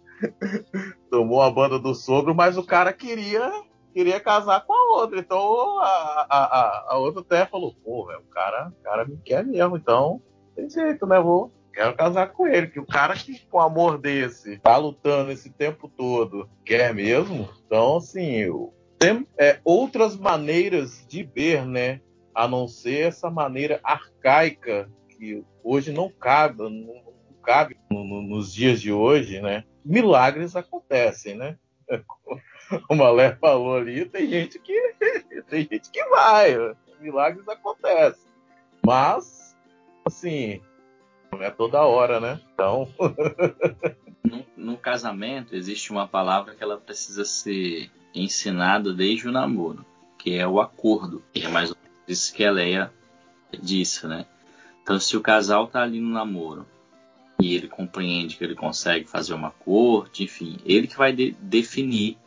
tomou 1.11 1.39
a 1.39 1.51
banda 1.51 1.78
do 1.78 1.93
sogro, 1.93 2.34
mas 2.34 2.57
o 2.57 2.63
cara 2.63 2.91
queria 2.91 3.51
queria 3.93 4.20
casar 4.20 4.65
com 4.65 4.74
a 4.74 4.99
outra. 4.99 5.20
Então 5.20 5.78
a, 5.78 6.26
a, 6.32 6.86
a, 6.93 6.97
outra 6.97 7.22
até 7.22 7.45
falou, 7.45 7.76
pô, 7.86 8.07
velho, 8.07 8.22
o 8.22 8.34
cara, 8.34 8.70
o 8.70 8.84
cara 8.84 9.05
me 9.05 9.18
quer 9.18 9.45
mesmo, 9.45 9.78
então 9.78 10.20
tem 10.55 10.68
jeito, 10.68 11.05
né? 11.05 11.20
Vou, 11.20 11.51
quero 11.72 11.95
casar 11.95 12.34
com 12.34 12.47
ele. 12.47 12.68
Que 12.68 12.80
o 12.80 12.88
cara 12.88 13.13
que 13.13 13.45
com 13.45 13.59
amor 13.59 13.99
desse 13.99 14.57
tá 14.57 14.78
lutando 14.78 15.32
esse 15.32 15.51
tempo 15.51 15.88
todo 15.88 16.49
quer 16.65 16.91
mesmo. 16.91 17.47
Então, 17.68 17.97
assim, 17.97 18.49
tem 18.97 19.28
é, 19.38 19.59
outras 19.63 20.18
maneiras 20.18 21.05
de 21.07 21.22
ver, 21.22 21.68
né? 21.68 22.01
A 22.38 22.47
não 22.47 22.67
ser 22.67 23.07
essa 23.07 23.31
maneira 23.31 23.79
arcaica 23.83 24.88
que 25.09 25.43
hoje 25.63 25.91
não 25.91 26.07
cabe, 26.07 26.61
não, 26.61 27.01
cabe 27.41 27.75
no, 27.89 28.03
no, 28.03 28.21
nos 28.21 28.53
dias 28.53 28.79
de 28.79 28.93
hoje, 28.93 29.41
né? 29.41 29.63
Milagres 29.83 30.55
acontecem, 30.55 31.33
né? 31.33 31.57
A 32.88 33.09
Lé 33.09 33.35
falou 33.38 33.75
ali, 33.75 34.05
tem 34.05 34.29
gente 34.29 34.59
que 34.59 34.93
tem 35.49 35.67
gente 35.71 35.89
que 35.89 36.03
vai, 36.09 36.53
milagres 36.99 37.47
acontecem. 37.47 38.29
Mas, 38.85 39.57
assim, 40.05 40.61
não 41.31 41.41
é 41.41 41.49
toda 41.49 41.81
hora, 41.81 42.19
né? 42.19 42.39
Então. 42.53 42.88
no, 44.23 44.45
no, 44.55 44.77
casamento 44.77 45.55
existe 45.55 45.91
uma 45.91 46.07
palavra 46.07 46.53
que 46.53 46.63
ela 46.63 46.77
precisa 46.77 47.25
ser 47.25 47.89
ensinada 48.13 48.93
desde 48.93 49.27
o 49.27 49.31
namoro, 49.31 49.83
que 50.19 50.38
é 50.38 50.47
o 50.47 50.61
acordo. 50.61 51.23
E 51.34 51.43
é 51.43 51.47
mais 51.47 51.73
isso 52.07 52.34
que 52.34 52.43
a 52.43 52.51
Leia 52.51 52.91
disse, 53.61 54.07
né? 54.07 54.25
Então, 54.81 54.99
se 54.99 55.17
o 55.17 55.21
casal 55.21 55.67
tá 55.67 55.84
ali 55.84 55.99
no 55.99 56.09
namoro 56.09 56.65
e 57.41 57.53
ele 57.53 57.67
compreende 57.67 58.38
que 58.38 58.43
ele 58.43 58.55
consegue 58.55 59.05
fazer 59.05 59.34
uma 59.34 59.51
corte, 59.51 60.23
enfim, 60.23 60.57
ele 60.65 60.88
que 60.88 60.97
vai 60.97 61.11
de 61.11 61.31
definir 61.41 62.17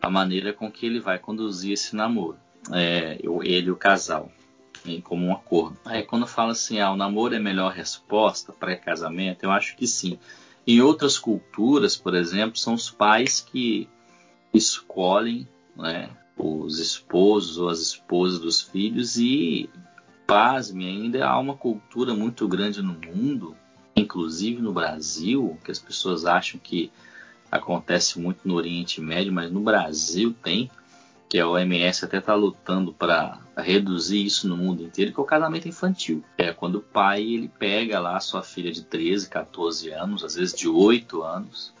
a 0.00 0.10
maneira 0.10 0.52
com 0.52 0.70
que 0.70 0.86
ele 0.86 0.98
vai 0.98 1.18
conduzir 1.18 1.72
esse 1.72 1.94
namoro, 1.94 2.38
é, 2.72 3.18
ele 3.44 3.70
o 3.70 3.76
casal, 3.76 4.32
em 4.84 5.00
comum 5.00 5.32
acordo. 5.32 5.78
Aí 5.84 6.02
quando 6.02 6.26
fala 6.26 6.52
assim, 6.52 6.80
ah, 6.80 6.90
o 6.90 6.96
namoro 6.96 7.34
é 7.34 7.36
a 7.36 7.40
melhor 7.40 7.72
resposta 7.72 8.52
para 8.52 8.76
casamento, 8.76 9.44
eu 9.44 9.50
acho 9.50 9.76
que 9.76 9.86
sim. 9.86 10.18
Em 10.66 10.80
outras 10.80 11.18
culturas, 11.18 11.96
por 11.96 12.14
exemplo, 12.14 12.56
são 12.56 12.74
os 12.74 12.90
pais 12.90 13.40
que 13.40 13.88
escolhem 14.54 15.46
né, 15.76 16.08
os 16.36 16.78
esposos 16.78 17.58
ou 17.58 17.68
as 17.68 17.80
esposas 17.80 18.40
dos 18.40 18.60
filhos 18.60 19.16
e, 19.16 19.68
pasme, 20.26 20.86
ainda 20.86 21.26
há 21.26 21.38
uma 21.38 21.56
cultura 21.56 22.14
muito 22.14 22.48
grande 22.48 22.82
no 22.82 22.94
mundo, 22.94 23.56
inclusive 23.94 24.60
no 24.60 24.72
Brasil, 24.72 25.58
que 25.64 25.70
as 25.70 25.78
pessoas 25.78 26.24
acham 26.24 26.58
que 26.58 26.90
acontece 27.50 28.18
muito 28.18 28.40
no 28.48 28.54
Oriente 28.54 29.00
Médio, 29.00 29.32
mas 29.32 29.52
no 29.52 29.60
Brasil 29.60 30.34
tem, 30.42 30.70
que 31.28 31.38
a 31.38 31.48
OMS 31.48 32.04
até 32.04 32.18
está 32.18 32.34
lutando 32.34 32.92
para 32.92 33.40
reduzir 33.56 34.22
isso 34.22 34.46
no 34.46 34.54
mundo 34.54 34.82
inteiro, 34.82 35.12
que 35.12 35.18
é 35.18 35.22
o 35.22 35.26
casamento 35.26 35.66
infantil. 35.66 36.22
É 36.36 36.52
quando 36.52 36.76
o 36.76 36.82
pai 36.82 37.22
ele 37.22 37.48
pega 37.48 37.98
lá 37.98 38.18
a 38.18 38.20
sua 38.20 38.42
filha 38.42 38.70
de 38.70 38.82
13, 38.82 39.30
14 39.30 39.90
anos, 39.90 40.24
às 40.24 40.34
vezes 40.34 40.54
de 40.54 40.68
8 40.68 41.22
anos, 41.22 41.72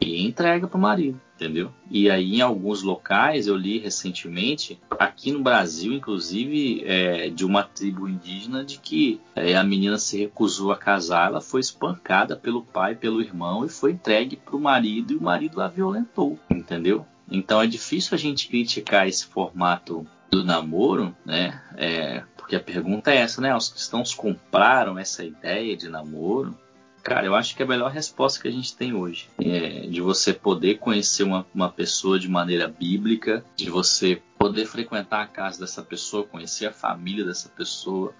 e 0.00 0.26
entrega 0.26 0.66
para 0.66 0.78
o 0.78 0.80
marido, 0.80 1.20
entendeu? 1.34 1.72
E 1.90 2.10
aí 2.10 2.36
em 2.36 2.40
alguns 2.40 2.82
locais 2.82 3.46
eu 3.46 3.56
li 3.56 3.78
recentemente, 3.78 4.80
aqui 4.90 5.32
no 5.32 5.42
Brasil, 5.42 5.92
inclusive, 5.92 6.82
é, 6.84 7.30
de 7.30 7.44
uma 7.44 7.62
tribo 7.62 8.08
indígena, 8.08 8.64
de 8.64 8.78
que 8.78 9.20
é, 9.34 9.56
a 9.56 9.64
menina 9.64 9.98
se 9.98 10.18
recusou 10.18 10.72
a 10.72 10.76
casar, 10.76 11.28
ela 11.28 11.40
foi 11.40 11.60
espancada 11.60 12.36
pelo 12.36 12.62
pai, 12.62 12.94
pelo 12.94 13.20
irmão 13.20 13.64
e 13.64 13.68
foi 13.68 13.92
entregue 13.92 14.36
para 14.36 14.56
o 14.56 14.60
marido 14.60 15.12
e 15.12 15.16
o 15.16 15.22
marido 15.22 15.60
a 15.60 15.68
violentou, 15.68 16.38
entendeu? 16.50 17.06
Então 17.30 17.60
é 17.60 17.66
difícil 17.66 18.14
a 18.14 18.18
gente 18.18 18.48
criticar 18.48 19.08
esse 19.08 19.26
formato 19.26 20.06
do 20.30 20.44
namoro, 20.44 21.14
né? 21.24 21.60
É, 21.76 22.22
porque 22.36 22.56
a 22.56 22.60
pergunta 22.60 23.10
é 23.10 23.16
essa, 23.16 23.40
né? 23.40 23.54
Os 23.56 23.68
cristãos 23.68 24.14
compraram 24.14 24.98
essa 24.98 25.24
ideia 25.24 25.76
de 25.76 25.88
namoro? 25.88 26.58
Cara, 27.04 27.26
eu 27.26 27.34
acho 27.34 27.54
que 27.54 27.62
a 27.62 27.66
melhor 27.66 27.90
resposta 27.90 28.40
que 28.40 28.48
a 28.48 28.50
gente 28.50 28.74
tem 28.74 28.94
hoje 28.94 29.28
é 29.38 29.86
de 29.86 30.00
você 30.00 30.32
poder 30.32 30.78
conhecer 30.78 31.22
uma, 31.22 31.46
uma 31.54 31.70
pessoa 31.70 32.18
de 32.18 32.30
maneira 32.30 32.66
bíblica, 32.66 33.44
de 33.54 33.68
você 33.68 34.22
poder 34.38 34.64
frequentar 34.64 35.20
a 35.20 35.26
casa 35.26 35.60
dessa 35.60 35.82
pessoa, 35.82 36.24
conhecer 36.24 36.64
a 36.64 36.72
família 36.72 37.22
dessa 37.22 37.50
pessoa, 37.50 38.14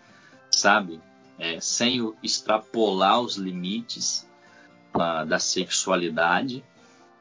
sabe? 0.51 1.01
É, 1.39 1.59
sem 1.61 2.13
extrapolar 2.23 3.23
os 3.23 3.37
limites 3.37 4.29
da 5.27 5.39
sexualidade 5.39 6.63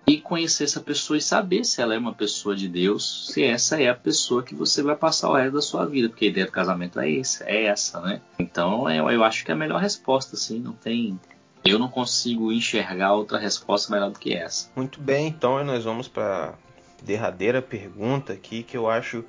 e 0.06 0.18
conhecer 0.19 0.65
essa 0.65 0.81
pessoa 0.81 1.18
e 1.18 1.22
saber 1.22 1.64
se 1.64 1.81
ela 1.81 1.95
é 1.95 1.98
uma 1.98 2.14
pessoa 2.14 2.56
de 2.56 2.68
Deus, 2.68 3.31
se 3.31 3.41
essa 3.41 3.81
é 3.81 3.90
a 3.90 3.95
pessoa 3.95 4.44
que 4.44 4.53
você 4.53 4.84
vai 4.84 4.98
passar 4.98 5.30
o 5.30 5.35
resto 5.35 5.53
da 5.53 5.61
sua 5.61 5.85
vida, 5.85 6.10
porque 6.10 6.26
a 6.26 6.27
ideia 6.27 6.45
do 6.45 6.52
casamento 6.52 6.99
é 6.99 7.18
essa, 7.18 7.45
é 7.45 7.64
essa, 7.64 8.02
né? 8.02 8.22
Então 8.38 8.90
eu, 8.91 9.10
eu 9.10 9.23
acho 9.23 9.45
que 9.45 9.52
é 9.52 9.53
a 9.53 9.57
melhor 9.57 9.80
resposta, 9.80 10.35
assim, 10.35 10.60
não 10.60 10.73
tem. 10.73 11.18
Eu 11.65 11.80
não 11.80 11.88
consigo 11.88 12.52
enxergar 12.52 13.14
outra 13.14 13.38
resposta 13.38 13.91
melhor 13.91 14.11
do 14.11 14.19
que 14.19 14.34
essa. 14.34 14.69
Muito 14.76 14.99
bem, 14.99 15.27
então 15.27 15.64
nós 15.64 15.84
vamos 15.84 16.07
para 16.07 16.56
derradeira 17.02 17.61
pergunta 17.61 18.34
aqui 18.34 18.64
que 18.64 18.77
eu 18.77 18.90
acho 18.90 19.26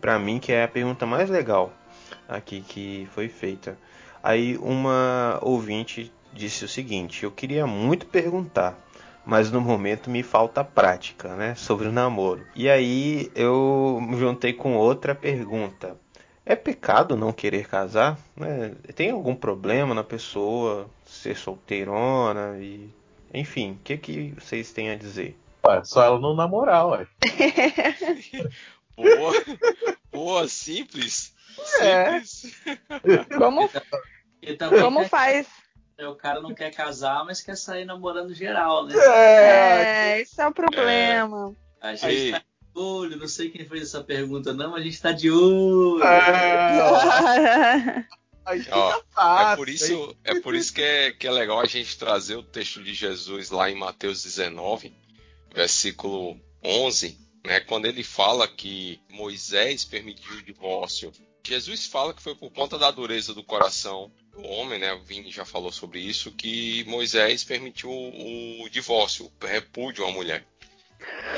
para 0.00 0.18
mim 0.18 0.38
que 0.38 0.52
é 0.52 0.64
a 0.64 0.68
pergunta 0.68 1.04
mais 1.04 1.28
legal 1.28 1.72
aqui 2.28 2.60
que 2.60 3.08
foi 3.12 3.28
feita. 3.28 3.78
Aí 4.22 4.56
uma 4.58 5.38
ouvinte 5.42 6.12
disse 6.32 6.64
o 6.64 6.68
seguinte: 6.68 7.24
eu 7.24 7.30
queria 7.30 7.66
muito 7.66 8.06
perguntar 8.06 8.78
mas 9.26 9.50
no 9.50 9.60
momento 9.60 10.10
me 10.10 10.22
falta 10.22 10.62
prática, 10.62 11.34
né, 11.34 11.54
sobre 11.54 11.88
o 11.88 11.92
namoro. 11.92 12.44
E 12.54 12.68
aí 12.68 13.30
eu 13.34 13.98
me 14.02 14.18
juntei 14.18 14.52
com 14.52 14.76
outra 14.76 15.14
pergunta. 15.14 15.96
É 16.46 16.54
pecado 16.54 17.16
não 17.16 17.32
querer 17.32 17.66
casar? 17.66 18.18
Né? 18.36 18.72
Tem 18.94 19.10
algum 19.10 19.34
problema 19.34 19.94
na 19.94 20.04
pessoa 20.04 20.90
ser 21.14 21.36
solteirona 21.36 22.58
e 22.60 22.90
enfim, 23.32 23.72
o 23.72 23.78
que 23.82 23.96
que 23.96 24.34
vocês 24.38 24.72
têm 24.72 24.90
a 24.90 24.96
dizer? 24.96 25.36
Ué, 25.66 25.82
só 25.84 26.04
ela 26.04 26.20
não 26.20 26.36
namorar, 26.36 26.86
ué. 26.86 27.06
boa, 28.96 29.32
boa, 30.12 30.48
simples. 30.48 31.34
É. 31.80 32.20
Simples. 32.20 32.52
Como, 33.36 33.68
como 34.80 35.08
faz? 35.08 35.48
É, 35.96 36.06
o 36.06 36.14
cara 36.14 36.40
não 36.40 36.54
quer 36.54 36.70
casar, 36.70 37.24
mas 37.24 37.40
quer 37.40 37.56
sair 37.56 37.84
namorando 37.84 38.34
geral, 38.34 38.86
né? 38.86 38.94
É, 38.96 40.20
esse 40.20 40.40
é 40.40 40.46
o 40.46 40.52
problema. 40.52 41.54
É. 41.80 41.88
A 41.88 41.94
gente 41.94 42.12
Ei. 42.12 42.32
tá 42.32 42.38
de 42.38 42.44
olho, 42.74 43.16
não 43.16 43.28
sei 43.28 43.48
quem 43.48 43.64
fez 43.64 43.82
essa 43.82 44.02
pergunta, 44.02 44.52
não, 44.52 44.72
mas 44.72 44.80
a 44.80 44.84
gente 44.84 45.00
tá 45.00 45.12
de 45.12 45.30
olho. 45.30 46.02
É. 48.46 48.74
Ó, 48.74 49.52
é 49.52 49.56
por 49.56 49.68
isso, 49.68 50.16
é 50.24 50.40
por 50.40 50.54
isso 50.54 50.72
que, 50.72 50.82
é, 50.82 51.12
que 51.12 51.26
é 51.26 51.30
legal 51.30 51.60
a 51.60 51.66
gente 51.66 51.96
trazer 51.96 52.36
o 52.36 52.42
texto 52.42 52.82
de 52.82 52.92
Jesus 52.92 53.50
lá 53.50 53.70
em 53.70 53.74
Mateus 53.74 54.22
19, 54.22 54.92
versículo 55.54 56.38
11, 56.62 57.18
né, 57.44 57.60
quando 57.60 57.86
ele 57.86 58.02
fala 58.02 58.46
que 58.46 59.00
Moisés 59.10 59.84
permitiu 59.84 60.36
o 60.36 60.42
divórcio. 60.42 61.12
Jesus 61.46 61.86
fala 61.86 62.14
que 62.14 62.22
foi 62.22 62.34
por 62.34 62.50
conta 62.50 62.78
da 62.78 62.90
dureza 62.90 63.34
do 63.34 63.42
coração 63.42 64.10
o 64.36 64.48
homem, 64.48 64.78
né, 64.78 64.92
o 64.92 65.02
Vini 65.02 65.30
já 65.30 65.44
falou 65.44 65.70
sobre 65.70 66.00
isso, 66.00 66.32
que 66.32 66.84
Moisés 66.84 67.44
permitiu 67.44 67.90
o 67.90 68.68
divórcio, 68.68 69.30
o 69.40 69.46
repúdio 69.46 70.04
à 70.04 70.10
mulher. 70.10 70.44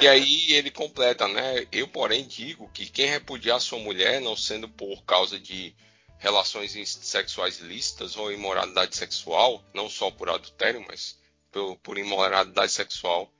E 0.00 0.06
aí 0.06 0.52
ele 0.52 0.70
completa, 0.70 1.26
né? 1.26 1.66
Eu, 1.72 1.88
porém, 1.88 2.26
digo 2.26 2.70
que 2.72 2.86
quem 2.86 3.06
repudiar 3.06 3.60
sua 3.60 3.78
mulher, 3.78 4.20
não 4.20 4.36
sendo 4.36 4.68
por 4.68 5.02
causa 5.04 5.38
de 5.38 5.74
relações 6.18 6.72
sexuais 7.02 7.58
ilícitas 7.60 8.16
ou 8.16 8.32
imoralidade 8.32 8.96
sexual, 8.96 9.64
não 9.74 9.88
só 9.88 10.10
por 10.10 10.28
adultério, 10.28 10.84
mas 10.86 11.18
por, 11.50 11.76
por 11.78 11.98
imoralidade 11.98 12.72
sexual 12.72 13.32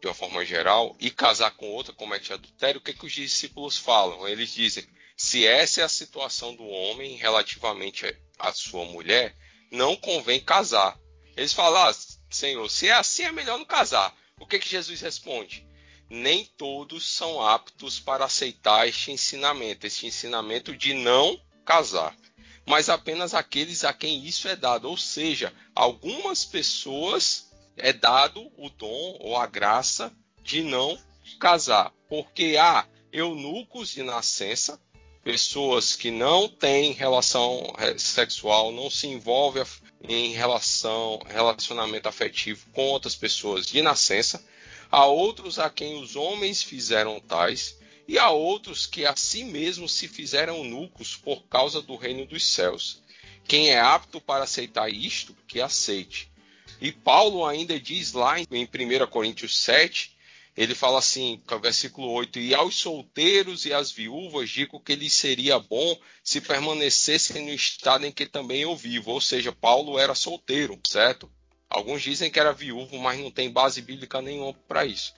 de 0.00 0.06
uma 0.06 0.14
forma 0.14 0.44
geral, 0.44 0.94
e 1.00 1.10
casar 1.10 1.50
com 1.52 1.66
outra 1.70 1.92
comete 1.92 2.32
adultério, 2.32 2.78
o 2.78 2.82
que, 2.82 2.92
que 2.92 3.06
os 3.06 3.12
discípulos 3.12 3.76
falam? 3.78 4.28
Eles 4.28 4.50
dizem: 4.50 4.86
se 5.16 5.46
essa 5.46 5.80
é 5.80 5.84
a 5.84 5.88
situação 5.88 6.54
do 6.54 6.66
homem 6.66 7.16
relativamente 7.16 8.14
a 8.38 8.52
sua 8.52 8.84
mulher, 8.84 9.34
não 9.70 9.96
convém 9.96 10.40
casar. 10.40 10.98
Eles 11.36 11.52
falam, 11.52 11.88
ah, 11.88 11.94
Senhor, 12.30 12.68
se 12.70 12.88
é 12.88 12.92
assim 12.92 13.22
é 13.22 13.32
melhor 13.32 13.58
não 13.58 13.64
casar. 13.64 14.14
O 14.38 14.46
que, 14.46 14.58
que 14.58 14.68
Jesus 14.68 15.00
responde? 15.00 15.66
Nem 16.08 16.44
todos 16.44 17.08
são 17.08 17.40
aptos 17.40 17.98
para 17.98 18.26
aceitar 18.26 18.86
este 18.86 19.10
ensinamento, 19.10 19.86
este 19.86 20.06
ensinamento 20.06 20.76
de 20.76 20.94
não 20.94 21.40
casar, 21.66 22.16
mas 22.64 22.88
apenas 22.88 23.34
aqueles 23.34 23.84
a 23.84 23.92
quem 23.92 24.24
isso 24.24 24.48
é 24.48 24.56
dado. 24.56 24.88
Ou 24.88 24.96
seja, 24.96 25.52
algumas 25.74 26.44
pessoas 26.44 27.50
é 27.76 27.92
dado 27.92 28.50
o 28.56 28.70
dom 28.70 29.18
ou 29.20 29.36
a 29.36 29.46
graça 29.46 30.10
de 30.42 30.62
não 30.62 30.98
casar, 31.38 31.92
porque 32.08 32.56
há 32.58 32.86
eunucos 33.12 33.90
de 33.90 34.02
nascença 34.02 34.80
pessoas 35.22 35.96
que 35.96 36.08
não 36.08 36.48
têm 36.48 36.92
relação 36.92 37.74
sexual, 37.98 38.70
não 38.70 38.88
se 38.88 39.08
envolvem 39.08 39.64
em 40.08 40.32
relação, 40.32 41.20
relacionamento 41.26 42.08
afetivo 42.08 42.64
com 42.72 42.84
outras 42.84 43.16
pessoas 43.16 43.66
de 43.66 43.82
nascença, 43.82 44.40
há 44.88 45.04
outros 45.04 45.58
a 45.58 45.68
quem 45.68 46.00
os 46.00 46.14
homens 46.14 46.62
fizeram 46.62 47.18
tais, 47.18 47.76
e 48.08 48.18
há 48.18 48.30
outros 48.30 48.86
que 48.86 49.04
a 49.04 49.14
si 49.16 49.44
mesmos 49.44 49.92
se 49.92 50.08
fizeram 50.08 50.64
nucos 50.64 51.16
por 51.16 51.42
causa 51.44 51.82
do 51.82 51.96
reino 51.96 52.26
dos 52.26 52.44
céus. 52.44 53.02
Quem 53.46 53.70
é 53.70 53.78
apto 53.78 54.20
para 54.20 54.44
aceitar 54.44 54.88
isto, 54.88 55.36
que 55.46 55.60
aceite. 55.60 56.30
E 56.80 56.92
Paulo 56.92 57.44
ainda 57.44 57.78
diz 57.78 58.12
lá 58.12 58.38
em 58.38 58.44
1 58.44 59.06
Coríntios 59.08 59.56
7 59.58 60.16
ele 60.56 60.74
fala 60.74 60.98
assim, 60.98 61.40
versículo 61.60 62.10
8: 62.12 62.38
E 62.38 62.54
aos 62.54 62.76
solteiros 62.76 63.66
e 63.66 63.74
às 63.74 63.92
viúvas 63.92 64.48
digo 64.48 64.80
que 64.80 64.94
lhes 64.94 65.12
seria 65.12 65.58
bom 65.58 65.98
se 66.24 66.40
permanecessem 66.40 67.44
no 67.44 67.52
estado 67.52 68.06
em 68.06 68.12
que 68.12 68.24
também 68.24 68.62
eu 68.62 68.74
vivo. 68.74 69.10
Ou 69.10 69.20
seja, 69.20 69.52
Paulo 69.52 69.98
era 69.98 70.14
solteiro, 70.14 70.80
certo? 70.88 71.30
Alguns 71.68 72.02
dizem 72.02 72.30
que 72.30 72.40
era 72.40 72.54
viúvo, 72.54 72.96
mas 72.98 73.20
não 73.20 73.30
tem 73.30 73.50
base 73.50 73.82
bíblica 73.82 74.22
nenhuma 74.22 74.54
para 74.66 74.86
isso. 74.86 75.12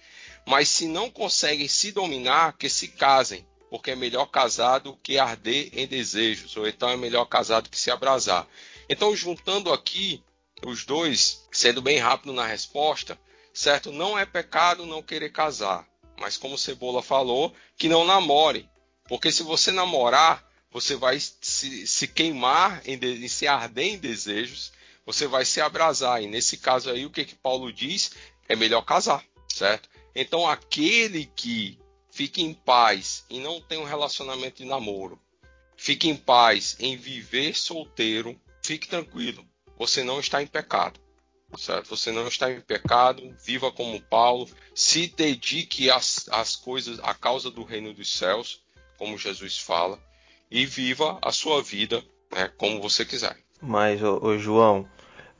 Mas 0.48 0.70
se 0.70 0.88
não 0.88 1.10
conseguem 1.10 1.68
se 1.68 1.92
dominar, 1.92 2.56
que 2.56 2.70
se 2.70 2.88
casem, 2.88 3.46
porque 3.68 3.90
é 3.90 3.94
melhor 3.94 4.24
casado 4.24 4.98
que 5.02 5.18
arder 5.18 5.68
em 5.74 5.86
desejos, 5.86 6.56
ou 6.56 6.66
então 6.66 6.88
é 6.88 6.96
melhor 6.96 7.26
casado 7.26 7.68
que 7.68 7.78
se 7.78 7.90
abrasar. 7.90 8.48
Então, 8.88 9.14
juntando 9.14 9.70
aqui 9.70 10.24
os 10.64 10.86
dois, 10.86 11.46
sendo 11.52 11.82
bem 11.82 11.98
rápido 11.98 12.32
na 12.32 12.46
resposta, 12.46 13.20
certo? 13.52 13.92
Não 13.92 14.18
é 14.18 14.24
pecado 14.24 14.86
não 14.86 15.02
querer 15.02 15.30
casar, 15.32 15.86
mas 16.18 16.38
como 16.38 16.56
Cebola 16.56 17.02
falou, 17.02 17.54
que 17.76 17.86
não 17.86 18.06
namore, 18.06 18.70
porque 19.06 19.30
se 19.30 19.42
você 19.42 19.70
namorar, 19.70 20.42
você 20.70 20.96
vai 20.96 21.20
se, 21.20 21.86
se 21.86 22.08
queimar, 22.08 22.80
em, 22.86 23.28
se 23.28 23.46
arder 23.46 23.84
em 23.84 23.98
desejos, 23.98 24.72
você 25.04 25.26
vai 25.26 25.44
se 25.44 25.60
abrasar. 25.60 26.22
E 26.22 26.26
nesse 26.26 26.56
caso 26.56 26.90
aí, 26.90 27.04
o 27.04 27.10
que, 27.10 27.26
que 27.26 27.34
Paulo 27.34 27.70
diz? 27.70 28.12
É 28.48 28.56
melhor 28.56 28.80
casar, 28.80 29.22
certo? 29.46 29.90
Então, 30.20 30.48
aquele 30.48 31.26
que 31.26 31.78
fica 32.10 32.40
em 32.40 32.52
paz 32.52 33.24
e 33.30 33.38
não 33.38 33.60
tem 33.60 33.78
um 33.78 33.84
relacionamento 33.84 34.56
de 34.56 34.64
namoro, 34.64 35.16
fique 35.76 36.08
em 36.08 36.16
paz 36.16 36.76
em 36.80 36.96
viver 36.96 37.54
solteiro, 37.54 38.36
fique 38.60 38.88
tranquilo, 38.88 39.46
você 39.78 40.02
não 40.02 40.18
está 40.18 40.42
em 40.42 40.46
pecado 40.46 40.98
certo? 41.56 41.88
Você 41.88 42.12
não 42.12 42.26
está 42.26 42.50
em 42.50 42.60
pecado, 42.60 43.34
viva 43.44 43.70
como 43.70 44.02
Paulo, 44.02 44.48
se 44.74 45.06
dedique 45.06 45.90
às, 45.90 46.28
às 46.30 46.56
coisas, 46.56 46.98
à 47.00 47.14
causa 47.14 47.50
do 47.50 47.62
reino 47.62 47.94
dos 47.94 48.12
céus, 48.12 48.60
como 48.98 49.16
Jesus 49.16 49.58
fala, 49.58 49.98
e 50.50 50.66
viva 50.66 51.18
a 51.22 51.32
sua 51.32 51.62
vida 51.62 52.04
né, 52.32 52.50
como 52.58 52.82
você 52.82 53.04
quiser. 53.04 53.36
Mas, 53.62 54.02
ô, 54.02 54.18
ô 54.22 54.38
João, 54.38 54.88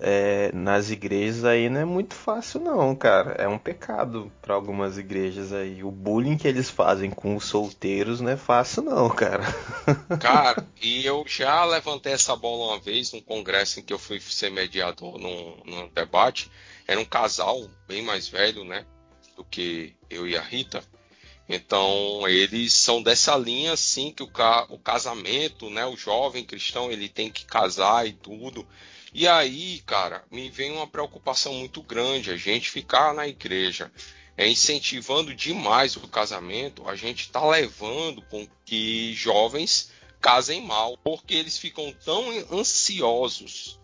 é, 0.01 0.53
nas 0.53 0.91
igrejas 0.91 1.45
aí 1.45 1.69
não 1.69 1.81
é 1.81 1.85
muito 1.85 2.15
fácil 2.15 2.61
não, 2.61 2.95
cara. 2.95 3.33
É 3.33 3.49
um 3.49 3.59
pecado 3.59 4.31
para 4.41 4.55
algumas 4.55 4.97
igrejas 4.97 5.53
aí. 5.53 5.83
O 5.83 5.91
bullying 5.91 6.37
que 6.37 6.47
eles 6.47 6.71
fazem 6.71 7.11
com 7.11 7.35
os 7.35 7.47
solteiros 7.47 8.21
não 8.21 8.31
é 8.31 8.37
fácil 8.37 8.83
não, 8.83 9.11
cara. 9.11 9.43
Cara, 10.21 10.65
e 10.81 11.05
eu 11.05 11.25
já 11.27 11.65
levantei 11.65 12.13
essa 12.13 12.37
bola 12.37 12.73
uma 12.73 12.81
vez 12.81 13.13
num 13.13 13.21
congresso 13.21 13.81
em 13.81 13.83
que 13.83 13.93
eu 13.93 13.99
fui 13.99 14.21
ser 14.21 14.51
mediador 14.51 15.19
num, 15.19 15.57
num 15.65 15.89
debate. 15.89 16.51
Era 16.87 17.01
um 17.01 17.05
casal 17.05 17.69
bem 17.87 18.03
mais 18.03 18.29
velho, 18.29 18.65
né, 18.65 18.87
do 19.37 19.45
que 19.45 19.95
eu 20.09 20.27
e 20.29 20.37
a 20.37 20.41
Rita. 20.41 20.83
Então 21.49 22.29
eles 22.29 22.73
são 22.75 23.03
dessa 23.03 23.37
linha 23.37 23.73
assim 23.73 24.13
que 24.13 24.23
o, 24.23 24.29
ca 24.29 24.67
o 24.69 24.79
casamento, 24.79 25.71
né, 25.71 25.87
o 25.87 25.97
jovem 25.97 26.45
cristão 26.45 26.91
ele 26.91 27.09
tem 27.09 27.31
que 27.31 27.45
casar 27.47 28.07
e 28.07 28.13
tudo. 28.13 28.67
E 29.13 29.27
aí, 29.27 29.81
cara, 29.87 30.25
me 30.31 30.51
vem 30.51 30.73
uma 30.73 30.87
preocupação 30.87 31.55
muito 31.55 31.83
grande. 31.83 32.31
A 32.31 32.37
gente 32.37 32.71
ficar 32.71 33.15
na 33.15 33.27
igreja 33.27 33.91
é, 34.37 34.49
incentivando 34.49 35.35
demais 35.35 35.97
o 35.97 36.07
casamento, 36.07 36.89
a 36.89 36.95
gente 36.95 37.23
está 37.23 37.45
levando 37.45 38.23
com 38.23 38.47
que 38.65 39.13
jovens 39.15 39.91
casem 40.21 40.65
mal, 40.65 40.97
porque 40.99 41.35
eles 41.35 41.59
ficam 41.59 41.93
tão 42.05 42.25
ansiosos, 42.53 43.81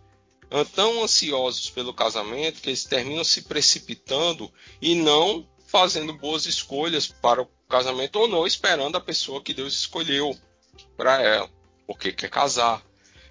tão 0.75 1.03
ansiosos 1.03 1.71
pelo 1.71 1.93
casamento 1.93 2.61
que 2.61 2.69
eles 2.69 2.85
terminam 2.85 3.25
se 3.25 3.43
precipitando 3.43 4.53
e 4.81 4.95
não 4.95 5.49
fazendo 5.67 6.13
boas 6.13 6.47
escolhas 6.47 7.09
para 7.09 7.43
o 7.43 7.49
casamento 7.69 8.21
ou 8.21 8.29
não 8.29 8.47
esperando 8.47 8.97
a 8.97 9.01
pessoa 9.01 9.43
que 9.43 9.53
Deus 9.53 9.75
escolheu 9.75 10.39
para 10.97 11.21
ela, 11.21 11.51
porque 11.87 12.13
quer 12.13 12.31
casar. 12.31 12.81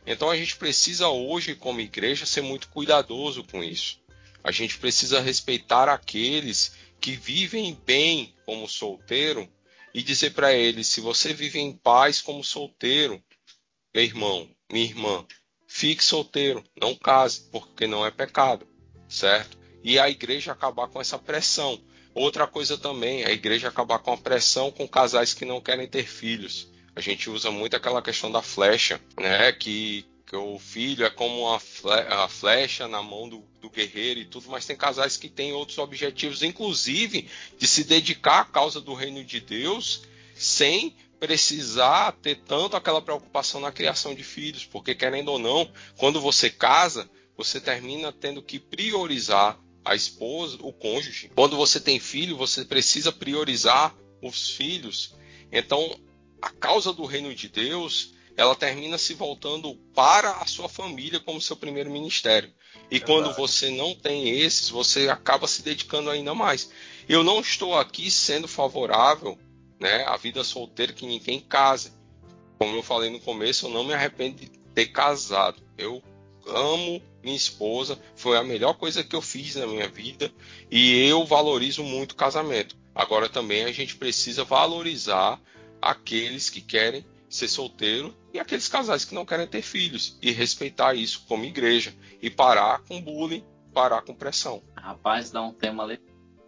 Então 0.05 0.29
a 0.29 0.35
gente 0.35 0.57
precisa 0.57 1.07
hoje, 1.07 1.55
como 1.55 1.79
igreja, 1.79 2.25
ser 2.25 2.41
muito 2.41 2.67
cuidadoso 2.69 3.43
com 3.43 3.63
isso. 3.63 4.01
A 4.43 4.51
gente 4.51 4.77
precisa 4.77 5.21
respeitar 5.21 5.87
aqueles 5.87 6.73
que 6.99 7.15
vivem 7.15 7.77
bem 7.85 8.33
como 8.45 8.67
solteiro 8.67 9.49
e 9.93 10.01
dizer 10.01 10.33
para 10.33 10.53
eles: 10.53 10.87
se 10.87 10.99
você 10.99 11.33
vive 11.33 11.59
em 11.59 11.71
paz 11.71 12.21
como 12.21 12.43
solteiro, 12.43 13.23
meu 13.93 14.03
irmão, 14.03 14.49
minha 14.71 14.85
irmã, 14.85 15.25
fique 15.67 16.03
solteiro, 16.03 16.63
não 16.79 16.95
case, 16.95 17.49
porque 17.51 17.87
não 17.87 18.05
é 18.05 18.11
pecado, 18.11 18.67
certo? 19.07 19.57
E 19.83 19.99
a 19.99 20.09
igreja 20.09 20.51
acabar 20.51 20.87
com 20.87 20.99
essa 20.99 21.17
pressão. 21.17 21.81
Outra 22.15 22.45
coisa 22.45 22.77
também, 22.77 23.25
a 23.25 23.31
igreja 23.31 23.69
acabar 23.69 23.99
com 23.99 24.13
a 24.13 24.17
pressão 24.17 24.71
com 24.71 24.87
casais 24.87 25.33
que 25.33 25.45
não 25.45 25.59
querem 25.59 25.87
ter 25.87 26.07
filhos. 26.07 26.71
A 26.95 27.01
gente 27.01 27.29
usa 27.29 27.49
muito 27.49 27.75
aquela 27.75 28.01
questão 28.01 28.31
da 28.31 28.41
flecha, 28.41 29.01
né? 29.17 29.51
Que, 29.51 30.05
que 30.25 30.35
o 30.35 30.59
filho 30.59 31.05
é 31.05 31.09
como 31.09 31.47
a 31.53 32.27
flecha 32.27 32.87
na 32.87 33.01
mão 33.01 33.27
do, 33.27 33.43
do, 33.61 33.69
guerreiro 33.69 34.19
e 34.19 34.25
tudo, 34.25 34.49
mas 34.49 34.65
tem 34.65 34.75
casais 34.75 35.17
que 35.17 35.29
têm 35.29 35.53
outros 35.53 35.77
objetivos, 35.77 36.43
inclusive 36.43 37.29
de 37.57 37.67
se 37.67 37.83
dedicar 37.83 38.41
à 38.41 38.45
causa 38.45 38.79
do 38.79 38.93
reino 38.93 39.23
de 39.23 39.39
Deus 39.39 40.03
sem 40.35 40.95
precisar 41.19 42.11
ter 42.21 42.35
tanto 42.35 42.75
aquela 42.75 43.01
preocupação 43.01 43.61
na 43.61 43.71
criação 43.71 44.13
de 44.13 44.23
filhos, 44.23 44.65
porque 44.65 44.93
querendo 44.93 45.29
ou 45.29 45.39
não, 45.39 45.71
quando 45.97 46.19
você 46.19 46.49
casa, 46.49 47.09
você 47.37 47.61
termina 47.61 48.11
tendo 48.11 48.41
que 48.41 48.59
priorizar 48.59 49.57
a 49.85 49.95
esposa, 49.95 50.57
o 50.61 50.71
cônjuge. 50.71 51.31
Quando 51.35 51.57
você 51.57 51.79
tem 51.79 51.99
filho, 51.99 52.37
você 52.37 52.63
precisa 52.63 53.11
priorizar 53.11 53.95
os 54.21 54.51
filhos. 54.51 55.15
Então, 55.51 55.95
a 56.43 56.49
causa 56.49 56.91
do 56.91 57.05
reino 57.05 57.33
de 57.33 57.47
Deus, 57.47 58.15
ela 58.35 58.53
termina 58.53 58.97
se 58.97 59.13
voltando 59.13 59.75
para 59.95 60.29
a 60.31 60.45
sua 60.45 60.67
família 60.67 61.17
como 61.17 61.39
seu 61.39 61.55
primeiro 61.55 61.89
ministério. 61.89 62.51
E 62.91 62.99
quando 62.99 63.31
você 63.33 63.69
não 63.69 63.95
tem 63.95 64.41
esses, 64.41 64.67
você 64.67 65.07
acaba 65.07 65.47
se 65.47 65.61
dedicando 65.61 66.09
ainda 66.09 66.35
mais. 66.35 66.69
Eu 67.07 67.23
não 67.23 67.39
estou 67.39 67.79
aqui 67.79 68.11
sendo 68.11 68.45
favorável 68.45 69.39
né, 69.79 70.03
à 70.05 70.17
vida 70.17 70.43
solteira 70.43 70.91
que 70.91 71.05
ninguém 71.05 71.39
case. 71.39 71.93
Como 72.59 72.75
eu 72.75 72.83
falei 72.83 73.09
no 73.09 73.21
começo, 73.21 73.67
eu 73.67 73.69
não 73.69 73.85
me 73.85 73.93
arrependo 73.93 74.41
de 74.41 74.47
ter 74.75 74.87
casado. 74.87 75.63
Eu 75.77 76.03
amo 76.45 77.01
minha 77.23 77.37
esposa, 77.37 77.97
foi 78.17 78.37
a 78.37 78.43
melhor 78.43 78.73
coisa 78.73 79.01
que 79.01 79.15
eu 79.15 79.21
fiz 79.21 79.55
na 79.55 79.65
minha 79.65 79.87
vida 79.87 80.29
e 80.69 81.07
eu 81.07 81.25
valorizo 81.25 81.85
muito 81.85 82.11
o 82.11 82.17
casamento. 82.17 82.75
Agora 82.93 83.29
também 83.29 83.63
a 83.63 83.71
gente 83.71 83.95
precisa 83.95 84.43
valorizar 84.43 85.39
aqueles 85.89 86.49
que 86.49 86.61
querem 86.61 87.05
ser 87.29 87.47
solteiro 87.47 88.15
e 88.33 88.39
aqueles 88.39 88.67
casais 88.67 89.05
que 89.05 89.15
não 89.15 89.25
querem 89.25 89.47
ter 89.47 89.61
filhos 89.61 90.17
e 90.21 90.31
respeitar 90.31 90.93
isso 90.93 91.25
como 91.27 91.45
igreja 91.45 91.93
e 92.21 92.29
parar 92.29 92.79
com 92.83 93.01
bullying, 93.01 93.43
parar 93.73 94.01
com 94.01 94.13
pressão. 94.13 94.61
Rapaz, 94.75 95.31
dá 95.31 95.41
um 95.41 95.53
tema 95.53 95.87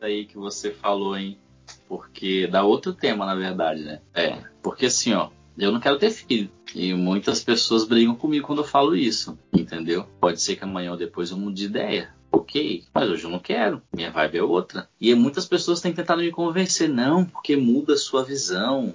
aí 0.02 0.26
que 0.26 0.38
você 0.38 0.72
falou, 0.72 1.18
hein? 1.18 1.40
Porque 1.88 2.48
dá 2.48 2.64
outro 2.64 2.94
tema, 2.94 3.26
na 3.26 3.36
verdade, 3.36 3.84
né? 3.84 4.02
É, 4.14 4.44
porque 4.62 4.86
assim, 4.88 5.14
ó, 5.14 5.30
eu 5.58 5.72
não 5.72 5.80
quero 5.80 5.98
ter 5.98 6.12
filho. 6.12 6.50
E 6.74 6.94
muitas 6.94 7.44
pessoas 7.44 7.86
brigam 7.86 8.16
comigo 8.16 8.46
quando 8.46 8.60
eu 8.60 8.68
falo 8.68 8.96
isso, 8.96 9.40
entendeu? 9.54 10.06
Pode 10.20 10.42
ser 10.42 10.56
que 10.56 10.64
amanhã 10.64 10.92
ou 10.92 10.98
depois 10.98 11.32
eu 11.32 11.38
mude 11.38 11.62
de 11.62 11.66
ideia. 11.66 12.14
Ok, 12.32 12.84
mas 12.94 13.10
hoje 13.10 13.24
eu 13.24 13.30
não 13.30 13.40
quero. 13.40 13.82
Minha 13.96 14.12
vibe 14.12 14.38
é 14.38 14.44
outra. 14.44 14.90
E 15.00 15.16
muitas 15.16 15.46
pessoas 15.46 15.80
têm 15.80 15.94
tentado 15.94 16.22
me 16.22 16.32
convencer, 16.32 16.90
não, 16.90 17.24
porque 17.24 17.56
muda 17.56 17.94
a 17.94 17.98
sua 17.98 18.26
visão. 18.26 18.94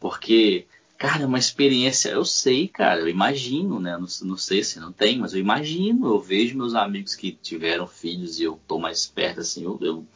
Porque, 0.00 0.66
cara, 0.98 1.22
é 1.22 1.26
uma 1.26 1.38
experiência. 1.38 2.10
Eu 2.10 2.24
sei, 2.24 2.68
cara, 2.68 3.00
eu 3.00 3.08
imagino, 3.08 3.80
né? 3.80 3.96
Não, 3.96 4.06
não 4.28 4.36
sei 4.36 4.62
se 4.62 4.80
não 4.80 4.92
tem, 4.92 5.18
mas 5.18 5.34
eu 5.34 5.40
imagino. 5.40 6.06
Eu 6.06 6.20
vejo 6.20 6.56
meus 6.56 6.74
amigos 6.74 7.14
que 7.14 7.32
tiveram 7.32 7.86
filhos 7.86 8.38
e 8.38 8.44
eu 8.44 8.60
tô 8.66 8.78
mais 8.78 9.06
perto, 9.06 9.40
assim, 9.40 9.64
eu, 9.64 9.78
eu 9.80 10.06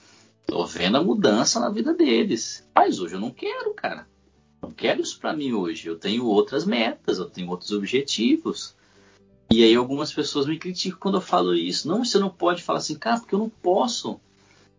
tô 0.46 0.66
vendo 0.66 0.96
a 0.96 1.02
mudança 1.02 1.60
na 1.60 1.70
vida 1.70 1.94
deles. 1.94 2.66
Mas 2.74 3.00
hoje 3.00 3.14
eu 3.14 3.20
não 3.20 3.30
quero, 3.30 3.74
cara 3.74 4.06
não 4.60 4.70
quero 4.70 5.00
isso 5.00 5.18
para 5.18 5.32
mim 5.32 5.52
hoje. 5.52 5.88
Eu 5.88 5.98
tenho 5.98 6.26
outras 6.26 6.64
metas, 6.64 7.18
eu 7.18 7.28
tenho 7.28 7.50
outros 7.50 7.72
objetivos. 7.72 8.74
E 9.50 9.64
aí 9.64 9.74
algumas 9.74 10.12
pessoas 10.12 10.46
me 10.46 10.58
criticam 10.58 11.00
quando 11.00 11.16
eu 11.16 11.20
falo 11.20 11.54
isso. 11.54 11.88
Não, 11.88 12.04
você 12.04 12.18
não 12.18 12.30
pode 12.30 12.62
falar 12.62 12.78
assim, 12.78 12.94
cara, 12.94 13.18
porque 13.18 13.34
eu 13.34 13.38
não 13.38 13.48
posso. 13.48 14.20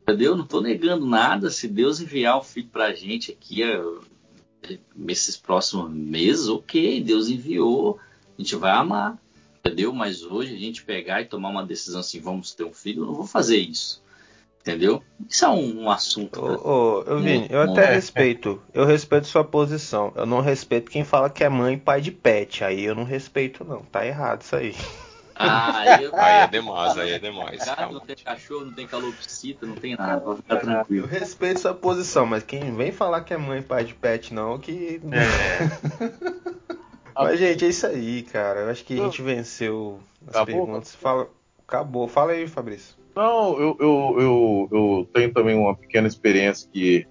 Entendeu? 0.02 0.32
Eu 0.32 0.38
não 0.38 0.46
estou 0.46 0.62
negando 0.62 1.06
nada. 1.06 1.50
Se 1.50 1.68
Deus 1.68 2.00
enviar 2.00 2.38
o 2.38 2.44
filho 2.44 2.70
para 2.70 2.86
a 2.86 2.94
gente 2.94 3.32
aqui 3.32 3.62
nesses 4.96 5.38
próximos 5.38 5.92
meses, 5.92 6.48
ok, 6.48 7.02
Deus 7.02 7.28
enviou, 7.28 8.00
a 8.38 8.42
gente 8.42 8.56
vai 8.56 8.72
amar. 8.72 9.18
Entendeu? 9.64 9.94
Mas 9.94 10.24
hoje 10.24 10.56
a 10.56 10.58
gente 10.58 10.84
pegar 10.84 11.22
e 11.22 11.26
tomar 11.26 11.50
uma 11.50 11.64
decisão 11.64 12.00
assim, 12.00 12.20
vamos 12.20 12.54
ter 12.54 12.64
um 12.64 12.74
filho, 12.74 13.04
eu 13.04 13.08
não 13.08 13.14
vou 13.14 13.28
fazer 13.28 13.58
isso. 13.58 14.02
Entendeu? 14.60 15.02
Isso 15.28 15.44
é 15.46 15.50
um, 15.50 15.84
um 15.84 15.90
assunto. 15.90 16.40
Ô, 16.40 17.00
ô, 17.00 17.04
eu, 17.04 17.20
Vini, 17.20 17.48
eu 17.50 17.62
até 17.62 17.84
é. 17.84 17.94
respeito. 17.96 18.62
Eu 18.74 18.86
respeito 18.86 19.26
sua 19.26 19.44
posição. 19.44 20.14
Eu 20.16 20.26
não 20.26 20.40
respeito 20.40 20.92
quem 20.92 21.04
fala 21.04 21.32
que 21.32 21.44
é 21.44 21.50
mãe 21.50 21.76
e 21.76 21.78
pai 21.78 22.00
de 22.00 22.12
pet. 22.12 22.64
Aí 22.64 22.84
eu 22.84 22.94
não 22.94 23.04
respeito, 23.04 23.64
não. 23.64 23.82
Tá 23.82 24.06
errado 24.06 24.42
isso 24.42 24.56
aí. 24.56 24.76
Ah, 25.42 26.02
eu... 26.02 26.12
aí 26.18 26.44
é 26.44 26.48
demais, 26.48 26.98
aí 26.98 27.12
é 27.14 27.20
demais. 27.20 27.66
Não 27.92 28.00
tem 28.00 28.16
cachorro, 28.16 28.66
não 28.66 28.74
tem 28.74 28.88
calopsita, 28.88 29.66
não 29.66 29.76
tem 29.76 29.96
nada, 29.96 30.22
pode 30.22 30.42
ficar 30.42 30.58
tranquilo. 30.58 31.06
Eu 31.06 31.10
respeito 31.10 31.60
sua 31.60 31.74
posição, 31.74 32.26
mas 32.26 32.44
quem 32.44 32.74
vem 32.76 32.92
falar 32.92 33.22
que 33.22 33.34
é 33.34 33.38
mãe 33.38 33.60
e 33.60 33.64
pai 33.64 33.84
de 33.84 33.94
pet, 33.94 34.34
não, 34.34 34.60
que. 34.60 35.02
É. 35.12 36.52
mas, 37.16 37.40
gente, 37.40 37.66
é 37.66 37.70
isso 37.70 37.88
aí, 37.88 38.24
cara. 38.24 38.62
Eu 38.62 38.70
acho 38.70 38.84
que 38.86 39.00
a 39.00 39.04
gente 39.04 39.22
venceu 39.22 40.00
as 40.28 40.36
Acabou? 40.36 40.66
perguntas. 40.66 40.96
Fala... 40.96 41.28
Acabou. 41.68 42.08
Fala 42.08 42.34
aí, 42.34 42.48
Fabrício. 42.48 42.96
Não, 43.16 43.60
eu, 43.60 43.78
eu, 43.80 44.16
eu, 44.20 44.70
eu 44.72 45.10
tenho 45.14 45.34
também 45.34 45.56
uma 45.56 45.76
pequena 45.76 46.08
experiência 46.08 46.70
que 46.72 47.06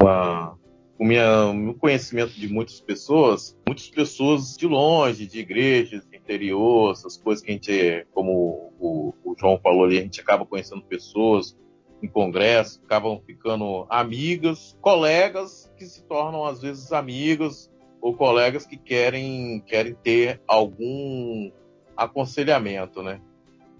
uma, 0.00 0.56
o 0.98 1.04
minha, 1.04 1.52
meu 1.52 1.74
conhecimento 1.74 2.32
de 2.32 2.48
muitas 2.48 2.80
pessoas, 2.80 3.56
muitas 3.66 3.88
pessoas 3.88 4.56
de 4.56 4.66
longe, 4.66 5.26
de 5.26 5.40
igrejas, 5.40 6.06
de 6.10 6.15
interior, 6.26 6.92
essas 6.92 7.16
coisas 7.16 7.44
que 7.44 7.50
a 7.50 7.54
gente, 7.54 8.06
como 8.12 8.72
o, 8.80 9.14
o 9.24 9.34
João 9.38 9.58
falou 9.62 9.84
ali, 9.84 9.98
a 9.98 10.02
gente 10.02 10.20
acaba 10.20 10.44
conhecendo 10.44 10.82
pessoas 10.82 11.56
em 12.02 12.08
congresso, 12.08 12.80
acabam 12.84 13.20
ficando 13.24 13.86
amigas, 13.88 14.76
colegas 14.80 15.72
que 15.78 15.86
se 15.86 16.02
tornam 16.04 16.44
às 16.44 16.60
vezes 16.60 16.92
amigas 16.92 17.70
ou 18.00 18.14
colegas 18.14 18.66
que 18.66 18.76
querem, 18.76 19.62
querem 19.66 19.94
ter 19.94 20.40
algum 20.46 21.50
aconselhamento, 21.96 23.02
né? 23.02 23.20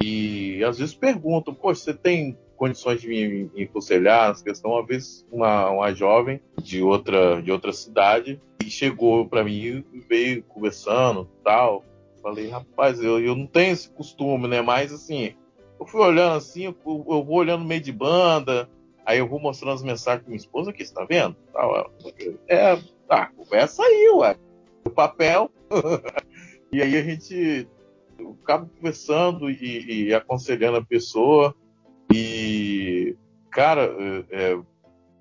E 0.02 0.62
às 0.64 0.78
vezes 0.78 0.94
perguntam, 0.94 1.54
poxa, 1.54 1.80
você 1.80 1.94
tem 1.94 2.36
condições 2.56 3.00
de 3.00 3.08
me, 3.08 3.50
me 3.54 3.64
aconselhar 3.64 4.28
nessa 4.28 4.42
questão? 4.42 4.72
Uma 4.72 4.84
vez 4.84 5.26
uma, 5.30 5.70
uma 5.70 5.94
jovem 5.94 6.40
de 6.62 6.82
outra, 6.82 7.40
de 7.42 7.52
outra 7.52 7.72
cidade 7.72 8.40
e 8.64 8.70
chegou 8.70 9.28
para 9.28 9.44
mim 9.44 9.84
e 9.92 10.00
veio 10.08 10.42
conversando 10.44 11.28
tal. 11.44 11.84
Falei, 12.26 12.48
rapaz, 12.48 13.00
eu, 13.00 13.20
eu 13.20 13.36
não 13.36 13.46
tenho 13.46 13.72
esse 13.72 13.88
costume, 13.88 14.48
né? 14.48 14.60
Mas 14.60 14.92
assim, 14.92 15.32
eu 15.78 15.86
fui 15.86 16.00
olhando 16.00 16.34
assim, 16.34 16.64
eu, 16.64 16.76
eu 16.84 17.22
vou 17.22 17.36
olhando 17.36 17.64
meio 17.64 17.80
de 17.80 17.92
banda, 17.92 18.68
aí 19.04 19.20
eu 19.20 19.28
vou 19.28 19.38
mostrando 19.38 19.74
as 19.74 19.82
mensagens 19.84 20.22
pra 20.22 20.30
minha 20.30 20.36
esposa 20.36 20.70
aqui, 20.70 20.84
você 20.84 20.92
tá 20.92 21.06
vendo? 21.08 21.36
É, 22.48 22.76
tá, 23.06 23.26
conversa 23.26 23.80
aí, 23.84 24.10
ué. 24.16 24.36
O 24.84 24.90
papel. 24.90 25.52
e 26.72 26.82
aí 26.82 26.96
a 26.96 27.02
gente 27.04 27.68
eu 28.18 28.36
acabo 28.42 28.68
conversando 28.74 29.48
e, 29.48 30.08
e, 30.08 30.12
aconselhando 30.12 30.78
a 30.78 30.84
pessoa. 30.84 31.54
E, 32.12 33.14
cara, 33.52 33.82
é, 33.82 34.24
é, 34.32 34.60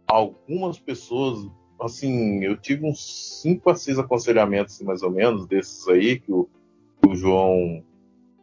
algumas 0.07 0.79
pessoas, 0.79 1.47
assim, 1.79 2.43
eu 2.43 2.57
tive 2.57 2.83
uns 2.83 3.43
5 3.43 3.69
a 3.69 3.75
6 3.75 3.99
aconselhamentos, 3.99 4.81
mais 4.81 5.03
ou 5.03 5.11
menos, 5.11 5.45
desses 5.45 5.87
aí, 5.87 6.19
que 6.19 6.31
o, 6.31 6.49
o 7.07 7.15
João 7.15 7.83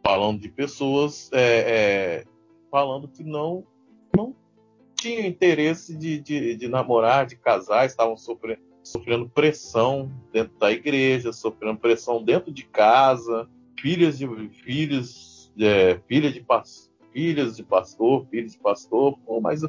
falando 0.05 0.39
de 0.39 0.49
pessoas 0.49 1.29
é, 1.33 1.41
é, 1.41 2.23
falando 2.71 3.07
que 3.07 3.23
não, 3.23 3.65
não 4.15 4.35
tinham 4.95 5.25
interesse 5.25 5.95
de, 5.97 6.19
de, 6.19 6.55
de 6.55 6.67
namorar, 6.67 7.25
de 7.25 7.35
casar, 7.35 7.85
estavam 7.85 8.17
sofrendo, 8.17 8.61
sofrendo 8.83 9.29
pressão 9.29 10.11
dentro 10.31 10.57
da 10.59 10.71
igreja, 10.71 11.31
sofrendo 11.31 11.79
pressão 11.79 12.23
dentro 12.23 12.51
de 12.51 12.63
casa 12.65 13.49
filhas 13.83 14.17
de 14.17 14.27
filhos, 14.63 15.51
é, 15.59 15.99
filha 16.07 16.31
de 16.31 16.45
filhas 17.11 17.57
de 17.57 17.63
pastor, 17.63 18.25
filhos 18.27 18.53
de 18.53 18.59
pastor, 18.59 19.17
pô, 19.25 19.41
mas 19.41 19.61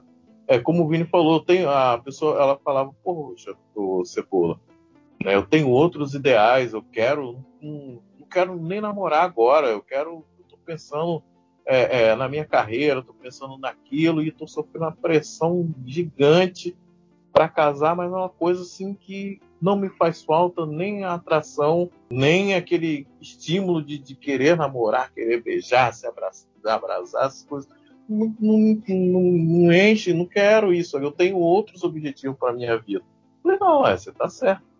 é 0.46 0.58
como 0.58 0.84
o 0.84 0.88
Vini 0.88 1.04
falou, 1.04 1.40
tem 1.40 1.64
a 1.64 1.98
pessoa, 1.98 2.40
ela 2.40 2.58
falava, 2.64 2.94
poxa, 3.02 3.54
o 3.74 4.04
Cebola, 4.04 4.60
né? 5.22 5.34
Eu 5.34 5.44
tenho 5.44 5.68
outros 5.68 6.14
ideais, 6.14 6.72
eu 6.72 6.82
quero. 6.82 7.44
Não, 7.60 8.00
não 8.24 8.28
quero 8.28 8.56
nem 8.56 8.80
namorar 8.80 9.24
agora, 9.24 9.68
eu 9.68 9.82
quero. 9.82 10.24
Eu 10.38 10.44
tô 10.48 10.56
pensando 10.56 11.22
é, 11.66 12.09
é, 12.09 12.16
na 12.16 12.28
minha 12.28 12.44
carreira, 12.44 13.01
estou 13.01 13.14
pensando 13.14 13.59
naquilo 13.59 14.22
e 14.22 14.28
estou 14.28 14.48
sofrendo 14.48 14.86
uma 14.86 14.92
pressão 14.92 15.72
gigante 15.84 16.76
para 17.32 17.48
casar, 17.48 17.94
mas 17.94 18.10
é 18.10 18.16
uma 18.16 18.28
coisa 18.28 18.62
assim 18.62 18.94
que 18.94 19.40
não 19.60 19.76
me 19.76 19.88
faz 19.88 20.22
falta 20.22 20.64
nem 20.66 21.05
a 21.05 21.14
atração, 21.14 21.90
nem 22.10 22.55
aquele 22.55 23.06
estímulo 23.20 23.82
de, 23.82 23.98
de 23.98 24.14
querer 24.14 24.56
namorar, 24.56 25.12
querer 25.12 25.42
beijar, 25.42 25.92
se 25.92 26.06
abraçar, 26.06 26.48
abraçar 26.64 27.26
essas 27.26 27.44
coisas. 27.44 27.68
Não, 28.09 28.34
não, 28.38 28.59
não, 28.86 29.20
não, 29.20 29.72
enche, 29.72 30.12
não 30.12 30.26
quero 30.26 30.72
isso. 30.72 30.98
Eu 30.98 31.10
tenho 31.10 31.38
outros 31.38 31.82
objetivos 31.82 32.38
para 32.38 32.52
minha 32.52 32.78
vida. 32.78 33.02
falei, 33.42 33.59
não, 33.59 33.86
é, 33.86 33.96
você 33.96 34.12
tá 34.12 34.28
certo. 34.28 34.73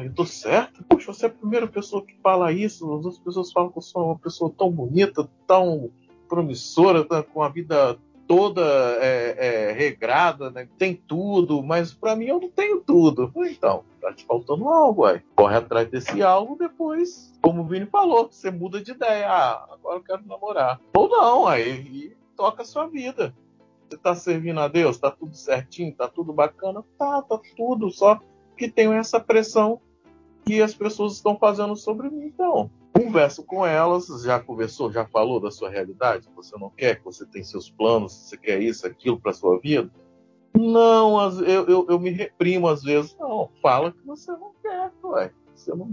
Eu 0.00 0.14
tô 0.14 0.24
certo? 0.24 0.84
Poxa, 0.84 1.12
você 1.12 1.26
é 1.26 1.28
a 1.28 1.32
primeira 1.32 1.66
pessoa 1.66 2.04
que 2.04 2.14
fala 2.22 2.52
isso. 2.52 2.84
As 2.84 3.04
outras 3.04 3.18
pessoas 3.18 3.52
falam 3.52 3.70
que 3.70 3.78
eu 3.78 3.82
sou 3.82 4.06
uma 4.06 4.18
pessoa 4.18 4.52
tão 4.56 4.70
bonita, 4.70 5.28
tão 5.46 5.90
promissora, 6.28 7.04
tá 7.04 7.22
com 7.22 7.42
a 7.42 7.48
vida 7.48 7.98
toda 8.26 8.62
é, 9.00 9.36
é, 9.38 9.72
regrada, 9.72 10.50
né? 10.50 10.66
tem 10.78 10.94
tudo, 10.94 11.62
mas 11.62 11.92
para 11.92 12.16
mim 12.16 12.26
eu 12.26 12.40
não 12.40 12.48
tenho 12.48 12.80
tudo. 12.80 13.30
Então, 13.36 13.84
tá 14.00 14.12
te 14.12 14.24
faltando 14.24 14.68
algo, 14.68 15.04
aí. 15.04 15.20
corre 15.36 15.56
atrás 15.56 15.88
desse 15.90 16.22
algo, 16.22 16.56
depois, 16.56 17.32
como 17.42 17.62
o 17.62 17.66
Vini 17.66 17.86
falou, 17.86 18.30
você 18.30 18.50
muda 18.50 18.80
de 18.80 18.92
ideia. 18.92 19.28
Ah, 19.28 19.68
agora 19.72 19.98
eu 19.98 20.02
quero 20.02 20.26
namorar. 20.26 20.80
Ou 20.96 21.08
não, 21.08 21.46
aí 21.46 22.16
toca 22.34 22.62
a 22.62 22.64
sua 22.64 22.86
vida. 22.86 23.34
Você 23.88 23.98
tá 23.98 24.14
servindo 24.14 24.60
a 24.60 24.68
Deus, 24.68 24.96
tá 24.96 25.10
tudo 25.10 25.36
certinho, 25.36 25.94
tá 25.94 26.08
tudo 26.08 26.32
bacana, 26.32 26.82
tá, 26.96 27.20
tá 27.20 27.38
tudo, 27.54 27.90
só 27.90 28.18
que 28.62 28.70
tem 28.70 28.92
essa 28.94 29.18
pressão 29.18 29.80
que 30.44 30.62
as 30.62 30.72
pessoas 30.72 31.14
estão 31.14 31.36
fazendo 31.36 31.74
sobre 31.74 32.08
mim, 32.08 32.26
então 32.26 32.70
converso 32.92 33.42
com 33.42 33.66
elas, 33.66 34.06
já 34.22 34.38
conversou, 34.38 34.92
já 34.92 35.04
falou 35.06 35.40
da 35.40 35.50
sua 35.50 35.68
realidade, 35.68 36.28
você 36.36 36.56
não 36.58 36.70
quer, 36.70 36.96
que 36.96 37.04
você 37.04 37.26
tem 37.26 37.42
seus 37.42 37.70
planos, 37.70 38.12
você 38.12 38.36
quer 38.36 38.60
isso, 38.60 38.86
aquilo 38.86 39.18
para 39.18 39.32
sua 39.32 39.58
vida. 39.58 39.90
Não, 40.54 41.18
eu, 41.40 41.66
eu, 41.66 41.86
eu, 41.88 41.98
me 41.98 42.10
reprimo 42.10 42.68
às 42.68 42.82
vezes. 42.82 43.16
Não, 43.18 43.48
fala 43.62 43.90
que 43.90 44.06
você 44.06 44.30
não 44.32 44.52
quer, 44.62 44.92
ué. 45.02 45.32
Você 45.54 45.74
não, 45.74 45.88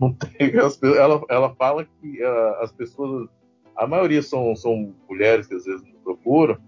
não, 0.00 0.12
tem. 0.18 0.52
Ela, 0.96 1.22
ela 1.30 1.54
fala 1.54 1.84
que 1.84 2.22
uh, 2.22 2.62
as 2.62 2.72
pessoas, 2.72 3.28
a 3.76 3.86
maioria 3.86 4.22
são, 4.22 4.54
são 4.56 4.92
mulheres 5.08 5.46
que 5.46 5.54
às 5.54 5.64
vezes 5.64 5.86
procuram, 6.02 6.58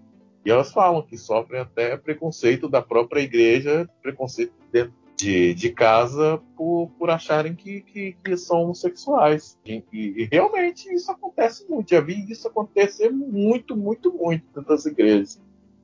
e 0.45 0.49
elas 0.49 0.71
falam 0.71 1.01
que 1.01 1.17
sofrem 1.17 1.59
até 1.59 1.97
preconceito 1.97 2.69
da 2.69 2.81
própria 2.81 3.19
igreja, 3.19 3.89
preconceito 4.01 4.53
dentro 4.71 4.93
de, 5.19 5.53
de 5.53 5.69
casa 5.69 6.41
por, 6.55 6.89
por 6.97 7.09
acharem 7.09 7.53
que, 7.53 7.81
que, 7.81 8.15
que 8.23 8.37
são 8.37 8.63
homossexuais. 8.63 9.57
E, 9.65 9.83
e, 9.91 10.29
realmente 10.31 10.89
isso 10.93 11.11
acontece 11.11 11.69
muito. 11.69 11.89
Já 11.89 11.99
vi 11.99 12.25
isso 12.31 12.47
acontecer 12.47 13.09
muito, 13.09 13.75
muito, 13.75 14.13
muito 14.13 14.45
dentro 14.55 14.69
das 14.69 14.85
igrejas. 14.85 15.41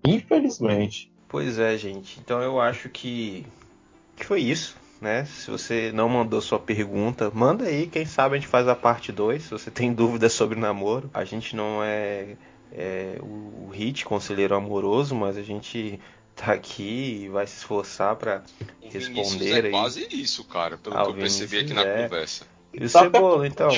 Infelizmente. 0.07 1.11
Pois 1.27 1.59
é, 1.59 1.77
gente. 1.77 2.17
Então 2.21 2.41
eu 2.41 2.61
acho 2.61 2.87
que, 2.87 3.45
que 4.15 4.25
foi 4.25 4.39
isso. 4.39 4.77
Né? 5.01 5.25
Se 5.25 5.51
você 5.51 5.91
não 5.91 6.07
mandou 6.07 6.39
sua 6.39 6.57
pergunta, 6.57 7.29
manda 7.33 7.65
aí, 7.65 7.87
quem 7.87 8.05
sabe 8.05 8.35
a 8.35 8.39
gente 8.39 8.47
faz 8.47 8.69
a 8.69 8.75
parte 8.75 9.11
2. 9.11 9.43
Se 9.43 9.51
você 9.51 9.69
tem 9.69 9.91
dúvidas 9.93 10.31
sobre 10.31 10.57
namoro, 10.57 11.09
a 11.13 11.25
gente 11.25 11.57
não 11.57 11.83
é, 11.83 12.37
é 12.71 13.17
o, 13.21 13.65
o 13.67 13.69
hit 13.73 14.05
conselheiro 14.05 14.55
amoroso, 14.55 15.13
mas 15.13 15.35
a 15.35 15.43
gente 15.43 15.99
tá 16.35 16.53
aqui 16.53 17.23
e 17.23 17.29
vai 17.29 17.47
se 17.47 17.57
esforçar 17.57 18.15
para 18.15 18.43
responder 18.81 19.51
é 19.51 19.65
aí. 19.65 19.71
quase 19.71 20.07
isso, 20.11 20.43
cara, 20.43 20.77
pelo 20.77 20.95
que 20.95 21.09
eu 21.09 21.13
percebi 21.15 21.59
aqui 21.59 21.73
na 21.73 21.81
é. 21.81 22.03
conversa. 22.03 22.45
E 22.73 22.83
o 22.83 22.89
Cebola, 22.89 23.47
então? 23.47 23.69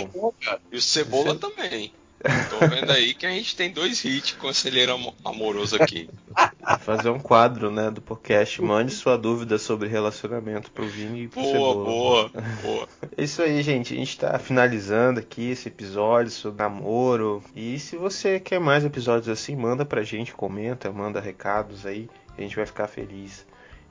E 0.72 0.78
o 0.78 0.82
Cebola 0.82 1.36
também. 1.36 1.94
Tô 2.50 2.68
vendo 2.68 2.92
aí 2.92 3.14
que 3.14 3.28
a 3.28 3.30
gente 3.30 3.56
tem 3.56 3.72
dois 3.72 4.04
hits 4.04 4.32
conselheiro 4.34 4.98
amoroso 5.24 5.76
aqui. 5.80 6.10
Fazer 6.80 7.10
um 7.10 7.20
quadro, 7.20 7.70
né, 7.70 7.92
do 7.92 8.02
podcast. 8.02 8.60
Mande 8.60 8.92
sua 8.92 9.16
dúvida 9.16 9.60
sobre 9.60 9.88
relacionamento 9.88 10.72
pro 10.72 10.88
Vini 10.88 11.24
e 11.24 11.28
pro 11.28 11.42
boa, 11.42 11.54
Cebola. 11.54 11.86
Boa, 11.86 12.32
boa, 12.64 12.88
É 13.16 13.24
isso 13.24 13.42
aí, 13.44 13.62
gente. 13.62 13.94
A 13.94 13.98
gente 13.98 14.18
tá 14.18 14.40
finalizando 14.40 15.20
aqui 15.20 15.52
esse 15.52 15.68
episódio 15.68 16.32
sobre 16.32 16.64
namoro. 16.64 17.44
E 17.56 17.78
se 17.78 17.96
você 17.96 18.40
quer 18.40 18.60
mais 18.60 18.84
episódios 18.84 19.30
assim, 19.30 19.56
manda 19.56 19.86
pra 19.86 20.02
gente, 20.02 20.34
comenta, 20.34 20.92
manda 20.92 21.22
recados 21.22 21.86
aí 21.86 22.10
a 22.38 22.42
gente 22.42 22.56
vai 22.56 22.66
ficar 22.66 22.88
feliz. 22.88 23.46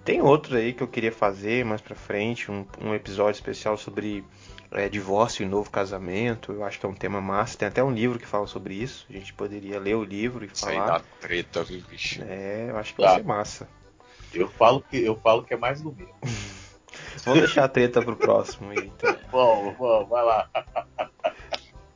Tem 0.04 0.22
outros 0.22 0.54
aí 0.54 0.72
que 0.72 0.82
eu 0.82 0.88
queria 0.88 1.10
fazer 1.10 1.64
mais 1.64 1.80
pra 1.80 1.96
frente, 1.96 2.50
um, 2.50 2.64
um 2.80 2.94
episódio 2.94 3.36
especial 3.38 3.76
sobre 3.76 4.24
é, 4.70 4.88
divórcio 4.88 5.42
e 5.42 5.48
novo 5.48 5.68
casamento. 5.68 6.52
Eu 6.52 6.64
acho 6.64 6.78
que 6.78 6.86
é 6.86 6.88
um 6.88 6.94
tema 6.94 7.20
massa. 7.20 7.58
Tem 7.58 7.66
até 7.66 7.82
um 7.82 7.90
livro 7.90 8.18
que 8.18 8.26
fala 8.26 8.46
sobre 8.46 8.74
isso. 8.74 9.04
A 9.10 9.12
gente 9.12 9.34
poderia 9.34 9.80
ler 9.80 9.96
o 9.96 10.04
livro 10.04 10.44
e 10.44 10.48
falar. 10.48 10.72
Isso 10.72 10.80
aí 10.80 10.86
dá 10.86 11.00
treta, 11.20 11.64
viu, 11.64 11.82
bicho? 11.88 12.22
É, 12.22 12.66
eu 12.70 12.76
acho 12.76 12.94
que 12.94 13.02
tá. 13.02 13.08
vai 13.08 13.16
ser 13.16 13.26
massa. 13.26 13.68
Eu 14.32 14.48
falo 14.48 14.80
que, 14.80 15.02
eu 15.04 15.16
falo 15.16 15.42
que 15.42 15.54
é 15.54 15.56
mais 15.56 15.80
do 15.80 15.92
mesmo. 15.92 16.14
Vamos 17.24 17.40
deixar 17.40 17.64
a 17.64 17.68
treta 17.68 18.00
pro 18.00 18.16
próximo 18.16 18.70
aí. 18.70 18.86
Então. 18.86 19.16
Bom, 19.32 19.74
bom, 19.76 20.06
vai 20.06 20.24
lá. 20.24 20.48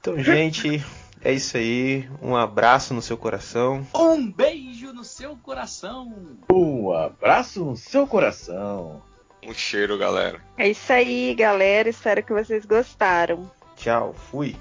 Então, 0.00 0.18
gente, 0.18 0.84
é 1.22 1.32
isso 1.32 1.56
aí. 1.56 2.08
Um 2.20 2.34
abraço 2.34 2.92
no 2.92 3.02
seu 3.02 3.16
coração. 3.16 3.86
Um 3.94 4.30
beijo 4.30 4.79
no 5.00 5.04
seu 5.04 5.34
coração. 5.34 6.36
Um 6.52 6.92
abraço 6.92 7.64
no 7.64 7.74
seu 7.74 8.06
coração. 8.06 9.02
Um 9.42 9.54
cheiro, 9.54 9.96
galera. 9.96 10.42
É 10.58 10.68
isso 10.68 10.92
aí, 10.92 11.34
galera. 11.34 11.88
Espero 11.88 12.22
que 12.22 12.34
vocês 12.34 12.66
gostaram. 12.66 13.50
Tchau, 13.76 14.12
fui. 14.12 14.54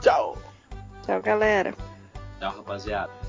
Tchau. 0.00 0.38
Tchau, 1.04 1.20
galera. 1.20 1.74
Tchau, 2.38 2.56
rapaziada. 2.56 3.23